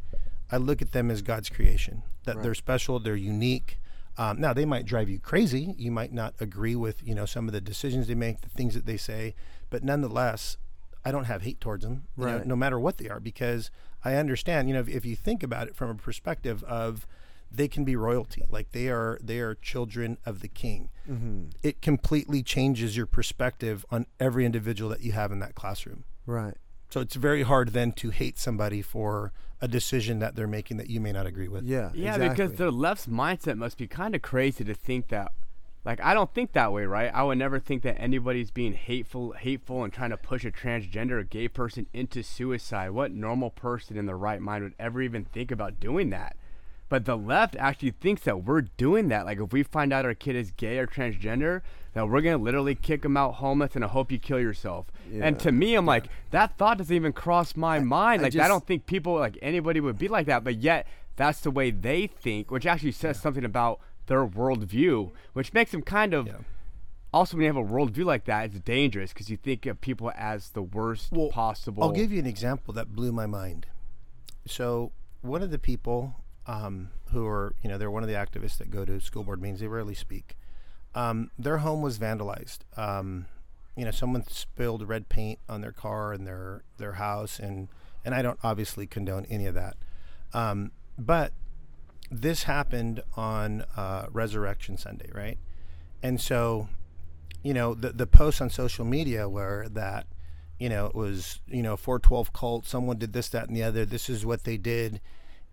I 0.51 0.57
look 0.57 0.83
at 0.83 0.93
them 0.93 1.11
as 1.11 1.23
God's 1.23 1.49
creation. 1.49 2.03
That 2.25 2.37
Right. 2.37 2.43
they're 2.43 2.55
special, 2.55 2.99
they're 2.99 3.15
unique. 3.17 3.79
Um, 4.19 4.41
now 4.41 4.53
they 4.53 4.65
might 4.65 4.85
drive 4.87 5.09
you 5.09 5.19
crazy. 5.21 5.75
You 5.79 5.91
might 5.93 6.13
not 6.13 6.35
agree 6.41 6.75
with 6.77 7.07
you 7.07 7.15
know 7.15 7.27
some 7.27 7.47
of 7.47 7.53
the 7.53 7.61
decisions 7.61 8.09
they 8.09 8.15
make, 8.17 8.41
the 8.41 8.49
things 8.49 8.75
that 8.75 8.87
they 8.87 8.97
say, 8.97 9.35
but 9.71 9.85
nonetheless, 9.85 10.57
I 11.05 11.13
don't 11.13 11.25
have 11.25 11.43
hate 11.43 11.61
towards 11.61 11.85
them, 11.85 12.05
you 12.19 12.27
know, 12.27 12.37
Right. 12.39 12.47
no 12.47 12.57
matter 12.57 12.79
what 12.79 12.99
they 12.99 13.09
are, 13.09 13.21
because 13.21 13.71
I 14.05 14.17
understand. 14.17 14.69
You 14.69 14.75
know, 14.75 14.81
if, 14.81 14.89
if 14.89 15.07
you 15.07 15.17
think 15.17 15.43
about 15.43 15.69
it 15.69 15.77
from 15.77 15.89
a 15.91 15.95
perspective 15.95 16.63
of 16.65 17.07
they 17.51 17.69
can 17.69 17.85
be 17.85 17.97
royalty, 17.97 18.45
like 18.51 18.73
they 18.73 18.89
are 18.89 19.19
they 19.23 19.41
are 19.41 19.55
children 19.55 20.19
of 20.25 20.41
the 20.41 20.49
King. 20.49 20.91
Mm-hmm. 21.09 21.47
It 21.63 21.83
completely 21.83 22.43
changes 22.43 22.97
your 22.97 23.07
perspective 23.07 23.85
on 23.91 24.07
every 24.19 24.47
individual 24.47 24.91
that 24.91 25.01
you 25.01 25.13
have 25.13 25.33
in 25.33 25.41
that 25.41 25.55
classroom. 25.55 26.05
Right. 26.27 26.55
So 26.91 27.01
it's 27.01 27.15
very 27.15 27.43
hard 27.43 27.69
then 27.71 27.93
to 27.93 28.11
hate 28.11 28.39
somebody 28.39 28.83
for 28.83 29.33
a 29.61 29.69
decision 29.69 30.19
that 30.21 30.37
they're 30.37 30.47
making 30.47 30.77
that 30.79 30.89
you 30.89 31.01
may 31.01 31.13
not 31.13 31.27
agree 31.27 31.49
with. 31.49 31.65
Yeah. 31.65 31.91
Yeah, 31.95 32.15
exactly. 32.15 32.29
because 32.29 32.59
the 32.59 32.71
left's 32.71 33.07
mindset 33.07 33.57
must 33.57 33.79
be 33.79 33.87
kind 33.87 34.15
of 34.15 34.23
crazy 34.23 34.65
to 34.65 34.75
think 34.75 35.09
that. 35.09 35.33
Like 35.85 36.01
I 36.03 36.13
don't 36.15 36.33
think 36.33 36.53
that 36.53 36.73
way, 36.73 36.85
right? 36.85 37.11
I 37.13 37.23
would 37.23 37.39
never 37.39 37.59
think 37.59 37.83
that 37.83 37.99
anybody's 37.99 38.51
being 38.51 38.75
hateful, 38.75 39.33
hateful, 39.33 39.83
and 39.83 39.93
trying 39.93 40.11
to 40.11 40.17
push 40.17 40.45
a 40.45 40.51
transgender 40.51 41.13
or 41.13 41.23
gay 41.23 41.49
person 41.49 41.87
into 41.95 42.23
suicide. 42.23 42.91
What 42.91 43.13
normal 43.13 43.51
person 43.51 43.97
in 43.97 44.07
their 44.07 44.17
right 44.17 44.41
mind 44.41 44.63
would 44.65 44.75
ever 44.79 45.01
even 45.01 45.25
think 45.25 45.51
about 45.51 45.81
doing 45.81 46.11
that? 46.11 46.37
But 46.91 47.05
the 47.05 47.17
left 47.17 47.55
actually 47.57 47.93
thinks 47.93 48.23
that 48.25 48.45
we're 48.45 48.63
doing 48.63 49.09
that. 49.09 49.25
Like 49.25 49.39
if 49.39 49.53
we 49.53 49.63
find 49.63 49.93
out 49.93 50.05
our 50.05 50.13
kid 50.13 50.35
is 50.37 50.51
gay 50.51 50.77
or 50.77 50.87
transgender, 50.89 51.63
that 51.95 52.09
we're 52.09 52.21
gonna 52.21 52.37
literally 52.37 52.75
kick 52.75 53.05
him 53.05 53.17
out 53.17 53.35
homeless 53.37 53.77
and 53.77 53.85
I 53.85 53.89
hope 53.89 54.11
you 54.13 54.19
kill 54.19 54.41
yourself. 54.41 54.87
Yeah. 55.11 55.25
And 55.25 55.39
to 55.39 55.53
me, 55.53 55.77
I'm 55.77 55.87
like, 55.87 56.07
that 56.33 56.59
thought 56.59 56.79
doesn't 56.79 56.95
even 56.95 57.13
cross 57.13 57.57
my 57.57 57.79
mind. 57.79 58.23
Like 58.23 58.35
I 58.35 58.39
just- 58.39 58.49
don't 58.49 58.67
think 58.67 58.87
people 58.87 59.15
like 59.15 59.39
anybody 59.41 59.81
would 59.81 59.99
be 59.99 60.09
like 60.09 60.27
that, 60.27 60.43
but 60.43 60.57
yet 60.57 60.87
that's 61.15 61.41
the 61.41 61.51
way 61.53 61.71
they 61.71 62.09
think, 62.09 62.51
which 62.51 62.67
actually 62.67 62.93
says 62.93 63.21
something 63.21 63.45
about 63.45 63.79
their 64.07 64.27
worldview, 64.27 65.13
which 65.33 65.53
makes 65.55 65.71
them 65.71 65.83
kind 65.83 66.13
of. 66.13 66.27
Yeah. 66.27 66.39
Also, 67.13 67.37
when 67.37 67.45
you 67.45 67.53
have 67.53 67.57
a 67.57 67.63
worldview 67.69 68.05
like 68.05 68.25
that, 68.25 68.47
it's 68.47 68.59
dangerous 68.61 69.13
because 69.13 69.31
you 69.31 69.37
think 69.37 69.65
of 69.67 69.81
people 69.81 70.13
as 70.17 70.51
the 70.51 70.63
worst 70.63 71.13
Well, 71.13 71.29
possible. 71.29 71.83
I'll 71.85 71.93
give 71.93 72.11
you 72.13 72.19
an 72.19 72.27
example 72.27 72.75
that 72.75 72.95
blew 72.97 73.13
my 73.13 73.27
mind. 73.27 73.67
So 74.47 74.91
one 75.21 75.43
of 75.43 75.51
the 75.51 75.59
people 75.59 76.17
um, 76.47 76.91
who 77.13 77.27
are, 77.27 77.55
you 77.63 77.69
know, 77.69 77.79
they're 77.79 77.91
one 77.91 78.03
of 78.03 78.09
the 78.09 78.15
activists 78.15 78.59
that 78.59 78.71
go 78.71 78.85
to 78.85 79.01
school 79.01 79.25
board 79.25 79.41
meetings. 79.41 79.61
They 79.61 79.67
rarely 79.67 79.95
speak. 79.95 80.37
Um, 80.95 81.31
their 81.39 81.59
home 81.59 81.83
was 81.83 81.99
vandalized. 81.99 82.59
Um, 82.77 83.27
you 83.77 83.85
know, 83.85 83.91
someone 83.91 84.27
spilled 84.29 84.89
red 84.89 85.09
paint 85.09 85.39
on 85.49 85.61
their 85.61 85.73
car 85.73 86.13
and 86.13 86.27
their 86.27 86.63
their 86.79 86.95
house, 86.95 87.39
and 87.39 87.69
and 88.05 88.15
I 88.15 88.23
don't 88.23 88.39
obviously 88.43 88.87
condone 88.87 89.27
any 89.31 89.47
of 89.47 89.55
that. 89.55 89.77
Um, 90.33 90.73
but 90.99 91.33
this 92.11 92.45
happened 92.45 93.03
on 93.17 93.65
uh, 93.77 94.07
Resurrection 94.11 94.77
Sunday, 94.77 95.11
right? 95.15 95.39
And 96.03 96.21
so, 96.21 96.69
you 97.43 97.55
know, 97.55 97.75
the 97.75 97.91
the 97.91 98.07
posts 98.07 98.41
on 98.41 98.51
social 98.51 98.85
media 98.85 99.29
were 99.29 99.69
that, 99.71 100.07
you 100.59 100.69
know, 100.69 100.87
it 100.87 100.95
was 100.95 101.41
you 101.47 101.63
know 101.63 101.77
412 101.77 102.33
cult. 102.33 102.67
Someone 102.67 102.99
did 102.99 103.13
this, 103.13 103.29
that, 103.29 103.49
and 103.49 103.57
the 103.57 103.63
other. 103.63 103.85
This 103.85 104.09
is 104.09 104.27
what 104.27 104.45
they 104.45 104.57
did, 104.57 105.01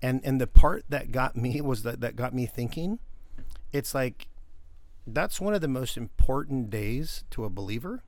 and 0.01 0.21
and 0.23 0.39
the 0.39 0.47
part 0.47 0.83
that 0.89 1.11
got 1.11 1.35
me 1.35 1.61
was 1.61 1.83
that 1.83 2.01
that 2.01 2.15
got 2.15 2.33
me 2.33 2.45
thinking. 2.45 2.99
It's 3.71 3.93
like 3.93 4.27
that's 5.05 5.39
one 5.39 5.53
of 5.53 5.61
the 5.61 5.67
most 5.67 5.97
important 5.97 6.69
days 6.69 7.23
to 7.31 7.45
a 7.45 7.49
believer. 7.49 8.03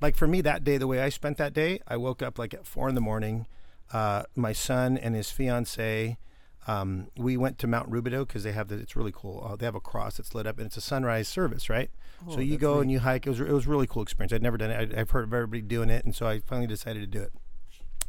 Like 0.00 0.16
for 0.16 0.26
me, 0.26 0.40
that 0.40 0.64
day, 0.64 0.78
the 0.78 0.88
way 0.88 1.00
I 1.00 1.08
spent 1.08 1.38
that 1.38 1.52
day, 1.52 1.80
I 1.86 1.96
woke 1.96 2.22
up 2.22 2.38
like 2.38 2.52
at 2.52 2.66
four 2.66 2.88
in 2.88 2.96
the 2.96 3.00
morning. 3.00 3.46
Uh, 3.92 4.24
my 4.34 4.52
son 4.52 4.96
and 4.98 5.14
his 5.14 5.30
fiance, 5.30 6.18
um, 6.66 7.08
we 7.16 7.36
went 7.36 7.58
to 7.58 7.66
Mount 7.68 7.90
Rubidoux 7.90 8.26
because 8.26 8.42
they 8.42 8.52
have 8.52 8.68
the. 8.68 8.76
It's 8.76 8.96
really 8.96 9.12
cool. 9.14 9.46
Uh, 9.48 9.54
they 9.54 9.66
have 9.66 9.76
a 9.76 9.80
cross 9.80 10.16
that's 10.16 10.34
lit 10.34 10.46
up, 10.46 10.58
and 10.58 10.66
it's 10.66 10.76
a 10.76 10.80
sunrise 10.80 11.28
service, 11.28 11.68
right? 11.68 11.90
Oh, 12.26 12.34
so 12.34 12.40
you 12.40 12.56
go 12.56 12.76
neat. 12.76 12.80
and 12.82 12.90
you 12.90 12.98
hike. 13.00 13.26
It 13.26 13.30
was 13.30 13.40
it 13.40 13.48
was 13.48 13.66
a 13.66 13.68
really 13.68 13.86
cool 13.86 14.02
experience. 14.02 14.32
I'd 14.32 14.42
never 14.42 14.56
done 14.56 14.70
it. 14.70 14.94
I, 14.94 15.00
I've 15.00 15.10
heard 15.10 15.24
of 15.24 15.34
everybody 15.34 15.62
doing 15.62 15.90
it, 15.90 16.04
and 16.04 16.14
so 16.14 16.26
I 16.26 16.40
finally 16.40 16.66
decided 16.66 17.00
to 17.00 17.06
do 17.06 17.22
it. 17.22 17.32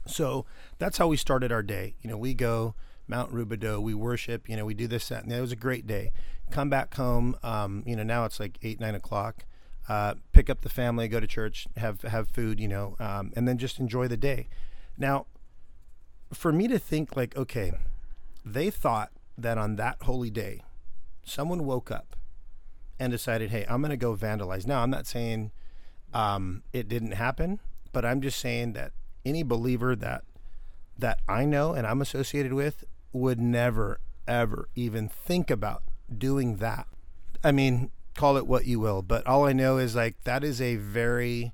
So 0.07 0.45
that's 0.79 0.97
how 0.97 1.07
we 1.07 1.17
started 1.17 1.51
our 1.51 1.63
day. 1.63 1.95
You 2.01 2.09
know, 2.09 2.17
we 2.17 2.33
go 2.33 2.75
Mount 3.07 3.33
Rubidoux, 3.33 3.81
we 3.81 3.93
worship. 3.93 4.47
You 4.49 4.55
know, 4.55 4.65
we 4.65 4.73
do 4.73 4.87
this, 4.87 5.09
that, 5.09 5.23
and. 5.23 5.31
It 5.31 5.41
was 5.41 5.51
a 5.51 5.57
great 5.57 5.85
day. 5.85 6.11
Come 6.51 6.69
back 6.69 6.93
home. 6.95 7.35
Um, 7.43 7.83
you 7.85 7.95
know, 7.95 8.03
now 8.03 8.25
it's 8.25 8.39
like 8.39 8.57
eight, 8.61 8.79
nine 8.79 8.95
o'clock. 8.95 9.45
Uh, 9.89 10.15
pick 10.31 10.49
up 10.49 10.61
the 10.61 10.69
family, 10.69 11.07
go 11.07 11.19
to 11.19 11.27
church, 11.27 11.67
have 11.77 12.01
have 12.03 12.29
food. 12.29 12.59
You 12.59 12.67
know, 12.67 12.95
um, 12.99 13.31
and 13.35 13.47
then 13.47 13.57
just 13.57 13.79
enjoy 13.79 14.07
the 14.07 14.17
day. 14.17 14.47
Now, 14.97 15.25
for 16.31 16.51
me 16.51 16.67
to 16.67 16.79
think 16.79 17.15
like, 17.15 17.35
okay, 17.35 17.73
they 18.45 18.69
thought 18.69 19.11
that 19.37 19.57
on 19.57 19.75
that 19.77 19.97
holy 20.03 20.29
day, 20.29 20.61
someone 21.23 21.65
woke 21.65 21.91
up 21.91 22.15
and 22.99 23.11
decided, 23.11 23.49
hey, 23.49 23.65
I'm 23.67 23.81
going 23.81 23.91
to 23.91 23.97
go 23.97 24.15
vandalize. 24.15 24.67
Now, 24.67 24.81
I'm 24.83 24.89
not 24.89 25.07
saying 25.07 25.51
um, 26.13 26.63
it 26.71 26.87
didn't 26.87 27.11
happen, 27.11 27.59
but 27.91 28.05
I'm 28.05 28.21
just 28.21 28.39
saying 28.39 28.73
that 28.73 28.91
any 29.25 29.43
believer 29.43 29.95
that 29.95 30.23
that 30.97 31.19
I 31.27 31.45
know 31.45 31.73
and 31.73 31.87
I'm 31.87 32.01
associated 32.01 32.53
with 32.53 32.83
would 33.13 33.39
never 33.39 33.99
ever 34.27 34.67
even 34.75 35.07
think 35.09 35.49
about 35.51 35.83
doing 36.15 36.57
that. 36.57 36.87
I 37.43 37.51
mean, 37.51 37.91
call 38.15 38.37
it 38.37 38.47
what 38.47 38.65
you 38.65 38.79
will, 38.79 39.01
but 39.01 39.25
all 39.27 39.45
I 39.45 39.53
know 39.53 39.77
is 39.77 39.95
like 39.95 40.15
that 40.23 40.43
is 40.43 40.59
a 40.61 40.75
very 40.77 41.53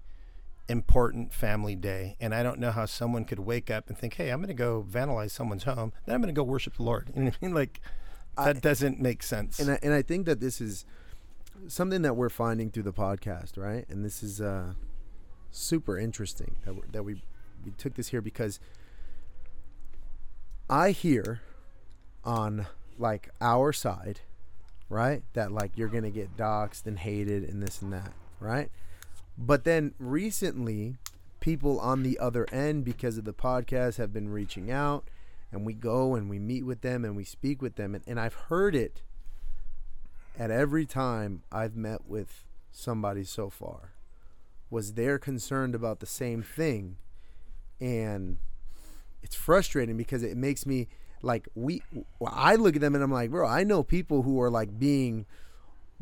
important 0.67 1.33
family 1.33 1.75
day 1.75 2.15
and 2.19 2.35
I 2.35 2.43
don't 2.43 2.59
know 2.59 2.69
how 2.69 2.85
someone 2.85 3.25
could 3.25 3.39
wake 3.39 3.71
up 3.71 3.87
and 3.89 3.97
think, 3.97 4.13
"Hey, 4.15 4.29
I'm 4.29 4.39
going 4.39 4.49
to 4.49 4.53
go 4.53 4.85
vandalize 4.87 5.31
someone's 5.31 5.63
home. 5.63 5.93
Then 6.05 6.15
I'm 6.15 6.21
going 6.21 6.33
to 6.33 6.39
go 6.39 6.43
worship 6.43 6.75
the 6.77 6.83
Lord." 6.83 7.11
You 7.15 7.23
know 7.23 7.25
what 7.29 7.37
I 7.41 7.45
mean? 7.45 7.55
Like 7.55 7.81
that 8.37 8.57
I- 8.57 8.59
doesn't 8.59 8.99
make 8.99 9.23
sense. 9.23 9.59
and 9.59 9.71
I, 9.71 9.79
and 9.81 9.93
I 9.93 10.01
think 10.03 10.25
that 10.27 10.39
this 10.39 10.61
is 10.61 10.85
something 11.67 12.03
that 12.03 12.15
we're 12.15 12.29
finding 12.29 12.69
through 12.69 12.83
the 12.83 12.93
podcast, 12.93 13.57
right? 13.57 13.85
And 13.89 14.05
this 14.05 14.21
is 14.23 14.39
uh, 14.39 14.73
super 15.51 15.97
interesting 15.97 16.55
that 16.65 16.75
that 16.93 17.03
we 17.03 17.23
we 17.65 17.71
took 17.71 17.95
this 17.95 18.09
here 18.09 18.21
because 18.21 18.59
I 20.69 20.91
hear 20.91 21.41
on 22.23 22.67
like 22.97 23.29
our 23.41 23.71
side, 23.71 24.21
right, 24.89 25.23
that 25.33 25.51
like 25.51 25.71
you're 25.75 25.87
gonna 25.87 26.09
get 26.09 26.37
doxxed 26.37 26.85
and 26.85 26.99
hated 26.99 27.43
and 27.43 27.61
this 27.61 27.81
and 27.81 27.93
that, 27.93 28.13
right? 28.39 28.69
But 29.37 29.63
then 29.63 29.93
recently, 29.99 30.97
people 31.39 31.79
on 31.79 32.03
the 32.03 32.19
other 32.19 32.45
end, 32.51 32.83
because 32.83 33.17
of 33.17 33.25
the 33.25 33.33
podcast, 33.33 33.97
have 33.97 34.11
been 34.11 34.29
reaching 34.29 34.69
out, 34.69 35.05
and 35.51 35.65
we 35.65 35.73
go 35.73 36.15
and 36.15 36.29
we 36.29 36.39
meet 36.39 36.65
with 36.65 36.81
them 36.81 37.05
and 37.05 37.15
we 37.15 37.23
speak 37.23 37.61
with 37.61 37.75
them, 37.75 37.95
and, 37.95 38.03
and 38.05 38.19
I've 38.19 38.33
heard 38.33 38.75
it 38.75 39.01
at 40.37 40.51
every 40.51 40.85
time 40.85 41.43
I've 41.51 41.75
met 41.75 42.05
with 42.07 42.45
somebody 42.71 43.23
so 43.23 43.49
far 43.49 43.93
was 44.69 44.93
they're 44.93 45.19
concerned 45.19 45.75
about 45.75 45.99
the 45.99 46.05
same 46.05 46.41
thing 46.41 46.97
and 47.81 48.37
it's 49.21 49.35
frustrating 49.35 49.97
because 49.97 50.23
it 50.23 50.37
makes 50.37 50.65
me 50.65 50.87
like 51.21 51.47
we 51.55 51.81
I 52.25 52.55
look 52.55 52.75
at 52.75 52.81
them 52.81 52.95
and 52.95 53.03
I'm 53.03 53.11
like 53.11 53.31
bro 53.31 53.47
I 53.47 53.63
know 53.63 53.83
people 53.83 54.23
who 54.23 54.41
are 54.41 54.49
like 54.49 54.79
being 54.79 55.25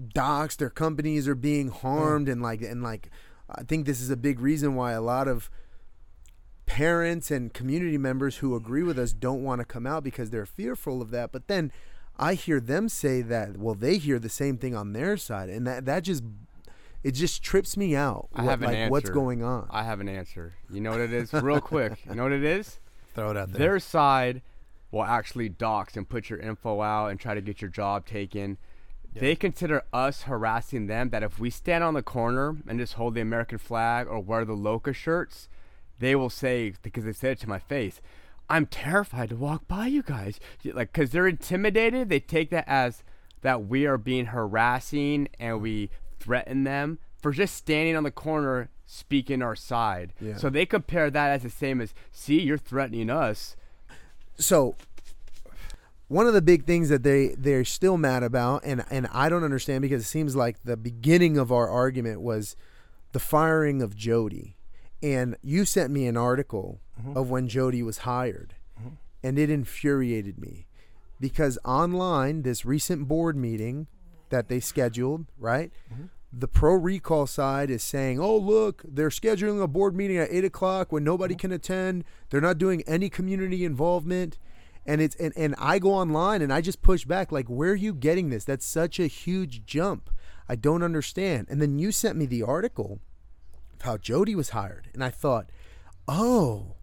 doxxed 0.02 0.58
their 0.58 0.70
companies 0.70 1.28
are 1.28 1.36
being 1.36 1.70
harmed 1.70 2.28
mm. 2.28 2.34
and 2.34 2.42
like 2.42 2.62
and 2.62 2.84
like 2.84 3.10
I 3.50 3.64
think 3.64 3.86
this 3.86 4.02
is 4.02 4.10
a 4.10 4.18
big 4.18 4.40
reason 4.40 4.76
why 4.76 4.92
a 4.92 5.02
lot 5.02 5.28
of 5.28 5.50
parents 6.66 7.32
and 7.32 7.54
community 7.54 7.98
members 7.98 8.38
who 8.38 8.56
agree 8.56 8.84
with 8.84 9.00
us 9.00 9.14
don't 9.14 9.44
want 9.44 9.60
to 9.60 9.66
come 9.66 9.88
out 9.88 10.04
because 10.04 10.30
they're 10.30 10.46
fearful 10.46 11.02
of 11.02 11.12
that 11.12 11.32
but 11.32 11.48
then 11.48 11.72
I 12.20 12.34
hear 12.34 12.60
them 12.60 12.90
say 12.90 13.22
that 13.22 13.58
well 13.58 13.76
they 13.76 13.98
hear 13.98 14.20
the 14.20 14.30
same 14.30 14.58
thing 14.58 14.76
on 14.76 14.94
their 14.94 15.18
side 15.18 15.50
and 15.50 15.66
that 15.66 15.86
that 15.86 16.04
just 16.04 16.24
it 17.04 17.12
just 17.12 17.42
trips 17.42 17.78
me 17.78 17.96
out 17.96 18.28
I 18.36 18.44
what- 18.44 18.50
have 18.50 18.62
an 18.64 18.82
like 18.82 18.92
what's 18.92 19.10
going 19.10 19.44
on 19.44 19.68
I 19.72 19.84
have 19.84 20.00
an 20.02 20.10
answer. 20.10 20.56
You 20.70 20.82
know 20.82 20.92
what 20.92 21.00
it 21.00 21.14
is? 21.14 21.32
Real 21.32 21.62
quick. 21.62 22.00
You 22.08 22.16
know 22.16 22.24
what 22.24 22.32
it 22.32 22.44
is? 22.44 22.80
Throw 23.16 23.32
it 23.32 23.38
out 23.38 23.52
there. 23.52 23.60
Their 23.60 23.80
side 23.80 24.42
will 24.92 25.04
actually 25.04 25.50
dox 25.50 25.98
and 25.98 26.08
put 26.08 26.30
your 26.30 26.40
info 26.40 26.82
out 26.82 27.08
and 27.08 27.20
try 27.20 27.34
to 27.34 27.42
get 27.42 27.62
your 27.62 27.70
job 27.70 28.06
taken. 28.06 28.58
They 29.14 29.36
consider 29.36 29.84
us 29.92 30.24
harassing 30.24 30.86
them 30.86 31.10
that 31.10 31.24
if 31.24 31.40
we 31.40 31.50
stand 31.50 31.84
on 31.84 31.96
the 31.96 32.04
corner 32.04 32.58
and 32.68 32.78
just 32.78 32.94
hold 32.94 33.16
the 33.16 33.22
American 33.22 33.58
flag 33.58 34.06
or 34.08 34.20
wear 34.20 34.46
the 34.46 34.54
Loca 34.54 34.94
shirts, 34.94 35.50
they 35.98 36.16
will 36.16 36.30
say, 36.30 36.74
because 36.84 37.04
they 37.04 37.14
said 37.14 37.32
it 37.32 37.40
to 37.40 37.50
my 37.50 37.58
face, 37.58 38.00
I'm 38.48 38.68
terrified 38.68 39.30
to 39.30 39.36
walk 39.36 39.68
by 39.68 39.88
you 39.88 40.04
guys. 40.04 40.40
Like, 40.64 40.94
because 40.94 41.10
they're 41.10 41.28
intimidated, 41.28 42.10
they 42.10 42.20
take 42.20 42.52
that 42.52 42.66
as 42.68 43.04
that 43.42 43.66
we 43.68 43.88
are 43.88 43.98
being 43.98 44.28
harassing 44.28 45.30
and 45.40 45.62
we 45.62 45.90
threaten 46.20 46.64
them 46.64 47.00
for 47.20 47.32
just 47.32 47.56
standing 47.56 47.96
on 47.96 48.04
the 48.04 48.12
corner 48.12 48.70
speaking 48.86 49.42
our 49.42 49.56
side. 49.56 50.14
Yeah. 50.22 50.38
So 50.38 50.50
they 50.50 50.66
compare 50.66 51.10
that 51.10 51.32
as 51.32 51.44
the 51.44 51.50
same 51.50 51.82
as, 51.82 51.94
see, 52.12 52.40
you're 52.42 52.58
threatening 52.58 53.10
us. 53.10 53.56
So 54.38 54.76
one 56.08 56.28
of 56.28 56.34
the 56.34 56.42
big 56.42 56.66
things 56.66 56.90
that 56.90 57.04
they 57.04 57.36
they're 57.38 57.66
still 57.66 57.98
mad 57.98 58.24
about 58.24 58.64
and 58.64 58.86
and 58.90 59.08
I 59.12 59.30
don't 59.30 59.44
understand 59.44 59.82
because 59.82 60.04
it 60.04 60.08
seems 60.08 60.36
like 60.36 60.64
the 60.64 60.78
beginning 60.78 61.38
of 61.38 61.52
our 61.52 61.70
argument 61.70 62.22
was 62.22 62.56
the 63.12 63.20
firing 63.20 63.82
of 63.82 63.96
Jodi. 63.96 64.56
And 65.02 65.38
you 65.44 65.64
sent 65.66 65.92
me 65.92 66.08
an 66.08 66.18
article 66.18 66.82
mm-hmm. 67.00 67.16
of 67.16 67.30
when 67.30 67.48
Jodi 67.48 67.84
was 67.84 68.00
hired 68.00 68.56
mm-hmm. 68.80 68.96
and 69.22 69.38
it 69.38 69.50
infuriated 69.50 70.40
me 70.40 70.66
because 71.20 71.60
online 71.64 72.42
this 72.42 72.66
recent 72.66 73.08
board 73.08 73.36
meeting 73.36 73.88
that 74.30 74.50
they 74.50 74.60
scheduled 74.60 75.26
right 75.38 75.72
mm-hmm. 75.94 76.06
The 76.32 76.48
pro 76.48 76.74
recall 76.74 77.26
side 77.26 77.70
is 77.70 77.82
saying, 77.82 78.20
"Oh, 78.20 78.38
look, 78.38 78.84
they're 78.88 79.10
scheduling 79.10 79.62
a 79.62 79.68
board 79.68 79.96
meeting 79.96 80.18
at 80.18 80.30
eight 80.32 80.44
o'clock 80.44 80.92
when 80.92 81.04
nobody 81.04 81.36
can 81.36 81.52
attend. 81.52 82.04
They're 82.30 82.42
not 82.42 82.58
doing 82.58 82.84
any 82.84 83.10
community 83.10 83.64
involvement." 83.64 84.38
And 84.86 85.02
it's 85.02 85.16
and, 85.16 85.34
and 85.36 85.56
I 85.58 85.80
go 85.80 85.94
online 85.94 86.42
and 86.42 86.52
I 86.52 86.62
just 86.62 86.82
push 86.82 87.06
back, 87.06 87.32
like, 87.32 87.48
"Where 87.48 87.72
are 87.72 87.76
you 87.76 87.94
getting 87.94 88.30
this? 88.30 88.46
That's 88.46 88.66
such 88.66 89.00
a 89.00 89.08
huge 89.08 89.66
jump. 89.66 90.10
I 90.50 90.56
don't 90.56 90.84
understand." 90.84 91.48
And 91.50 91.62
then 91.62 91.80
you 91.80 91.92
sent 91.92 92.18
me 92.18 92.26
the 92.26 92.44
article 92.44 93.00
of 93.74 93.82
how 93.84 93.98
Jodi 93.98 94.36
was 94.36 94.50
hired, 94.50 94.90
and 94.94 95.04
I 95.04 95.10
thought, 95.10 95.50
"Oh, 96.08 96.76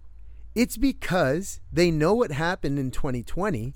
it's 0.55 0.77
because 0.77 1.61
they 1.73 1.91
know 1.91 2.15
what 2.15 2.31
happened 2.31 2.79
in 2.79 2.91
2020 2.91 3.75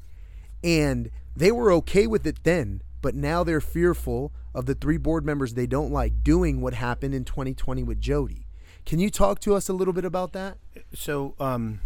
and 0.62 1.10
they 1.36 1.52
were 1.52 1.72
okay 1.72 2.06
with 2.06 2.26
it 2.26 2.42
then, 2.44 2.82
but 3.00 3.14
now 3.14 3.44
they're 3.44 3.60
fearful 3.60 4.32
of 4.54 4.66
the 4.66 4.74
three 4.74 4.96
board 4.96 5.24
members 5.24 5.54
they 5.54 5.66
don't 5.66 5.92
like 5.92 6.22
doing 6.22 6.60
what 6.60 6.74
happened 6.74 7.14
in 7.14 7.24
2020 7.24 7.82
with 7.82 8.00
Jodi. 8.00 8.46
Can 8.84 8.98
you 8.98 9.10
talk 9.10 9.40
to 9.40 9.54
us 9.54 9.68
a 9.68 9.72
little 9.72 9.92
bit 9.92 10.04
about 10.04 10.32
that? 10.32 10.58
so 10.94 11.34
um 11.38 11.80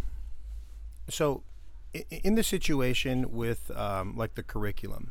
so 1.09 1.43
in 2.11 2.37
the 2.37 2.43
situation 2.43 3.33
with 3.33 3.71
um, 3.77 4.17
like 4.17 4.35
the 4.35 4.43
curriculum 4.43 5.11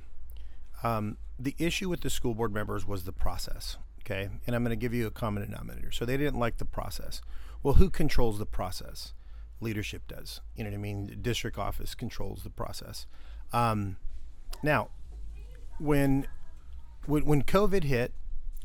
um, 0.83 1.17
the 1.37 1.55
issue 1.59 1.89
with 1.89 2.01
the 2.01 2.09
school 2.09 2.33
board 2.33 2.53
members 2.53 2.87
was 2.87 3.03
the 3.03 3.11
process 3.11 3.77
okay? 3.99 4.29
And 4.47 4.55
i'm 4.55 4.63
going 4.63 4.71
to 4.71 4.81
give 4.81 4.93
you 4.93 5.07
a 5.07 5.11
common 5.11 5.43
denominator. 5.43 5.91
So 5.91 6.05
they 6.05 6.17
didn't 6.17 6.39
like 6.39 6.57
the 6.57 6.65
process. 6.65 7.21
Well 7.63 7.75
who 7.75 7.89
controls 7.89 8.39
the 8.39 8.45
process? 8.45 9.13
Leadership 9.59 10.07
does. 10.07 10.41
You 10.55 10.63
know 10.63 10.71
what 10.71 10.75
i 10.75 10.79
mean? 10.79 11.07
The 11.07 11.15
district 11.15 11.57
office 11.57 11.93
controls 11.93 12.43
the 12.43 12.49
process. 12.49 13.05
Um, 13.53 13.97
now 14.63 14.89
when 15.81 16.27
when, 17.05 17.25
when 17.25 17.41
covid 17.41 17.83
hit 17.83 18.13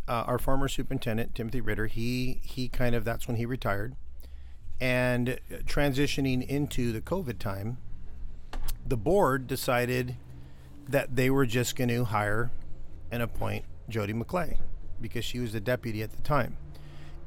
uh, 0.09 0.25
our 0.27 0.39
former 0.39 0.69
superintendent 0.69 1.35
timothy 1.35 1.61
ritter 1.61 1.87
he 1.87 2.41
he 2.45 2.69
kind 2.69 2.95
of 2.95 3.05
that's 3.05 3.27
when 3.27 3.37
he 3.37 3.47
retired 3.47 3.97
and 4.81 5.39
transitioning 5.65 6.47
into 6.47 6.93
the 6.93 7.01
COVID 7.01 7.39
time, 7.39 7.79
the 8.87 8.97
board 8.97 9.47
decided 9.47 10.17
that 10.89 11.17
they 11.17 11.31
were 11.31 11.47
just 11.47 11.77
going 11.77 11.89
to 11.89 12.05
hire 12.05 12.51
and 13.11 13.23
appoint 13.23 13.65
Jodi 13.89 14.13
McClay 14.13 14.59
because 15.01 15.25
she 15.25 15.39
was 15.39 15.53
the 15.53 15.61
deputy 15.61 16.03
at 16.03 16.13
the 16.13 16.23
time. 16.23 16.57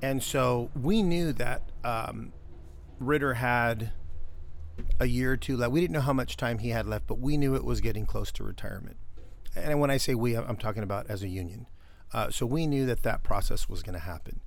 And 0.01 0.23
so 0.23 0.69
we 0.79 1.03
knew 1.03 1.33
that 1.33 1.63
um, 1.83 2.31
Ritter 2.99 3.33
had 3.35 3.91
a 4.99 5.07
year 5.07 5.33
or 5.33 5.37
two 5.37 5.57
left. 5.57 5.71
We 5.71 5.81
didn't 5.81 5.93
know 5.93 6.01
how 6.01 6.13
much 6.13 6.37
time 6.37 6.59
he 6.59 6.69
had 6.69 6.87
left, 6.87 7.07
but 7.07 7.19
we 7.19 7.35
knew 7.35 7.55
it 7.55 7.65
was 7.65 7.81
getting 7.81 8.05
close 8.05 8.31
to 8.33 8.43
retirement. 8.43 8.97
And 9.55 9.79
when 9.79 9.91
I 9.91 9.97
say 9.97 10.15
we, 10.15 10.35
I'm 10.35 10.57
talking 10.57 10.83
about 10.83 11.07
as 11.09 11.23
a 11.23 11.27
union. 11.27 11.67
Uh, 12.13 12.29
so 12.29 12.45
we 12.45 12.65
knew 12.65 12.85
that 12.85 13.03
that 13.03 13.23
process 13.23 13.69
was 13.69 13.83
going 13.83 13.93
to 13.93 13.99
happen. 13.99 14.41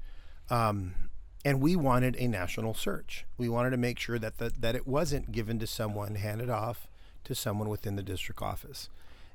Um, 0.50 0.94
and 1.44 1.60
we 1.60 1.76
wanted 1.76 2.16
a 2.16 2.28
national 2.28 2.74
search. 2.74 3.24
We 3.36 3.48
wanted 3.48 3.70
to 3.70 3.76
make 3.76 3.98
sure 3.98 4.18
that 4.18 4.38
the, 4.38 4.52
that 4.58 4.74
it 4.74 4.86
wasn't 4.86 5.32
given 5.32 5.58
to 5.58 5.66
someone, 5.66 6.16
handed 6.16 6.50
off 6.50 6.88
to 7.24 7.34
someone 7.34 7.68
within 7.68 7.96
the 7.96 8.02
district 8.02 8.42
office. 8.42 8.88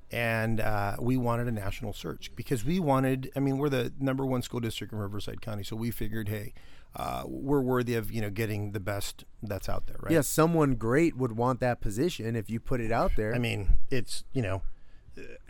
And 0.09 0.61
uh, 0.61 0.95
we 0.99 1.17
wanted 1.17 1.47
a 1.47 1.51
national 1.51 1.91
search 1.91 2.31
because 2.33 2.63
we 2.63 2.79
wanted. 2.79 3.29
I 3.35 3.41
mean, 3.41 3.57
we're 3.57 3.67
the 3.67 3.91
number 3.99 4.25
one 4.25 4.41
school 4.41 4.61
district 4.61 4.93
in 4.93 4.99
Riverside 4.99 5.41
County, 5.41 5.63
so 5.63 5.75
we 5.75 5.91
figured, 5.91 6.29
hey, 6.29 6.53
uh, 6.95 7.23
we're 7.25 7.59
worthy 7.59 7.93
of 7.95 8.09
you 8.09 8.21
know 8.21 8.29
getting 8.29 8.71
the 8.71 8.79
best 8.79 9.25
that's 9.43 9.67
out 9.67 9.87
there, 9.87 9.97
right? 9.99 10.13
Yes, 10.13 10.27
someone 10.27 10.75
great 10.75 11.17
would 11.17 11.33
want 11.33 11.59
that 11.59 11.81
position 11.81 12.37
if 12.37 12.49
you 12.49 12.61
put 12.61 12.79
it 12.79 12.89
out 12.91 13.11
there. 13.17 13.35
I 13.35 13.37
mean, 13.37 13.79
it's 13.91 14.23
you 14.31 14.41
know, 14.41 14.61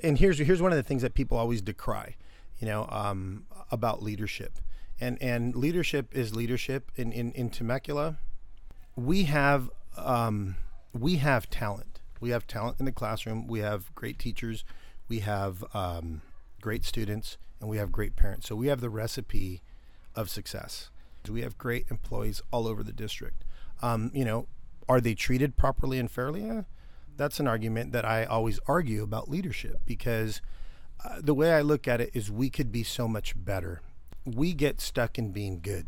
and 0.01 0.17
here's 0.17 0.39
here's 0.39 0.61
one 0.61 0.71
of 0.71 0.77
the 0.77 0.83
things 0.83 1.01
that 1.01 1.13
people 1.13 1.37
always 1.37 1.61
decry, 1.61 2.15
you 2.59 2.67
know, 2.67 2.87
um, 2.89 3.45
about 3.71 4.01
leadership, 4.01 4.59
and 4.99 5.21
and 5.21 5.55
leadership 5.55 6.15
is 6.15 6.35
leadership. 6.35 6.91
In 6.95 7.11
in 7.11 7.31
in 7.33 7.49
Temecula, 7.49 8.19
we 8.95 9.23
have 9.23 9.69
um, 9.97 10.55
we 10.93 11.17
have 11.17 11.49
talent. 11.49 11.99
We 12.19 12.29
have 12.31 12.47
talent 12.47 12.77
in 12.79 12.85
the 12.85 12.91
classroom. 12.91 13.47
We 13.47 13.59
have 13.59 13.93
great 13.93 14.17
teachers. 14.17 14.63
We 15.07 15.19
have 15.19 15.63
um, 15.73 16.21
great 16.61 16.83
students, 16.83 17.37
and 17.59 17.69
we 17.69 17.77
have 17.77 17.91
great 17.91 18.15
parents. 18.15 18.47
So 18.47 18.55
we 18.55 18.67
have 18.67 18.81
the 18.81 18.89
recipe 18.89 19.61
of 20.15 20.29
success. 20.29 20.89
We 21.29 21.41
have 21.41 21.57
great 21.57 21.87
employees 21.91 22.41
all 22.51 22.67
over 22.67 22.83
the 22.83 22.93
district. 22.93 23.43
Um, 23.81 24.11
you 24.13 24.23
know, 24.23 24.47
are 24.87 25.01
they 25.01 25.13
treated 25.13 25.57
properly 25.57 25.99
and 25.99 26.09
fairly? 26.09 26.63
That's 27.17 27.39
an 27.39 27.47
argument 27.47 27.91
that 27.91 28.05
I 28.05 28.25
always 28.25 28.59
argue 28.67 29.03
about 29.03 29.29
leadership 29.29 29.81
because 29.85 30.41
uh, 31.03 31.19
the 31.21 31.33
way 31.33 31.51
I 31.51 31.61
look 31.61 31.87
at 31.87 31.99
it 31.99 32.11
is 32.13 32.31
we 32.31 32.49
could 32.49 32.71
be 32.71 32.83
so 32.83 33.07
much 33.07 33.33
better. 33.35 33.81
We 34.25 34.53
get 34.53 34.79
stuck 34.79 35.17
in 35.17 35.31
being 35.31 35.59
good 35.59 35.87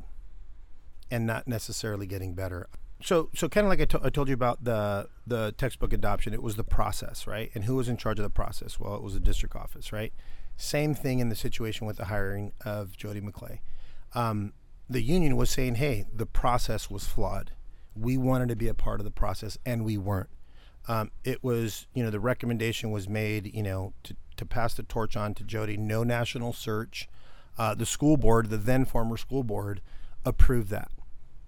and 1.12 1.26
not 1.26 1.48
necessarily 1.48 2.06
getting 2.08 2.34
better. 2.34 2.68
So, 3.02 3.30
so 3.34 3.48
kind 3.48 3.66
of 3.66 3.70
like 3.70 3.82
I, 3.82 3.86
to- 3.86 4.02
I 4.04 4.10
told 4.10 4.28
you 4.28 4.34
about 4.34 4.64
the 4.64 5.08
the 5.26 5.54
textbook 5.58 5.94
adoption, 5.94 6.34
it 6.34 6.44
was 6.44 6.56
the 6.56 6.64
process, 6.64 7.26
right? 7.28 7.50
And 7.56 7.64
who 7.64 7.76
was 7.76 7.88
in 7.88 7.96
charge 7.96 8.20
of 8.20 8.24
the 8.24 8.30
process? 8.30 8.80
Well, 8.80 8.96
it 8.96 9.02
was 9.02 9.14
the 9.14 9.20
district 9.20 9.56
office, 9.56 9.94
right? 9.94 10.14
Same 10.58 10.94
thing 10.94 11.20
in 11.20 11.30
the 11.30 11.36
situation 11.36 11.88
with 11.88 11.98
the 11.98 12.06
hiring 12.06 12.52
of 12.66 12.98
Jodi 12.98 13.22
McClay. 13.22 13.60
Um, 14.14 14.54
the 14.90 15.02
union 15.02 15.38
was 15.38 15.50
saying, 15.50 15.76
"Hey, 15.76 16.06
the 16.14 16.26
process 16.26 16.90
was 16.90 17.06
flawed. 17.06 17.52
We 17.96 18.18
wanted 18.18 18.50
to 18.50 18.56
be 18.56 18.68
a 18.68 18.74
part 18.74 19.00
of 19.00 19.06
the 19.06 19.12
process, 19.12 19.58
and 19.66 19.86
we 19.86 19.98
weren't." 19.98 20.30
Um, 20.90 21.12
it 21.24 21.42
was, 21.44 21.88
you 21.94 22.04
know, 22.04 22.10
the 22.10 22.20
recommendation 22.20 22.92
was 22.92 23.08
made, 23.08 23.54
you 23.54 23.64
know, 23.64 23.94
to, 24.04 24.16
to 24.36 24.46
pass 24.46 24.74
the 24.74 24.84
torch 24.84 25.16
on 25.16 25.34
to 25.36 25.44
Jodi. 25.44 25.78
No 25.78 26.04
national 26.04 26.52
search. 26.52 27.08
Uh, 27.58 27.76
the 27.76 27.86
school 27.86 28.18
board, 28.18 28.50
the 28.50 28.58
then 28.58 28.86
former 28.86 29.16
school 29.16 29.44
board, 29.44 29.82
approved 30.26 30.70
that 30.70 30.92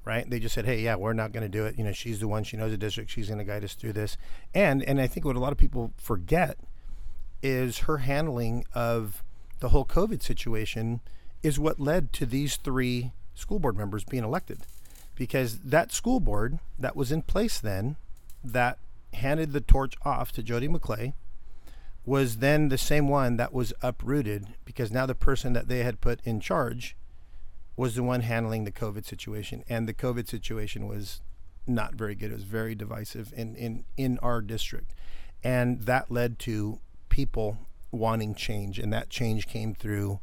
right? 0.04 0.30
They 0.30 0.40
just 0.40 0.56
said, 0.56 0.66
"Hey, 0.66 0.82
yeah, 0.82 0.96
we're 0.96 1.14
not 1.14 1.32
going 1.32 1.44
to 1.44 1.50
do 1.50 1.66
it. 1.66 1.78
You 1.78 1.84
know, 1.84 1.92
she's 1.92 2.20
the 2.20 2.28
one. 2.28 2.44
She 2.44 2.58
knows 2.58 2.72
the 2.72 2.78
district. 2.78 3.12
She's 3.12 3.28
going 3.28 3.38
to 3.40 3.44
guide 3.44 3.64
us 3.64 3.74
through 3.74 3.94
this." 3.94 4.18
And 4.54 4.84
and 4.84 5.00
I 5.00 5.08
think 5.08 5.26
what 5.26 5.36
a 5.36 5.40
lot 5.40 5.52
of 5.52 5.58
people 5.58 5.94
forget 5.98 6.58
is 7.42 7.80
her 7.80 8.00
handling 8.00 8.66
of 8.74 9.24
the 9.60 9.70
whole 9.70 9.86
COVID 9.86 10.22
situation 10.22 11.02
is 11.44 11.60
what 11.60 11.80
led 11.80 12.14
to 12.14 12.26
these 12.26 12.56
three 12.56 13.12
school 13.34 13.60
board 13.60 13.78
members 13.78 14.04
being 14.04 14.24
elected, 14.24 14.60
because 15.16 15.60
that 15.60 15.92
school 15.92 16.20
board 16.20 16.60
that 16.78 16.96
was 16.96 17.12
in 17.12 17.22
place 17.22 17.60
then, 17.60 17.96
that 18.44 18.78
handed 19.14 19.54
the 19.54 19.62
torch 19.62 19.96
off 20.04 20.32
to 20.34 20.44
Jodi 20.44 20.68
McClay, 20.68 21.14
was 22.06 22.38
then 22.38 22.70
the 22.70 22.78
same 22.78 23.08
one 23.08 23.38
that 23.38 23.54
was 23.54 23.74
uprooted 23.82 24.48
because 24.66 24.92
now 24.92 25.06
the 25.06 25.16
person 25.16 25.54
that 25.54 25.68
they 25.68 25.80
had 25.80 26.02
put 26.02 26.20
in 26.24 26.40
charge 26.40 26.96
was 27.76 27.96
the 27.96 28.04
one 28.04 28.22
handling 28.22 28.64
the 28.64 28.72
COVID 28.72 29.06
situation, 29.06 29.64
and 29.70 29.88
the 29.88 29.94
COVID 29.94 30.28
situation 30.28 30.88
was 30.88 31.22
not 31.68 31.96
very 31.96 32.16
good. 32.16 32.32
It 32.32 32.36
was 32.36 32.44
very 32.44 32.76
divisive 32.76 33.34
in 33.36 33.56
in 33.56 33.86
in 33.98 34.20
our 34.20 34.42
district, 34.42 34.94
and 35.44 35.82
that 35.82 36.12
led 36.12 36.40
to 36.40 36.80
people 37.10 37.58
wanting 37.92 38.36
change, 38.36 38.80
and 38.80 38.92
that 38.94 39.10
change 39.10 39.48
came 39.48 39.74
through 39.74 40.20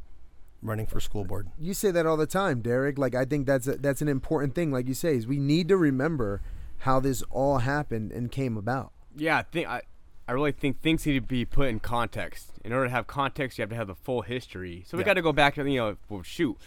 running 0.61 0.85
for 0.85 0.99
school 0.99 1.23
board. 1.23 1.47
you 1.57 1.73
say 1.73 1.89
that 1.89 2.05
all 2.05 2.17
the 2.17 2.27
time, 2.27 2.61
Derek. 2.61 2.97
Like 2.97 3.15
I 3.15 3.25
think 3.25 3.47
that's 3.47 3.67
a, 3.67 3.77
that's 3.77 4.01
an 4.01 4.07
important 4.07 4.55
thing. 4.55 4.71
Like 4.71 4.87
you 4.87 4.93
say, 4.93 5.15
is 5.15 5.25
we 5.25 5.39
need 5.39 5.67
to 5.69 5.77
remember 5.77 6.41
how 6.79 6.99
this 6.99 7.21
all 7.29 7.59
happened 7.59 8.11
and 8.11 8.31
came 8.31 8.57
about. 8.57 8.91
Yeah, 9.15 9.37
I 9.37 9.43
think 9.43 9.67
I, 9.67 9.81
I 10.27 10.31
really 10.31 10.51
think 10.51 10.81
things 10.81 11.05
need 11.05 11.13
to 11.13 11.21
be 11.21 11.43
put 11.45 11.67
in 11.69 11.79
context. 11.79 12.51
In 12.63 12.71
order 12.73 12.85
to 12.85 12.91
have 12.91 13.07
context, 13.07 13.57
you 13.57 13.63
have 13.63 13.69
to 13.69 13.75
have 13.75 13.87
the 13.87 13.95
full 13.95 14.21
history. 14.21 14.83
So 14.87 14.95
we 14.97 15.01
Yeah. 15.03 15.07
got 15.07 15.13
to 15.15 15.21
go 15.21 15.33
back. 15.33 15.57
You 15.57 15.63
know, 15.65 15.97
well, 16.09 16.23
shoot, 16.23 16.57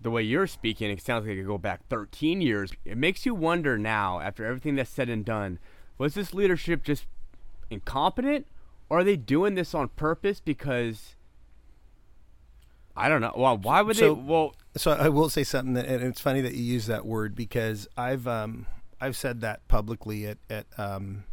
the 0.00 0.10
way 0.10 0.22
you're 0.22 0.46
speaking, 0.46 0.90
it 0.90 1.02
sounds 1.02 1.24
like 1.26 1.32
it 1.34 1.36
could 1.38 1.46
go 1.46 1.58
back 1.58 1.86
13 1.88 2.40
years. 2.40 2.72
It 2.84 2.96
makes 2.98 3.26
you 3.26 3.34
wonder 3.34 3.76
now, 3.78 4.20
after 4.20 4.44
everything 4.44 4.76
that's 4.76 4.90
said 4.90 5.08
and 5.08 5.24
done, 5.24 5.58
was 5.96 6.14
this 6.14 6.32
leadership 6.34 6.84
just 6.84 7.06
incompetent, 7.70 8.46
or 8.88 9.00
are 9.00 9.04
they 9.04 9.16
doing 9.16 9.54
this 9.54 9.74
on 9.74 9.88
purpose? 9.88 10.40
Because 10.40 11.16
I 12.96 13.08
don't 13.08 13.20
know. 13.20 13.32
Well, 13.36 13.56
why 13.58 13.82
would 13.82 13.96
So- 13.96 14.14
they? 14.14 14.20
Well, 14.20 14.54
So 14.76 14.92
I 14.92 15.08
will 15.08 15.28
say 15.28 15.42
something 15.44 15.74
that, 15.74 15.86
and 15.86 16.02
it's 16.04 16.20
funny 16.20 16.40
that 16.40 16.54
you 16.54 16.62
use 16.62 16.86
that 16.86 17.04
word 17.04 17.34
because 17.34 17.88
I've 17.96 18.28
um, 18.28 18.66
I've 19.00 19.16
said 19.16 19.40
that 19.40 19.66
publicly 19.68 20.26
at 20.26 20.38
at 20.50 20.66
um, 20.78 21.24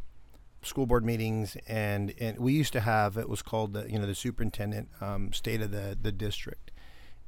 school 0.61 0.86
board 0.86 1.05
meetings, 1.05 1.57
and 1.68 2.13
and 2.20 2.39
we 2.39 2.53
used 2.53 2.74
to 2.74 2.82
have 2.82 3.18
it 3.18 3.30
was 3.30 3.41
called 3.41 3.74
the 3.74 3.89
you 3.89 3.99
know 3.99 4.05
the 4.05 4.16
superintendent 4.16 4.89
um, 5.01 5.34
state 5.34 5.61
of 5.61 5.72
the 5.72 5.97
the 5.99 6.11
district, 6.11 6.72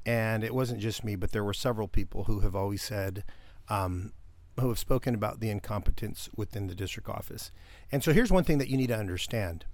and 0.06 0.44
it 0.44 0.54
wasn't 0.54 0.80
just 0.80 1.04
me, 1.04 1.16
but 1.16 1.32
there 1.32 1.44
were 1.44 1.54
several 1.54 1.88
people 1.88 2.26
who 2.26 2.42
have 2.42 2.56
always 2.56 2.82
said. 2.82 3.24
Um, 3.70 4.14
who 4.60 4.70
have 4.70 4.80
spoken 4.80 5.14
about 5.14 5.40
the 5.40 5.52
incompetence 5.52 6.30
within 6.36 6.66
the 6.66 6.74
district 6.74 7.08
office. 7.08 7.52
And 7.92 8.04
so 8.04 8.12
here's 8.12 8.32
one 8.32 8.44
thing 8.44 8.58
that 8.58 8.70
you 8.70 8.78
need 8.78 8.88
to 8.88 8.98
understand. 8.98 9.66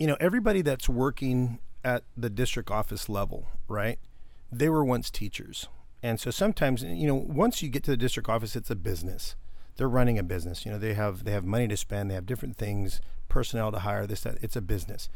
You 0.00 0.08
know, 0.08 0.16
everybody 0.18 0.62
that's 0.62 0.88
working 0.88 1.60
at 1.84 2.02
the 2.16 2.28
district 2.28 2.70
office 2.72 3.08
level, 3.08 3.46
right? 3.68 3.98
They 4.50 4.68
were 4.68 4.84
once 4.84 5.10
teachers. 5.10 5.68
And 6.02 6.18
so 6.18 6.30
sometimes, 6.30 6.82
you 6.82 7.06
know, 7.06 7.14
once 7.14 7.62
you 7.62 7.68
get 7.68 7.84
to 7.84 7.90
the 7.90 7.96
district 7.96 8.28
office, 8.28 8.56
it's 8.56 8.70
a 8.70 8.76
business. 8.76 9.36
They're 9.76 9.88
running 9.88 10.18
a 10.18 10.22
business. 10.22 10.64
You 10.64 10.72
know, 10.72 10.78
they 10.78 10.94
have 10.94 11.24
they 11.24 11.32
have 11.32 11.44
money 11.44 11.68
to 11.68 11.76
spend, 11.76 12.10
they 12.10 12.14
have 12.14 12.26
different 12.26 12.56
things, 12.56 13.00
personnel 13.28 13.72
to 13.72 13.80
hire, 13.80 14.06
this 14.06 14.22
that 14.22 14.38
it's 14.42 14.56
a 14.56 14.60
business. 14.60 15.08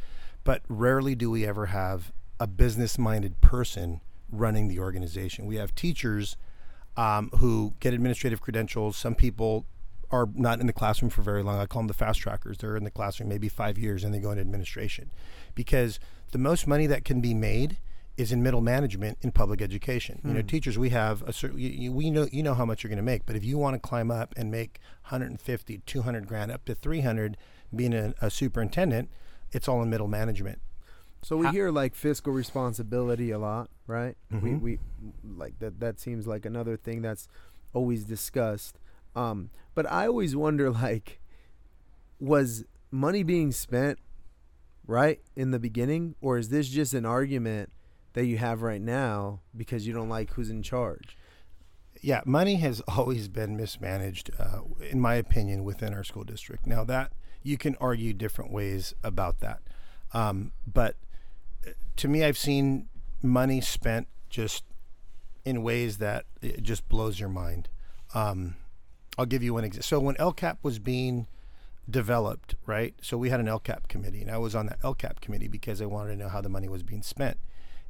But 0.42 0.62
rarely 0.68 1.14
do 1.14 1.30
we 1.30 1.46
ever 1.46 1.66
have 1.66 2.12
a 2.38 2.46
business-minded 2.46 3.40
person 3.40 4.00
running 4.30 4.68
the 4.68 4.78
organization. 4.78 5.46
We 5.46 5.56
have 5.56 5.74
teachers 5.74 6.36
um, 6.96 7.30
who 7.38 7.74
get 7.80 7.94
administrative 7.94 8.40
credentials. 8.40 8.96
Some 8.96 9.14
people 9.14 9.66
are 10.10 10.28
not 10.34 10.60
in 10.60 10.66
the 10.66 10.72
classroom 10.72 11.10
for 11.10 11.22
very 11.22 11.42
long. 11.42 11.58
I 11.58 11.66
call 11.66 11.80
them 11.80 11.88
the 11.88 11.94
fast 11.94 12.20
trackers. 12.20 12.58
They're 12.58 12.76
in 12.76 12.84
the 12.84 12.90
classroom 12.90 13.28
maybe 13.28 13.48
five 13.48 13.78
years 13.78 14.04
and 14.04 14.12
they 14.12 14.18
go 14.18 14.30
into 14.30 14.42
administration 14.42 15.10
because 15.54 15.98
the 16.32 16.38
most 16.38 16.66
money 16.66 16.86
that 16.86 17.04
can 17.04 17.20
be 17.20 17.34
made 17.34 17.78
is 18.16 18.30
in 18.30 18.42
middle 18.42 18.60
management 18.60 19.18
in 19.22 19.32
public 19.32 19.60
education. 19.60 20.20
You 20.24 20.34
know, 20.34 20.42
teachers 20.42 20.78
we 20.78 20.90
have 20.90 21.22
a 21.22 21.32
certain 21.32 21.58
you, 21.58 21.68
you, 21.68 21.92
we 21.92 22.10
know 22.10 22.28
you 22.30 22.42
know 22.44 22.54
how 22.54 22.64
much 22.64 22.82
you're 22.84 22.88
going 22.88 22.96
to 22.98 23.02
make, 23.02 23.26
but 23.26 23.34
if 23.34 23.44
you 23.44 23.58
want 23.58 23.74
to 23.74 23.80
climb 23.80 24.10
up 24.10 24.34
and 24.36 24.50
make 24.50 24.78
150, 25.08 25.78
200 25.84 26.26
grand 26.28 26.52
up 26.52 26.64
to 26.66 26.74
300 26.74 27.36
being 27.74 27.92
a, 27.92 28.14
a 28.20 28.30
superintendent, 28.30 29.10
it's 29.50 29.66
all 29.68 29.82
in 29.82 29.90
middle 29.90 30.06
management. 30.06 30.60
So 31.22 31.36
we 31.38 31.46
How- 31.46 31.52
hear 31.52 31.70
like 31.70 31.94
fiscal 31.96 32.32
responsibility 32.32 33.30
a 33.32 33.38
lot, 33.38 33.68
right? 33.88 34.16
We 34.30 34.36
Mhm. 34.50 34.60
we 34.60 34.78
like 35.36 35.58
that. 35.58 35.80
That 35.80 35.98
seems 35.98 36.26
like 36.26 36.44
another 36.46 36.76
thing 36.76 37.02
that's 37.02 37.26
always 37.72 38.04
discussed. 38.04 38.78
Um, 39.16 39.50
but 39.74 39.90
I 39.90 40.06
always 40.06 40.36
wonder, 40.36 40.70
like, 40.86 41.20
was 42.20 42.64
money 42.92 43.22
being 43.24 43.50
spent 43.50 43.98
right 44.86 45.20
in 45.34 45.50
the 45.50 45.58
beginning, 45.58 46.14
or 46.20 46.38
is 46.38 46.50
this 46.50 46.68
just 46.68 46.94
an 46.94 47.04
argument 47.04 47.72
that 48.14 48.24
you 48.26 48.38
have 48.38 48.62
right 48.62 48.80
now 48.80 49.40
because 49.56 49.86
you 49.86 49.92
don't 49.92 50.08
like 50.08 50.32
who's 50.32 50.50
in 50.50 50.62
charge? 50.62 51.16
Yeah, 52.00 52.22
money 52.24 52.56
has 52.56 52.80
always 52.88 53.28
been 53.28 53.56
mismanaged, 53.56 54.30
uh, 54.38 54.60
in 54.90 55.00
my 55.00 55.14
opinion, 55.14 55.64
within 55.64 55.92
our 55.92 56.04
school 56.04 56.24
district. 56.24 56.66
Now 56.66 56.84
that 56.84 57.12
you 57.42 57.58
can 57.58 57.76
argue 57.80 58.12
different 58.12 58.50
ways 58.50 58.94
about 59.04 59.40
that, 59.40 59.60
um, 60.12 60.52
but 60.66 60.96
uh, 61.66 61.70
to 61.96 62.08
me, 62.08 62.24
I've 62.24 62.38
seen 62.38 62.88
money 63.22 63.60
spent 63.60 64.08
just 64.30 64.64
in 65.44 65.62
ways 65.62 65.98
that 65.98 66.24
it 66.40 66.62
just 66.62 66.88
blows 66.88 67.20
your 67.20 67.28
mind. 67.28 67.68
Um, 68.14 68.56
I'll 69.18 69.26
give 69.26 69.42
you 69.42 69.54
one 69.54 69.64
example. 69.64 69.84
So 69.84 70.00
when 70.00 70.14
LCAP 70.16 70.58
was 70.62 70.78
being 70.78 71.26
developed, 71.88 72.54
right? 72.66 72.94
So 73.02 73.18
we 73.18 73.30
had 73.30 73.40
an 73.40 73.46
LCAP 73.46 73.88
committee, 73.88 74.22
and 74.22 74.30
I 74.30 74.38
was 74.38 74.54
on 74.54 74.66
that 74.66 74.80
LCAP 74.80 75.20
committee 75.20 75.48
because 75.48 75.82
I 75.82 75.86
wanted 75.86 76.10
to 76.10 76.16
know 76.16 76.28
how 76.28 76.40
the 76.40 76.48
money 76.48 76.68
was 76.68 76.82
being 76.82 77.02
spent. 77.02 77.38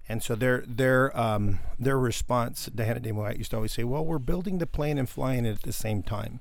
And 0.09 0.23
so 0.23 0.35
their 0.35 0.63
their 0.67 1.19
um, 1.19 1.61
their 1.79 1.99
response, 1.99 2.67
Diana 2.67 3.01
De 3.01 3.13
White 3.13 3.39
used 3.39 3.51
to 3.53 3.57
always 3.57 3.73
say, 3.73 3.85
"Well, 3.85 4.05
we're 4.05 4.19
building 4.19 4.59
the 4.59 4.67
plane 4.67 4.99
and 4.99 5.09
flying 5.09 5.47
it 5.47 5.53
at 5.53 5.63
the 5.63 5.73
same 5.73 6.03
time." 6.03 6.41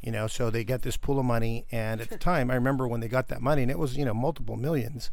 You 0.00 0.12
know, 0.12 0.26
so 0.26 0.50
they 0.50 0.64
get 0.64 0.82
this 0.82 0.96
pool 0.96 1.18
of 1.18 1.24
money, 1.24 1.64
and 1.72 2.00
at 2.00 2.10
the 2.10 2.18
time, 2.32 2.50
I 2.50 2.54
remember 2.54 2.86
when 2.86 3.00
they 3.00 3.08
got 3.08 3.28
that 3.28 3.42
money, 3.42 3.62
and 3.62 3.70
it 3.70 3.78
was 3.78 3.96
you 3.96 4.04
know 4.04 4.14
multiple 4.14 4.56
millions, 4.56 5.10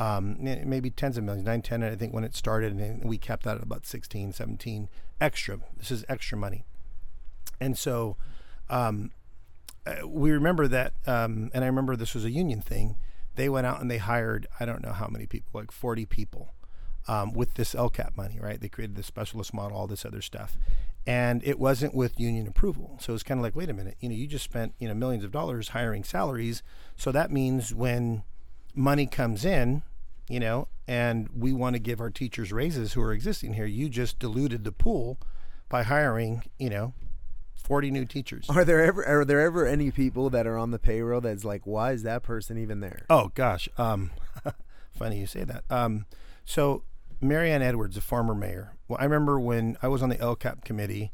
um, 0.00 0.36
maybe 0.40 0.90
tens 0.90 1.16
of 1.16 1.24
millions, 1.24 1.46
nine, 1.46 1.62
ten, 1.62 1.82
I 1.84 1.94
think 1.94 2.12
when 2.12 2.24
it 2.24 2.34
started, 2.34 2.72
and 2.72 3.04
we 3.04 3.18
kept 3.18 3.44
that 3.44 3.56
at 3.58 3.62
about 3.62 3.86
16, 3.86 4.32
17 4.32 4.88
extra. 5.20 5.60
This 5.76 5.92
is 5.92 6.04
extra 6.08 6.36
money, 6.36 6.64
and 7.60 7.78
so 7.78 8.16
um, 8.68 9.12
uh, 9.86 10.08
we 10.08 10.32
remember 10.32 10.66
that, 10.66 10.94
um, 11.06 11.50
and 11.54 11.62
I 11.62 11.68
remember 11.68 11.94
this 11.94 12.14
was 12.14 12.24
a 12.24 12.30
union 12.30 12.60
thing. 12.60 12.96
They 13.36 13.48
went 13.48 13.66
out 13.66 13.80
and 13.80 13.88
they 13.88 13.98
hired 13.98 14.48
I 14.58 14.64
don't 14.64 14.82
know 14.82 14.92
how 14.92 15.06
many 15.06 15.26
people, 15.26 15.60
like 15.60 15.70
forty 15.70 16.04
people, 16.04 16.52
um, 17.08 17.32
with 17.32 17.54
this 17.54 17.74
LCAP 17.74 18.16
money, 18.16 18.38
right? 18.40 18.60
They 18.60 18.68
created 18.68 18.96
the 18.96 19.02
specialist 19.02 19.52
model, 19.52 19.76
all 19.76 19.86
this 19.86 20.04
other 20.04 20.22
stuff, 20.22 20.56
and 21.06 21.42
it 21.44 21.58
wasn't 21.58 21.94
with 21.94 22.20
union 22.20 22.46
approval. 22.46 22.98
So 23.00 23.14
it's 23.14 23.22
kind 23.22 23.40
of 23.40 23.42
like, 23.42 23.56
wait 23.56 23.70
a 23.70 23.74
minute, 23.74 23.96
you 24.00 24.08
know, 24.08 24.14
you 24.14 24.26
just 24.26 24.44
spent 24.44 24.74
you 24.78 24.86
know 24.86 24.94
millions 24.94 25.24
of 25.24 25.32
dollars 25.32 25.70
hiring 25.70 26.04
salaries, 26.04 26.62
so 26.96 27.10
that 27.12 27.30
means 27.30 27.74
when 27.74 28.22
money 28.74 29.06
comes 29.06 29.44
in, 29.44 29.82
you 30.28 30.38
know, 30.38 30.68
and 30.86 31.28
we 31.36 31.52
want 31.52 31.74
to 31.74 31.80
give 31.80 32.00
our 32.00 32.10
teachers 32.10 32.52
raises 32.52 32.92
who 32.92 33.00
are 33.02 33.12
existing 33.12 33.54
here, 33.54 33.66
you 33.66 33.88
just 33.88 34.18
diluted 34.18 34.64
the 34.64 34.72
pool 34.72 35.18
by 35.68 35.82
hiring, 35.82 36.44
you 36.58 36.70
know, 36.70 36.94
40 37.54 37.90
new 37.90 38.06
teachers. 38.06 38.46
Are 38.48 38.64
there 38.64 38.82
ever 38.82 39.04
are 39.04 39.24
there 39.24 39.40
ever 39.40 39.66
any 39.66 39.90
people 39.90 40.30
that 40.30 40.46
are 40.46 40.56
on 40.56 40.70
the 40.70 40.78
payroll 40.78 41.20
that's 41.20 41.44
like, 41.44 41.66
why 41.66 41.92
is 41.92 42.02
that 42.04 42.22
person 42.22 42.56
even 42.58 42.80
there? 42.80 43.04
Oh 43.10 43.30
gosh, 43.34 43.68
um, 43.76 44.10
funny 44.96 45.18
you 45.18 45.26
say 45.26 45.44
that. 45.44 45.64
Um, 45.68 46.06
so 46.44 46.84
Maryann 47.20 47.62
Edwards, 47.62 47.96
a 47.96 48.00
former 48.00 48.34
mayor. 48.34 48.74
Well, 48.86 48.98
I 49.00 49.04
remember 49.04 49.40
when 49.40 49.76
I 49.82 49.88
was 49.88 50.02
on 50.02 50.08
the 50.08 50.16
LCAP 50.16 50.64
committee, 50.64 51.12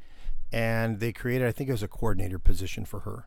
and 0.53 1.01
they 1.01 1.13
created, 1.13 1.49
I 1.49 1.53
think 1.53 1.69
it 1.69 1.73
was 1.73 1.83
a 1.83 1.89
coordinator 1.89 2.39
position 2.39 2.85
for 2.85 3.01
her. 3.01 3.27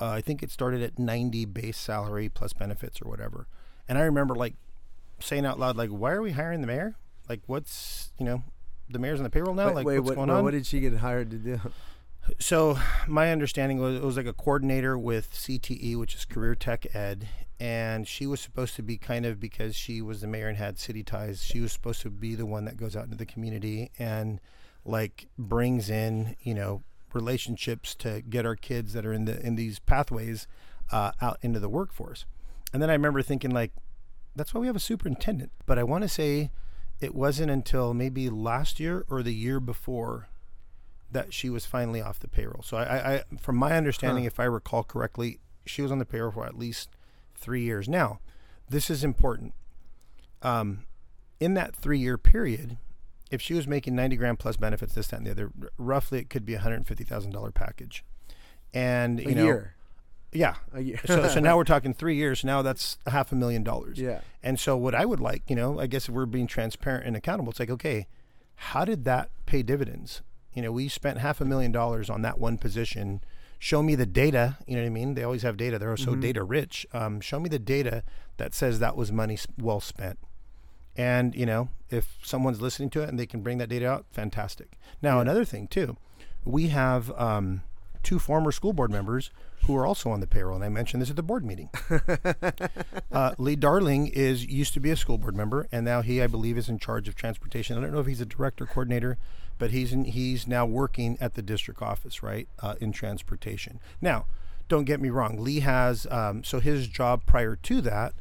Uh, 0.00 0.10
I 0.10 0.20
think 0.20 0.42
it 0.42 0.50
started 0.50 0.82
at 0.82 0.98
90 0.98 1.46
base 1.46 1.78
salary 1.78 2.28
plus 2.28 2.52
benefits 2.52 3.00
or 3.00 3.08
whatever. 3.08 3.46
And 3.88 3.96
I 3.96 4.02
remember 4.02 4.34
like 4.34 4.54
saying 5.20 5.46
out 5.46 5.58
loud, 5.58 5.76
like, 5.76 5.90
"Why 5.90 6.12
are 6.12 6.20
we 6.20 6.32
hiring 6.32 6.60
the 6.60 6.66
mayor? 6.66 6.96
Like, 7.28 7.40
what's 7.46 8.12
you 8.18 8.26
know, 8.26 8.42
the 8.90 8.98
mayor's 8.98 9.20
on 9.20 9.24
the 9.24 9.30
payroll 9.30 9.54
now? 9.54 9.68
wait, 9.68 9.74
like, 9.74 9.86
wait, 9.86 9.98
what's 10.00 10.08
what, 10.10 10.16
going 10.16 10.30
on?" 10.30 10.44
what 10.44 10.50
did 10.50 10.66
she 10.66 10.80
get 10.80 10.94
hired 10.94 11.30
to 11.30 11.36
do? 11.36 11.60
So 12.38 12.78
my 13.06 13.30
understanding 13.30 13.78
was 13.78 13.96
it 13.96 14.02
was 14.02 14.16
like 14.16 14.26
a 14.26 14.32
coordinator 14.32 14.98
with 14.98 15.32
CTE, 15.32 15.96
which 15.96 16.14
is 16.14 16.24
Career 16.24 16.54
Tech 16.54 16.94
Ed, 16.94 17.28
and 17.60 18.06
she 18.06 18.26
was 18.26 18.40
supposed 18.40 18.74
to 18.76 18.82
be 18.82 18.98
kind 18.98 19.24
of 19.24 19.40
because 19.40 19.76
she 19.76 20.02
was 20.02 20.20
the 20.20 20.26
mayor 20.26 20.48
and 20.48 20.58
had 20.58 20.78
city 20.78 21.02
ties. 21.02 21.44
She 21.44 21.60
was 21.60 21.72
supposed 21.72 22.02
to 22.02 22.10
be 22.10 22.34
the 22.34 22.46
one 22.46 22.64
that 22.64 22.76
goes 22.76 22.96
out 22.96 23.04
into 23.04 23.16
the 23.16 23.26
community 23.26 23.90
and 23.98 24.40
like 24.84 25.26
brings 25.38 25.90
in 25.90 26.36
you 26.40 26.54
know 26.54 26.82
relationships 27.12 27.94
to 27.96 28.20
get 28.22 28.46
our 28.46 28.56
kids 28.56 28.92
that 28.92 29.06
are 29.06 29.12
in 29.12 29.24
the 29.24 29.44
in 29.44 29.56
these 29.56 29.78
pathways 29.78 30.46
uh, 30.92 31.12
out 31.20 31.38
into 31.42 31.60
the 31.60 31.68
workforce. 31.68 32.26
And 32.72 32.82
then 32.82 32.90
I 32.90 32.94
remember 32.94 33.22
thinking 33.22 33.50
like, 33.50 33.72
that's 34.34 34.52
why 34.52 34.60
we 34.60 34.66
have 34.66 34.76
a 34.76 34.80
superintendent. 34.80 35.52
But 35.64 35.78
I 35.78 35.82
want 35.82 36.02
to 36.02 36.08
say 36.08 36.50
it 37.00 37.14
wasn't 37.14 37.50
until 37.50 37.94
maybe 37.94 38.28
last 38.28 38.80
year 38.80 39.04
or 39.08 39.22
the 39.22 39.34
year 39.34 39.60
before 39.60 40.28
that 41.16 41.34
she 41.34 41.50
was 41.50 41.66
finally 41.66 42.00
off 42.00 42.20
the 42.20 42.28
payroll. 42.28 42.62
So 42.62 42.76
I, 42.76 43.14
I, 43.16 43.22
from 43.40 43.56
my 43.56 43.76
understanding, 43.76 44.24
Huh. 44.24 44.28
if 44.28 44.40
I 44.40 44.44
recall 44.44 44.84
correctly, 44.84 45.40
she 45.64 45.82
was 45.82 45.90
on 45.90 45.98
the 45.98 46.04
payroll 46.04 46.30
for 46.32 46.46
at 46.46 46.56
least 46.56 46.90
three 47.34 47.62
years. 47.62 47.88
Now, 47.88 48.20
this 48.68 48.88
is 48.90 49.02
important. 49.02 49.54
Um, 50.42 50.84
in 51.40 51.54
that 51.54 51.74
three-year 51.74 52.18
period, 52.18 52.76
if 53.30 53.42
she 53.42 53.54
was 53.54 53.66
making 53.66 53.94
ninety 53.96 54.16
grand 54.16 54.38
plus 54.38 54.56
benefits, 54.56 54.94
this, 54.94 55.08
that, 55.08 55.16
and 55.18 55.26
the 55.26 55.30
other, 55.32 55.50
r- 55.60 55.68
roughly 55.76 56.18
it 56.20 56.30
could 56.30 56.44
be 56.46 56.54
a 56.54 56.60
hundred 56.60 56.86
fifty 56.86 57.04
thousand 57.04 57.32
dollar 57.32 57.50
package. 57.50 58.04
And 58.72 59.18
you 59.20 59.30
A 59.30 59.34
know, 59.34 59.44
year. 59.44 59.74
yeah. 60.32 60.54
A 60.72 60.80
year. 60.80 61.00
So, 61.06 61.26
so 61.28 61.40
now 61.40 61.56
we're 61.58 61.64
talking 61.64 61.92
three 61.94 62.14
years. 62.16 62.44
Now 62.44 62.62
that's 62.62 62.98
half 63.06 63.32
a 63.32 63.34
million 63.34 63.62
dollars. 63.64 63.98
yeah. 63.98 64.20
And 64.42 64.60
so, 64.60 64.76
what 64.76 64.94
I 64.94 65.04
would 65.04 65.20
like, 65.20 65.42
you 65.48 65.56
know, 65.56 65.80
I 65.80 65.86
guess 65.88 66.08
if 66.08 66.14
we're 66.14 66.26
being 66.26 66.46
transparent 66.46 67.04
and 67.06 67.16
accountable, 67.16 67.50
it's 67.50 67.60
like, 67.60 67.70
okay, 67.70 68.06
how 68.56 68.84
did 68.84 69.04
that 69.04 69.30
pay 69.46 69.62
dividends? 69.62 70.22
You 70.56 70.62
know, 70.62 70.72
we 70.72 70.88
spent 70.88 71.18
half 71.18 71.40
a 71.40 71.44
million 71.44 71.70
dollars 71.70 72.08
on 72.10 72.22
that 72.22 72.38
one 72.40 72.56
position. 72.58 73.20
Show 73.58 73.82
me 73.82 73.94
the 73.94 74.06
data. 74.06 74.56
You 74.66 74.74
know 74.76 74.82
what 74.82 74.86
I 74.86 74.90
mean? 74.90 75.14
They 75.14 75.22
always 75.22 75.42
have 75.42 75.56
data. 75.56 75.78
They're 75.78 75.96
so 75.96 76.14
Mhm. 76.16 76.20
data 76.22 76.42
rich. 76.42 76.86
Um, 76.92 77.20
show 77.20 77.38
me 77.38 77.48
the 77.48 77.58
data 77.58 78.02
that 78.38 78.54
says 78.54 78.78
that 78.80 78.96
was 78.96 79.12
money 79.12 79.38
well 79.58 79.80
spent. 79.80 80.18
And 80.96 81.34
you 81.34 81.44
know, 81.46 81.68
if 81.90 82.18
someone's 82.22 82.60
listening 82.60 82.90
to 82.90 83.02
it 83.02 83.08
and 83.10 83.18
they 83.18 83.26
can 83.26 83.42
bring 83.42 83.58
that 83.58 83.68
data 83.68 83.86
out, 83.86 84.06
fantastic. 84.10 84.78
Now, 85.02 85.16
Yeah. 85.16 85.22
another 85.22 85.44
thing 85.44 85.68
too, 85.68 85.96
we 86.44 86.68
have 86.68 87.10
um, 87.20 87.60
two 88.02 88.18
former 88.18 88.50
school 88.52 88.72
board 88.72 88.90
members 88.90 89.30
who 89.66 89.76
are 89.76 89.84
also 89.86 90.10
on 90.10 90.20
the 90.20 90.26
payroll, 90.26 90.54
and 90.54 90.64
I 90.64 90.68
mentioned 90.68 91.02
this 91.02 91.10
at 91.10 91.16
the 91.16 91.22
board 91.22 91.44
meeting. 91.44 91.68
uh, 93.12 93.34
Lee 93.38 93.56
Darling 93.56 94.06
is 94.06 94.44
used 94.46 94.74
to 94.74 94.80
be 94.80 94.90
a 94.90 94.96
school 94.96 95.18
board 95.18 95.34
member, 95.34 95.66
and 95.72 95.84
now 95.84 96.02
he, 96.02 96.22
I 96.22 96.26
believe, 96.26 96.56
is 96.56 96.68
in 96.68 96.78
charge 96.78 97.08
of 97.08 97.14
transportation. 97.14 97.76
I 97.76 97.80
don't 97.80 97.92
know 97.92 97.98
if 98.00 98.06
he's 98.06 98.20
a 98.20 98.26
director 98.26 98.64
coordinator, 98.66 99.18
but 99.58 99.70
he's 99.70 99.92
in, 99.92 100.04
he's 100.04 100.46
now 100.46 100.66
working 100.66 101.16
at 101.20 101.34
the 101.34 101.42
district 101.42 101.82
office, 101.82 102.22
right, 102.22 102.48
uh, 102.60 102.74
in 102.80 102.92
transportation. 102.92 103.80
Now, 104.00 104.26
don't 104.68 104.84
get 104.84 105.00
me 105.00 105.10
wrong. 105.10 105.38
Lee 105.38 105.60
has 105.60 106.06
um, 106.10 106.42
so 106.44 106.60
his 106.60 106.88
job 106.88 107.24
prior 107.26 107.56
to 107.56 107.80
that 107.82 108.14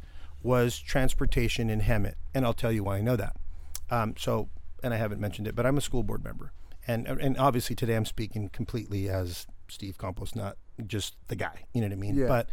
was 0.44 0.78
transportation 0.80 1.70
in 1.70 1.82
Hemet, 1.82 2.16
and 2.34 2.46
I'll 2.46 2.54
tell 2.54 2.72
you 2.72 2.84
why 2.84 2.98
I 2.98 3.02
know 3.02 3.16
that. 3.16 3.36
Um, 3.90 4.16
so, 4.18 4.50
and 4.84 4.94
I 4.94 4.98
haven't 4.98 5.20
mentioned 5.20 5.48
it, 5.48 5.56
but 5.56 5.66
I'm 5.66 5.78
a 5.78 5.82
school 5.82 6.04
board 6.04 6.24
member, 6.24 6.52
and 6.88 7.08
and 7.08 7.38
obviously 7.38 7.76
today 7.76 7.96
I'm 7.96 8.06
speaking 8.06 8.50
completely 8.50 9.10
as 9.10 9.48
Steve 9.68 9.98
Campos, 9.98 10.36
not 10.36 10.58
just 10.86 11.16
the 11.28 11.36
guy. 11.36 11.66
You 11.74 11.82
know 11.82 11.88
what 11.88 11.94
I 11.94 11.98
mean? 11.98 12.16
Yeah. 12.16 12.28
But 12.28 12.50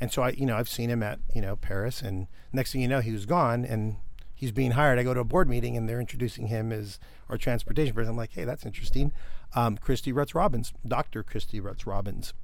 and 0.00 0.12
so 0.12 0.22
I, 0.22 0.30
you 0.30 0.46
know, 0.46 0.56
I've 0.56 0.68
seen 0.68 0.90
him 0.90 1.02
at 1.02 1.20
you 1.34 1.40
know 1.40 1.56
Paris, 1.56 2.02
and 2.02 2.26
next 2.52 2.72
thing 2.72 2.80
you 2.80 2.88
know, 2.88 3.00
he 3.00 3.12
was 3.12 3.24
gone, 3.24 3.64
and 3.64 3.96
he's 4.42 4.50
being 4.50 4.72
hired. 4.72 4.98
I 4.98 5.04
go 5.04 5.14
to 5.14 5.20
a 5.20 5.24
board 5.24 5.48
meeting, 5.48 5.76
and 5.76 5.88
they're 5.88 6.00
introducing 6.00 6.48
him 6.48 6.72
as 6.72 6.98
our 7.28 7.38
transportation 7.38 7.94
person. 7.94 8.10
I'm 8.10 8.16
like, 8.16 8.32
hey, 8.32 8.42
that's 8.42 8.66
interesting. 8.66 9.12
Um, 9.54 9.78
Kristi 9.78 10.12
Rutz 10.12 10.34
Robbins, 10.34 10.72
Dr. 10.84 11.22
Kristi 11.22 11.62
Rutz 11.62 11.86
Robbins, 11.86 12.34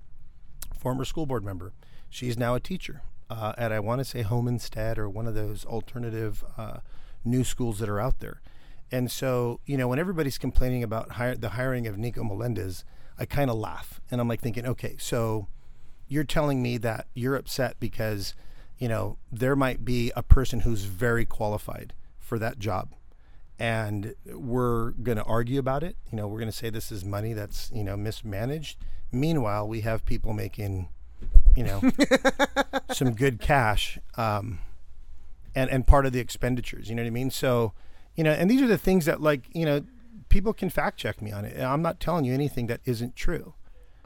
former 0.78 1.04
school 1.04 1.26
board 1.26 1.44
member. 1.44 1.72
She's 2.08 2.38
now 2.38 2.54
a 2.54 2.60
teacher 2.60 3.02
uh, 3.28 3.54
at 3.58 3.72
I 3.72 3.80
want 3.80 3.98
to 3.98 4.04
say 4.04 4.22
Home 4.22 4.46
Instead 4.46 4.96
or 4.96 5.10
one 5.10 5.26
of 5.26 5.34
those 5.34 5.64
alternative 5.64 6.44
uh, 6.56 6.78
new 7.24 7.42
schools 7.42 7.80
that 7.80 7.88
are 7.88 7.98
out 7.98 8.20
there. 8.20 8.42
And 8.92 9.10
so, 9.10 9.58
you 9.66 9.76
know, 9.76 9.88
when 9.88 9.98
everybody's 9.98 10.38
complaining 10.38 10.84
about 10.84 11.12
hire, 11.12 11.34
the 11.34 11.50
hiring 11.50 11.88
of 11.88 11.98
Nico 11.98 12.22
Melendez, 12.22 12.84
I 13.18 13.24
kind 13.24 13.50
of 13.50 13.56
laugh, 13.56 14.00
and 14.08 14.20
I'm 14.20 14.28
like 14.28 14.40
thinking, 14.40 14.64
okay, 14.66 14.94
so 15.00 15.48
you're 16.06 16.22
telling 16.22 16.62
me 16.62 16.78
that 16.78 17.08
you're 17.12 17.34
upset 17.34 17.74
because, 17.80 18.36
you 18.78 18.88
know, 18.88 19.18
there 19.30 19.56
might 19.56 19.84
be 19.84 20.12
a 20.14 20.22
person 20.22 20.60
who's 20.60 20.84
very 20.84 21.24
qualified 21.24 21.92
for 22.18 22.38
that 22.38 22.58
job. 22.58 22.94
And 23.58 24.14
we're 24.24 24.92
going 24.92 25.18
to 25.18 25.24
argue 25.24 25.58
about 25.58 25.82
it. 25.82 25.96
You 26.12 26.16
know, 26.16 26.28
we're 26.28 26.38
going 26.38 26.50
to 26.50 26.56
say 26.56 26.70
this 26.70 26.92
is 26.92 27.04
money 27.04 27.32
that's, 27.32 27.72
you 27.74 27.82
know, 27.82 27.96
mismanaged. 27.96 28.78
Meanwhile, 29.10 29.66
we 29.66 29.80
have 29.80 30.04
people 30.04 30.32
making, 30.32 30.88
you 31.56 31.64
know, 31.64 31.82
some 32.92 33.14
good 33.14 33.40
cash 33.40 33.98
um, 34.16 34.60
and, 35.56 35.68
and 35.70 35.86
part 35.86 36.06
of 36.06 36.12
the 36.12 36.20
expenditures. 36.20 36.88
You 36.88 36.94
know 36.94 37.02
what 37.02 37.08
I 37.08 37.10
mean? 37.10 37.30
So, 37.30 37.72
you 38.14 38.22
know, 38.22 38.30
and 38.30 38.48
these 38.48 38.62
are 38.62 38.68
the 38.68 38.78
things 38.78 39.06
that, 39.06 39.20
like, 39.20 39.46
you 39.52 39.64
know, 39.64 39.82
people 40.28 40.52
can 40.52 40.70
fact 40.70 40.98
check 40.98 41.20
me 41.20 41.32
on 41.32 41.44
it. 41.44 41.60
I'm 41.60 41.82
not 41.82 41.98
telling 41.98 42.24
you 42.24 42.34
anything 42.34 42.68
that 42.68 42.80
isn't 42.84 43.16
true. 43.16 43.54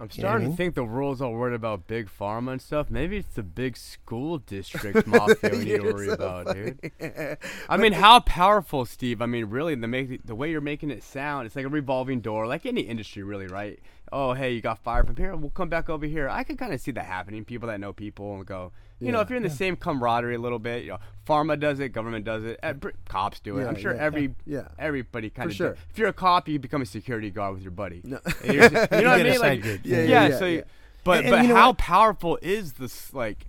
I'm 0.02 0.10
starting 0.10 0.50
to 0.50 0.56
think 0.56 0.74
the 0.74 0.82
world's 0.82 1.22
all 1.22 1.32
worried 1.32 1.54
about 1.54 1.86
big 1.86 2.08
pharma 2.08 2.50
and 2.50 2.60
stuff. 2.60 2.90
Maybe 2.90 3.18
it's 3.18 3.36
the 3.36 3.44
big 3.44 3.76
school 3.76 4.38
district 4.38 5.06
mafia 5.06 5.50
we 5.52 5.58
need 5.58 5.80
to 5.80 5.92
worry 5.92 6.08
so 6.08 6.14
about, 6.14 6.52
dude. 6.52 6.90
I 7.68 7.76
mean, 7.76 7.92
how 7.92 8.18
powerful, 8.18 8.84
Steve? 8.84 9.22
I 9.22 9.26
mean, 9.26 9.44
really, 9.44 9.76
the 9.76 9.86
make 9.86 10.26
the 10.26 10.34
way 10.34 10.50
you're 10.50 10.60
making 10.60 10.90
it 10.90 11.04
sound, 11.04 11.46
it's 11.46 11.54
like 11.54 11.66
a 11.66 11.68
revolving 11.68 12.20
door, 12.20 12.48
like 12.48 12.66
any 12.66 12.80
industry, 12.80 13.22
really, 13.22 13.46
right? 13.46 13.78
Oh, 14.12 14.34
hey, 14.34 14.52
you 14.52 14.60
got 14.60 14.78
fired 14.78 15.06
from 15.06 15.16
here. 15.16 15.34
We'll 15.34 15.50
come 15.50 15.68
back 15.68 15.88
over 15.88 16.04
here. 16.06 16.28
I 16.28 16.44
can 16.44 16.56
kind 16.56 16.72
of 16.74 16.80
see 16.80 16.90
that 16.92 17.06
happening. 17.06 17.44
People 17.44 17.68
that 17.68 17.80
know 17.80 17.92
people 17.92 18.34
and 18.34 18.44
go, 18.46 18.72
you 19.00 19.10
know, 19.10 19.20
if 19.20 19.30
you're 19.30 19.38
in 19.38 19.42
the 19.42 19.50
same 19.50 19.74
camaraderie 19.74 20.34
a 20.36 20.38
little 20.38 20.58
bit, 20.60 20.84
you 20.84 20.90
know, 20.90 20.98
pharma 21.26 21.58
does 21.58 21.80
it, 21.80 21.88
government 21.88 22.24
does 22.24 22.44
it, 22.44 22.60
eh, 22.62 22.74
cops 23.08 23.40
do 23.40 23.58
it. 23.58 23.62
Yeah, 23.62 23.68
I'm 23.68 23.76
sure 23.76 23.94
yeah, 23.94 24.00
every 24.02 24.34
yeah. 24.46 24.68
everybody 24.78 25.28
kind 25.30 25.50
of. 25.50 25.56
sure. 25.56 25.76
If 25.90 25.98
you're 25.98 26.08
a 26.08 26.12
cop, 26.12 26.46
you 26.48 26.58
become 26.58 26.82
a 26.82 26.86
security 26.86 27.30
guard 27.30 27.54
with 27.54 27.62
your 27.62 27.72
buddy. 27.72 28.00
No. 28.04 28.20
Just- 28.24 28.44
you 28.44 28.52
know 28.58 28.72
what 28.72 29.20
I 29.20 29.22
mean? 29.24 29.40
Like. 29.40 29.64
Yeah, 29.64 29.76
yeah, 29.82 29.96
yeah, 30.02 30.26
yeah, 30.28 30.38
so, 30.38 30.44
you- 30.46 30.58
yeah. 30.58 30.62
but 31.04 31.18
And- 31.18 31.26
and 31.26 31.30
but 31.36 31.42
you 31.42 31.48
know 31.48 31.54
how 31.56 31.68
what? 31.70 31.78
powerful 31.78 32.38
is 32.42 32.74
this? 32.74 33.12
Like, 33.14 33.46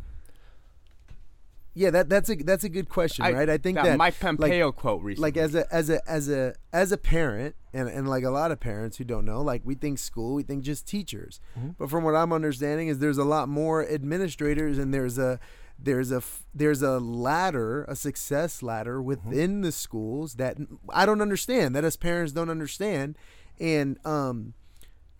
Yeah, 1.76 1.89
that 1.89 2.07
that's 2.09 2.30
a 2.30 2.36
that's 2.36 2.63
a 2.63 2.69
good 2.69 2.88
question, 2.89 3.26
right? 3.26 3.49
I 3.49 3.57
think 3.57 3.76
that, 3.78 3.86
that 3.86 3.97
Mike 3.97 4.13
like- 4.21 4.38
Pompeo 4.38 4.71
quote 4.71 5.01
recently. 5.01 5.28
like 5.28 5.38
as 5.38 5.55
a 5.55 5.74
as 5.74 5.89
a 5.89 6.07
as 6.09 6.30
a 6.30 6.53
as 6.71 6.91
a 6.91 6.97
parent 6.97 7.55
and 7.74 7.89
and 7.89 8.07
like 8.07 8.24
a 8.24 8.30
lot 8.30 8.51
of 8.51 8.59
parents 8.59 8.97
who 8.97 9.03
don't 9.03 9.26
know 9.26 9.41
like 9.41 9.61
we 9.65 9.74
think 9.76 9.97
school 9.97 10.36
we 10.36 10.43
think 10.43 10.63
just 10.63 10.86
teachers 10.88 11.39
Mm-hmm. 11.57 11.69
but 11.80 11.89
from 11.89 12.03
what 12.03 12.13
i'm 12.15 12.32
understanding 12.32 12.88
is 12.89 12.99
there's 12.99 13.17
a 13.17 13.24
lot 13.24 13.49
more 13.49 13.84
administrators 13.89 14.78
and 14.78 14.93
there's 14.93 15.17
a 15.17 15.39
there's 15.80 16.11
a 16.11 16.21
there's 16.53 16.84
a 16.84 16.99
ladder 16.99 17.84
a 17.86 17.95
success 17.95 18.61
ladder 18.61 18.97
Mm-hmm. 18.99 19.07
within 19.07 19.61
the 19.61 19.71
schools 19.71 20.36
that 20.36 20.57
i 20.89 21.05
don't 21.07 21.21
understand 21.21 21.76
that 21.76 21.84
as 21.84 21.97
parents 21.97 22.32
don't 22.34 22.49
understand 22.51 23.17
and 23.59 23.97
um 24.05 24.53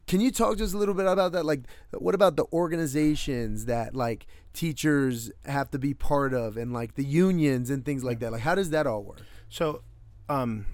can 0.08 0.20
you 0.20 0.32
talk 0.32 0.58
to 0.58 0.64
us 0.64 0.74
a 0.74 0.78
little 0.78 0.94
bit 0.94 1.06
about 1.06 1.32
that 1.32 1.46
like 1.46 1.62
what 1.94 2.14
about 2.16 2.36
the 2.36 2.46
organizations 2.52 3.66
that 3.66 3.96
like 3.96 4.26
teachers 4.54 5.32
have 5.46 5.72
to 5.72 5.80
be 5.80 5.94
part 5.94 6.34
of 6.34 6.58
and 6.58 6.74
like 6.74 6.96
the 6.96 7.04
unions 7.06 7.70
and 7.70 7.86
things 7.86 8.04
like 8.04 8.20
that 8.20 8.32
like 8.32 8.42
how 8.42 8.56
does 8.56 8.70
that 8.70 8.86
all 8.86 9.04
work 9.04 9.22
So, 9.50 9.84
um, 10.30 10.66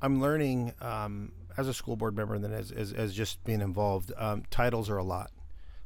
I'm 0.00 0.20
learning 0.22 0.72
um, 0.80 1.32
as 1.58 1.68
a 1.68 1.74
school 1.74 1.96
board 1.96 2.16
member, 2.16 2.34
and 2.34 2.42
then 2.42 2.52
as 2.52 2.72
as, 2.72 2.92
as 2.94 3.12
just 3.12 3.44
being 3.44 3.60
involved. 3.60 4.10
Um, 4.16 4.44
titles 4.50 4.88
are 4.88 4.96
a 4.96 5.04
lot. 5.04 5.30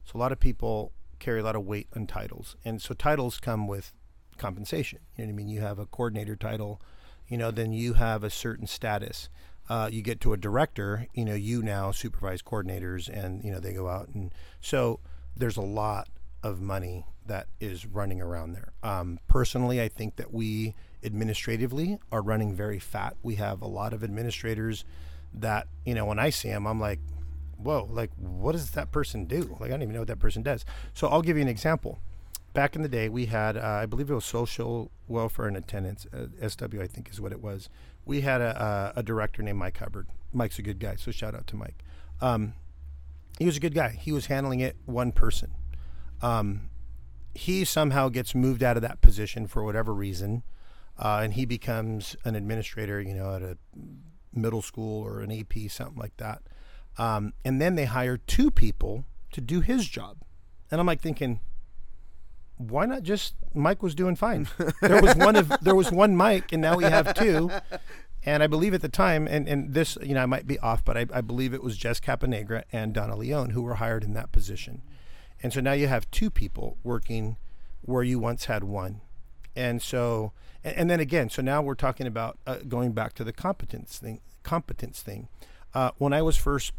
So 0.04 0.16
a 0.16 0.20
lot 0.20 0.30
of 0.30 0.38
people 0.38 0.92
carry 1.18 1.40
a 1.40 1.42
lot 1.42 1.56
of 1.56 1.66
weight 1.66 1.88
on 1.96 2.06
titles, 2.06 2.54
and 2.64 2.80
so 2.80 2.94
titles 2.94 3.40
come 3.40 3.66
with 3.66 3.92
compensation. 4.38 5.00
You 5.16 5.24
know 5.24 5.28
what 5.28 5.34
I 5.34 5.36
mean? 5.36 5.48
You 5.48 5.60
have 5.60 5.80
a 5.80 5.86
coordinator 5.86 6.36
title, 6.36 6.80
you 7.26 7.36
know, 7.36 7.50
then 7.50 7.72
you 7.72 7.94
have 7.94 8.22
a 8.22 8.30
certain 8.30 8.68
status. 8.68 9.28
Uh, 9.68 9.88
you 9.92 10.02
get 10.02 10.20
to 10.20 10.32
a 10.32 10.36
director, 10.36 11.06
you 11.14 11.24
know, 11.24 11.34
you 11.34 11.62
now 11.62 11.90
supervise 11.90 12.42
coordinators, 12.42 13.08
and 13.08 13.42
you 13.42 13.50
know 13.50 13.58
they 13.58 13.72
go 13.72 13.88
out, 13.88 14.08
and 14.14 14.32
so 14.60 15.00
there's 15.36 15.56
a 15.56 15.62
lot 15.62 16.08
of 16.42 16.60
money 16.60 17.04
that 17.26 17.48
is 17.60 17.86
running 17.86 18.20
around 18.20 18.52
there. 18.52 18.72
Um, 18.82 19.18
personally, 19.26 19.80
I 19.80 19.88
think 19.88 20.16
that 20.16 20.32
we 20.32 20.74
administratively 21.04 21.98
are 22.12 22.22
running 22.22 22.54
very 22.54 22.78
fat. 22.78 23.16
We 23.22 23.36
have 23.36 23.62
a 23.62 23.66
lot 23.66 23.92
of 23.92 24.04
administrators 24.04 24.84
that, 25.34 25.66
you 25.84 25.94
know, 25.94 26.04
when 26.04 26.18
I 26.18 26.30
see 26.30 26.48
them, 26.48 26.66
I'm 26.66 26.80
like, 26.80 27.00
whoa, 27.58 27.88
like, 27.90 28.10
what 28.16 28.52
does 28.52 28.70
that 28.72 28.92
person 28.92 29.24
do? 29.24 29.56
Like, 29.60 29.70
I 29.70 29.74
don't 29.74 29.82
even 29.82 29.94
know 29.94 30.00
what 30.00 30.08
that 30.08 30.18
person 30.18 30.42
does. 30.42 30.64
So 30.94 31.08
I'll 31.08 31.22
give 31.22 31.36
you 31.36 31.42
an 31.42 31.48
example. 31.48 31.98
Back 32.52 32.74
in 32.74 32.82
the 32.82 32.88
day, 32.88 33.08
we 33.08 33.26
had, 33.26 33.56
uh, 33.56 33.60
I 33.82 33.86
believe 33.86 34.10
it 34.10 34.14
was 34.14 34.24
social 34.24 34.90
welfare 35.08 35.46
and 35.46 35.56
attendance, 35.56 36.06
uh, 36.12 36.48
SW, 36.48 36.80
I 36.80 36.86
think 36.86 37.10
is 37.10 37.20
what 37.20 37.32
it 37.32 37.42
was. 37.42 37.68
We 38.06 38.22
had 38.22 38.40
a, 38.40 38.94
a, 38.96 39.00
a 39.00 39.02
director 39.02 39.42
named 39.42 39.58
Mike 39.58 39.76
Hubbard. 39.76 40.06
Mike's 40.32 40.58
a 40.58 40.62
good 40.62 40.78
guy, 40.78 40.96
so 40.96 41.10
shout 41.10 41.34
out 41.34 41.46
to 41.48 41.56
Mike. 41.56 41.82
Um, 42.20 42.54
he 43.38 43.44
was 43.44 43.56
a 43.56 43.60
good 43.60 43.74
guy. 43.74 43.90
He 43.90 44.12
was 44.12 44.26
handling 44.26 44.60
it 44.60 44.76
one 44.86 45.12
person. 45.12 45.52
Um, 46.22 46.70
he 47.34 47.64
somehow 47.64 48.08
gets 48.08 48.34
moved 48.34 48.62
out 48.62 48.76
of 48.76 48.82
that 48.82 49.00
position 49.02 49.46
for 49.46 49.62
whatever 49.62 49.92
reason, 49.92 50.42
uh, 50.98 51.20
and 51.22 51.34
he 51.34 51.44
becomes 51.44 52.16
an 52.24 52.34
administrator, 52.34 53.00
you 53.00 53.14
know, 53.14 53.34
at 53.34 53.42
a 53.42 53.58
middle 54.32 54.62
school 54.62 55.02
or 55.02 55.20
an 55.20 55.30
AP, 55.30 55.70
something 55.70 55.98
like 55.98 56.16
that. 56.16 56.42
Um, 56.96 57.34
and 57.44 57.60
then 57.60 57.74
they 57.74 57.84
hire 57.84 58.16
two 58.16 58.50
people 58.50 59.04
to 59.32 59.40
do 59.42 59.60
his 59.60 59.86
job, 59.86 60.18
and 60.70 60.80
I'm 60.80 60.86
like 60.86 61.02
thinking, 61.02 61.40
why 62.58 62.86
not 62.86 63.02
just 63.02 63.34
Mike 63.54 63.82
was 63.82 63.94
doing 63.94 64.16
fine? 64.16 64.48
there 64.80 65.02
was 65.02 65.14
one 65.16 65.36
of 65.36 65.52
there 65.62 65.74
was 65.74 65.90
one 65.92 66.16
Mike, 66.16 66.52
and 66.52 66.62
now 66.62 66.76
we 66.76 66.84
have 66.84 67.14
two. 67.14 67.50
And 68.26 68.42
I 68.42 68.48
believe 68.48 68.74
at 68.74 68.82
the 68.82 68.88
time, 68.88 69.28
and, 69.28 69.46
and 69.46 69.72
this, 69.72 69.96
you 70.02 70.12
know, 70.12 70.22
I 70.24 70.26
might 70.26 70.48
be 70.48 70.58
off, 70.58 70.84
but 70.84 70.96
I, 70.96 71.06
I 71.14 71.20
believe 71.20 71.54
it 71.54 71.62
was 71.62 71.76
Jess 71.76 72.00
Capanegra 72.00 72.64
and 72.72 72.92
Donna 72.92 73.14
Leone 73.14 73.50
who 73.50 73.62
were 73.62 73.74
hired 73.74 74.02
in 74.02 74.14
that 74.14 74.32
position. 74.32 74.82
And 75.44 75.52
so 75.52 75.60
now 75.60 75.74
you 75.74 75.86
have 75.86 76.10
two 76.10 76.28
people 76.28 76.76
working 76.82 77.36
where 77.82 78.02
you 78.02 78.18
once 78.18 78.46
had 78.46 78.64
one. 78.64 79.00
And 79.54 79.80
so, 79.80 80.32
and, 80.64 80.76
and 80.76 80.90
then 80.90 80.98
again, 80.98 81.30
so 81.30 81.40
now 81.40 81.62
we're 81.62 81.76
talking 81.76 82.08
about 82.08 82.36
uh, 82.48 82.56
going 82.68 82.92
back 82.92 83.14
to 83.14 83.24
the 83.24 83.32
competence 83.32 83.98
thing. 83.98 84.20
Competence 84.42 85.02
thing. 85.02 85.28
Uh, 85.72 85.92
when 85.98 86.12
I 86.12 86.22
was 86.22 86.36
first 86.36 86.72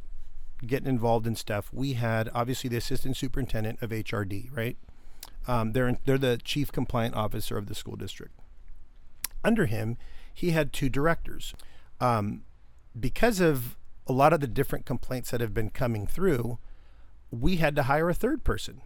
getting 0.65 0.89
involved 0.89 1.25
in 1.25 1.37
stuff, 1.37 1.69
we 1.71 1.93
had 1.93 2.29
obviously 2.33 2.69
the 2.69 2.77
assistant 2.77 3.15
superintendent 3.15 3.81
of 3.81 3.91
HRD, 3.91 4.55
right? 4.55 4.75
Um, 5.47 5.71
they're 5.71 5.87
in, 5.87 5.97
they're 6.05 6.17
the 6.17 6.37
chief 6.37 6.71
compliant 6.71 7.15
officer 7.15 7.57
of 7.57 7.67
the 7.67 7.75
school 7.75 7.95
district. 7.95 8.37
Under 9.43 9.65
him, 9.65 9.97
he 10.33 10.51
had 10.51 10.73
two 10.73 10.89
directors. 10.89 11.53
Um, 11.99 12.43
because 12.99 13.39
of 13.39 13.77
a 14.05 14.13
lot 14.13 14.33
of 14.33 14.39
the 14.39 14.47
different 14.47 14.85
complaints 14.85 15.31
that 15.31 15.41
have 15.41 15.53
been 15.53 15.69
coming 15.69 16.05
through, 16.05 16.59
we 17.31 17.57
had 17.57 17.75
to 17.75 17.83
hire 17.83 18.09
a 18.09 18.13
third 18.13 18.43
person. 18.43 18.81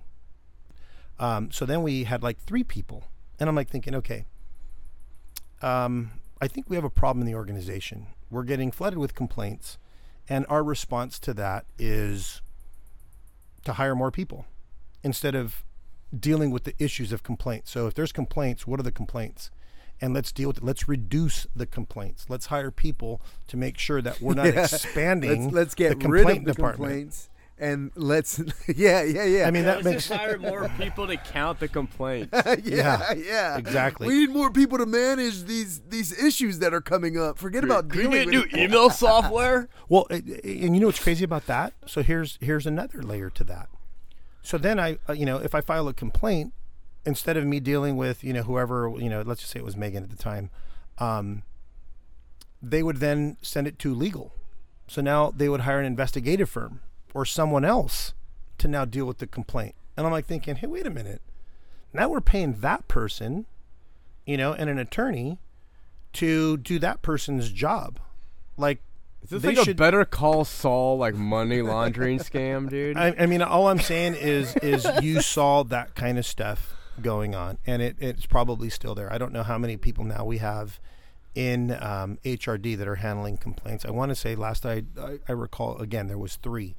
Um, 1.20 1.52
so 1.52 1.66
then 1.66 1.84
we 1.84 2.06
had 2.06 2.24
like 2.24 2.40
three 2.40 2.64
people. 2.64 3.06
And 3.40 3.50
I'm 3.50 3.56
like 3.56 3.70
thinking, 3.70 3.96
okay, 3.96 4.26
um, 5.62 6.12
I 6.40 6.48
think 6.48 6.70
we 6.70 6.76
have 6.76 6.86
a 6.86 6.90
problem 6.90 7.22
in 7.22 7.28
the 7.28 7.38
organization. 7.38 8.08
We're 8.30 8.44
getting 8.44 8.72
flooded 8.72 9.00
with 9.00 9.16
complaints. 9.16 9.78
And 10.30 10.46
our 10.48 10.64
response 10.64 11.20
to 11.20 11.34
that 11.36 11.66
is 11.78 12.42
to 13.66 13.74
hire 13.74 13.96
more 13.96 14.12
people 14.12 14.46
instead 15.04 15.36
of 15.36 15.64
dealing 16.18 16.52
with 16.52 16.64
the 16.66 16.74
issues 16.80 17.12
of 17.12 17.24
complaints. 17.24 17.72
So 17.72 17.88
if 17.88 17.94
there's 17.94 18.12
complaints, 18.12 18.68
what 18.68 18.80
are 18.80 18.84
the 18.84 18.92
complaints? 18.92 19.52
And 20.04 20.14
let's 20.14 20.32
deal 20.32 20.48
with 20.50 20.58
it. 20.58 20.64
Let's 20.64 20.88
reduce 20.88 21.46
the 21.56 21.66
complaints. 21.68 22.26
Let's 22.28 22.48
hire 22.48 22.72
people 22.72 23.22
to 23.48 23.58
make 23.58 23.78
sure 23.78 24.02
that 24.02 24.20
we're 24.20 24.34
not 24.34 24.46
Yeah. 24.54 24.64
expanding 24.64 25.44
let's 25.46 25.54
let's 25.56 25.76
get 25.76 26.00
the 26.00 26.10
rid 26.10 26.28
of 26.28 26.44
the 26.46 26.54
department. 26.54 26.76
complaints 26.92 27.30
and 27.60 27.92
let's 27.96 28.40
yeah 28.76 29.04
yeah 29.04 29.24
yeah 29.24 29.46
I 29.48 29.52
mean, 29.52 29.66
that 29.66 29.84
Let's 29.84 29.86
makes 29.86 30.08
just 30.08 30.20
hire 30.20 30.40
more 30.40 30.68
people 30.80 31.06
to 31.06 31.16
count 31.18 31.60
the 31.60 31.68
complaints. 31.68 32.32
yeah 32.46 32.56
Yeah, 32.64 33.14
yeah 33.14 33.58
exactly. 33.58 34.08
we 34.08 34.22
need 34.22 34.32
more 34.32 34.50
people 34.50 34.80
to 34.80 34.88
manage 34.88 35.44
these 35.44 35.80
these 35.88 36.12
issues 36.24 36.58
that 36.58 36.74
are 36.74 36.82
coming 36.82 37.20
up 37.20 37.38
forget 37.38 37.64
about 37.64 37.90
Can 37.90 38.00
you 38.00 38.10
dealing 38.10 38.32
get 38.32 38.42
with 38.44 38.54
new 38.54 38.64
email 38.64 38.90
software? 38.90 39.70
Well, 39.88 40.08
and 40.10 40.26
you 40.76 40.80
know 40.80 40.88
what's 40.88 41.04
crazy 41.04 41.24
about 41.24 41.46
that? 41.46 41.74
So 41.86 42.02
here's 42.02 42.40
here's 42.42 42.66
another 42.66 43.04
layer 43.04 43.30
to 43.30 43.44
that. 43.44 43.70
So 44.42 44.58
then 44.58 44.80
I, 44.80 44.98
uh, 45.08 45.14
you 45.14 45.26
know, 45.26 45.38
if 45.38 45.54
I 45.54 45.62
file 45.62 45.88
a 45.88 45.94
complaint, 45.94 46.54
instead 47.06 47.38
of 47.38 47.46
me 47.46 47.60
dealing 47.60 47.98
with 47.98 48.24
you 48.24 48.34
know 48.34 48.44
whoever 48.44 48.92
you 48.98 49.10
know, 49.10 49.22
let's 49.22 49.42
just 49.42 49.54
say 49.54 49.60
it 49.60 49.66
was 49.66 49.78
Megan 49.78 50.04
at 50.04 50.10
the 50.10 50.16
time, 50.16 50.50
um, 50.98 51.44
they 52.62 52.84
would 52.84 52.98
then 52.98 53.38
send 53.42 53.68
it 53.68 53.80
to 53.80 53.94
legal. 53.94 54.34
So 54.88 55.02
now 55.02 55.32
they 55.32 55.50
would 55.50 55.62
hire 55.62 55.80
an 55.80 55.86
investigative 55.86 56.50
firm 56.50 56.82
or 57.14 57.26
someone 57.26 57.66
else 57.66 58.14
to 58.58 58.68
now 58.68 58.86
deal 58.86 59.06
with 59.06 59.18
the 59.20 59.28
complaint. 59.28 59.76
And 59.96 60.06
I'm 60.06 60.12
like 60.12 60.26
thinking, 60.26 60.56
hey, 60.56 60.68
wait 60.68 60.86
a 60.86 60.90
minute. 60.90 61.22
Now 61.94 62.10
we're 62.10 62.22
paying 62.22 62.60
that 62.62 62.88
person, 62.88 63.46
you 64.26 64.38
know, 64.38 64.54
and 64.54 64.70
an 64.70 64.78
attorney 64.78 65.40
to 66.14 66.58
do 66.58 66.80
that 66.80 67.02
person's 67.02 67.52
job. 67.52 68.00
Like, 68.58 68.82
Is 69.24 69.30
this 69.30 69.42
they 69.42 69.50
like 69.50 69.58
a 69.60 69.64
should- 69.66 69.78
Better 69.78 70.04
Call 70.06 70.46
Saul 70.46 70.98
like 70.98 71.16
money 71.16 71.62
laundering 71.62 72.20
scam, 72.30 72.70
dude? 72.70 72.98
I, 72.98 73.16
I 73.20 73.26
mean, 73.26 73.42
all 73.42 73.68
I'm 73.68 73.80
saying 73.80 74.16
is, 74.16 74.56
is 74.58 74.88
you 75.02 75.22
saw 75.22 75.64
that 75.66 75.96
kind 75.96 76.18
of 76.18 76.26
stuff 76.26 76.74
going 77.02 77.36
on, 77.36 77.58
and 77.66 77.82
it, 77.82 77.96
it's 78.00 78.26
probably 78.26 78.70
still 78.70 78.96
there. 78.96 79.12
I 79.12 79.18
don't 79.18 79.32
know 79.32 79.44
how 79.44 79.58
many 79.58 79.78
people 79.78 80.04
now 80.04 80.26
we 80.26 80.40
have 80.40 80.80
in 81.34 81.72
um, 81.82 82.18
HRD 82.26 82.78
that 82.78 82.88
are 82.88 82.96
handling 82.96 83.38
complaints. 83.38 83.86
I 83.86 83.92
want 83.92 84.10
to 84.10 84.16
say 84.16 84.36
last 84.36 84.66
I, 84.66 84.84
I 85.00 85.20
I 85.30 85.32
recall 85.32 85.78
again 85.78 86.08
there 86.08 86.18
was 86.18 86.36
three. 86.38 86.76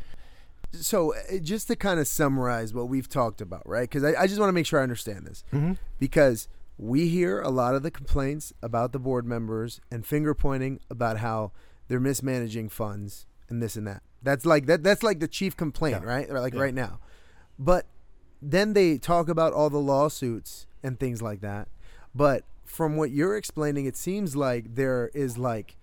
So 0.73 1.15
uh, 1.15 1.39
just 1.43 1.69
to 1.69 1.77
kind 1.77 2.01
of 2.01 2.07
summarize 2.09 2.75
what 2.75 2.89
we've 2.89 3.09
talked 3.09 3.41
about, 3.41 3.67
right? 3.69 3.89
Because 3.89 4.05
I, 4.05 4.23
I 4.23 4.27
just 4.27 4.39
want 4.41 4.49
to 4.49 4.53
make 4.55 4.67
sure 4.67 4.81
I 4.81 4.83
understand 4.83 5.27
this. 5.27 5.45
Mm-hmm. 5.53 5.73
because 5.99 6.49
we 6.79 7.09
hear 7.09 7.41
a 7.41 7.51
lot 7.51 7.75
of 7.75 7.83
the 7.83 7.91
complaints 7.91 8.53
about 8.63 8.93
the 8.93 8.99
board 8.99 9.27
members 9.27 9.81
and 9.91 10.05
finger 10.05 10.35
pointing 10.35 10.81
about 10.91 11.19
how 11.19 11.53
they're 11.93 12.01
mismanaging 12.01 12.71
funds 12.71 13.27
and 13.51 13.63
this 13.63 13.77
and 13.77 13.87
that. 13.87 14.03
That's 14.23 14.47
like 14.47 14.65
that. 14.65 14.83
That's 14.83 15.03
like 15.03 15.21
the 15.21 15.29
chief 15.29 15.59
complaint, 15.59 15.99
Yeah. 16.03 16.09
right? 16.09 16.31
Like 16.31 16.55
Yeah. 16.55 16.61
right 16.61 16.73
now. 16.75 17.01
But 17.59 17.85
then 18.41 18.73
they 18.73 18.97
talk 18.97 19.29
about 19.29 19.53
all 19.53 19.69
the 19.69 19.77
lawsuits 19.79 20.67
and 20.83 20.99
things 20.99 21.21
like 21.21 21.43
that. 21.43 21.69
But 22.15 22.45
from 22.65 22.97
what 22.97 23.11
you're 23.11 23.37
explaining, 23.37 23.85
it 23.85 23.95
seems 23.95 24.35
like 24.35 24.75
there 24.75 25.11
is 25.13 25.37
like, 25.37 25.77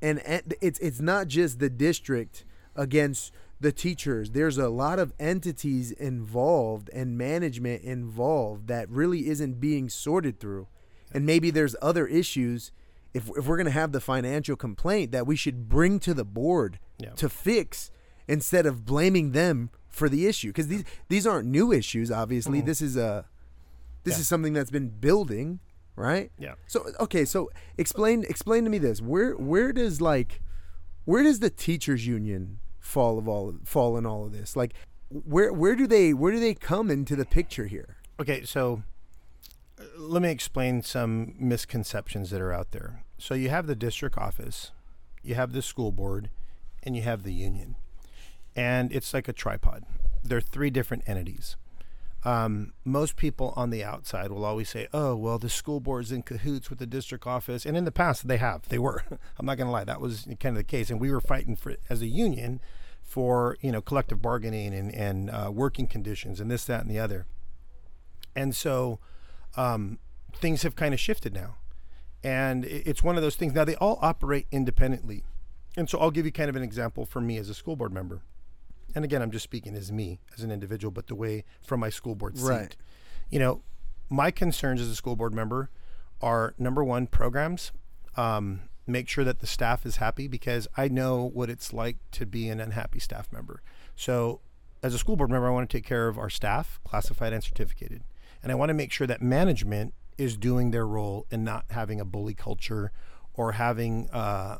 and 0.00 0.22
it's 0.62 0.78
it's 0.78 1.00
not 1.02 1.28
just 1.28 1.58
the 1.58 1.68
district 1.68 2.46
against 2.74 3.32
the 3.60 3.70
teachers. 3.70 4.30
There's 4.30 4.56
a 4.56 4.70
lot 4.70 4.98
of 4.98 5.12
entities 5.20 5.92
involved 5.92 6.88
and 6.94 7.18
management 7.18 7.82
involved 7.82 8.66
that 8.68 8.88
really 8.88 9.28
isn't 9.28 9.60
being 9.60 9.90
sorted 9.90 10.40
through. 10.40 10.68
And 11.12 11.26
maybe 11.26 11.50
there's 11.50 11.76
other 11.82 12.06
issues 12.06 12.72
if 13.14 13.28
if 13.36 13.46
we're 13.46 13.56
going 13.56 13.66
to 13.66 13.70
have 13.70 13.92
the 13.92 14.00
financial 14.00 14.56
complaint 14.56 15.12
that 15.12 15.26
we 15.26 15.36
should 15.36 15.68
bring 15.68 15.98
to 16.00 16.14
the 16.14 16.24
board 16.24 16.78
Yeah. 16.98 17.10
to 17.10 17.28
fix 17.28 17.90
instead 18.28 18.66
of 18.66 18.84
blaming 18.84 19.32
them 19.32 19.70
for 19.88 20.08
the 20.08 20.26
issue 20.26 20.48
because 20.48 20.68
these 20.68 20.84
these 21.08 21.26
aren't 21.26 21.48
new 21.48 21.72
issues 21.72 22.10
obviously. 22.10 22.62
Mhm. 22.62 22.66
This 22.66 22.80
is 22.80 22.96
a 22.96 23.26
this 24.04 24.14
Yeah. 24.14 24.20
is 24.20 24.28
something 24.28 24.52
that's 24.52 24.70
been 24.70 24.88
building, 24.88 25.60
right? 25.96 26.32
Yeah. 26.38 26.54
So 26.66 26.90
okay, 27.00 27.24
so 27.24 27.50
explain 27.76 28.24
explain 28.28 28.64
to 28.64 28.70
me 28.70 28.78
this. 28.78 29.00
Where 29.02 29.32
where 29.36 29.72
does 29.72 30.00
like 30.00 30.40
where 31.04 31.22
does 31.22 31.40
the 31.40 31.50
teachers 31.50 32.06
union 32.06 32.58
fall 32.78 33.18
of 33.18 33.28
all 33.28 33.54
fall 33.64 33.96
in 33.98 34.06
all 34.06 34.24
of 34.24 34.32
this? 34.32 34.56
Like 34.56 34.72
where 35.10 35.52
where 35.52 35.76
do 35.76 35.86
they 35.86 36.14
where 36.14 36.32
do 36.32 36.40
they 36.40 36.54
come 36.54 36.90
into 36.90 37.14
the 37.14 37.26
picture 37.26 37.66
here? 37.66 37.96
Okay, 38.18 38.44
so 38.44 38.82
let 39.96 40.22
me 40.22 40.30
explain 40.30 40.82
some 40.82 41.34
misconceptions 41.38 42.30
that 42.30 42.40
are 42.40 42.52
out 42.52 42.72
there. 42.72 43.04
So 43.18 43.34
you 43.34 43.50
have 43.50 43.66
the 43.66 43.76
district 43.76 44.18
office, 44.18 44.72
you 45.22 45.34
have 45.34 45.52
the 45.52 45.62
school 45.62 45.92
board, 45.92 46.30
and 46.82 46.96
you 46.96 47.02
have 47.02 47.22
the 47.22 47.32
union. 47.32 47.76
And 48.54 48.92
it's 48.92 49.14
like 49.14 49.28
a 49.28 49.32
tripod. 49.32 49.84
They're 50.22 50.40
three 50.40 50.70
different 50.70 51.04
entities. 51.06 51.56
Um, 52.24 52.72
most 52.84 53.16
people 53.16 53.52
on 53.56 53.70
the 53.70 53.82
outside 53.82 54.30
will 54.30 54.44
always 54.44 54.68
say, 54.68 54.86
"Oh, 54.92 55.16
well, 55.16 55.38
the 55.38 55.48
school 55.48 55.80
board's 55.80 56.12
in 56.12 56.22
cahoots 56.22 56.70
with 56.70 56.78
the 56.78 56.86
district 56.86 57.26
office," 57.26 57.66
and 57.66 57.76
in 57.76 57.84
the 57.84 57.90
past 57.90 58.28
they 58.28 58.36
have. 58.36 58.68
They 58.68 58.78
were. 58.78 59.02
I'm 59.38 59.46
not 59.46 59.56
going 59.56 59.66
to 59.66 59.72
lie. 59.72 59.84
That 59.84 60.00
was 60.00 60.28
kind 60.38 60.56
of 60.56 60.60
the 60.60 60.64
case, 60.64 60.88
and 60.90 61.00
we 61.00 61.10
were 61.10 61.20
fighting 61.20 61.56
for 61.56 61.74
as 61.90 62.00
a 62.00 62.06
union 62.06 62.60
for 63.02 63.58
you 63.60 63.72
know 63.72 63.80
collective 63.80 64.22
bargaining 64.22 64.72
and 64.72 64.94
and 64.94 65.30
uh, 65.30 65.50
working 65.52 65.88
conditions 65.88 66.38
and 66.38 66.48
this, 66.48 66.64
that, 66.66 66.82
and 66.82 66.90
the 66.90 66.98
other. 67.00 67.26
And 68.36 68.54
so 68.54 69.00
um, 69.56 69.98
things 70.34 70.62
have 70.62 70.76
kind 70.76 70.94
of 70.94 71.00
shifted 71.00 71.34
now. 71.34 71.56
And 72.24 72.64
it's 72.64 73.02
one 73.02 73.16
of 73.16 73.22
those 73.22 73.36
things. 73.36 73.52
Now, 73.52 73.64
they 73.64 73.74
all 73.76 73.98
operate 74.00 74.46
independently. 74.52 75.24
And 75.76 75.88
so 75.88 75.98
I'll 75.98 76.10
give 76.10 76.24
you 76.24 76.32
kind 76.32 76.48
of 76.48 76.56
an 76.56 76.62
example 76.62 77.04
for 77.04 77.20
me 77.20 77.36
as 77.38 77.48
a 77.48 77.54
school 77.54 77.76
board 77.76 77.92
member. 77.92 78.22
And 78.94 79.04
again, 79.04 79.22
I'm 79.22 79.30
just 79.30 79.44
speaking 79.44 79.74
as 79.74 79.90
me, 79.90 80.20
as 80.36 80.44
an 80.44 80.50
individual, 80.50 80.90
but 80.90 81.06
the 81.06 81.14
way 81.14 81.44
from 81.62 81.80
my 81.80 81.88
school 81.88 82.14
board 82.14 82.38
seat. 82.38 82.46
Right. 82.46 82.76
You 83.30 83.38
know, 83.38 83.62
my 84.10 84.30
concerns 84.30 84.80
as 84.80 84.88
a 84.88 84.94
school 84.94 85.16
board 85.16 85.34
member 85.34 85.70
are 86.20 86.54
number 86.58 86.84
one, 86.84 87.06
programs. 87.06 87.72
Um, 88.16 88.62
make 88.86 89.08
sure 89.08 89.24
that 89.24 89.40
the 89.40 89.46
staff 89.46 89.86
is 89.86 89.96
happy 89.96 90.28
because 90.28 90.68
I 90.76 90.88
know 90.88 91.30
what 91.32 91.48
it's 91.48 91.72
like 91.72 91.96
to 92.12 92.26
be 92.26 92.48
an 92.48 92.60
unhappy 92.60 92.98
staff 92.98 93.32
member. 93.32 93.62
So, 93.96 94.40
as 94.82 94.94
a 94.94 94.98
school 94.98 95.16
board 95.16 95.30
member, 95.30 95.46
I 95.46 95.50
want 95.50 95.70
to 95.70 95.76
take 95.76 95.86
care 95.86 96.08
of 96.08 96.18
our 96.18 96.30
staff, 96.30 96.80
classified 96.84 97.32
and 97.32 97.42
certificated. 97.42 98.02
And 98.42 98.50
I 98.50 98.54
want 98.54 98.70
to 98.70 98.74
make 98.74 98.92
sure 98.92 99.06
that 99.06 99.22
management 99.22 99.94
is 100.18 100.36
doing 100.36 100.70
their 100.70 100.86
role 100.86 101.26
and 101.30 101.44
not 101.44 101.64
having 101.70 102.00
a 102.00 102.04
bully 102.04 102.34
culture 102.34 102.92
or 103.34 103.52
having 103.52 104.10
uh, 104.10 104.58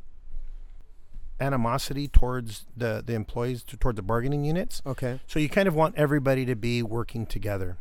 animosity 1.41 2.09
towards 2.09 2.67
the, 2.77 3.03
the 3.05 3.15
employees, 3.15 3.63
to, 3.65 3.77
toward 3.77 3.97
the 3.97 4.03
bargaining 4.03 4.45
units. 4.45 4.83
Okay. 4.87 5.21
So 5.27 5.39
you 5.39 5.49
kind 5.49 5.69
of 5.69 5.75
want 5.75 5.97
everybody 5.97 6.47
to 6.47 6.55
be 6.55 6.83
working 6.83 7.27
together. 7.27 7.77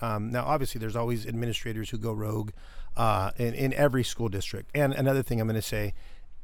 Um, 0.00 0.30
now, 0.30 0.44
obviously, 0.44 0.78
there's 0.80 0.96
always 0.96 1.26
administrators 1.26 1.90
who 1.90 1.98
go 1.98 2.12
rogue 2.12 2.50
uh, 2.96 3.30
in, 3.36 3.54
in 3.54 3.72
every 3.74 4.04
school 4.04 4.28
district. 4.28 4.70
And 4.74 4.92
another 4.92 5.22
thing 5.22 5.40
I'm 5.40 5.46
going 5.46 5.54
to 5.54 5.62
say 5.62 5.94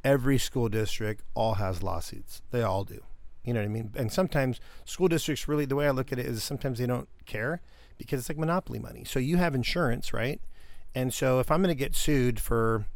every 0.03 0.37
school 0.37 0.69
district 0.69 1.23
all 1.35 1.55
has 1.55 1.83
lawsuits. 1.83 2.41
They 2.51 2.61
all 2.61 2.83
do. 2.83 3.01
You 3.43 3.53
know 3.53 3.61
what 3.61 3.65
I 3.65 3.69
mean? 3.69 3.91
And 3.95 4.11
sometimes 4.11 4.59
school 4.85 5.07
districts 5.07 5.47
really, 5.47 5.65
the 5.65 5.75
way 5.75 5.87
I 5.87 5.91
look 5.91 6.11
at 6.11 6.19
it 6.19 6.25
is 6.25 6.43
sometimes 6.43 6.79
they 6.79 6.85
don't 6.85 7.09
care 7.25 7.61
because 7.99 8.19
it's 8.21 8.29
like 8.29 8.39
monopoly 8.39 8.79
money. 8.79 9.03
So 9.03 9.19
you 9.19 9.37
have 9.37 9.53
insurance, 9.53 10.11
right? 10.11 10.41
And 10.95 11.13
so 11.13 11.39
if 11.39 11.51
I'm 11.51 11.61
going 11.61 11.69
to 11.69 11.75
get 11.75 11.93
sued 11.93 12.39
for, 12.39 12.87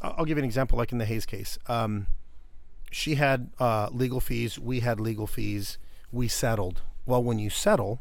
I'll 0.00 0.14
I'll 0.18 0.24
give 0.24 0.38
you 0.38 0.42
an 0.42 0.46
example, 0.46 0.78
like 0.78 0.92
in 0.92 0.98
the 0.98 1.04
Hayes 1.04 1.26
case. 1.26 1.58
Um, 1.66 2.06
she 2.92 3.16
had 3.16 3.50
uh, 3.58 3.88
legal 3.90 4.20
fees. 4.20 4.56
We 4.56 4.80
had 4.80 5.00
legal 5.00 5.26
fees. 5.26 5.78
We 6.12 6.28
settled. 6.28 6.82
Well, 7.06 7.24
when 7.24 7.40
you 7.40 7.50
settle, 7.50 8.00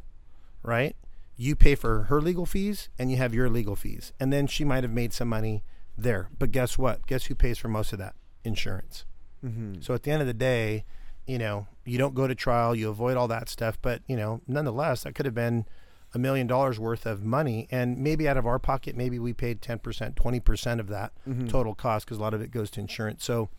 right, 0.61 0.95
you 1.35 1.55
pay 1.55 1.73
for 1.73 2.03
her 2.03 2.21
legal 2.21 2.45
fees 2.45 2.89
and 2.99 3.09
you 3.09 3.17
have 3.17 3.33
your 3.33 3.49
legal 3.49 3.75
fees. 3.75 4.13
And 4.19 4.31
then 4.31 4.45
she 4.45 4.63
might 4.63 4.83
have 4.83 4.93
made 4.93 5.11
some 5.11 5.29
money 5.29 5.63
there. 5.97 6.29
But 6.37 6.51
guess 6.51 6.77
what? 6.77 7.07
Guess 7.07 7.25
who 7.25 7.35
pays 7.35 7.57
for 7.57 7.69
most 7.69 7.91
of 7.91 7.99
that? 7.99 8.13
Insurance. 8.43 9.05
Mm-hmm. 9.43 9.81
So 9.81 9.95
at 9.95 10.03
the 10.03 10.11
end 10.11 10.21
of 10.21 10.27
the 10.27 10.33
day, 10.33 10.85
you 11.25 11.39
know, 11.39 11.67
you 11.85 11.97
don't 11.97 12.13
go 12.13 12.27
to 12.27 12.35
trial, 12.35 12.75
you 12.75 12.89
avoid 12.89 13.17
all 13.17 13.27
that 13.29 13.49
stuff. 13.49 13.77
But, 13.81 14.01
you 14.07 14.15
know, 14.15 14.41
nonetheless, 14.47 15.03
that 15.03 15.15
could 15.15 15.25
have 15.25 15.35
been 15.35 15.65
a 16.13 16.19
million 16.19 16.45
dollars 16.47 16.79
worth 16.79 17.05
of 17.05 17.23
money. 17.23 17.67
And 17.71 17.97
maybe 17.97 18.27
out 18.27 18.37
of 18.37 18.45
our 18.45 18.59
pocket, 18.59 18.95
maybe 18.95 19.17
we 19.19 19.33
paid 19.33 19.61
10%, 19.61 20.15
20% 20.15 20.79
of 20.79 20.87
that 20.87 21.11
Mhm. 21.27 21.49
total 21.49 21.73
cost 21.75 22.05
because 22.05 22.17
a 22.17 22.21
lot 22.21 22.33
of 22.33 22.41
it 22.41 22.51
goes 22.51 22.69
to 22.71 22.79
insurance. 22.79 23.23
So, 23.23 23.49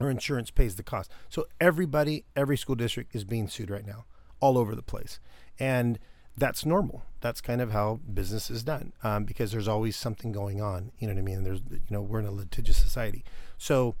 or 0.00 0.10
insurance 0.10 0.50
pays 0.50 0.76
the 0.76 0.82
cost. 0.82 1.10
So 1.28 1.46
everybody, 1.60 2.24
every 2.34 2.56
school 2.56 2.74
district 2.74 3.14
is 3.14 3.24
being 3.24 3.48
sued 3.48 3.70
right 3.70 3.86
now, 3.86 4.04
all 4.40 4.58
over 4.58 4.74
the 4.74 4.82
place, 4.82 5.20
and 5.58 5.98
that's 6.36 6.66
normal. 6.66 7.02
That's 7.22 7.40
kind 7.40 7.62
of 7.62 7.70
how 7.72 8.00
business 8.12 8.50
is 8.50 8.62
done 8.62 8.92
um, 9.02 9.24
because 9.24 9.52
there's 9.52 9.68
always 9.68 9.96
something 9.96 10.32
going 10.32 10.60
on. 10.60 10.92
You 10.98 11.06
know 11.08 11.14
what 11.14 11.20
I 11.20 11.22
mean? 11.22 11.44
There's, 11.44 11.60
you 11.70 11.80
know, 11.88 12.02
we're 12.02 12.18
in 12.18 12.26
a 12.26 12.30
litigious 12.30 12.76
society. 12.76 13.24
So, 13.56 13.94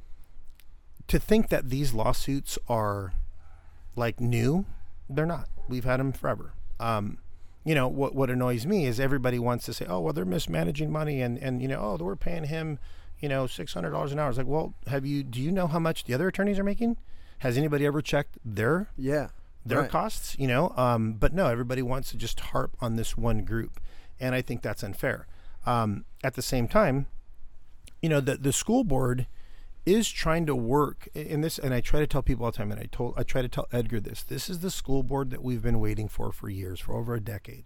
to 1.08 1.18
think 1.18 1.48
that 1.48 1.70
these 1.70 1.94
lawsuits 1.94 2.58
are 2.68 3.14
like 3.94 4.20
new, 4.20 4.66
they're 5.08 5.24
not. 5.24 5.48
We've 5.68 5.84
had 5.84 5.98
them 6.00 6.12
forever. 6.12 6.52
Um, 6.78 7.18
you 7.66 7.74
know 7.74 7.86
what? 7.88 8.14
What 8.14 8.30
annoys 8.30 8.64
me 8.64 8.86
is 8.86 8.98
everybody 8.98 9.38
wants 9.38 9.66
to 9.66 9.74
say, 9.74 9.84
"Oh, 9.86 10.00
well, 10.00 10.12
they're 10.14 10.24
mismanaging 10.24 10.90
money," 10.90 11.20
and 11.20 11.36
and 11.36 11.60
you 11.60 11.68
know, 11.68 11.80
"Oh, 12.00 12.02
we're 12.02 12.16
paying 12.16 12.44
him." 12.44 12.78
you 13.18 13.30
know, 13.30 13.46
six 13.46 13.72
hundred 13.72 13.92
dollars 13.92 14.12
an 14.12 14.18
hour. 14.18 14.28
It's 14.28 14.36
like, 14.36 14.46
well, 14.46 14.74
have 14.88 15.06
you? 15.06 15.22
Do 15.22 15.40
you 15.40 15.50
know 15.50 15.66
how 15.66 15.78
much 15.78 16.04
the 16.04 16.12
other 16.12 16.28
attorneys 16.28 16.58
are 16.58 16.64
making? 16.64 16.98
Has 17.38 17.56
anybody 17.56 17.86
ever 17.86 18.02
checked 18.02 18.36
their 18.44 18.88
Yeah. 18.94 19.28
their 19.64 19.80
Right. 19.80 19.90
costs? 19.90 20.36
You 20.38 20.46
know, 20.46 20.74
um, 20.76 21.14
but 21.14 21.32
no, 21.32 21.46
everybody 21.46 21.80
wants 21.80 22.10
to 22.10 22.18
just 22.18 22.38
harp 22.40 22.76
on 22.78 22.96
this 22.96 23.16
one 23.16 23.42
group, 23.44 23.80
and 24.20 24.34
I 24.34 24.42
think 24.42 24.60
that's 24.60 24.82
unfair. 24.82 25.26
Um, 25.64 26.04
at 26.22 26.34
the 26.34 26.42
same 26.42 26.68
time, 26.68 27.06
you 28.02 28.10
know, 28.10 28.20
the 28.20 28.36
the 28.36 28.52
school 28.52 28.84
board 28.84 29.26
is 29.86 30.10
trying 30.10 30.44
to 30.46 30.54
work 30.54 31.08
in 31.14 31.40
this, 31.40 31.58
and 31.58 31.72
I 31.72 31.80
try 31.80 32.00
to 32.00 32.06
tell 32.06 32.22
people 32.22 32.44
all 32.44 32.50
the 32.50 32.58
time, 32.58 32.72
and 32.72 32.80
I 32.80 32.88
told 32.90 33.14
I 33.16 33.22
try 33.22 33.40
to 33.40 33.48
tell 33.48 33.68
Edgar 33.72 34.00
this. 34.00 34.22
This 34.22 34.50
is 34.50 34.58
the 34.58 34.70
school 34.70 35.02
board 35.02 35.30
that 35.30 35.42
we've 35.42 35.62
been 35.62 35.80
waiting 35.80 36.08
for 36.08 36.32
for 36.32 36.50
years, 36.50 36.80
for 36.80 36.94
over 36.94 37.14
a 37.14 37.20
decade. 37.20 37.64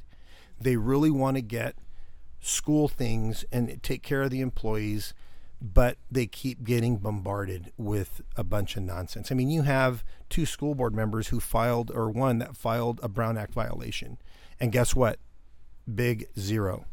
They 0.61 0.77
really 0.77 1.11
want 1.11 1.37
to 1.37 1.43
get 1.43 1.75
school 2.41 2.87
things 2.87 3.45
and 3.51 3.83
take 3.83 4.03
care 4.03 4.23
of 4.23 4.31
the 4.31 4.41
employees 4.41 5.15
but 5.61 5.99
they 6.11 6.27
keep 6.27 6.65
getting 6.65 6.97
bombarded 6.97 7.73
with 7.77 8.23
a 8.37 8.43
bunch 8.43 8.77
of 8.77 8.83
nonsense. 8.83 9.31
I 9.31 9.35
mean, 9.35 9.51
you 9.51 9.63
have 9.63 10.03
two 10.31 10.47
school 10.47 10.75
board 10.75 10.95
members 10.95 11.29
who 11.29 11.39
filed, 11.39 11.91
or 11.91 12.09
one 12.09 12.39
that 12.39 12.57
filed 12.57 12.99
a 13.03 13.09
Brown 13.09 13.37
Act 13.37 13.53
violation. 13.53 14.17
And 14.59 14.73
guess 14.73 14.95
what? 14.95 15.19
Big 15.93 16.29
zero. 16.39 16.87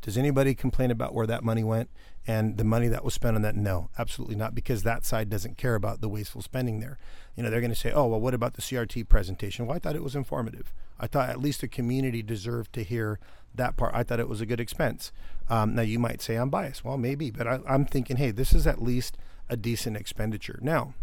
Does 0.00 0.16
anybody 0.16 0.54
complain 0.54 0.90
about 0.90 1.14
where 1.14 1.26
that 1.26 1.44
money 1.44 1.64
went 1.64 1.90
and 2.26 2.56
the 2.56 2.64
money 2.64 2.88
that 2.88 3.04
was 3.04 3.14
spent 3.14 3.36
on 3.36 3.42
that? 3.42 3.56
No, 3.56 3.90
absolutely 3.98 4.36
not, 4.36 4.54
because 4.54 4.82
that 4.82 5.04
side 5.04 5.28
doesn't 5.28 5.58
care 5.58 5.74
about 5.74 6.00
the 6.00 6.08
wasteful 6.08 6.42
spending 6.42 6.80
there. 6.80 6.98
You 7.36 7.42
know, 7.42 7.50
they're 7.50 7.60
going 7.60 7.72
to 7.72 7.78
say, 7.78 7.92
oh, 7.92 8.06
well, 8.06 8.20
what 8.20 8.34
about 8.34 8.54
the 8.54 8.62
CRT 8.62 9.08
presentation? 9.08 9.66
Well, 9.66 9.76
I 9.76 9.78
thought 9.78 9.96
it 9.96 10.02
was 10.02 10.16
informative. 10.16 10.72
I 10.98 11.06
thought 11.06 11.28
at 11.28 11.40
least 11.40 11.60
the 11.60 11.68
community 11.68 12.22
deserved 12.22 12.72
to 12.74 12.82
hear 12.82 13.18
that 13.54 13.76
part. 13.76 13.94
I 13.94 14.02
thought 14.02 14.20
it 14.20 14.28
was 14.28 14.40
a 14.40 14.46
good 14.46 14.60
expense. 14.60 15.12
Um, 15.48 15.74
now, 15.74 15.82
you 15.82 15.98
might 15.98 16.22
say 16.22 16.36
I'm 16.36 16.50
biased. 16.50 16.84
Well, 16.84 16.96
maybe, 16.96 17.30
but 17.30 17.46
I, 17.46 17.60
I'm 17.68 17.84
thinking, 17.84 18.16
hey, 18.16 18.30
this 18.30 18.52
is 18.52 18.66
at 18.66 18.82
least 18.82 19.16
a 19.48 19.56
decent 19.56 19.96
expenditure. 19.96 20.58
Now, 20.62 20.94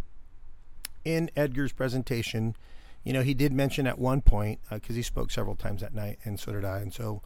in 1.05 1.29
Edgar's 1.35 1.71
presentation, 1.71 2.55
you 3.03 3.13
know, 3.13 3.21
he 3.21 3.33
did 3.33 3.51
mention 3.53 3.87
at 3.87 3.99
one 3.99 4.21
point, 4.21 4.59
because 4.69 4.95
uh, 4.95 4.97
he 4.97 5.01
spoke 5.01 5.31
several 5.31 5.55
times 5.55 5.81
that 5.81 5.93
night, 5.93 6.19
and 6.23 6.39
so 6.39 6.51
did 6.51 6.65
I, 6.65 6.79
and 6.79 6.93
so 6.93 7.21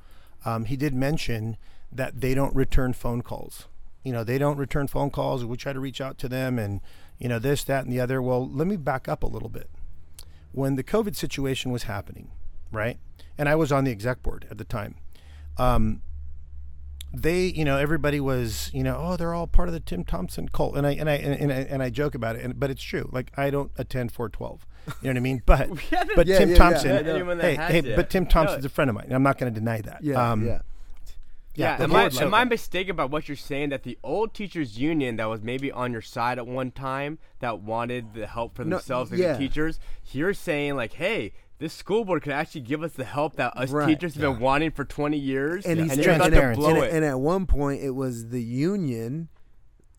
um, 0.45 0.65
he 0.65 0.75
did 0.75 0.93
mention 0.93 1.57
that 1.91 2.21
they 2.21 2.33
don't 2.33 2.55
return 2.55 2.93
phone 2.93 3.21
calls. 3.21 3.67
You 4.05 4.13
know, 4.13 4.23
they 4.23 4.37
don't 4.37 4.57
return 4.57 4.87
phone 4.87 5.09
calls. 5.09 5.43
We 5.43 5.57
try 5.57 5.73
to 5.73 5.79
reach 5.79 5.99
out 5.99 6.17
to 6.19 6.29
them 6.29 6.57
and, 6.57 6.79
you 7.17 7.27
know, 7.27 7.39
this, 7.39 7.63
that, 7.65 7.83
and 7.83 7.91
the 7.91 7.99
other. 7.99 8.21
Well, 8.21 8.47
let 8.47 8.67
me 8.67 8.77
back 8.77 9.09
up 9.09 9.23
a 9.23 9.27
little 9.27 9.49
bit. 9.49 9.69
When 10.51 10.75
the 10.75 10.83
COVID 10.83 11.15
situation 11.15 11.71
was 11.71 11.83
happening, 11.83 12.31
right? 12.71 12.97
And 13.37 13.49
I 13.49 13.55
was 13.55 13.71
on 13.71 13.83
the 13.83 13.91
exec 13.91 14.23
board 14.23 14.47
at 14.49 14.57
the 14.57 14.63
time. 14.63 14.95
Um, 15.57 16.01
they, 17.13 17.45
you 17.45 17.65
know, 17.65 17.77
everybody 17.77 18.19
was, 18.19 18.69
you 18.73 18.83
know, 18.83 18.97
oh, 18.99 19.17
they're 19.17 19.33
all 19.33 19.47
part 19.47 19.69
of 19.69 19.73
the 19.73 19.79
Tim 19.79 20.03
Thompson 20.03 20.49
cult, 20.49 20.75
and 20.75 20.85
I 20.85 20.91
and 20.91 21.09
I 21.09 21.13
and, 21.13 21.51
I, 21.51 21.55
and 21.55 21.83
I 21.83 21.89
joke 21.89 22.15
about 22.15 22.35
it, 22.35 22.43
and, 22.43 22.59
but 22.59 22.69
it's 22.69 22.83
true. 22.83 23.09
Like 23.11 23.31
I 23.37 23.49
don't 23.49 23.71
attend 23.77 24.11
412, 24.11 24.65
you 24.87 24.93
know 25.03 25.09
what 25.11 25.17
I 25.17 25.19
mean? 25.21 25.41
But 25.45 25.69
but 26.15 26.27
Yeah, 26.27 26.39
Tim 26.39 26.49
yeah, 26.49 26.55
Thompson, 26.57 27.05
yeah. 27.05 27.41
hey, 27.41 27.81
hey, 27.81 27.95
but 27.95 28.09
Tim 28.09 28.25
Thompson's 28.25 28.65
a 28.65 28.69
friend 28.69 28.89
of 28.89 28.95
mine. 28.95 29.07
I'm 29.11 29.23
not 29.23 29.37
going 29.37 29.53
to 29.53 29.59
deny 29.59 29.81
that. 29.81 30.03
Yeah, 30.03 30.31
Um, 30.31 30.45
yeah. 30.45 30.59
Yeah, 31.55 31.77
the 31.77 31.85
am, 31.85 31.95
I, 31.95 32.05
am 32.07 32.33
I 32.33 32.43
mistaken 32.43 32.91
about 32.91 33.11
what 33.11 33.27
you're 33.27 33.35
saying 33.37 33.69
that 33.69 33.83
the 33.83 33.97
old 34.03 34.33
teachers 34.33 34.77
union 34.77 35.15
that 35.17 35.25
was 35.25 35.41
maybe 35.41 35.71
on 35.71 35.91
your 35.91 36.01
side 36.01 36.37
at 36.37 36.47
one 36.47 36.71
time 36.71 37.17
that 37.39 37.61
wanted 37.61 38.13
the 38.13 38.27
help 38.27 38.55
for 38.55 38.63
No, 38.65 38.77
themselves 38.77 39.11
as 39.11 39.19
yeah. 39.19 39.33
the 39.33 39.39
teachers, 39.39 39.79
you're 40.11 40.33
saying 40.33 40.75
like, 40.75 40.93
hey, 40.93 41.33
this 41.57 41.73
school 41.73 42.03
board 42.03 42.21
could 42.23 42.33
actually 42.33 42.61
give 42.61 42.83
us 42.83 42.91
the 42.93 43.05
help 43.05 43.37
that 43.37 43.55
us 43.55 43.71
Right. 43.71 43.87
teachers 43.87 44.15
have 44.15 44.21
been 44.21 44.39
wanting 44.39 44.71
for 44.71 44.83
20 44.83 45.17
years, 45.17 45.65
and 45.65 45.79
and, 45.79 45.89
he's 45.91 46.05
you're 46.05 46.15
about 46.15 46.31
to 46.31 46.53
blow 46.55 46.69
and, 46.75 46.77
it. 46.83 46.93
and 46.93 47.05
at 47.05 47.19
one 47.19 47.45
point 47.45 47.81
it 47.81 47.91
was 47.91 48.29
the 48.29 48.43
union 48.43 49.29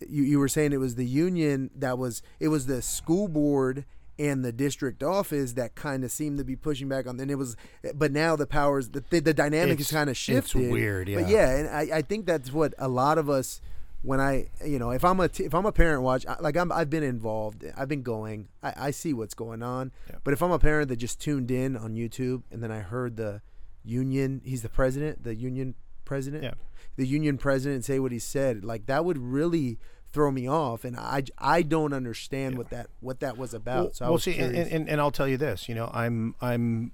you, 0.07 0.23
you 0.25 0.39
were 0.39 0.49
saying 0.49 0.73
it 0.73 0.81
was 0.81 0.97
the 0.97 1.07
union 1.07 1.71
that 1.75 1.97
was 1.97 2.23
it 2.39 2.49
was 2.49 2.67
the 2.67 2.83
school 2.83 3.29
board 3.29 3.87
and 4.19 4.45
the 4.45 4.53
district 4.53 5.03
office 5.03 5.53
that 5.55 5.75
kind 5.75 6.03
of 6.05 6.11
seemed 6.11 6.39
to 6.39 6.45
be 6.45 6.57
pushing 6.57 6.89
back 6.89 7.07
on 7.07 7.21
and 7.21 7.31
it 7.31 7.35
was 7.35 7.57
but 7.95 8.13
now 8.13 8.35
the 8.37 8.47
powers 8.47 8.89
the, 8.91 9.05
the, 9.11 9.21
the 9.21 9.35
dynamic 9.35 9.79
is 9.81 9.89
It's- 9.89 9.93
kind 9.93 10.09
of 10.11 10.17
shifting. 10.17 10.39
it's 10.39 10.51
shifted 10.51 10.73
weird, 10.73 11.07
but 11.13 11.29
yeah. 11.29 11.51
yeah 11.51 11.57
and 11.57 11.69
I, 11.69 11.99
I 11.99 12.03
think 12.03 12.27
that's 12.27 12.53
what 12.53 12.73
a 12.79 12.89
lot 12.89 13.19
of 13.19 13.29
us 13.29 13.61
when 14.03 14.21
I 14.21 14.49
you 14.65 14.79
know 14.79 14.91
if 14.91 15.05
I'm 15.05 15.21
a 15.21 15.29
t- 15.29 15.45
if 15.45 15.55
I'm 15.55 15.67
a 15.67 15.73
parent 15.73 16.03
watch 16.03 16.25
I, 16.27 16.37
like 16.41 16.57
I'm 16.57 16.71
I've 16.73 16.89
been 16.91 17.03
involved 17.03 17.65
I've 17.77 17.89
been 17.89 18.03
going 18.03 18.49
I, 18.63 18.75
I 18.77 18.91
see 18.91 19.13
what's 19.13 19.35
going 19.35 19.63
on 19.63 19.93
Yeah. 20.09 20.17
but 20.25 20.33
if 20.33 20.43
I'm 20.43 20.51
a 20.53 20.59
parent 20.59 20.89
that 20.89 20.97
just 20.97 21.21
tuned 21.21 21.51
in 21.51 21.77
on 21.77 21.95
YouTube 21.95 22.43
and 22.51 22.63
then 22.63 22.71
I 22.71 22.81
heard 22.81 23.17
the 23.17 23.43
union 23.85 24.41
he's 24.45 24.63
the 24.63 24.69
president 24.69 25.23
the 25.25 25.35
union 25.35 25.75
president 26.05 26.43
Yeah. 26.45 26.55
the 26.97 27.07
union 27.07 27.37
president 27.39 27.85
say 27.85 27.99
what 27.99 28.13
he 28.13 28.19
said 28.19 28.65
like 28.65 28.87
that 28.87 29.05
would 29.05 29.19
really 29.19 29.79
throw 30.13 30.31
me 30.31 30.49
off 30.49 30.85
and 30.85 30.97
I, 30.97 31.25
I 31.39 31.63
don't 31.63 31.93
understand 31.93 32.57
what 32.57 32.71
that 32.71 32.89
what 33.01 33.21
that 33.21 33.37
was 33.37 33.55
about 33.55 33.85
Well, 33.85 33.93
so 33.93 34.07
i 34.07 34.09
well, 34.09 34.19
see, 34.19 34.39
and, 34.39 34.55
and 34.55 34.89
and 34.89 35.01
i'll 35.01 35.11
tell 35.11 35.29
you 35.29 35.37
this. 35.37 35.69
You 35.69 35.75
know, 35.75 35.91
I'm 35.93 36.35
I'm 36.41 36.93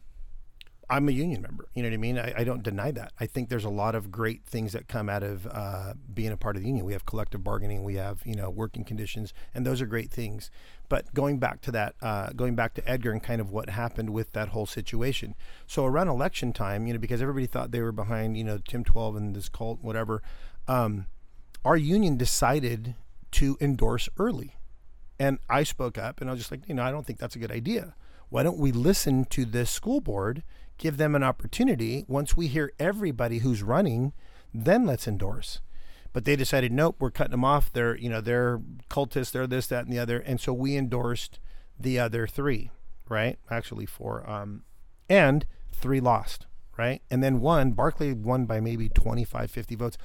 I'm 0.93 1.09
a 1.09 1.13
union 1.13 1.41
member. 1.41 1.69
You 1.73 1.83
know 1.83 1.89
what 1.89 1.95
I 1.95 1.99
mean? 1.99 2.19
I, 2.19 2.35
I 2.39 2.45
don't 2.45 2.63
deny 2.63 2.91
that. 2.91 3.13
I 3.19 3.25
think 3.25 3.49
there's 3.49 3.65
a 3.65 3.71
lot 3.71 3.95
of 3.95 4.11
great 4.13 4.45
things 4.45 4.73
that 4.73 4.89
come 4.89 5.09
out 5.09 5.23
of 5.23 5.47
uh, 5.47 5.95
being 6.13 6.33
a 6.33 6.37
part 6.37 6.55
of 6.55 6.63
the 6.63 6.69
union. 6.69 6.85
We 6.85 6.93
have 6.93 7.07
collective 7.07 7.43
bargaining. 7.43 7.83
We 7.83 7.95
have 7.95 8.21
you 8.27 8.35
know 8.35 8.51
working 8.51 8.85
conditions, 8.85 9.33
and 9.55 9.65
those 9.65 9.81
are 9.81 9.87
great 9.87 10.11
things. 10.11 10.51
But 10.91 11.15
going 11.15 11.39
back 11.39 11.63
to 11.63 11.71
that, 11.71 11.95
uh, 12.03 12.31
going 12.37 12.55
back 12.55 12.75
to 12.75 12.87
Edgar 12.87 13.11
and 13.13 13.23
kind 13.23 13.41
of 13.41 13.51
what 13.51 13.71
happened 13.71 14.11
with 14.11 14.33
that 14.35 14.49
whole 14.49 14.67
situation. 14.67 15.35
So 15.67 15.87
around 15.87 16.09
election 16.09 16.53
time, 16.53 16.87
you 16.87 16.93
know, 16.93 16.99
because 16.99 17.23
everybody 17.23 17.47
thought 17.47 17.71
they 17.71 17.81
were 17.81 17.93
behind, 17.93 18.37
you 18.37 18.45
know, 18.45 18.59
Tim 18.59 18.85
Twelve 18.85 19.17
and 19.17 19.35
this 19.35 19.49
cult, 19.49 19.79
whatever. 19.81 20.23
Um, 20.69 21.07
our 21.65 21.77
union 21.77 22.19
decided 22.19 22.97
to 23.33 23.57
endorse 23.61 24.09
early. 24.19 24.57
And 25.19 25.39
I 25.49 25.63
spoke 25.63 25.99
up 25.99 26.21
and 26.21 26.29
I 26.29 26.33
was 26.33 26.41
just 26.41 26.51
like, 26.51 26.69
you 26.69 26.75
know, 26.75 26.83
I 26.83 26.91
don't 26.91 27.07
think 27.07 27.19
that's 27.19 27.37
a 27.37 27.39
good 27.39 27.53
idea. 27.53 27.95
Why 28.29 28.43
don't 28.43 28.59
we 28.59 28.73
listen 28.73 29.25
to 29.27 29.45
this 29.45 29.71
school 29.71 30.01
board, 30.01 30.43
give 30.79 30.97
them 30.97 31.15
an 31.15 31.23
opportunity? 31.23 32.05
Once 32.09 32.37
we 32.37 32.47
hear 32.47 32.73
everybody 32.79 33.39
who's 33.39 33.63
running, 33.63 34.13
then 34.55 34.87
let's 34.87 35.07
endorse. 35.07 35.61
But 36.13 36.25
they 36.25 36.37
decided, 36.37 36.73
nope, 36.73 36.97
we're 36.99 37.11
cutting 37.11 37.33
them 37.33 37.45
off. 37.45 37.73
They're, 37.73 37.97
you 37.97 38.09
know, 38.09 38.21
they're 38.21 38.61
cultists, 38.91 39.33
they're 39.33 39.47
this, 39.47 39.67
that, 39.69 39.85
and 39.85 39.93
the 39.93 39.99
other. 39.99 40.19
And 40.19 40.41
so 40.41 40.53
we 40.53 40.77
endorsed 40.77 41.41
the 41.79 41.99
other 41.99 42.27
three, 42.27 42.71
right? 43.09 43.39
Actually, 43.51 43.87
four. 43.87 44.29
Um, 44.29 44.65
and 45.09 45.47
three 45.73 46.01
lost, 46.01 46.47
right? 46.77 47.03
And 47.11 47.23
then 47.23 47.41
one, 47.41 47.73
Barclay 47.73 48.13
won 48.13 48.47
by 48.47 48.61
maybe 48.61 48.89
25, 48.89 49.51
50 49.51 49.75
votes. 49.75 49.99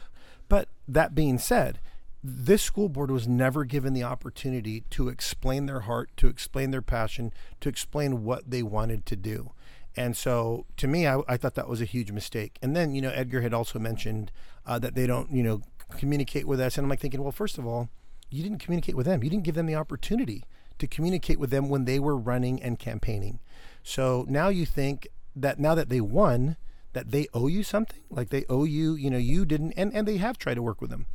But 0.49 0.69
that 0.87 1.15
being 1.15 1.37
said, 1.37 1.79
this 2.23 2.61
school 2.61 2.89
board 2.89 3.11
was 3.11 3.27
never 3.27 3.63
given 3.63 3.93
the 3.93 4.03
opportunity 4.03 4.83
to 4.89 5.07
explain 5.07 5.65
their 5.65 5.81
heart, 5.81 6.09
to 6.17 6.27
explain 6.27 6.71
their 6.71 6.81
passion, 6.81 7.31
to 7.61 7.69
explain 7.69 8.23
what 8.23 8.49
they 8.49 8.63
wanted 8.63 9.05
to 9.05 9.15
do. 9.15 9.51
And 9.95 10.15
so 10.15 10.65
to 10.77 10.87
me, 10.87 11.07
I, 11.07 11.21
I 11.27 11.37
thought 11.37 11.55
that 11.55 11.67
was 11.67 11.81
a 11.81 11.85
huge 11.85 12.11
mistake. 12.11 12.57
And 12.61 12.75
then, 12.75 12.93
you 12.93 13.01
know, 13.01 13.09
Edgar 13.09 13.41
had 13.41 13.53
also 13.53 13.79
mentioned 13.79 14.31
uh, 14.65 14.77
that 14.79 14.95
they 14.95 15.07
don't, 15.07 15.31
you 15.31 15.43
know, 15.43 15.61
communicate 15.97 16.47
with 16.47 16.59
us. 16.59 16.77
And 16.77 16.85
I'm 16.85 16.89
like 16.89 16.99
thinking, 16.99 17.21
well, 17.21 17.31
first 17.31 17.57
of 17.57 17.65
all, 17.65 17.89
you 18.29 18.43
didn't 18.43 18.59
communicate 18.59 18.95
with 18.95 19.05
them. 19.05 19.23
You 19.23 19.29
didn't 19.29 19.45
give 19.45 19.55
them 19.55 19.65
the 19.65 19.75
opportunity 19.75 20.43
to 20.79 20.87
communicate 20.87 21.39
with 21.39 21.49
them 21.49 21.69
when 21.69 21.85
they 21.85 21.99
were 21.99 22.17
running 22.17 22.61
and 22.61 22.77
campaigning. 22.77 23.39
So 23.83 24.25
now 24.27 24.49
you 24.49 24.65
think 24.65 25.07
that 25.35 25.59
now 25.59 25.75
that 25.75 25.89
they 25.89 26.01
won, 26.01 26.57
that 26.93 27.11
they 27.11 27.27
owe 27.33 27.47
you 27.47 27.63
something? 27.63 28.01
Like 28.09 28.29
they 28.29 28.45
owe 28.49 28.65
you, 28.65 28.95
you 28.95 29.09
know, 29.09 29.17
you 29.17 29.45
didn't, 29.45 29.73
and, 29.73 29.93
and 29.93 30.07
they 30.07 30.17
have 30.17 30.37
tried 30.37 30.55
to 30.55 30.61
work 30.61 30.81
with 30.81 30.89
them. 30.89 31.07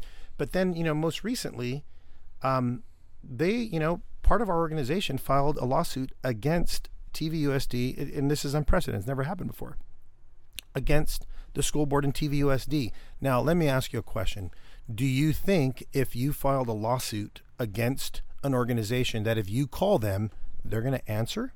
But 0.42 0.50
then, 0.50 0.74
you 0.74 0.82
know, 0.82 0.92
most 0.92 1.22
recently, 1.22 1.84
um, 2.42 2.82
they, 3.22 3.52
you 3.52 3.78
know, 3.78 4.02
part 4.24 4.42
of 4.42 4.48
our 4.48 4.58
organization 4.58 5.16
filed 5.16 5.56
a 5.58 5.64
lawsuit 5.64 6.10
against 6.24 6.88
TVUSD, 7.14 8.18
and 8.18 8.28
this 8.28 8.44
is 8.44 8.52
unprecedented, 8.52 9.02
it's 9.02 9.06
never 9.06 9.22
happened 9.22 9.52
before, 9.52 9.76
against 10.74 11.28
the 11.54 11.62
school 11.62 11.86
board 11.86 12.04
and 12.04 12.12
TVUSD. 12.12 12.90
Now, 13.20 13.40
let 13.40 13.56
me 13.56 13.68
ask 13.68 13.92
you 13.92 14.00
a 14.00 14.02
question. 14.02 14.50
Do 14.92 15.06
you 15.06 15.32
think 15.32 15.86
if 15.92 16.16
you 16.16 16.32
filed 16.32 16.66
a 16.66 16.72
lawsuit 16.72 17.42
against 17.60 18.22
an 18.42 18.52
organization 18.52 19.22
that 19.22 19.38
if 19.38 19.48
you 19.48 19.68
call 19.68 20.00
them, 20.00 20.32
they're 20.64 20.82
going 20.82 20.98
to 20.98 21.08
answer? 21.08 21.52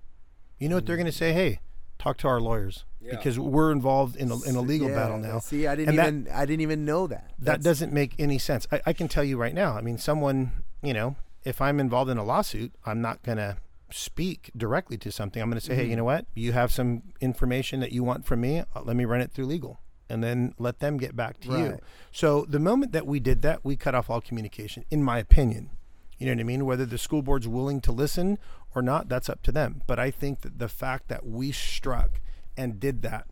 You 0.61 0.69
know 0.69 0.77
what 0.77 0.87
they're 0.87 0.95
going 0.95 1.07
to 1.07 1.11
say? 1.11 1.33
Hey, 1.33 1.59
talk 1.99 2.17
to 2.19 2.29
our 2.29 2.41
lawyers 2.41 2.85
because 3.09 3.39
we're 3.39 3.71
involved 3.73 4.17
in 4.17 4.31
a, 4.33 4.43
in 4.43 4.57
a 4.57 4.61
legal 4.61 4.89
Yeah, 4.89 4.95
battle 4.97 5.19
now. 5.19 5.39
see 5.39 5.67
I 5.67 5.77
didn't 5.77 5.91
And 5.91 5.99
that- 5.99 6.09
even 6.09 6.29
I 6.33 6.45
didn't 6.47 6.63
even 6.63 6.85
know 6.85 7.07
that 7.07 7.31
that 7.39 7.63
doesn't 7.63 7.93
make 7.93 8.15
any 8.19 8.39
sense. 8.39 8.67
I, 8.73 8.81
I 8.87 8.93
can 8.93 9.07
tell 9.09 9.23
you 9.25 9.37
right 9.37 9.55
now. 9.55 9.77
I 9.77 9.81
mean, 9.81 9.97
someone, 9.99 10.53
you 10.83 10.93
know, 10.93 11.17
if 11.45 11.61
I'm 11.61 11.79
involved 11.79 12.11
in 12.11 12.19
a 12.19 12.25
lawsuit, 12.25 12.73
I'm 12.85 13.01
not 13.01 13.23
going 13.23 13.39
to 13.39 13.59
speak 13.91 14.51
directly 14.57 14.97
to 14.99 15.13
something. 15.13 15.41
I'm 15.41 15.49
going 15.49 15.61
to 15.61 15.65
say, 15.65 15.77
hey, 15.77 15.83
Mm-hmm. 15.83 15.91
you 15.91 15.97
know 15.97 16.05
what? 16.05 16.27
You 16.35 16.51
have 16.53 16.73
some 16.73 17.03
information 17.21 17.79
that 17.81 17.93
you 17.93 18.03
want 18.03 18.27
from 18.27 18.41
me. 18.41 18.61
Uh, 18.61 18.83
let 18.83 18.97
me 18.97 19.05
run 19.05 19.21
it 19.21 19.31
through 19.31 19.47
legal 19.47 19.79
and 20.11 20.23
then 20.25 20.55
let 20.59 20.81
them 20.81 20.97
get 20.97 21.15
back 21.15 21.39
to 21.41 21.49
you. 21.59 21.79
So 22.11 22.45
the 22.49 22.59
moment 22.59 22.91
that 22.93 23.07
we 23.07 23.21
did 23.21 23.43
that, 23.43 23.65
we 23.65 23.77
cut 23.77 23.95
off 23.95 24.11
all 24.11 24.21
communication, 24.21 24.85
in 24.91 25.03
my 25.05 25.19
opinion. 25.19 25.71
You 26.19 26.27
know 26.27 26.33
what 26.33 26.41
I 26.41 26.45
mean? 26.45 26.65
Whether 26.65 26.87
the 26.87 26.99
school 26.99 27.23
board's 27.23 27.49
willing 27.49 27.81
to 27.83 27.93
listen 27.93 28.39
or 28.75 28.83
not, 28.83 29.09
that's 29.09 29.29
up 29.29 29.43
to 29.43 29.53
them. 29.53 29.83
But 29.87 29.99
I 29.99 30.11
think 30.11 30.41
that 30.43 30.59
the 30.59 30.69
fact 30.69 31.09
that 31.09 31.27
we 31.27 31.53
struck 31.53 32.21
and 32.57 32.81
did 32.81 33.03
that, 33.03 33.27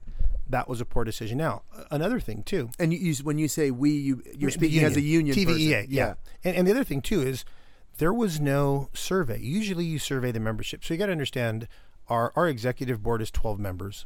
that 0.49 0.69
was 0.69 0.81
a 0.81 0.85
poor 0.85 1.05
decision. 1.05 1.39
Now, 1.39 1.63
another 1.91 2.21
thing 2.21 2.43
too, 2.43 2.71
and 2.79 2.93
you, 2.93 2.99
you 2.99 3.15
when 3.23 3.39
you 3.39 3.49
say 3.49 3.71
we 3.71 3.91
you 3.91 4.23
you're 4.37 4.51
speaking 4.51 4.85
as 4.85 4.97
a 4.97 5.01
union 5.01 5.35
TVEA. 5.35 5.85
E 5.85 5.87
yeah. 5.89 6.15
And, 6.43 6.57
and 6.57 6.67
the 6.67 6.73
other 6.73 6.85
thing 6.85 7.01
too 7.01 7.23
is 7.23 7.45
there 7.99 8.13
was 8.13 8.41
no 8.41 8.91
survey. 8.93 9.39
Usually 9.41 9.85
you 9.85 9.99
survey 9.99 10.33
the 10.33 10.41
membership. 10.41 10.85
So 10.85 10.93
you 10.93 10.99
got 10.99 11.07
to 11.07 11.13
understand 11.13 11.69
our 12.09 12.33
our 12.37 12.49
executive 12.49 13.03
board 13.03 13.23
is 13.23 13.31
12 13.31 13.59
members. 13.59 14.05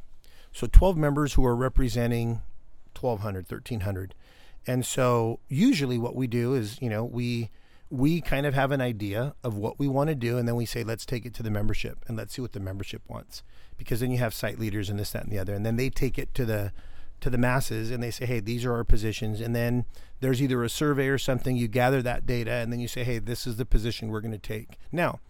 So 0.52 0.66
12 0.66 0.96
members 0.96 1.34
who 1.34 1.44
are 1.44 1.56
representing 1.56 2.42
1200, 2.98 3.50
1300. 3.50 4.14
And 4.66 4.84
so 4.84 5.40
usually 5.48 5.98
what 5.98 6.14
we 6.14 6.26
do 6.26 6.54
is, 6.54 6.80
you 6.80 6.90
know, 6.90 7.04
we 7.04 7.50
we 7.90 8.20
kind 8.20 8.44
of 8.44 8.54
have 8.54 8.70
an 8.70 8.80
idea 8.80 9.34
of 9.42 9.56
what 9.56 9.78
we 9.78 9.88
want 9.88 10.08
to 10.08 10.14
do 10.14 10.36
and 10.36 10.46
then 10.46 10.56
we 10.56 10.66
say 10.66 10.84
let's 10.84 11.06
take 11.06 11.24
it 11.24 11.32
to 11.34 11.42
the 11.42 11.50
membership 11.50 12.04
and 12.06 12.16
let's 12.16 12.34
see 12.34 12.42
what 12.42 12.52
the 12.52 12.60
membership 12.60 13.02
wants. 13.08 13.42
Because 13.76 14.00
then 14.00 14.10
you 14.10 14.18
have 14.18 14.34
site 14.34 14.58
leaders 14.58 14.90
and 14.90 14.98
this 14.98 15.12
that 15.12 15.24
and 15.24 15.32
the 15.32 15.38
other 15.38 15.54
and 15.54 15.64
then 15.64 15.76
they 15.76 15.88
take 15.88 16.18
it 16.18 16.34
to 16.34 16.44
the 16.44 16.72
to 17.20 17.30
the 17.30 17.38
masses 17.38 17.90
and 17.90 18.02
they 18.02 18.10
say 18.10 18.26
hey 18.26 18.40
these 18.40 18.64
are 18.64 18.74
our 18.74 18.84
positions 18.84 19.40
and 19.40 19.54
then 19.56 19.84
there's 20.20 20.42
either 20.42 20.62
a 20.62 20.68
survey 20.68 21.08
or 21.08 21.18
something 21.18 21.56
you 21.56 21.66
gather 21.66 22.02
that 22.02 22.26
data 22.26 22.52
and 22.52 22.72
then 22.72 22.78
you 22.78 22.88
say 22.88 23.04
hey 23.04 23.18
this 23.18 23.46
is 23.46 23.56
the 23.56 23.64
position 23.64 24.08
we're 24.08 24.20
going 24.20 24.32
to 24.32 24.38
take. 24.38 24.78
Now 24.92 25.20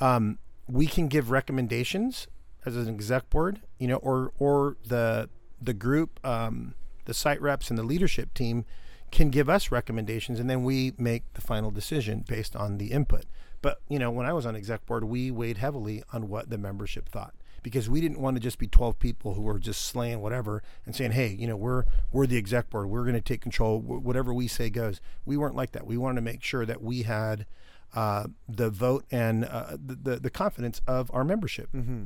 um, 0.00 0.38
we 0.66 0.86
can 0.86 1.08
give 1.08 1.30
recommendations 1.30 2.28
as 2.64 2.76
an 2.76 2.88
exec 2.88 3.28
board 3.30 3.60
you 3.78 3.86
know 3.86 3.96
or 3.96 4.32
or 4.38 4.76
the 4.86 5.28
the 5.60 5.74
group 5.74 6.18
um, 6.24 6.74
the 7.04 7.14
site 7.14 7.40
reps 7.42 7.68
and 7.68 7.78
the 7.78 7.82
leadership 7.82 8.32
team 8.32 8.64
can 9.10 9.30
give 9.30 9.48
us 9.48 9.70
recommendations, 9.70 10.38
and 10.38 10.48
then 10.48 10.64
we 10.64 10.92
make 10.98 11.32
the 11.34 11.40
final 11.40 11.70
decision 11.70 12.24
based 12.26 12.54
on 12.54 12.78
the 12.78 12.92
input. 12.92 13.24
But 13.62 13.80
you 13.88 13.98
know, 13.98 14.10
when 14.10 14.26
I 14.26 14.32
was 14.32 14.46
on 14.46 14.56
exec 14.56 14.86
board, 14.86 15.04
we 15.04 15.30
weighed 15.30 15.58
heavily 15.58 16.02
on 16.12 16.28
what 16.28 16.50
the 16.50 16.58
membership 16.58 17.08
thought 17.08 17.34
because 17.62 17.90
we 17.90 18.00
didn't 18.00 18.20
want 18.20 18.36
to 18.36 18.40
just 18.40 18.58
be 18.58 18.66
12 18.66 18.98
people 18.98 19.34
who 19.34 19.42
were 19.42 19.58
just 19.58 19.84
slaying 19.84 20.20
whatever 20.20 20.62
and 20.86 20.94
saying, 20.94 21.12
"Hey, 21.12 21.28
you 21.38 21.46
know, 21.46 21.56
we're 21.56 21.84
we're 22.12 22.26
the 22.26 22.38
exec 22.38 22.70
board. 22.70 22.88
We're 22.88 23.02
going 23.02 23.14
to 23.14 23.20
take 23.20 23.40
control. 23.40 23.80
Whatever 23.80 24.32
we 24.32 24.48
say 24.48 24.70
goes." 24.70 25.00
We 25.24 25.36
weren't 25.36 25.56
like 25.56 25.72
that. 25.72 25.86
We 25.86 25.96
wanted 25.96 26.16
to 26.16 26.22
make 26.22 26.42
sure 26.42 26.64
that 26.64 26.82
we 26.82 27.02
had 27.02 27.46
uh, 27.94 28.28
the 28.48 28.70
vote 28.70 29.04
and 29.10 29.44
uh, 29.44 29.76
the, 29.84 29.94
the, 29.94 30.16
the 30.20 30.30
confidence 30.30 30.80
of 30.86 31.10
our 31.12 31.24
membership. 31.24 31.70
Mm-hmm. 31.72 32.04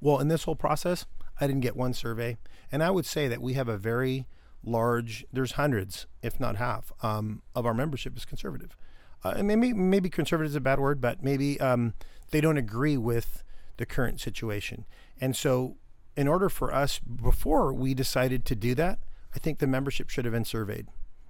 Well, 0.00 0.20
in 0.20 0.28
this 0.28 0.44
whole 0.44 0.56
process, 0.56 1.06
I 1.40 1.46
didn't 1.46 1.62
get 1.62 1.76
one 1.76 1.94
survey, 1.94 2.36
and 2.70 2.82
I 2.82 2.90
would 2.90 3.06
say 3.06 3.28
that 3.28 3.42
we 3.42 3.54
have 3.54 3.68
a 3.68 3.76
very 3.76 4.26
large. 4.66 5.24
There's 5.32 5.52
hundreds, 5.52 6.06
if 6.22 6.40
not 6.40 6.56
half, 6.56 6.92
um, 7.02 7.42
of 7.54 7.66
our 7.66 7.74
membership 7.74 8.16
is 8.16 8.24
conservative. 8.24 8.76
Uh, 9.22 9.42
maybe 9.42 9.72
maybe 9.72 10.10
conservative 10.10 10.50
is 10.50 10.56
a 10.56 10.60
bad 10.60 10.78
word, 10.78 11.00
but 11.00 11.22
maybe 11.22 11.58
um, 11.60 11.94
they 12.30 12.40
don't 12.40 12.58
agree 12.58 12.96
with 12.96 13.42
the 13.76 13.86
current 13.86 14.20
situation. 14.20 14.84
And 15.20 15.34
so, 15.34 15.76
in 16.16 16.28
order 16.28 16.48
for 16.48 16.72
us, 16.74 16.98
before 16.98 17.72
we 17.72 17.94
decided 17.94 18.44
to 18.46 18.54
do 18.54 18.74
that, 18.74 18.98
I 19.34 19.38
think 19.38 19.58
the 19.58 19.66
membership 19.66 20.10
should 20.10 20.24
have 20.24 20.34
been 20.34 20.44
surveyed. 20.44 20.86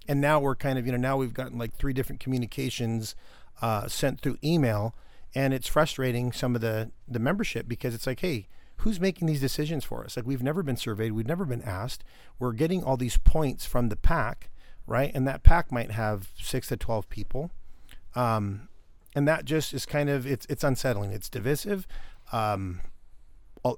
And 0.07 0.21
now 0.21 0.41
we're 0.41 0.57
kind 0.57 0.79
of, 0.79 0.87
you 0.87 0.93
know, 0.93 0.99
now 0.99 1.17
we've 1.17 1.33
gotten 1.33 1.59
like 1.59 1.75
three 1.77 1.93
different 1.93 2.21
communications 2.21 3.15
uh, 3.63 3.89
sent 3.89 4.21
through 4.21 4.39
email, 4.43 4.95
and 5.35 5.55
it's 5.55 5.69
frustrating 5.69 6.33
some 6.33 6.55
of 6.55 6.61
the 6.61 6.91
the 7.07 7.19
membership 7.19 7.69
because 7.69 7.95
it's 7.95 8.07
like, 8.07 8.21
hey, 8.21 8.49
who's 8.79 9.01
making 9.01 9.27
these 9.27 9.41
decisions 9.41 9.85
for 9.85 10.05
us? 10.05 10.17
Like 10.17 10.27
we've 10.27 10.43
never 10.43 10.63
been 10.63 10.77
surveyed, 10.77 11.13
we've 11.13 11.27
never 11.27 11.45
been 11.45 11.63
asked. 11.63 12.05
We're 12.39 12.53
getting 12.53 12.83
all 12.83 12.97
these 12.97 13.17
points 13.19 13.67
from 13.67 13.89
the 13.89 13.97
pack, 13.97 14.51
right? 14.87 15.11
And 15.15 15.27
that 15.27 15.43
pack 15.43 15.73
might 15.73 15.93
have 15.93 16.29
six 16.41 16.69
to 16.69 16.77
twelve 16.77 17.09
people, 17.09 17.51
um, 18.15 18.69
and 19.15 19.27
that 19.29 19.45
just 19.45 19.73
is 19.73 19.87
kind 19.87 20.11
of 20.11 20.27
it's 20.27 20.47
it's 20.49 20.65
unsettling. 20.65 21.13
It's 21.13 21.29
divisive. 21.29 21.87
Um, 22.33 22.81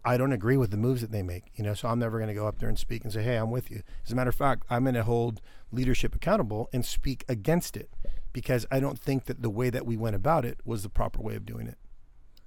I 0.05 0.17
don't 0.17 0.33
agree 0.33 0.57
with 0.57 0.73
the 0.73 0.77
moves 0.77 1.01
that 1.03 1.13
they 1.13 1.23
make, 1.23 1.45
you 1.55 1.63
know. 1.63 1.75
So 1.75 1.87
I'm 1.89 2.01
never 2.01 2.19
going 2.19 2.29
to 2.29 2.35
go 2.35 2.49
up 2.49 2.59
there 2.59 2.69
and 2.69 2.79
speak 2.79 3.05
and 3.05 3.13
say, 3.13 3.23
"Hey, 3.23 3.37
I'm 3.37 3.51
with 3.53 3.71
you." 3.71 3.83
As 4.05 4.13
a 4.13 4.17
matter 4.17 4.31
of 4.31 4.35
fact, 4.35 4.65
I'm 4.69 4.83
going 4.83 4.95
to 4.97 5.05
hold 5.05 5.41
leadership 5.71 6.15
accountable 6.15 6.69
and 6.73 6.85
speak 6.85 7.25
against 7.29 7.77
it 7.77 7.91
because 8.33 8.67
I 8.71 8.81
don't 8.81 8.99
think 8.99 9.27
that 9.27 9.43
the 9.43 9.51
way 9.51 9.71
that 9.71 9.87
we 9.87 9.97
went 9.97 10.17
about 10.17 10.45
it 10.45 10.59
was 10.65 10.83
the 10.83 10.89
proper 10.89 11.23
way 11.23 11.37
of 11.37 11.47
doing 11.47 11.69
it 11.69 11.79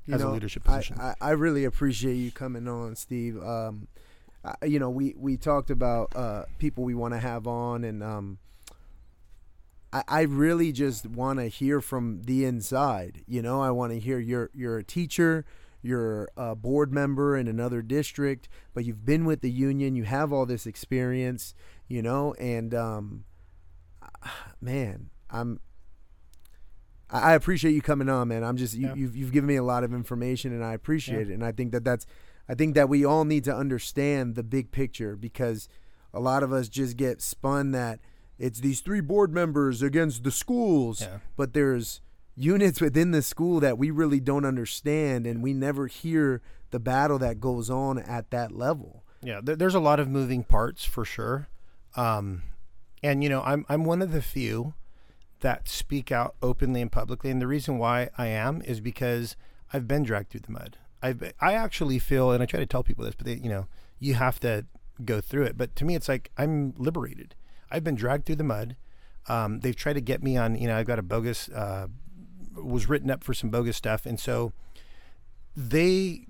You 0.10 0.16
as 0.16 0.22
know, 0.22 0.32
a 0.32 0.34
leadership 0.34 0.64
I, 0.66 0.78
position. 0.78 0.99
I, 0.99 1.14
I 1.22 1.30
really 1.32 1.66
appreciate 1.66 2.16
you 2.16 2.32
coming 2.32 2.68
on, 2.68 2.95
Steve. 2.95 3.38
Um, 3.43 3.88
I, 4.43 4.66
you 4.66 4.80
know, 4.80 4.89
we, 4.89 5.14
we 5.16 5.38
talked 5.38 5.70
about 5.70 6.16
uh, 6.16 6.45
people 6.57 6.84
we 6.84 6.95
want 6.95 7.14
to 7.14 7.20
have 7.20 7.45
on, 7.45 7.84
and 7.84 8.01
um, 8.01 8.39
I, 9.93 10.03
I 10.07 10.22
really 10.22 10.72
just 10.72 11.05
want 11.05 11.38
to 11.38 11.45
hear 11.47 11.80
from 11.80 12.24
the 12.24 12.43
inside. 12.43 13.22
You 13.28 13.43
know, 13.43 13.62
I 13.62 13.70
want 13.70 13.93
to 13.93 13.99
hear 13.99 14.18
you're 14.18 14.49
you're 14.51 14.80
a 14.80 14.84
teacher, 14.84 15.45
you're 15.84 16.28
a 16.36 16.55
board 16.55 16.91
member 16.91 17.38
in 17.38 17.47
another 17.47 17.84
district, 17.84 18.49
but 18.74 18.86
you've 18.86 19.05
been 19.05 19.26
with 19.26 19.41
the 19.41 19.51
union, 19.51 19.95
you 19.95 20.05
have 20.05 20.34
all 20.34 20.47
this 20.47 20.66
experience, 20.66 21.53
you 21.88 22.01
know, 22.01 22.34
and 22.39 22.74
um, 22.74 23.26
man, 24.62 25.12
I'm. 25.30 25.60
I 27.10 27.32
I 27.32 27.34
appreciate 27.34 27.74
you 27.74 27.82
coming 27.82 28.10
on, 28.10 28.28
man. 28.28 28.43
I'm 28.43 28.57
just 28.57 28.74
you, 28.76 28.88
Yeah. 28.88 28.93
you've 28.95 29.16
you've 29.16 29.32
given 29.32 29.47
me 29.47 29.55
a 29.55 29.64
lot 29.64 29.84
of 29.84 29.93
information, 29.93 30.53
and 30.53 30.64
I 30.64 30.74
appreciate 30.74 31.30
it. 31.30 31.34
And 31.34 31.43
I 31.43 31.51
think 31.51 31.72
that 31.72 31.84
that's, 31.84 32.05
I 32.47 32.55
think 32.55 32.76
that 32.76 32.89
we 32.89 33.05
all 33.05 33.26
need 33.26 33.43
to 33.45 33.55
understand 33.55 34.36
the 34.36 34.43
big 34.43 34.72
picture 34.72 35.16
because 35.16 35.68
a 36.14 36.20
lot 36.20 36.43
of 36.43 36.51
us 36.51 36.70
just 36.70 36.97
get 36.97 37.22
spun 37.22 37.72
that 37.72 37.99
it's 38.38 38.60
these 38.62 38.80
three 38.80 39.01
board 39.01 39.34
members 39.34 39.82
against 39.82 40.24
the 40.24 40.32
schools, 40.32 41.01
yeah. 41.01 41.18
but 41.36 41.53
there's 41.53 42.01
units 42.36 42.80
within 42.80 43.12
the 43.12 43.22
school 43.22 43.60
that 43.60 43.78
we 43.78 43.91
really 43.91 44.20
don't 44.22 44.45
understand, 44.45 45.28
and 45.28 45.43
we 45.43 45.53
never 45.53 45.88
hear 45.88 46.41
the 46.72 46.80
battle 46.80 47.20
that 47.20 47.39
goes 47.41 47.70
on 47.70 47.99
at 47.99 48.32
that 48.32 48.53
level. 48.53 49.03
Yeah, 49.22 49.41
there's 49.43 49.76
a 49.76 49.80
lot 49.82 49.99
of 49.99 50.07
moving 50.07 50.43
parts 50.43 50.86
for 50.86 51.03
sure, 51.03 51.49
um, 51.97 52.43
and 53.03 53.22
you 53.22 53.30
know, 53.30 53.41
I'm 53.41 53.66
I'm 53.68 53.84
one 53.84 54.01
of 54.01 54.14
the 54.14 54.22
few 54.22 54.74
that 55.41 55.67
speak 55.67 56.11
out 56.11 56.35
openly 56.41 56.81
and 56.81 56.91
publicly, 56.91 57.29
and 57.29 57.41
the 57.41 57.47
reason 57.47 57.77
why 57.77 58.09
I 58.17 58.27
am 58.27 58.61
is 58.63 58.79
because 58.79 59.35
I've 59.73 59.87
been 59.87 60.03
dragged 60.03 60.29
through 60.31 60.41
the 60.41 60.51
mud. 60.51 60.77
I've 61.01 61.33
I 61.39 61.53
actually 61.53 61.99
feel, 61.99 62.31
and 62.31 62.43
I 62.43 62.45
try 62.45 62.59
to 62.59 62.65
tell 62.65 62.83
people 62.83 63.05
this, 63.05 63.15
but 63.15 63.25
they, 63.25 63.35
you 63.35 63.49
know, 63.49 63.67
you 63.99 64.15
have 64.15 64.39
to 64.41 64.65
go 65.05 65.21
through 65.21 65.43
it. 65.43 65.57
But 65.57 65.75
to 65.77 65.85
me, 65.85 65.95
it's 65.95 66.09
like 66.09 66.31
I'm 66.37 66.73
liberated. 66.77 67.35
I've 67.71 67.83
been 67.83 67.95
dragged 67.95 68.25
through 68.25 68.35
the 68.35 68.43
mud. 68.43 68.75
Um, 69.27 69.59
they've 69.59 69.75
tried 69.75 69.93
to 69.93 70.01
get 70.01 70.23
me 70.23 70.37
on. 70.37 70.55
You 70.55 70.67
know, 70.67 70.77
I've 70.77 70.87
got 70.87 70.99
a 70.99 71.03
bogus. 71.03 71.49
Uh, 71.49 71.87
was 72.55 72.89
written 72.89 73.09
up 73.09 73.23
for 73.23 73.33
some 73.33 73.49
bogus 73.49 73.77
stuff, 73.77 74.05
and 74.05 74.19
so 74.19 74.51
they, 75.55 76.25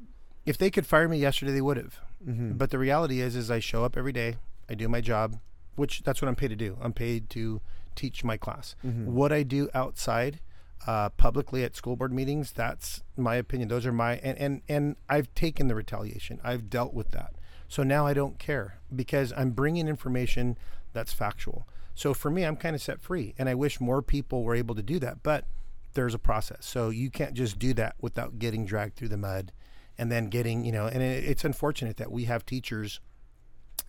if 0.45 0.57
they 0.57 0.69
could 0.69 0.85
fire 0.85 1.07
me 1.07 1.17
yesterday, 1.17 1.51
they 1.51 1.61
would 1.61 1.77
have. 1.77 1.99
Mm-hmm. 2.25 2.51
But 2.53 2.69
the 2.69 2.77
reality 2.77 3.21
is, 3.21 3.35
is 3.35 3.49
I 3.49 3.59
show 3.59 3.83
up 3.83 3.97
every 3.97 4.11
day. 4.11 4.35
I 4.69 4.75
do 4.75 4.87
my 4.87 5.01
job, 5.01 5.39
which 5.75 6.03
that's 6.03 6.21
what 6.21 6.27
I'm 6.27 6.35
paid 6.35 6.49
to 6.49 6.55
do. 6.55 6.77
I'm 6.81 6.93
paid 6.93 7.29
to 7.31 7.61
teach 7.99 8.23
my 8.23 8.37
class. 8.37 8.75
Mm-hmm. 8.85 9.13
What 9.13 9.33
I 9.33 9.43
do 9.43 9.69
outside, 9.73 10.39
uh, 10.87 11.09
publicly 11.09 11.63
at 11.63 11.75
school 11.75 11.97
board 11.97 12.13
meetings, 12.13 12.53
that's 12.53 13.03
my 13.17 13.35
opinion. 13.35 13.67
Those 13.67 13.85
are 13.85 13.91
my 13.91 14.15
and 14.17 14.37
and 14.37 14.61
and 14.69 14.95
I've 15.09 15.33
taken 15.35 15.67
the 15.67 15.75
retaliation. 15.75 16.39
I've 16.43 16.69
dealt 16.69 16.93
with 16.93 17.11
that. 17.11 17.35
So 17.67 17.83
now 17.83 18.07
I 18.07 18.13
don't 18.13 18.39
care 18.39 18.79
because 18.95 19.33
I'm 19.35 19.51
bringing 19.51 19.87
information 19.87 20.57
that's 20.93 21.13
factual. 21.13 21.67
So 21.93 22.13
for 22.13 22.31
me, 22.31 22.45
I'm 22.45 22.55
kind 22.55 22.75
of 22.75 22.81
set 22.81 23.01
free, 23.01 23.35
and 23.37 23.49
I 23.49 23.55
wish 23.55 23.81
more 23.81 24.01
people 24.01 24.43
were 24.43 24.55
able 24.55 24.73
to 24.75 24.81
do 24.81 24.99
that. 24.99 25.21
But 25.21 25.45
there's 25.93 26.13
a 26.13 26.19
process, 26.19 26.65
so 26.65 26.89
you 26.89 27.09
can't 27.09 27.33
just 27.33 27.59
do 27.59 27.73
that 27.73 27.95
without 27.99 28.39
getting 28.39 28.65
dragged 28.65 28.95
through 28.95 29.09
the 29.09 29.17
mud, 29.17 29.51
and 29.97 30.09
then 30.09 30.29
getting 30.29 30.63
you 30.63 30.71
know. 30.71 30.87
And 30.87 31.03
it, 31.03 31.25
it's 31.25 31.43
unfortunate 31.43 31.97
that 31.97 32.11
we 32.11 32.23
have 32.25 32.45
teachers 32.45 33.01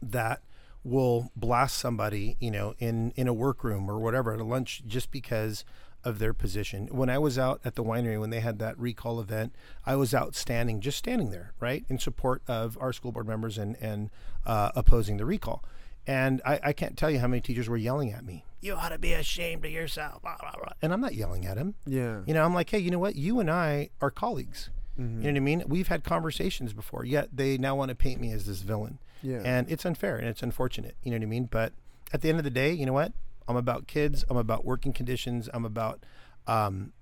that 0.03 0.43
will 0.85 1.31
blast 1.37 1.77
somebody, 1.79 2.37
you 2.41 2.51
know, 2.51 2.75
in 2.79 3.13
in 3.17 3.29
a 3.29 3.33
workroom 3.33 3.91
or 3.91 3.99
whatever 3.99 4.33
at 4.33 4.41
a 4.41 4.45
lunch 4.45 4.83
just 4.87 5.11
because 5.11 5.65
of 6.03 6.19
their 6.19 6.33
position. 6.33 6.87
When 6.91 7.11
I 7.11 7.19
was 7.19 7.39
out 7.39 7.61
at 7.65 7.75
the 7.75 7.85
winery 7.85 8.19
when 8.19 8.31
they 8.31 8.41
had 8.41 8.59
that 8.59 8.79
recall 8.79 9.21
event, 9.21 9.55
I 9.85 9.97
was 9.97 10.15
out 10.15 10.35
standing, 10.35 10.81
just 10.81 10.97
standing 10.97 11.31
there, 11.31 11.53
right, 11.61 11.85
in 11.91 11.99
support 11.99 12.41
of 12.49 12.79
our 12.81 12.93
school 12.93 13.13
board 13.13 13.29
members 13.29 13.59
and 13.59 13.77
and 13.81 14.11
uh, 14.47 14.71
opposing 14.75 15.19
the 15.19 15.27
recall. 15.27 15.63
And 16.07 16.41
I, 16.47 16.59
I 16.65 16.73
can't 16.73 16.97
tell 16.97 17.11
you 17.11 17.19
how 17.19 17.29
many 17.29 17.43
teachers 17.43 17.69
were 17.69 17.77
yelling 17.77 18.11
at 18.11 18.25
me. 18.25 18.45
You 18.63 18.75
ought 18.75 18.89
to 18.89 18.99
be 18.99 19.13
ashamed 19.13 19.65
of 19.67 19.71
yourself. 19.71 20.23
Blah, 20.23 20.37
blah, 20.41 20.53
blah. 20.53 20.73
And 20.81 20.93
I'm 20.95 21.01
not 21.01 21.15
yelling 21.15 21.47
at 21.47 21.59
him. 21.59 21.75
Yeah. 21.87 22.23
You 22.27 22.33
know, 22.35 22.45
I'm 22.45 22.55
like, 22.55 22.71
hey, 22.71 22.79
you 22.79 22.91
know 22.91 22.99
what? 22.99 23.17
You 23.17 23.39
and 23.39 23.51
I 23.51 23.91
are 24.01 24.11
colleagues. 24.11 24.71
Mhm. 24.99 25.19
You 25.19 25.23
know 25.25 25.29
what 25.33 25.37
I 25.37 25.41
mean? 25.41 25.65
We've 25.69 25.89
had 25.89 26.03
conversations 26.03 26.73
before, 26.73 27.05
yet 27.05 27.29
they 27.33 27.59
now 27.59 27.77
want 27.77 27.91
to 27.91 27.95
paint 27.95 28.21
me 28.21 28.33
as 28.33 28.47
this 28.47 28.63
villain 28.63 28.99
Yeah. 29.23 29.43
and 29.45 29.71
it's 29.71 29.85
unfair 29.85 30.17
and 30.17 30.27
it's 30.29 30.43
unfortunate 30.43 30.97
you 31.03 31.11
know 31.11 31.17
what 31.19 31.23
i 31.23 31.27
mean? 31.27 31.45
But 31.51 31.73
at 32.13 32.21
the 32.23 32.29
end 32.29 32.39
of 32.39 32.45
the 32.45 32.51
day 32.51 32.73
you 32.73 32.87
know 32.87 32.93
what? 32.93 33.13
I'm 33.49 33.57
about 33.57 33.87
kids 33.87 34.25
i'm 34.31 34.37
about 34.37 34.65
working 34.65 34.93
conditions 34.93 35.49
i'm 35.53 35.65
about 35.65 36.05
um, 36.47 36.93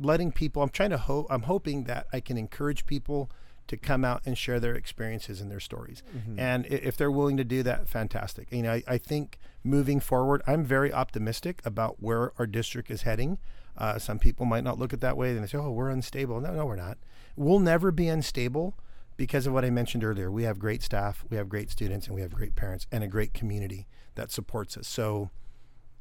letting 0.00 0.30
people 0.32 0.62
i'm 0.62 0.68
trying 0.70 0.90
to 0.90 0.98
hope 0.98 1.26
i'm 1.30 1.42
hoping 1.42 1.84
that 1.84 2.06
i 2.12 2.20
can 2.20 2.36
encourage 2.38 2.86
people 2.86 3.30
to 3.66 3.76
come 3.76 4.04
out 4.04 4.20
and 4.26 4.36
share 4.36 4.58
their 4.58 4.74
experiences 4.74 5.40
and 5.40 5.48
their 5.50 5.60
stories. 5.60 6.02
Mhm. 6.16 6.38
and 6.38 6.66
if 6.66 6.96
they're 6.96 7.10
willing 7.10 7.36
to 7.36 7.44
do 7.44 7.62
that 7.62 7.88
fantastic. 7.88 8.48
You 8.50 8.62
know 8.62 8.72
I, 8.72 8.82
I 8.88 8.98
think 8.98 9.38
moving 9.62 10.00
forward 10.00 10.42
i'm 10.46 10.64
very 10.64 10.92
optimistic 10.92 11.60
about 11.64 12.02
where 12.02 12.32
our 12.38 12.46
district 12.46 12.90
is 12.90 13.02
heading. 13.02 13.38
Uh, 13.76 13.98
some 13.98 14.18
people 14.18 14.44
might 14.44 14.64
not 14.64 14.78
look 14.78 14.92
at 14.92 15.00
that 15.00 15.16
way 15.16 15.30
and 15.30 15.42
they 15.42 15.46
say 15.46 15.58
oh 15.58 15.70
we're 15.70 15.90
unstable. 15.90 16.40
No 16.40 16.52
no 16.52 16.66
we're 16.66 16.76
not. 16.76 16.98
We'll 17.36 17.60
never 17.60 17.90
be 17.92 18.08
unstable 18.08 18.74
because 19.20 19.46
of 19.46 19.52
what 19.52 19.66
I 19.66 19.70
mentioned 19.70 20.02
earlier. 20.02 20.30
We 20.30 20.44
have 20.44 20.58
great 20.58 20.82
staff, 20.82 21.26
we 21.28 21.36
have 21.36 21.46
great 21.46 21.70
students, 21.70 22.06
and 22.06 22.14
we 22.14 22.22
have 22.22 22.32
great 22.32 22.56
parents 22.56 22.86
and 22.90 23.04
a 23.04 23.06
great 23.06 23.34
community 23.34 23.86
that 24.14 24.30
supports 24.30 24.78
us. 24.78 24.88
So 24.88 25.28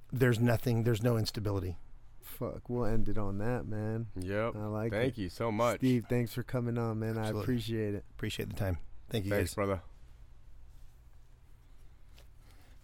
there's 0.09 0.39
nothing, 0.39 0.83
there's 0.85 1.03
no 1.03 1.17
instability. 1.17 1.75
Fuck, 2.21 2.69
we'll 2.69 2.85
end 2.85 3.09
it 3.09 3.17
on 3.17 3.37
that, 3.39 3.67
man. 3.67 4.07
Yep. 4.15 4.55
I 4.55 4.65
like 4.67 4.93
Thank 4.93 5.17
it. 5.17 5.21
you 5.23 5.27
so 5.27 5.51
much. 5.51 5.79
Steve, 5.79 6.05
thanks 6.07 6.33
for 6.33 6.43
coming 6.43 6.77
on, 6.77 6.99
man. 6.99 7.17
I 7.17 7.27
appreciate 7.27 7.93
it. 7.93 8.05
Appreciate 8.15 8.47
the 8.47 8.55
time. 8.55 8.77
Thank 9.09 9.25
you 9.25 9.31
Thanks, 9.31 9.49
guys. 9.49 9.55
brother. 9.55 9.81